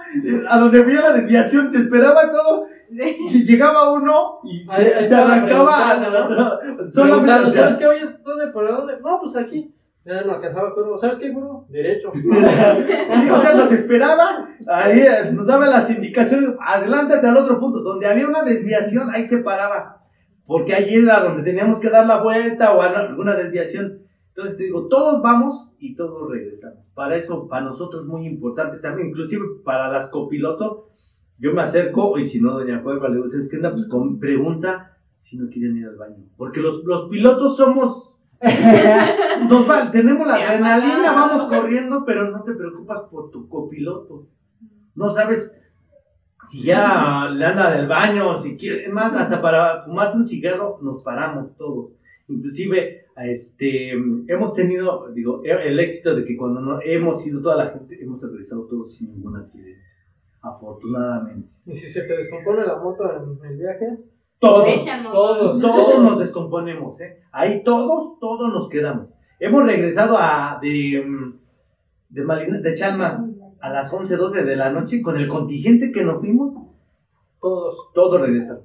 a 0.49 0.59
donde 0.59 0.79
había 0.81 1.01
la 1.01 1.13
desviación, 1.13 1.71
te 1.71 1.77
esperaba 1.79 2.29
todo. 2.29 2.67
Y 2.89 3.45
llegaba 3.45 3.91
uno 3.91 4.39
y 4.43 4.65
se, 4.65 4.71
ahí 4.71 5.07
se 5.07 5.15
arrancaba. 5.15 5.97
¿no? 5.97 6.91
Solamente, 6.93 7.51
¿sabes 7.51 7.75
qué? 7.77 7.87
Oye, 7.87 8.05
¿dónde? 8.23 8.47
¿Por 8.47 8.67
dónde? 8.67 8.93
No, 9.01 9.19
pues 9.21 9.45
aquí. 9.45 9.73
Ya 10.05 10.21
no 10.21 10.33
alcanzaba 10.35 10.73
curvo. 10.73 10.97
¿Sabes 10.99 11.17
qué, 11.17 11.33
curvo? 11.33 11.65
Derecho. 11.69 12.11
Sí, 12.13 13.29
o 13.29 13.41
sea, 13.41 13.53
nos 13.53 13.71
esperaba, 13.71 14.49
ahí 14.67 14.99
eh, 14.99 15.31
nos 15.31 15.47
daba 15.47 15.65
las 15.67 15.89
indicaciones, 15.89 16.55
adelántate 16.59 17.25
al 17.25 17.37
otro 17.37 17.59
punto, 17.59 17.79
donde 17.79 18.05
había 18.05 18.27
una 18.27 18.43
desviación, 18.43 19.09
ahí 19.13 19.25
se 19.25 19.37
paraba, 19.39 20.01
porque 20.45 20.73
ahí 20.73 20.95
era 20.95 21.21
donde 21.21 21.43
teníamos 21.43 21.79
que 21.79 21.89
dar 21.89 22.05
la 22.05 22.21
vuelta 22.21 22.73
o 22.73 22.81
alguna 22.81 23.35
desviación. 23.35 24.06
Entonces 24.37 24.57
te 24.57 24.63
digo, 24.65 24.87
todos 24.87 25.19
vamos 25.23 25.67
y 25.79 25.95
todos 25.95 26.29
regresamos. 26.29 26.85
Para 26.93 27.15
eso, 27.15 27.47
para 27.47 27.65
nosotros 27.65 28.03
es 28.03 28.07
muy 28.07 28.27
importante 28.27 28.77
también, 28.77 29.07
inclusive 29.09 29.43
para 29.65 29.91
las 29.91 30.09
copilotos, 30.09 30.83
yo 31.39 31.53
me 31.53 31.63
acerco 31.63 32.19
y 32.19 32.27
si 32.29 32.39
no, 32.39 32.51
doña 32.51 32.83
Cueva, 32.83 33.09
le 33.09 33.15
digo, 33.15 33.29
¿sabes 33.31 33.49
qué 33.49 33.55
onda? 33.57 33.71
Pues 33.73 33.87
con 33.87 34.19
pregunta 34.19 34.95
si 35.23 35.37
no 35.37 35.49
quieren 35.49 35.77
ir 35.77 35.87
al 35.87 35.95
baño. 35.95 36.23
Porque 36.37 36.59
los, 36.61 36.83
los 36.83 37.09
pilotos 37.09 37.57
somos 37.57 38.15
nos 39.49 39.67
va- 39.67 39.89
tenemos 39.89 40.27
la 40.27 40.35
adrenalina, 40.35 41.11
vamos 41.13 41.45
corriendo, 41.45 42.03
pero 42.05 42.29
no 42.29 42.43
te 42.43 42.53
preocupas 42.53 43.01
por 43.09 43.31
tu 43.31 43.49
copiloto. 43.49 44.27
No 44.93 45.09
sabes 45.15 45.51
si 46.51 46.61
ya 46.61 47.27
le 47.33 47.43
anda 47.43 47.71
del 47.71 47.87
baño, 47.87 48.43
si 48.43 48.55
quiere, 48.55 48.85
es 48.85 48.93
más, 48.93 49.13
hasta 49.15 49.41
para 49.41 49.83
fumarse 49.83 50.15
un 50.17 50.27
cigarro 50.27 50.77
nos 50.83 51.01
paramos 51.01 51.55
todos. 51.57 51.96
Inclusive, 52.29 53.05
este, 53.15 53.91
hemos 53.91 54.53
tenido, 54.53 55.09
digo, 55.13 55.41
e- 55.45 55.67
el 55.69 55.79
éxito 55.79 56.13
de 56.15 56.25
que 56.25 56.35
cuando 56.35 56.59
no, 56.61 56.79
hemos 56.83 57.25
ido 57.25 57.41
toda 57.41 57.55
la 57.55 57.69
gente, 57.71 57.97
hemos 58.03 58.21
regresado 58.21 58.65
todos 58.67 58.93
sin 58.95 59.11
ningún 59.13 59.37
accidente. 59.37 59.81
Afortunadamente. 60.41 61.49
Y 61.65 61.75
si 61.75 61.89
se 61.91 62.01
te 62.03 62.17
descompone 62.17 62.65
la 62.65 62.77
moto 62.77 63.03
en 63.11 63.45
el 63.51 63.57
viaje, 63.57 63.97
Todos, 64.39 64.67
todos, 65.11 65.61
todos 65.61 66.03
nos 66.03 66.19
descomponemos, 66.19 66.99
¿eh? 67.01 67.17
Ahí 67.31 67.63
todos, 67.63 68.19
todos 68.19 68.53
nos 68.53 68.69
quedamos. 68.69 69.07
Hemos 69.39 69.65
regresado 69.65 70.15
a 70.17 70.59
de, 70.61 71.03
mm, 71.05 71.33
de, 72.09 72.23
Malina- 72.23 72.59
de 72.61 72.75
Chalma 72.75 73.27
a 73.59 73.69
las 73.71 73.91
11, 73.91 74.15
12 74.15 74.43
de 74.43 74.55
la 74.55 74.69
noche 74.71 75.01
con 75.01 75.17
el 75.17 75.27
contingente 75.27 75.91
que 75.91 76.03
nos 76.03 76.19
fuimos. 76.19 76.53
Todos. 77.41 77.91
Todos 77.95 78.21
regresaron. 78.21 78.61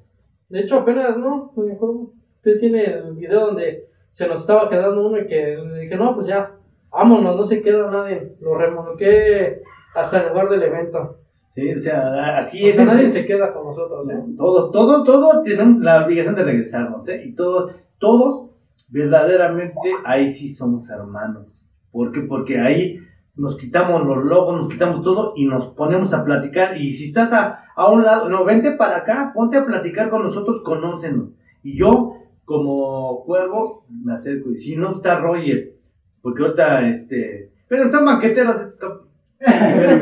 De 0.51 0.61
hecho, 0.61 0.77
apenas, 0.81 1.17
¿no? 1.17 1.53
Me 1.57 1.73
acuerdo. 1.73 2.11
Usted 2.45 2.59
tiene 2.59 2.85
el 2.87 3.15
video 3.15 3.47
donde 3.47 3.85
se 4.11 4.27
nos 4.27 4.41
estaba 4.41 4.69
quedando 4.69 5.07
uno 5.07 5.17
y 5.21 5.29
que 5.29 5.57
dije, 5.81 5.95
no, 5.95 6.17
pues 6.17 6.27
ya, 6.27 6.51
vámonos, 6.91 7.37
no 7.37 7.45
se 7.45 7.63
queda 7.63 7.89
nadie. 7.89 8.33
Lo 8.41 8.57
remolqué 8.57 9.63
hasta 9.95 10.23
el 10.23 10.31
lugar 10.31 10.49
del 10.49 10.65
evento. 10.65 11.19
Sí, 11.55 11.73
o 11.73 11.81
sea, 11.81 12.39
así 12.39 12.65
O 12.65 12.69
es. 12.69 12.75
sea, 12.75 12.85
nadie 12.85 13.11
se 13.13 13.25
queda 13.25 13.53
con 13.53 13.67
nosotros, 13.67 14.11
¿eh? 14.11 14.25
Todos, 14.37 14.73
todos, 14.73 15.05
todos 15.05 15.45
tenemos 15.45 15.81
la 15.83 16.05
obligación 16.05 16.35
de 16.35 16.43
regresarnos, 16.43 17.09
¿eh? 17.09 17.23
Y 17.27 17.35
todos, 17.37 17.77
todos, 17.99 18.51
verdaderamente, 18.89 19.79
ahí 20.05 20.35
sí 20.35 20.49
somos 20.49 20.91
hermanos. 20.91 21.47
¿Por 21.93 22.11
qué? 22.11 22.23
Porque 22.23 22.59
ahí 22.59 22.99
nos 23.37 23.57
quitamos 23.57 24.05
los 24.05 24.25
logos, 24.25 24.63
nos 24.63 24.69
quitamos 24.69 25.05
todo 25.05 25.35
y 25.37 25.47
nos 25.47 25.67
ponemos 25.75 26.13
a 26.13 26.25
platicar. 26.25 26.77
Y 26.77 26.95
si 26.95 27.05
estás 27.05 27.33
a, 27.33 27.67
a 27.77 27.89
un 27.89 28.03
lado, 28.03 28.29
no, 28.29 28.45
vente 28.45 28.73
para 28.73 28.97
acá, 28.97 29.31
ponte 29.33 29.57
a 29.59 29.65
platicar 29.65 30.11
con 30.11 30.25
nosotros, 30.25 30.61
conócenos. 30.65 31.29
Y 31.63 31.79
yo, 31.79 32.17
como 32.53 33.25
cuervo, 33.25 33.85
me 34.05 34.13
acerco. 34.15 34.51
Y 34.53 34.59
si 34.59 34.77
no 34.77 34.97
está 34.97 35.19
Roger, 35.19 35.71
porque 36.21 36.43
ahorita, 36.43 36.89
este. 36.89 37.51
Pero 37.69 37.91
son 37.91 38.05
banqueteros 38.05 38.61
estos 38.61 38.79
cap- 38.79 39.01
Pero, 39.39 40.01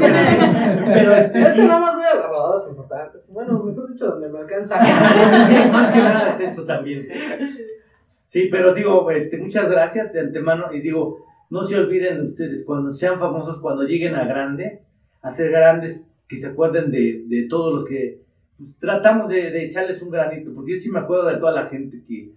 pero, 0.87 1.15
este. 1.17 1.55
Sí. 1.55 1.61
nada 1.61 1.81
más 1.81 1.95
voy 1.97 2.05
a 2.05 2.15
las 2.17 2.29
rodadas 2.29 2.69
importantes. 2.69 3.23
Bueno, 3.29 3.63
mejor 3.65 3.93
dicho, 3.93 4.07
donde 4.07 4.29
me 4.29 4.39
alcanza. 4.41 4.77
Sí, 5.49 5.71
más 5.71 5.93
que 5.93 5.99
nada 6.01 6.37
es 6.39 6.53
eso 6.53 6.65
también. 6.65 7.07
Sí, 8.31 8.49
pero 8.51 8.75
digo, 8.75 9.11
este, 9.11 9.39
muchas 9.39 9.69
gracias 9.71 10.13
de 10.13 10.21
antemano 10.21 10.73
y 10.73 10.81
digo, 10.81 11.25
no 11.51 11.65
se 11.65 11.77
olviden 11.77 12.21
ustedes, 12.27 12.65
cuando 12.65 12.93
sean 12.95 13.19
famosos, 13.19 13.59
cuando 13.61 13.83
lleguen 13.85 14.15
a 14.15 14.25
grande, 14.25 14.83
a 15.23 15.33
ser 15.33 15.51
grandes, 15.51 16.05
que 16.29 16.39
se 16.39 16.47
acuerden 16.47 16.93
de, 16.93 17.25
de 17.27 17.49
todos 17.49 17.75
los 17.75 17.85
que 17.89 18.21
pues, 18.57 18.79
tratamos 18.79 19.29
de, 19.29 19.51
de 19.51 19.65
echarles 19.67 20.01
un 20.01 20.11
granito, 20.11 20.53
porque 20.55 20.75
yo 20.75 20.81
sí 20.81 20.91
me 20.91 21.01
acuerdo 21.01 21.27
de 21.27 21.39
toda 21.39 21.51
la 21.53 21.67
gente 21.67 22.03
que, 22.07 22.31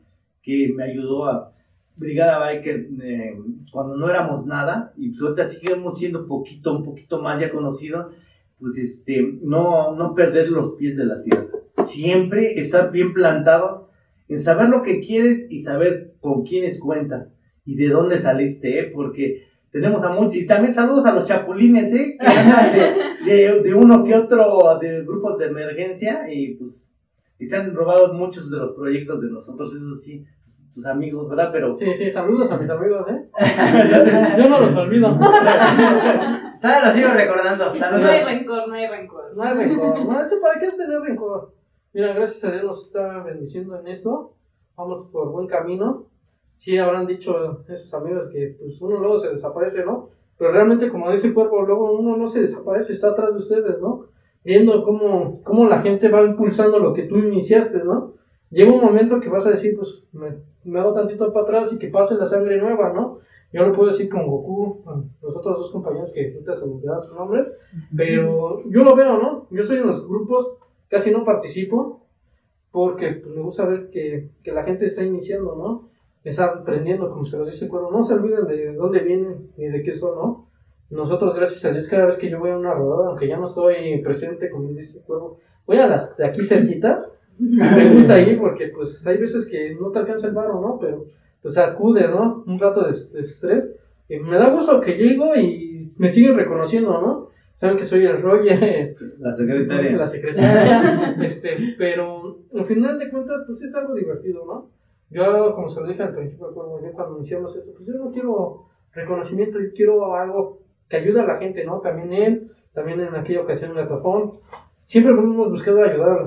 que 0.44 0.72
me 0.76 0.84
ayudó 0.84 1.26
a 1.26 1.54
Brigada 1.96 2.40
Biker 2.40 2.88
eh, 3.02 3.38
cuando 3.72 3.96
no 3.96 4.10
éramos 4.10 4.46
nada 4.46 4.94
y 4.98 5.10
pues 5.10 5.22
ahorita 5.22 5.50
seguimos 5.50 5.98
siendo 5.98 6.28
poquito, 6.28 6.76
un 6.76 6.84
poquito 6.84 7.22
más 7.22 7.40
ya 7.40 7.52
conocidos, 7.52 8.14
pues 8.60 8.78
este, 8.78 9.40
no, 9.42 9.96
no 9.96 10.14
perder 10.14 10.50
los 10.50 10.76
pies 10.76 10.98
de 10.98 11.06
la 11.06 11.22
tierra. 11.22 11.46
Siempre 11.86 12.60
estar 12.60 12.92
bien 12.92 13.14
plantados 13.14 13.88
en 14.28 14.40
saber 14.40 14.70
lo 14.70 14.82
que 14.84 15.02
quieres 15.02 15.52
y 15.52 15.64
saber 15.64 16.14
con 16.20 16.44
quiénes 16.44 16.80
cuentas 16.80 17.28
y 17.66 17.76
de 17.76 17.90
dónde 17.90 18.20
saliste, 18.20 18.80
¿eh? 18.80 18.92
porque 18.94 19.44
tenemos 19.72 20.04
a 20.04 20.10
muchos, 20.10 20.36
y 20.36 20.46
también 20.46 20.74
saludos 20.74 21.06
a 21.06 21.14
los 21.14 21.28
chapulines, 21.28 21.92
¿eh? 21.94 22.18
de, 23.26 23.32
de, 23.32 23.62
de 23.62 23.74
uno 23.74 24.04
que 24.04 24.16
otro 24.16 24.78
de 24.80 25.04
grupos 25.04 25.38
de 25.38 25.46
emergencia 25.46 26.32
y 26.32 26.56
pues 26.56 26.72
y 27.44 27.48
se 27.48 27.56
han 27.56 27.74
robado 27.74 28.14
muchos 28.14 28.50
de 28.50 28.58
los 28.58 28.76
proyectos 28.76 29.22
de 29.22 29.30
nosotros, 29.30 29.74
eso 29.74 29.96
sí, 29.98 30.26
tus 30.74 30.86
amigos, 30.86 31.30
¿verdad? 31.30 31.50
Pero 31.52 31.78
Sí, 31.78 31.86
sí, 31.98 32.12
saludos 32.12 32.50
a 32.52 32.58
mis 32.58 32.70
amigos, 32.70 33.06
¿eh? 33.10 33.30
Yo 34.38 34.50
no 34.50 34.60
los 34.62 34.76
olvido. 34.76 35.20
Todavía 36.62 36.86
lo 36.90 36.94
sigo 36.96 37.10
recordando. 37.10 37.66
No 37.66 37.72
hay 37.74 37.80
Saludos. 37.80 38.26
rencor, 38.26 38.68
no 38.70 38.74
hay 38.74 38.88
rencor. 38.88 39.36
No 39.36 39.44
hay 39.44 39.54
rencor. 39.56 40.06
No, 40.06 40.22
esto 40.22 40.36
para 40.42 40.60
qué 40.60 40.72
tener 40.72 41.02
rencor. 41.02 41.52
Mira, 41.94 42.14
gracias 42.14 42.44
a 42.44 42.52
Dios 42.52 42.64
nos 42.64 42.86
está 42.88 43.24
bendiciendo 43.24 43.80
en 43.80 43.88
esto. 43.88 44.34
Vamos 44.78 45.10
por 45.12 45.32
buen 45.32 45.48
camino. 45.48 46.06
Sí, 46.60 46.78
habrán 46.78 47.06
dicho 47.06 47.64
esos 47.68 47.94
amigos 47.94 48.30
que 48.32 48.56
pues 48.58 48.82
uno 48.82 48.98
luego 48.98 49.20
se 49.20 49.30
desaparece, 49.30 49.84
¿no? 49.86 50.10
Pero 50.38 50.54
realmente, 50.54 50.90
como 50.90 51.12
dice 51.12 51.28
el 51.28 51.34
cuerpo, 51.34 51.62
luego 51.62 51.92
uno 52.00 52.16
no 52.16 52.30
se 52.30 52.40
desaparece, 52.42 52.94
está 52.94 53.10
atrás 53.10 53.34
de 53.34 53.40
ustedes, 53.40 53.80
¿no? 53.82 54.06
Viendo 54.44 54.84
cómo, 54.84 55.42
cómo 55.44 55.66
la 55.68 55.82
gente 55.82 56.10
va 56.10 56.24
impulsando 56.24 56.80
lo 56.80 56.94
que 56.94 57.04
tú 57.04 57.18
iniciaste, 57.18 57.84
¿no? 57.84 58.14
Llega 58.50 58.74
un 58.74 58.82
momento 58.82 59.20
que 59.20 59.30
vas 59.30 59.46
a 59.46 59.52
decir, 59.52 59.76
pues 59.76 60.04
me, 60.12 60.36
me 60.64 60.80
hago 60.80 60.94
tantito 60.94 61.32
para 61.32 61.46
atrás 61.46 61.74
y 61.74 61.78
que 61.78 61.88
pase 61.88 62.16
la 62.16 62.30
sangre 62.30 62.58
nueva, 62.58 62.94
¿no? 62.94 63.20
Yo 63.54 63.64
lo 63.66 63.74
puedo 63.74 63.92
decir 63.92 64.10
con 64.10 64.28
Goku, 64.28 64.84
con 64.84 65.12
los 65.22 65.36
otros 65.36 65.58
dos 65.60 65.72
compañeros 65.72 66.12
que 66.12 66.34
ahorita 66.34 66.58
se 66.58 66.66
me 66.66 67.08
su 67.08 67.16
nombre, 67.16 67.46
pero 67.96 68.64
yo 68.68 68.84
lo 68.84 68.96
veo, 68.96 69.18
¿no? 69.20 69.48
Yo 69.52 69.64
soy 69.64 69.78
en 69.78 69.88
los 69.88 70.08
grupos, 70.08 70.58
casi 70.90 71.12
no 71.12 71.24
participo, 71.24 72.02
porque 72.72 73.12
pues, 73.12 73.36
me 73.36 73.44
gusta 73.44 73.66
ver 73.66 73.92
que, 73.92 74.30
que 74.44 74.52
la 74.52 74.64
gente 74.64 74.88
está 74.88 75.04
iniciando, 75.04 75.56
¿no? 75.56 75.90
Está 76.24 76.46
aprendiendo, 76.46 77.12
como 77.12 77.26
se 77.26 77.38
lo 77.38 77.46
dice 77.46 77.66
el 77.66 77.70
cuervo. 77.70 77.92
No 77.92 78.04
se 78.04 78.16
olviden 78.16 78.48
de 78.48 78.74
dónde 78.74 79.00
vienen 79.00 79.52
ni 79.56 79.66
de 79.66 79.84
qué 79.84 79.96
son, 79.96 80.16
¿no? 80.16 80.48
Nosotros, 80.94 81.36
gracias 81.36 81.66
a 81.66 81.72
Dios, 81.72 81.88
cada 81.88 82.06
vez 82.06 82.18
que 82.18 82.30
yo 82.30 82.40
voy 82.40 82.52
a 82.52 82.58
una 82.58 82.74
rodada, 82.74 83.10
aunque 83.10 83.28
ya 83.28 83.38
no 83.38 83.48
estoy 83.48 84.02
presente, 84.04 84.50
como 84.50 84.70
dice 84.70 84.98
el 84.98 85.04
cuervo, 85.04 85.40
voy 85.66 85.78
a 85.78 85.88
las 85.88 86.16
de 86.18 86.26
aquí 86.28 86.44
cerquitas. 86.44 87.10
Me 87.40 87.94
gusta 87.94 88.22
ir 88.22 88.40
porque, 88.40 88.68
pues, 88.68 89.06
hay 89.06 89.18
veces 89.18 89.48
que 89.48 89.76
no 89.76 89.90
te 89.92 90.00
alcanza 90.00 90.28
el 90.28 90.34
barro, 90.34 90.62
¿no? 90.62 90.78
Pero, 90.80 91.06
pues, 91.42 91.58
acude, 91.58 92.08
¿no? 92.08 92.44
Un 92.46 92.60
rato 92.60 92.86
de, 92.86 93.06
de 93.12 93.22
estrés. 93.22 93.76
Y 94.08 94.20
me 94.20 94.38
da 94.38 94.52
gusto 94.52 94.80
que 94.82 94.96
llego 94.96 95.36
y 95.36 95.92
me 95.98 96.10
siguen 96.10 96.38
reconociendo, 96.38 96.92
¿no? 97.02 97.30
Saben 97.56 97.78
que 97.78 97.86
soy 97.86 98.06
el 98.06 98.22
Roger, 98.22 98.96
la 99.20 99.36
secretaria. 99.36 99.98
la 99.98 100.10
secretaria, 100.10 101.16
este, 101.22 101.76
pero 101.78 102.40
al 102.54 102.66
final 102.66 103.00
de 103.00 103.10
cuentas, 103.10 103.44
pues 103.48 103.62
es 103.62 103.74
algo 103.74 103.96
divertido, 103.96 104.46
¿no? 104.46 104.70
Yo, 105.10 105.56
como 105.56 105.70
se 105.70 105.80
lo 105.80 105.88
dije 105.88 106.04
al 106.04 106.14
principio, 106.14 106.54
cuando 106.54 107.18
iniciamos 107.20 107.56
esto, 107.56 107.72
pues 107.74 107.88
yo 107.88 107.94
no 108.04 108.12
quiero 108.12 108.66
reconocimiento, 108.94 109.60
yo 109.60 109.72
quiero 109.76 110.16
algo 110.16 110.63
que 110.94 110.98
ayude 111.00 111.22
a 111.22 111.26
la 111.26 111.38
gente, 111.40 111.66
¿no? 111.66 111.80
También 111.80 112.14
él, 112.14 112.52
también 112.74 113.02
en 113.02 113.16
aquella 113.16 113.42
ocasión 113.42 113.72
en 113.72 113.78
Gatafón, 113.78 114.34
siempre 114.86 115.12
hemos 115.12 115.50
buscado 115.50 115.82
ayudar 115.84 116.20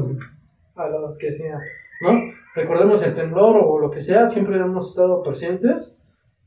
a, 0.74 0.82
a 0.82 0.88
los 0.88 1.16
que 1.18 1.32
sea, 1.36 1.56
¿no? 2.02 2.18
Recordemos 2.56 3.00
el 3.02 3.14
temblor 3.14 3.60
o 3.64 3.78
lo 3.78 3.90
que 3.92 4.02
sea, 4.02 4.28
siempre 4.30 4.56
hemos 4.56 4.88
estado 4.90 5.22
presentes 5.22 5.94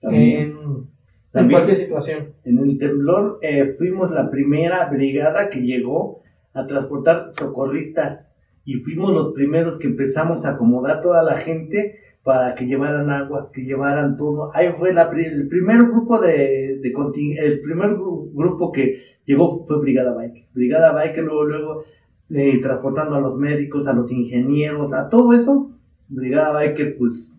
También. 0.02 0.42
en, 0.42 0.50
en 0.50 0.88
También. 1.32 1.62
cualquier 1.62 1.78
situación. 1.86 2.34
En 2.44 2.58
el 2.58 2.78
temblor 2.78 3.40
eh, 3.42 3.76
fuimos 3.78 4.12
la 4.12 4.30
primera 4.30 4.90
brigada 4.90 5.50
que 5.50 5.60
llegó 5.62 6.22
a 6.54 6.66
transportar 6.68 7.32
socorristas 7.32 8.26
y 8.66 8.80
fuimos 8.82 9.14
los 9.14 9.34
primeros 9.34 9.80
que 9.80 9.88
empezamos 9.88 10.46
a 10.46 10.52
acomodar 10.52 11.02
toda 11.02 11.24
la 11.24 11.38
gente 11.38 12.00
para 12.24 12.56
que 12.56 12.66
llevaran 12.66 13.10
aguas, 13.10 13.50
que 13.50 13.62
llevaran 13.64 14.18
todo. 14.18 14.52
Ahí 14.54 14.68
fue 14.78 14.94
la, 14.94 15.10
el 15.12 15.48
primer 15.48 15.80
grupo 15.88 16.20
de, 16.20 16.74
el 16.74 17.62
primer 17.62 17.92
gru- 17.92 18.30
grupo 18.34 18.72
que 18.72 19.02
llegó 19.26 19.66
fue 19.66 19.80
Brigada 19.80 20.14
Bike. 20.16 20.48
Brigada 20.54 20.94
Bike 20.94 21.18
luego 21.22 21.44
luego 21.46 21.84
eh, 22.30 22.60
transportando 22.62 23.16
a 23.16 23.22
los 23.22 23.38
médicos, 23.38 23.88
a 23.88 23.94
los 23.94 24.12
ingenieros, 24.12 24.94
a 24.94 25.10
todo 25.10 25.34
eso. 25.34 25.72
Brigada 26.08 26.54
Bike 26.54 26.96
pues 26.98 27.32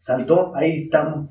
saltó, 0.00 0.54
ahí 0.56 0.76
estamos. 0.76 1.30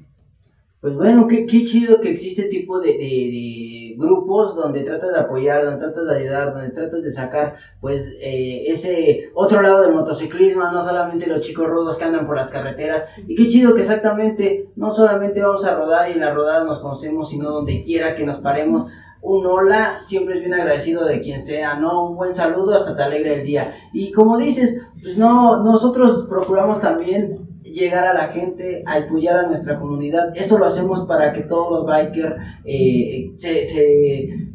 Pues 0.82 0.95
bueno, 0.95 1.28
qué, 1.28 1.45
qué 1.48 1.64
chido 1.66 1.99
que 1.99 2.12
existe 2.12 2.44
tipo 2.44 2.80
de- 2.80 2.94
de 2.98 3.85
grupos 3.97 4.55
donde 4.55 4.84
tratas 4.84 5.13
de 5.13 5.19
apoyar, 5.19 5.65
donde 5.65 5.80
tratas 5.80 6.07
de 6.07 6.15
ayudar, 6.17 6.53
donde 6.53 6.72
tratas 6.72 7.03
de 7.03 7.11
sacar 7.11 7.55
pues 7.81 8.01
eh, 8.19 8.65
ese 8.67 9.30
otro 9.34 9.61
lado 9.61 9.81
del 9.81 9.93
motociclismo, 9.93 10.63
no 10.72 10.84
solamente 10.85 11.27
los 11.27 11.41
chicos 11.41 11.67
rudos 11.67 11.97
que 11.97 12.03
andan 12.03 12.27
por 12.27 12.35
las 12.35 12.51
carreteras. 12.51 13.03
Y 13.27 13.35
qué 13.35 13.47
chido 13.47 13.76
que 13.76 13.81
exactamente 13.81 14.69
no 14.76 14.95
solamente 14.95 15.41
vamos 15.41 15.65
a 15.65 15.76
rodar 15.76 16.09
y 16.09 16.13
en 16.13 16.22
la 16.22 16.34
rodada 16.34 16.63
nos 16.63 16.80
conocemos, 16.80 17.30
sino 17.30 17.51
donde 17.51 17.84
quiera 17.84 18.15
que 18.15 18.26
nos 18.26 18.39
paremos. 18.39 18.88
Un 19.22 19.45
hola, 19.47 20.01
siempre 20.05 20.35
es 20.35 20.41
bien 20.41 20.53
agradecido 20.53 21.03
de 21.03 21.19
quien 21.19 21.45
sea, 21.45 21.80
¿no? 21.80 22.09
Un 22.09 22.15
buen 22.15 22.35
saludo 22.35 22.76
hasta 22.76 22.95
te 22.95 23.03
alegra 23.03 23.34
el 23.34 23.43
día. 23.43 23.73
Y 23.91 24.11
como 24.11 24.38
dices, 24.38 24.80
pues 25.01 25.17
no, 25.17 25.63
nosotros 25.63 26.27
procuramos 26.30 26.80
también 26.80 27.44
llegar 27.76 28.07
a 28.07 28.14
la 28.14 28.30
gente, 28.30 28.84
a 28.85 28.95
apoyar 28.95 29.38
a 29.38 29.47
nuestra 29.47 29.77
comunidad. 29.77 30.31
Esto 30.35 30.57
lo 30.57 30.65
hacemos 30.68 31.06
para 31.07 31.34
que 31.34 31.41
todos 31.41 31.72
los 31.72 31.85
bikers 31.85 32.35
eh, 32.64 33.31
se, 33.39 34.47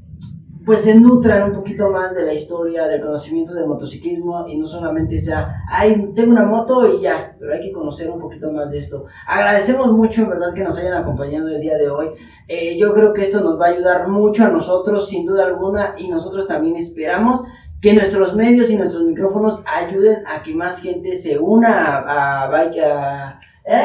pues 0.65 0.81
se 0.83 0.95
nutran 0.95 1.51
un 1.51 1.57
poquito 1.57 1.91
más 1.91 2.15
de 2.15 2.25
la 2.25 2.33
historia, 2.33 2.87
del 2.87 3.03
conocimiento 3.03 3.53
del 3.53 3.67
motociclismo 3.67 4.47
y 4.49 4.57
no 4.57 4.67
solamente 4.67 5.23
sea, 5.23 5.55
ay, 5.71 6.13
tengo 6.15 6.33
una 6.33 6.47
moto 6.47 6.95
y 6.95 7.03
ya, 7.03 7.37
pero 7.39 7.53
hay 7.53 7.61
que 7.61 7.73
conocer 7.73 8.11
un 8.11 8.21
poquito 8.21 8.51
más 8.53 8.71
de 8.71 8.79
esto. 8.79 9.05
Agradecemos 9.27 9.93
mucho, 9.93 10.23
en 10.23 10.31
verdad, 10.31 10.55
que 10.55 10.65
nos 10.65 10.79
hayan 10.79 10.95
acompañado 10.95 11.49
el 11.49 11.61
día 11.61 11.77
de 11.77 11.91
hoy. 11.91 12.09
Eh, 12.49 12.79
yo 12.79 12.95
creo 12.95 13.13
que 13.13 13.25
esto 13.25 13.41
nos 13.41 13.61
va 13.61 13.67
a 13.67 13.71
ayudar 13.71 14.09
mucho 14.09 14.45
a 14.45 14.49
nosotros, 14.49 15.09
sin 15.09 15.27
duda 15.27 15.45
alguna, 15.47 15.95
y 15.99 16.09
nosotros 16.09 16.49
también 16.49 16.77
esperamos 16.77 17.43
que 17.81 17.95
nuestros 17.95 18.35
medios 18.35 18.69
y 18.69 18.77
nuestros 18.77 19.05
micrófonos 19.05 19.63
ayuden 19.65 20.27
a 20.27 20.43
que 20.43 20.55
más 20.55 20.81
gente 20.81 21.17
se 21.19 21.39
una 21.39 21.99
a, 21.99 22.45
a, 22.45 22.51
a, 22.51 23.41
¿eh? 23.65 23.85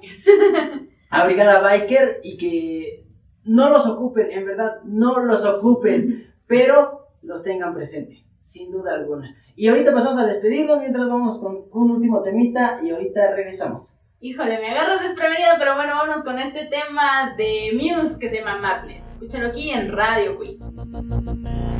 a 1.10 1.24
Brigada 1.24 1.60
Biker 1.60 2.20
y 2.22 2.36
que 2.36 3.04
no 3.44 3.70
los 3.70 3.86
ocupen, 3.86 4.30
en 4.30 4.46
verdad, 4.46 4.82
no 4.84 5.20
los 5.20 5.44
ocupen, 5.44 6.32
pero 6.46 7.08
los 7.22 7.42
tengan 7.42 7.74
presente, 7.74 8.24
sin 8.46 8.70
duda 8.70 8.94
alguna. 8.94 9.36
Y 9.56 9.68
ahorita 9.68 9.92
pasamos 9.92 10.18
a 10.18 10.26
despedirnos 10.26 10.78
mientras 10.78 11.08
vamos 11.08 11.38
con 11.40 11.64
un 11.72 11.90
último 11.90 12.22
temita 12.22 12.80
y 12.82 12.90
ahorita 12.90 13.34
regresamos. 13.34 13.88
Híjole, 14.20 14.60
me 14.60 14.70
agarras 14.70 15.02
desprevenido, 15.02 15.50
pero 15.58 15.74
bueno, 15.74 15.94
vámonos 15.96 16.24
con 16.24 16.38
este 16.38 16.66
tema 16.66 17.34
de 17.36 17.72
Muse 17.74 18.18
que 18.20 18.30
se 18.30 18.36
llama 18.36 18.58
Madness. 18.58 19.04
Escúchalo 19.14 19.48
aquí 19.48 19.70
en 19.70 19.90
Radio 19.90 20.38
Queen. 20.38 21.71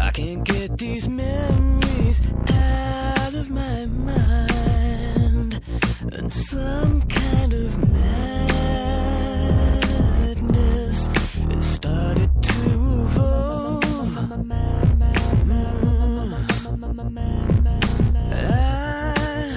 I 0.00 0.10
can't 0.12 0.42
get 0.44 0.78
these 0.78 1.06
memories 1.08 2.20
out 2.48 3.34
of 3.34 3.50
my 3.50 3.84
mind. 3.86 5.60
And 6.12 6.32
some 6.32 7.02
kind 7.02 7.52
of 7.52 7.78
madness 7.92 8.16
has 11.54 11.66
started 11.66 12.30
to 12.42 12.70
evolve. 13.04 13.84
I, 18.32 19.54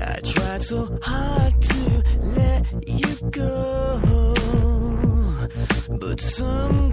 I 0.00 0.20
tried 0.20 0.62
so 0.62 0.98
hard 1.02 1.60
to 1.60 2.02
let 2.38 2.64
you 2.88 3.30
go, 3.30 4.34
but 5.98 6.20
some 6.20 6.92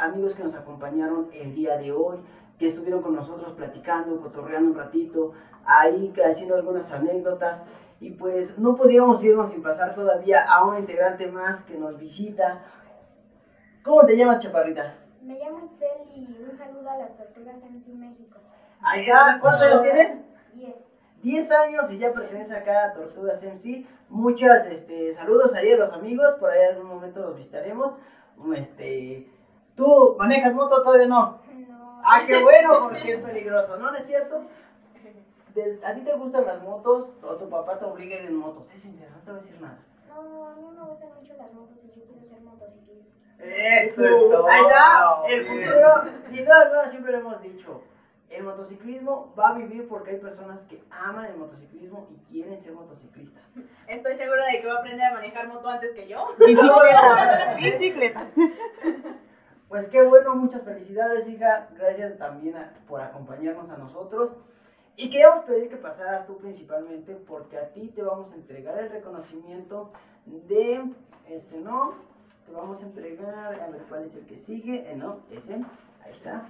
amigos 0.00 0.34
que 0.34 0.44
nos 0.44 0.54
acompañaron 0.54 1.30
el 1.32 1.54
día 1.54 1.76
de 1.76 1.92
hoy, 1.92 2.18
que 2.58 2.66
estuvieron 2.66 3.02
con 3.02 3.14
nosotros 3.14 3.52
platicando, 3.52 4.20
cotorreando 4.20 4.70
un 4.70 4.76
ratito, 4.76 5.32
ahí 5.64 6.12
haciendo 6.24 6.56
algunas 6.56 6.92
anécdotas. 6.92 7.64
Y 8.00 8.12
pues 8.12 8.58
no 8.58 8.76
podíamos 8.76 9.22
irnos 9.24 9.50
sin 9.50 9.62
pasar 9.62 9.94
todavía 9.94 10.50
a 10.50 10.64
un 10.64 10.78
integrante 10.78 11.30
más 11.30 11.64
que 11.64 11.78
nos 11.78 11.98
visita. 11.98 12.64
¿Cómo 13.82 14.06
te 14.06 14.16
llamas, 14.16 14.42
Chaparrita? 14.42 14.96
Me 15.22 15.38
llamo 15.38 15.60
Itzel 15.66 15.88
y 16.14 16.42
un 16.42 16.56
saludo 16.56 16.88
a 16.88 16.96
las 16.96 17.16
tortugas 17.16 17.56
en 17.62 18.00
México. 18.00 18.38
Ahí 18.80 19.00
está, 19.00 19.38
¿cuántos 19.40 19.62
años 19.62 19.82
tienes? 19.82 20.18
10. 20.54 20.76
10 21.22 21.52
años 21.52 21.92
y 21.92 21.98
ya 21.98 22.14
pertenece 22.14 22.56
acá 22.56 22.86
a 22.86 22.94
Tortugas 22.94 23.42
MC. 23.42 23.86
Muchas 24.08 24.66
este, 24.66 25.12
saludos 25.12 25.54
ahí 25.54 25.72
a 25.72 25.76
los 25.76 25.92
amigos, 25.92 26.36
por 26.40 26.50
ahí 26.50 26.62
en 26.62 26.76
algún 26.76 26.88
momento 26.88 27.20
los 27.20 27.36
visitaremos. 27.36 27.94
Este, 28.56 29.30
¿Tú 29.80 30.14
manejas 30.18 30.52
moto 30.52 30.82
todavía 30.82 31.06
no? 31.06 31.40
No. 31.66 32.02
Ah, 32.04 32.22
qué 32.26 32.38
bueno, 32.42 32.80
porque 32.82 33.12
es 33.12 33.20
peligroso, 33.20 33.78
¿no? 33.78 33.90
¿No 33.90 33.96
es 33.96 34.06
cierto? 34.06 34.42
¿A 35.86 35.94
ti 35.94 36.00
te 36.02 36.12
gustan 36.12 36.44
las 36.44 36.62
motos 36.62 37.08
o 37.22 37.36
tu 37.36 37.48
papá 37.48 37.78
te 37.78 37.86
obliga 37.86 38.14
a 38.14 38.20
ir 38.20 38.26
en 38.26 38.36
moto? 38.36 38.62
Sé 38.66 38.76
sincero, 38.76 39.10
no 39.16 39.22
te 39.22 39.30
voy 39.30 39.40
a 39.40 39.42
decir 39.42 39.58
nada. 39.58 39.78
No, 40.06 40.48
a 40.48 40.54
mí 40.54 40.62
me 40.76 40.84
gustan 40.84 41.08
mucho 41.18 41.32
las 41.38 41.52
motos 41.54 41.78
y 41.82 41.98
yo 41.98 42.04
quiero 42.04 42.22
ser 42.22 42.42
motociclista. 42.42 43.16
Eso 43.38 44.04
es 44.04 44.20
todo. 44.30 44.46
Ahí 44.48 44.60
está, 44.60 45.22
el 45.30 45.46
futuro, 45.46 46.20
sin 46.28 46.44
duda 46.44 46.60
alguna 46.60 46.84
siempre 46.84 47.12
lo 47.12 47.18
hemos 47.18 47.42
dicho. 47.42 47.82
El 48.28 48.44
motociclismo 48.44 49.32
va 49.34 49.48
a 49.48 49.52
vivir 49.54 49.88
porque 49.88 50.10
hay 50.10 50.18
personas 50.18 50.64
que 50.64 50.84
aman 50.90 51.24
el 51.24 51.36
motociclismo 51.36 52.06
y 52.10 52.30
quieren 52.30 52.60
ser 52.60 52.72
motociclistas. 52.74 53.50
Estoy 53.88 54.14
segura 54.14 54.44
de 54.44 54.60
que 54.60 54.66
va 54.66 54.74
a 54.74 54.78
aprender 54.80 55.06
a 55.06 55.14
manejar 55.14 55.48
moto 55.48 55.70
antes 55.70 55.92
que 55.92 56.06
yo. 56.06 56.28
Bicicleta. 56.38 57.54
Bicicleta. 57.56 58.26
Pues 59.70 59.88
qué 59.88 60.02
bueno, 60.02 60.34
muchas 60.34 60.62
felicidades, 60.62 61.28
hija. 61.28 61.68
Gracias 61.78 62.18
también 62.18 62.56
por 62.88 63.00
acompañarnos 63.00 63.70
a 63.70 63.76
nosotros. 63.76 64.32
Y 64.96 65.10
queríamos 65.10 65.44
pedir 65.44 65.68
que 65.68 65.76
pasaras 65.76 66.26
tú 66.26 66.38
principalmente 66.38 67.14
porque 67.14 67.56
a 67.56 67.68
ti 67.68 67.86
te 67.86 68.02
vamos 68.02 68.32
a 68.32 68.34
entregar 68.34 68.76
el 68.80 68.90
reconocimiento 68.90 69.92
de, 70.26 70.82
este 71.28 71.60
no, 71.60 71.94
te 72.46 72.52
vamos 72.52 72.82
a 72.82 72.86
entregar, 72.86 73.60
a 73.60 73.70
ver 73.70 73.82
cuál 73.88 74.06
es 74.06 74.16
el 74.16 74.26
que 74.26 74.36
sigue, 74.36 74.90
eh, 74.90 74.96
no, 74.96 75.20
ese, 75.30 75.54
ahí 75.54 76.10
está. 76.10 76.42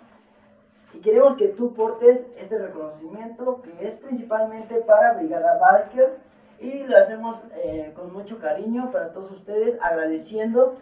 Y 0.94 1.00
queremos 1.00 1.36
que 1.36 1.48
tú 1.48 1.74
portes 1.74 2.24
este 2.38 2.58
reconocimiento 2.58 3.60
que 3.60 3.86
es 3.86 3.96
principalmente 3.96 4.76
para 4.76 5.12
Brigada 5.12 5.58
Biker 5.58 6.16
y 6.58 6.84
lo 6.84 6.96
hacemos 6.96 7.44
eh, 7.64 7.92
con 7.94 8.14
mucho 8.14 8.38
cariño 8.38 8.90
para 8.90 9.12
todos 9.12 9.30
ustedes, 9.30 9.78
agradeciendo 9.82 10.76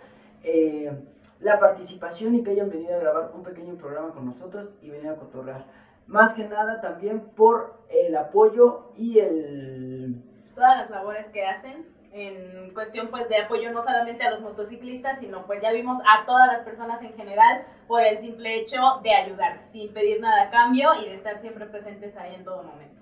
eh, 0.45 0.93
la 1.41 1.59
participación 1.59 2.35
y 2.35 2.43
que 2.43 2.51
hayan 2.51 2.71
venido 2.71 2.97
a 2.97 3.01
grabar 3.01 3.31
un 3.35 3.43
pequeño 3.43 3.77
programa 3.77 4.13
con 4.13 4.27
nosotros 4.27 4.71
y 4.83 4.91
venir 4.91 5.11
a 5.11 5.17
cotorrear. 5.17 5.67
Más 6.07 6.35
que 6.35 6.49
nada 6.49 6.81
también 6.81 7.21
por 7.21 7.79
el 7.91 8.17
apoyo 8.17 8.91
y 8.97 9.19
el... 9.19 10.23
Todas 10.55 10.79
las 10.79 10.91
labores 10.91 11.29
que 11.29 11.47
hacen 11.47 11.87
en 12.13 12.71
cuestión 12.71 13.09
pues 13.09 13.29
de 13.29 13.37
apoyo 13.37 13.71
no 13.73 13.83
solamente 13.83 14.25
a 14.25 14.31
los 14.31 14.41
motociclistas, 14.41 15.21
sino 15.21 15.47
pues 15.47 15.63
ya 15.63 15.73
vimos 15.73 15.99
a 16.01 16.25
todas 16.27 16.47
las 16.47 16.63
personas 16.63 17.03
en 17.03 17.13
general 17.15 17.65
por 17.87 18.03
el 18.03 18.19
simple 18.19 18.59
hecho 18.61 18.81
de 19.03 19.13
ayudar, 19.13 19.65
sin 19.65 19.93
pedir 19.93 20.21
nada 20.21 20.45
a 20.45 20.51
cambio 20.51 20.91
y 21.01 21.07
de 21.07 21.15
estar 21.15 21.39
siempre 21.39 21.67
presentes 21.67 22.17
ahí 22.17 22.35
en 22.35 22.45
todo 22.45 22.63
momento. 22.63 22.99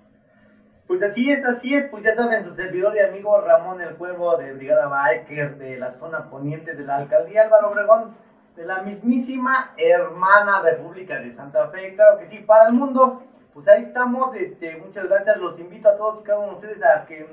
Pues 0.87 1.03
así 1.03 1.29
es, 1.29 1.45
así 1.45 1.75
es, 1.75 1.89
pues 1.89 2.03
ya 2.03 2.15
saben, 2.15 2.43
su 2.43 2.53
servidor 2.53 2.95
y 2.95 2.99
amigo 2.99 3.41
Ramón 3.41 3.81
el 3.81 3.95
Cuervo 3.95 4.37
de 4.37 4.53
Brigada 4.53 4.87
Biker 4.87 5.57
de 5.57 5.77
la 5.77 5.89
zona 5.89 6.29
poniente 6.29 6.75
de 6.75 6.85
la 6.85 6.97
alcaldía 6.97 7.43
Álvaro 7.43 7.71
Obregón, 7.71 8.15
de 8.57 8.65
la 8.65 8.81
mismísima 8.81 9.73
hermana 9.77 10.61
República 10.61 11.19
de 11.19 11.29
Santa 11.31 11.69
Fe, 11.69 11.93
claro 11.93 12.17
que 12.17 12.25
sí, 12.25 12.39
para 12.39 12.67
el 12.67 12.73
mundo. 12.73 13.21
Pues 13.53 13.67
ahí 13.67 13.83
estamos, 13.83 14.35
este, 14.35 14.77
muchas 14.77 15.07
gracias, 15.07 15.37
los 15.37 15.59
invito 15.59 15.87
a 15.87 15.95
todos 15.95 16.21
y 16.21 16.23
cada 16.23 16.39
uno 16.39 16.49
de 16.49 16.55
ustedes 16.55 16.83
a 16.83 17.05
que 17.05 17.27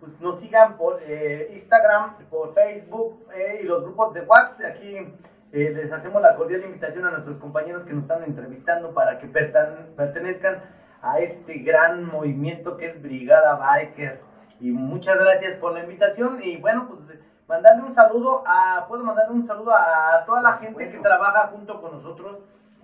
pues, 0.00 0.20
nos 0.22 0.40
sigan 0.40 0.78
por 0.78 1.00
eh, 1.06 1.50
Instagram, 1.52 2.16
por 2.30 2.54
Facebook 2.54 3.26
eh, 3.34 3.60
y 3.62 3.66
los 3.66 3.82
grupos 3.82 4.14
de 4.14 4.22
WhatsApp. 4.22 4.70
Aquí 4.70 4.96
eh, 5.52 5.70
les 5.70 5.92
hacemos 5.92 6.22
la 6.22 6.34
cordial 6.34 6.64
invitación 6.64 7.04
a 7.04 7.10
nuestros 7.10 7.36
compañeros 7.36 7.84
que 7.84 7.92
nos 7.92 8.04
están 8.04 8.24
entrevistando 8.24 8.94
para 8.94 9.18
que 9.18 9.26
pertenezcan 9.26 10.62
a 11.02 11.18
este 11.18 11.58
gran 11.58 12.06
movimiento 12.06 12.78
que 12.78 12.86
es 12.86 13.02
Brigada 13.02 13.56
Biker. 13.56 14.20
Y 14.60 14.70
muchas 14.70 15.18
gracias 15.18 15.56
por 15.56 15.74
la 15.74 15.80
invitación 15.80 16.38
y 16.42 16.56
bueno, 16.56 16.88
pues 16.88 17.10
mandarle 17.46 17.82
un 17.82 17.92
saludo 17.92 18.42
a, 18.46 18.86
puedo 18.88 19.04
mandarle 19.04 19.34
un 19.34 19.42
saludo 19.42 19.72
a 19.74 20.24
toda 20.24 20.40
la 20.42 20.54
gente 20.54 20.90
que 20.90 20.98
trabaja 20.98 21.48
junto 21.48 21.80
con 21.80 21.92
nosotros, 21.92 22.38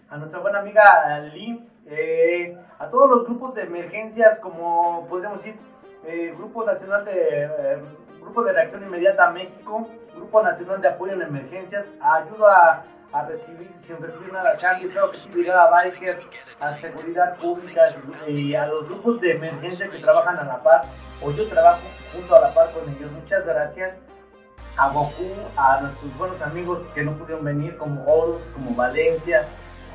a 0.08 0.16
nuestra 0.16 0.40
buena 0.40 0.58
amiga 0.58 1.18
Lee, 1.32 1.66
eh, 1.86 2.58
a 2.78 2.88
todos 2.88 3.10
los 3.10 3.24
grupos 3.24 3.54
de 3.54 3.62
emergencias 3.62 4.38
como 4.40 5.06
podríamos 5.08 5.42
decir, 5.42 5.58
eh, 6.04 6.34
Grupo 6.36 6.64
Nacional 6.64 7.04
de 7.04 7.44
eh, 7.44 7.82
Grupo 8.20 8.42
de 8.42 8.52
Reacción 8.52 8.82
Inmediata 8.82 9.30
México, 9.30 9.88
Grupo 10.14 10.42
Nacional 10.42 10.80
de 10.80 10.88
Apoyo 10.88 11.14
en 11.14 11.22
Emergencias, 11.22 11.92
ayuda 12.00 12.84
a, 13.12 13.18
a 13.18 13.24
recibir, 13.24 13.72
sin 13.78 13.96
recibir 13.98 14.32
nada 14.32 14.50
a 14.50 14.56
cambio, 14.56 14.90
claro 14.90 15.10
que 15.10 15.16
sí, 15.16 15.30
Brigada 15.30 15.70
Biker, 15.70 16.20
a 16.60 16.74
Seguridad 16.74 17.36
Pública 17.36 17.82
y 18.26 18.54
a 18.54 18.66
los 18.66 18.86
grupos 18.86 19.20
de 19.20 19.32
emergencia 19.32 19.90
que 19.90 19.98
trabajan 19.98 20.38
a 20.38 20.44
la 20.44 20.62
par, 20.62 20.82
o 21.22 21.30
yo 21.30 21.48
trabajo 21.48 21.80
junto 22.12 22.36
a 22.36 22.40
la 22.40 22.54
par 22.54 22.72
con 22.72 22.88
ellos. 22.88 23.10
Muchas 23.12 23.46
gracias 23.46 24.02
a 24.76 24.88
Goku, 24.90 25.30
a 25.56 25.80
nuestros 25.80 26.16
buenos 26.16 26.40
amigos 26.42 26.82
que 26.94 27.02
no 27.02 27.16
pudieron 27.16 27.44
venir, 27.44 27.76
como 27.76 28.04
Horus, 28.04 28.50
como 28.50 28.74
Valencia, 28.74 29.46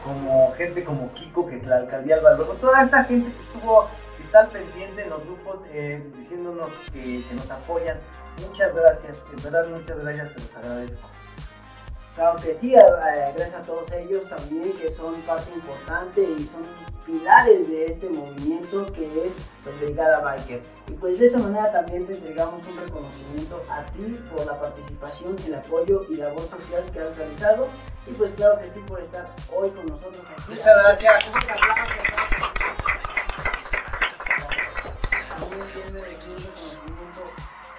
como 0.03 0.53
gente 0.53 0.84
como 0.84 1.11
Kiko, 1.14 1.47
que 1.47 1.61
la 1.64 1.77
alcaldía 1.77 2.18
Álvaro, 2.18 2.45
toda 2.61 2.84
esta 2.84 3.03
gente 3.03 3.31
que 3.31 3.41
estuvo, 3.41 3.88
que 4.18 4.23
está 4.23 4.47
pendiente 4.47 5.03
en 5.03 5.10
los 5.10 5.23
grupos, 5.26 5.60
eh, 5.72 6.07
diciéndonos 6.18 6.77
que, 6.93 7.26
que 7.27 7.35
nos 7.35 7.49
apoyan. 7.49 7.99
Muchas 8.47 8.73
gracias, 8.76 9.18
en 9.35 9.43
verdad 9.43 9.68
muchas 9.69 9.97
gracias, 9.99 10.31
se 10.31 10.39
los 10.39 10.57
agradezco. 10.57 11.10
Claro 12.15 12.39
que 12.39 12.53
sí, 12.53 12.76
eh, 12.76 12.81
gracias 13.35 13.61
a 13.61 13.64
todos 13.64 13.91
ellos 13.91 14.30
también 14.30 14.72
que 14.77 14.89
son 14.89 15.15
parte 15.22 15.52
importante 15.53 16.22
y 16.22 16.43
son 16.43 16.61
pilares 17.06 17.69
de 17.69 17.86
este 17.88 18.10
movimiento 18.10 18.91
que 18.94 19.27
es 19.27 19.36
pues, 19.64 19.80
Brigada 19.80 20.19
Biker. 20.22 20.61
Y 20.88 20.91
pues 20.94 21.19
de 21.19 21.27
esta 21.27 21.38
manera 21.40 21.72
también 21.72 22.06
te 22.06 22.14
entregamos 22.14 22.65
un 22.68 22.77
reconocimiento 22.77 23.61
a 23.69 23.86
ti 23.91 24.19
por 24.32 24.45
la 24.45 24.60
participación, 24.60 25.36
el 25.45 25.56
apoyo 25.56 26.06
y 26.10 26.15
labor 26.15 26.48
social 26.49 26.84
que 26.91 26.99
has 26.99 27.15
realizado. 27.15 27.68
Y 28.07 28.11
pues 28.14 28.34
claro 28.34 28.60
que 28.60 28.69
sí 28.69 28.80
por 28.88 28.99
estar 28.99 29.27
hoy 29.56 29.69
con 29.72 29.88
nosotros 29.88 30.23
aquí. 30.32 30.52
Muchas 30.52 30.84
gracias. 30.84 31.26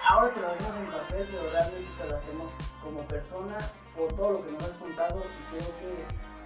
Ahora 0.09 0.33
te 0.33 0.39
lo 0.39 0.47
hacemos 0.47 0.75
en 0.77 0.85
papel, 0.87 1.27
pero 1.29 1.51
realmente 1.51 1.91
te 1.97 2.09
lo 2.09 2.15
hacemos 2.15 2.51
como 2.81 3.01
persona 3.07 3.57
por 3.95 4.13
todo 4.13 4.31
lo 4.31 4.45
que 4.45 4.51
nos 4.53 4.63
has 4.63 4.71
contado 4.71 5.19
y 5.19 5.57
creo 5.57 5.67
que 5.79 6.36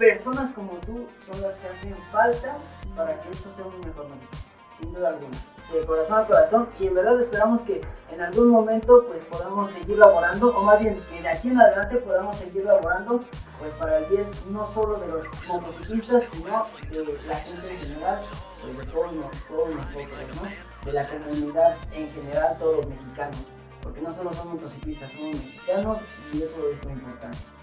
personas 0.00 0.50
como 0.52 0.72
tú 0.86 1.06
son 1.26 1.42
las 1.42 1.54
que 1.56 1.68
hacen 1.68 1.94
falta 2.10 2.56
para 2.96 3.20
que 3.20 3.30
esto 3.30 3.50
sea 3.54 3.66
un 3.66 3.80
mejor 3.80 4.08
México, 4.08 4.32
sin 4.78 4.94
duda 4.94 5.10
alguna. 5.10 5.36
De 5.70 5.84
corazón 5.84 6.20
a 6.20 6.26
corazón 6.26 6.68
y 6.80 6.86
en 6.86 6.94
verdad 6.94 7.20
esperamos 7.20 7.62
que 7.62 7.82
en 8.10 8.20
algún 8.20 8.48
momento 8.48 9.04
pues 9.06 9.20
podamos 9.24 9.70
seguir 9.70 9.98
laborando 9.98 10.56
o 10.56 10.62
más 10.62 10.80
bien 10.80 11.04
que 11.10 11.20
de 11.20 11.28
aquí 11.28 11.48
en 11.48 11.60
adelante 11.60 11.98
podamos 11.98 12.36
seguir 12.38 12.64
laborando 12.64 13.22
pues 13.58 13.72
para 13.74 13.98
el 13.98 14.06
bien 14.06 14.26
no 14.50 14.66
solo 14.66 14.98
de 14.98 15.06
los 15.06 15.22
motociclistas 15.46 16.24
sino 16.24 16.66
de 16.90 17.18
la 17.28 17.36
gente 17.36 17.70
en 17.70 17.78
general, 17.78 18.20
pues 18.62 18.78
de 18.78 18.84
todos, 18.86 19.12
todos 19.46 19.74
nosotros, 19.74 20.18
¿no? 20.36 20.86
De 20.86 20.92
la 20.92 21.06
comunidad 21.06 21.76
en 21.92 22.10
general, 22.10 22.56
todos 22.58 22.78
los 22.78 22.88
mexicanos, 22.88 23.52
porque 23.82 24.00
no 24.00 24.10
solo 24.10 24.32
somos 24.32 24.54
motociclistas, 24.54 25.12
somos 25.12 25.36
mexicanos 25.36 25.98
y 26.32 26.38
eso 26.38 26.56
es 26.72 26.84
muy 26.84 26.94
importante. 26.94 27.59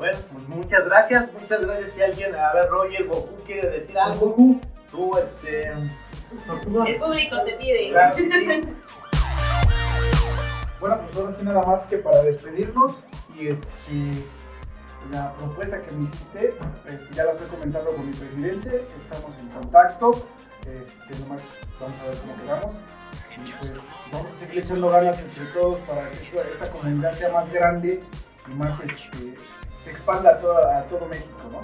Bueno, 0.00 0.18
pues 0.32 0.48
muchas 0.48 0.86
gracias, 0.86 1.30
muchas 1.38 1.60
gracias. 1.60 1.92
Si 1.92 2.02
alguien, 2.02 2.34
a 2.34 2.54
ver, 2.54 2.70
Roger, 2.70 3.06
Goku 3.06 3.36
quiere 3.44 3.68
decir 3.68 3.98
algo, 3.98 4.34
tú, 4.90 5.18
este. 5.18 5.64
El 5.66 6.98
público 6.98 7.42
te 7.44 7.52
pide. 7.52 7.90
Claro 7.90 8.16
que 8.16 8.30
sí. 8.30 8.62
Bueno, 10.80 10.98
pues 11.02 11.14
ahora 11.14 11.32
sí 11.32 11.42
nada 11.42 11.62
más 11.66 11.86
que 11.86 11.98
para 11.98 12.22
despedirnos 12.22 13.04
y 13.38 13.48
este 13.48 14.24
la 15.12 15.34
propuesta 15.34 15.82
que 15.82 15.92
me 15.92 16.04
hiciste, 16.04 16.54
este, 16.86 17.14
ya 17.14 17.24
la 17.24 17.32
estoy 17.32 17.48
comentando 17.48 17.90
con 17.90 18.06
mi 18.06 18.14
presidente, 18.14 18.86
estamos 18.96 19.36
en 19.38 19.48
contacto, 19.48 20.12
este, 20.80 21.14
nomás 21.18 21.58
vamos 21.78 21.98
a 22.00 22.06
ver 22.06 22.16
cómo 22.16 22.36
quedamos 22.36 22.76
y 23.44 23.52
pues 23.62 23.96
vamos 24.10 24.30
a 24.30 24.34
seguir 24.34 24.60
echando 24.60 24.88
ganas 24.88 25.20
entre 25.20 25.44
todos 25.52 25.78
para 25.80 26.08
que 26.08 26.16
esta, 26.16 26.48
esta 26.48 26.70
comunidad 26.70 27.12
sea 27.12 27.30
más 27.30 27.52
grande 27.52 28.02
y 28.50 28.54
más 28.54 28.80
este, 28.80 29.36
se 29.80 29.90
expanda 29.90 30.30
a 30.30 30.38
todo, 30.38 30.56
a 30.58 30.82
todo 30.84 31.06
México, 31.06 31.40
¿no? 31.50 31.60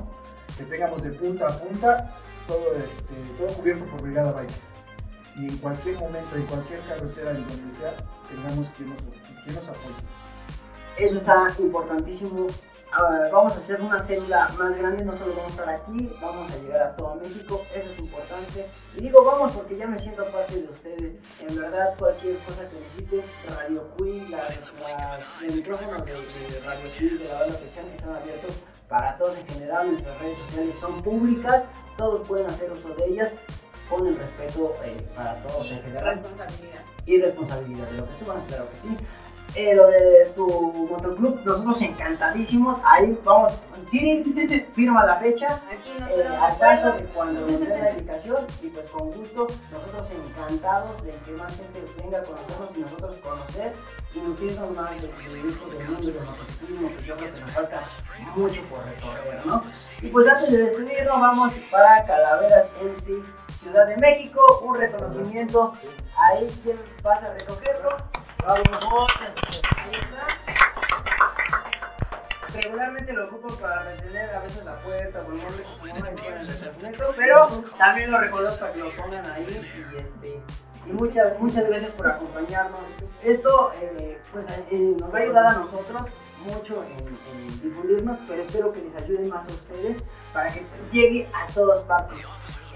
Que 0.56 0.64
tengamos 0.64 1.02
de 1.02 1.10
punta 1.10 1.46
a 1.46 1.58
punta 1.58 2.10
todo, 2.48 2.72
este, 2.82 3.14
todo 3.38 3.48
cubierto 3.48 3.84
por 3.84 4.02
Brigada 4.02 4.32
Biker 4.32 4.76
y 5.36 5.48
en 5.48 5.56
cualquier 5.58 5.98
momento, 5.98 6.34
en 6.34 6.46
cualquier 6.46 6.80
carretera, 6.80 7.30
en 7.32 7.46
donde 7.46 7.72
sea, 7.72 7.94
tengamos 8.28 8.70
quien 8.70 8.88
nos, 8.88 8.98
quien 9.44 9.54
nos 9.54 9.68
apoye. 9.68 9.94
Eso 10.96 11.18
está 11.18 11.52
importantísimo 11.58 12.46
vamos 13.32 13.54
a 13.54 13.58
hacer 13.58 13.80
una 13.80 14.00
célula 14.00 14.48
más 14.58 14.76
grande, 14.76 15.04
no 15.04 15.16
solo 15.18 15.34
vamos 15.34 15.48
a 15.58 15.62
estar 15.62 15.68
aquí, 15.68 16.12
vamos 16.20 16.50
a 16.50 16.56
llegar 16.58 16.82
a 16.82 16.96
todo 16.96 17.14
México, 17.16 17.62
eso 17.74 17.90
es 17.90 17.98
importante. 17.98 18.66
Y 18.96 19.00
digo 19.02 19.24
vamos 19.24 19.52
porque 19.54 19.76
ya 19.76 19.86
me 19.86 19.98
siento 19.98 20.24
parte 20.30 20.54
de 20.62 20.68
ustedes. 20.68 21.14
En 21.46 21.56
verdad, 21.56 21.94
cualquier 21.98 22.38
cosa 22.38 22.68
que 22.68 22.78
necesiten, 22.80 23.22
Radio 23.56 23.88
Cui, 23.96 24.20
las, 24.28 24.48
las- 24.80 25.42
los 25.42 25.54
micrófonos 25.54 26.04
de, 26.04 26.12
de 26.12 26.60
Radio 26.64 26.90
Cui, 26.98 27.08
de 27.18 27.24
la 27.28 27.40
banda 27.40 27.58
Pechán, 27.58 27.86
están 27.92 28.14
abiertos 28.16 28.56
para 28.88 29.18
todos 29.18 29.36
en 29.38 29.46
general. 29.46 29.90
Nuestras 29.90 30.18
redes 30.20 30.38
sociales 30.38 30.74
son 30.80 31.02
públicas, 31.02 31.64
todos 31.98 32.26
pueden 32.26 32.46
hacer 32.46 32.70
uso 32.72 32.94
de 32.94 33.04
ellas 33.06 33.32
con 33.90 34.06
el 34.06 34.16
respeto 34.16 34.74
eh, 34.84 35.06
para 35.14 35.36
todos 35.42 35.70
en 35.70 35.80
general 35.82 36.16
Responsabilidad. 36.16 36.80
y 37.04 37.20
responsabilidad 37.20 37.86
de 37.88 37.98
lo 37.98 38.06
que 38.08 38.18
suban, 38.24 38.40
claro 38.46 38.68
que 38.70 38.76
sí. 38.88 38.96
Eh, 39.54 39.74
lo 39.74 39.86
de 39.86 40.32
tu 40.34 40.46
motoclub, 40.90 41.40
nosotros 41.44 41.80
encantadísimos. 41.80 42.78
Ahí 42.84 43.18
vamos, 43.24 43.54
Siri, 43.88 44.22
firma 44.74 45.04
la 45.06 45.16
fecha. 45.16 45.60
Aquí 45.72 45.92
nos 45.98 46.10
eh, 46.10 46.14
ponemos 46.14 46.30
de 46.30 46.46
al 46.46 46.58
tanto 46.58 46.92
de 46.92 47.04
cuando 47.04 47.40
nos 47.40 47.60
den 47.60 47.70
la 47.70 47.90
indicación 47.90 48.46
y 48.62 48.68
pues 48.68 48.86
con 48.90 49.12
gusto, 49.12 49.46
nosotros 49.72 50.08
encantados 50.10 51.02
de 51.04 51.12
que 51.24 51.32
más 51.32 51.56
gente 51.56 51.84
venga 52.02 52.18
a 52.18 52.22
conocernos 52.22 52.76
y 52.76 52.80
nosotros 52.80 53.14
conocer 53.22 53.72
y 54.14 54.18
nutrirnos 54.18 54.70
más 54.76 54.90
de, 54.90 55.08
de 55.08 55.48
esto 55.48 55.68
del 55.68 55.88
mundo 55.88 56.06
del 56.10 56.24
motociclismo, 56.24 56.88
que 56.96 57.04
yo 57.04 57.16
creo 57.16 57.34
que 57.34 57.40
nos 57.40 57.50
falta 57.50 57.82
mucho 58.34 58.62
por 58.64 58.84
recorrer, 58.84 59.46
¿no? 59.46 59.62
Y 60.02 60.08
pues 60.08 60.28
antes 60.28 60.50
de 60.50 60.58
despedirnos, 60.58 61.20
vamos 61.20 61.54
para 61.70 62.04
Calaveras 62.04 62.66
MC 62.82 63.22
Ciudad 63.56 63.86
de 63.86 63.96
México, 63.96 64.40
un 64.62 64.76
reconocimiento. 64.76 65.72
Ahí, 66.16 66.48
¿quién 66.62 66.78
pasa 67.02 67.26
a 67.26 67.32
recogerlo? 67.32 67.88
Regularmente 72.54 73.12
lo 73.12 73.26
ocupo 73.26 73.48
para 73.56 73.82
retener 73.82 74.30
a 74.30 74.40
veces 74.40 74.64
la 74.64 74.78
puerta 74.80 75.20
o 75.20 75.32
el 75.32 75.38
mueble 75.38 75.64
que 75.64 75.74
se 75.74 75.80
mueva 75.80 76.10
en 76.10 76.18
el 76.18 76.48
estacionamiento, 76.48 77.14
pero 77.16 77.48
también 77.76 78.10
lo 78.12 78.18
recuerdo 78.20 78.56
para 78.58 78.72
que 78.72 78.78
lo 78.78 78.96
pongan 78.96 79.28
ahí 79.32 79.68
y 79.74 79.96
este 79.96 80.40
y 80.86 80.92
muchas 80.92 81.40
muchas 81.40 81.66
gracias 81.66 81.90
por 81.90 82.06
acompañarnos. 82.06 82.80
Esto 83.24 83.72
eh, 83.80 84.22
pues 84.32 84.46
eh, 84.48 84.94
nos 84.96 85.12
va 85.12 85.18
a 85.18 85.22
ayudar 85.22 85.46
a 85.46 85.52
nosotros 85.54 86.02
mucho 86.44 86.84
en, 86.84 87.18
en 87.32 87.60
difundirnos, 87.60 88.18
pero 88.28 88.42
espero 88.42 88.72
que 88.72 88.80
les 88.80 88.94
ayude 88.94 89.26
más 89.26 89.48
a 89.48 89.50
ustedes 89.50 89.96
para 90.32 90.52
que 90.52 90.64
llegue 90.92 91.28
a 91.34 91.48
todas 91.48 91.80
partes. 91.80 92.18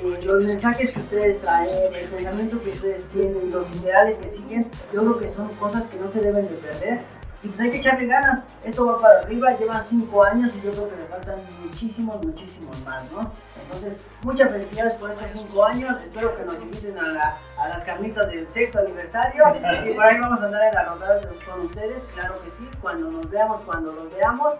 Eh, 0.03 0.21
los 0.25 0.43
mensajes 0.45 0.91
que 0.91 1.01
ustedes 1.01 1.41
traen, 1.41 1.95
el 1.95 2.09
pensamiento 2.09 2.63
que 2.63 2.71
ustedes 2.71 3.05
tienen, 3.09 3.51
los 3.51 3.73
ideales 3.75 4.17
que 4.19 4.29
siguen, 4.29 4.71
yo 4.93 5.01
creo 5.03 5.19
que 5.19 5.29
son 5.29 5.49
cosas 5.57 5.89
que 5.89 5.99
no 5.99 6.11
se 6.11 6.21
deben 6.21 6.49
de 6.49 6.55
perder. 6.55 7.01
Y 7.43 7.49
pues 7.49 7.61
hay 7.61 7.71
que 7.71 7.79
echarle 7.79 8.07
ganas. 8.07 8.41
Esto 8.65 8.85
va 8.85 9.01
para 9.01 9.21
arriba, 9.21 9.57
llevan 9.59 9.85
5 9.87 10.25
años 10.25 10.53
y 10.55 10.61
yo 10.61 10.73
creo 10.73 10.91
que 10.91 10.97
le 10.97 11.05
faltan 11.07 11.41
muchísimos, 11.65 12.23
muchísimos 12.23 12.79
más, 12.85 13.03
¿no? 13.13 13.33
Entonces, 13.63 13.95
muchas 14.23 14.51
felicidades 14.51 14.93
por 14.95 15.11
estos 15.11 15.31
5 15.33 15.65
años. 15.65 15.97
Espero 16.03 16.37
que 16.37 16.45
nos 16.45 16.61
inviten 16.61 16.99
a, 16.99 17.09
la- 17.09 17.39
a 17.59 17.69
las 17.69 17.83
carnitas 17.85 18.29
del 18.29 18.47
sexto 18.47 18.81
aniversario. 18.81 19.43
Y 19.91 19.95
por 19.95 20.05
ahí 20.05 20.19
vamos 20.21 20.41
a 20.43 20.45
andar 20.47 20.69
en 20.69 20.75
la 20.75 20.85
rodada 20.85 21.21
con 21.51 21.61
ustedes, 21.65 22.07
claro 22.15 22.43
que 22.45 22.51
sí. 22.51 22.69
Cuando 22.83 23.11
nos 23.11 23.31
veamos, 23.31 23.61
cuando 23.63 23.91
los 23.93 24.15
veamos. 24.15 24.55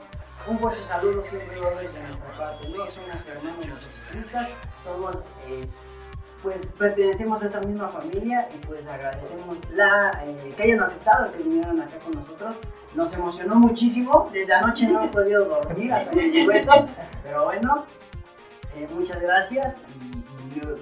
Un 0.47 0.59
fuerte 0.59 0.83
saludo 0.83 1.23
siempre 1.23 1.57
dobles 1.57 1.93
de 1.93 2.03
nuestra 2.03 2.37
parte, 2.37 2.69
¿no? 2.69 2.87
Somos 2.91 3.29
hermanos 3.29 3.67
motociclistas, 3.67 4.49
somos, 4.83 5.17
eh, 5.47 5.69
pues 6.43 6.73
pertenecemos 6.73 7.43
a 7.43 7.47
esta 7.47 7.61
misma 7.61 7.89
familia 7.89 8.49
y 8.55 8.67
pues 8.67 8.87
agradecemos 8.87 9.59
la, 9.73 10.23
eh, 10.25 10.55
que 10.57 10.62
hayan 10.62 10.81
aceptado 10.81 11.27
el 11.27 11.33
que 11.33 11.43
vinieran 11.43 11.81
acá 11.81 11.99
con 11.99 12.15
nosotros. 12.15 12.57
Nos 12.95 13.12
emocionó 13.12 13.57
muchísimo, 13.57 14.31
desde 14.33 14.55
anoche 14.55 14.89
no 14.89 15.05
he 15.05 15.09
podido 15.09 15.45
dormir 15.45 15.93
hasta 15.93 16.12
llegó 16.12 16.53
esto, 16.53 16.87
pero 17.23 17.45
bueno, 17.45 17.85
eh, 18.77 18.89
muchas 18.95 19.21
gracias 19.21 19.77
y, 20.01 20.21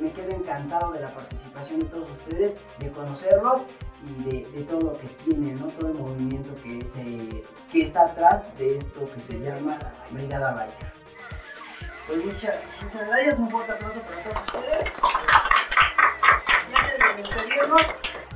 me 0.01 0.11
quedo 0.13 0.31
encantado 0.31 0.93
de 0.93 1.01
la 1.01 1.11
participación 1.11 1.81
de 1.81 1.87
todos 1.87 2.09
ustedes, 2.11 2.57
de 2.79 2.91
conocerlos 2.91 3.63
y 4.07 4.23
de, 4.25 4.47
de 4.53 4.62
todo 4.65 4.81
lo 4.81 4.99
que 4.99 5.09
tienen, 5.25 5.59
¿no? 5.61 5.66
todo 5.66 5.89
el 5.89 5.95
movimiento 5.95 6.55
que, 6.62 6.85
se, 6.89 7.43
que 7.73 7.83
está 7.83 8.03
atrás 8.03 8.45
de 8.59 8.79
esto 8.79 9.09
que 9.12 9.20
se 9.20 9.41
llama 9.41 9.79
Brigada 10.11 10.53
Biker. 10.55 10.93
Pues 12.07 12.25
muchas, 12.25 12.55
muchas 12.83 13.07
gracias, 13.09 13.39
un 13.39 13.51
fuerte 13.51 13.73
aplauso 13.73 14.01
para 14.01 14.23
todos 14.23 14.39
ustedes. 14.39 14.93
Antes 16.75 16.99
de 16.99 17.23
despedirnos, 17.23 17.83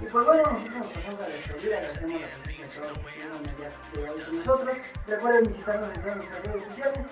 y 0.01 0.05
pues 0.07 0.27
bueno, 0.27 0.43
nosotros 0.53 0.77
nos 0.79 0.87
pasamos 0.89 1.21
a 1.21 1.27
despedir, 1.29 1.75
agradecemos 1.75 2.21
la 2.21 2.27
presencia 2.43 2.67
de 2.67 2.73
todos 2.73 2.89
los 2.89 2.99
que 2.99 3.09
estuvieron 3.09 3.39
el 3.49 3.57
día 3.57 3.71
de 3.93 4.11
hoy 4.11 4.21
con 4.21 4.37
nosotros. 4.39 4.77
Recuerden 5.07 5.47
visitarnos 5.47 5.95
en 5.95 6.01
todas 6.03 6.17
nuestras 6.17 6.43
redes 6.43 6.65
sociales, 6.65 7.07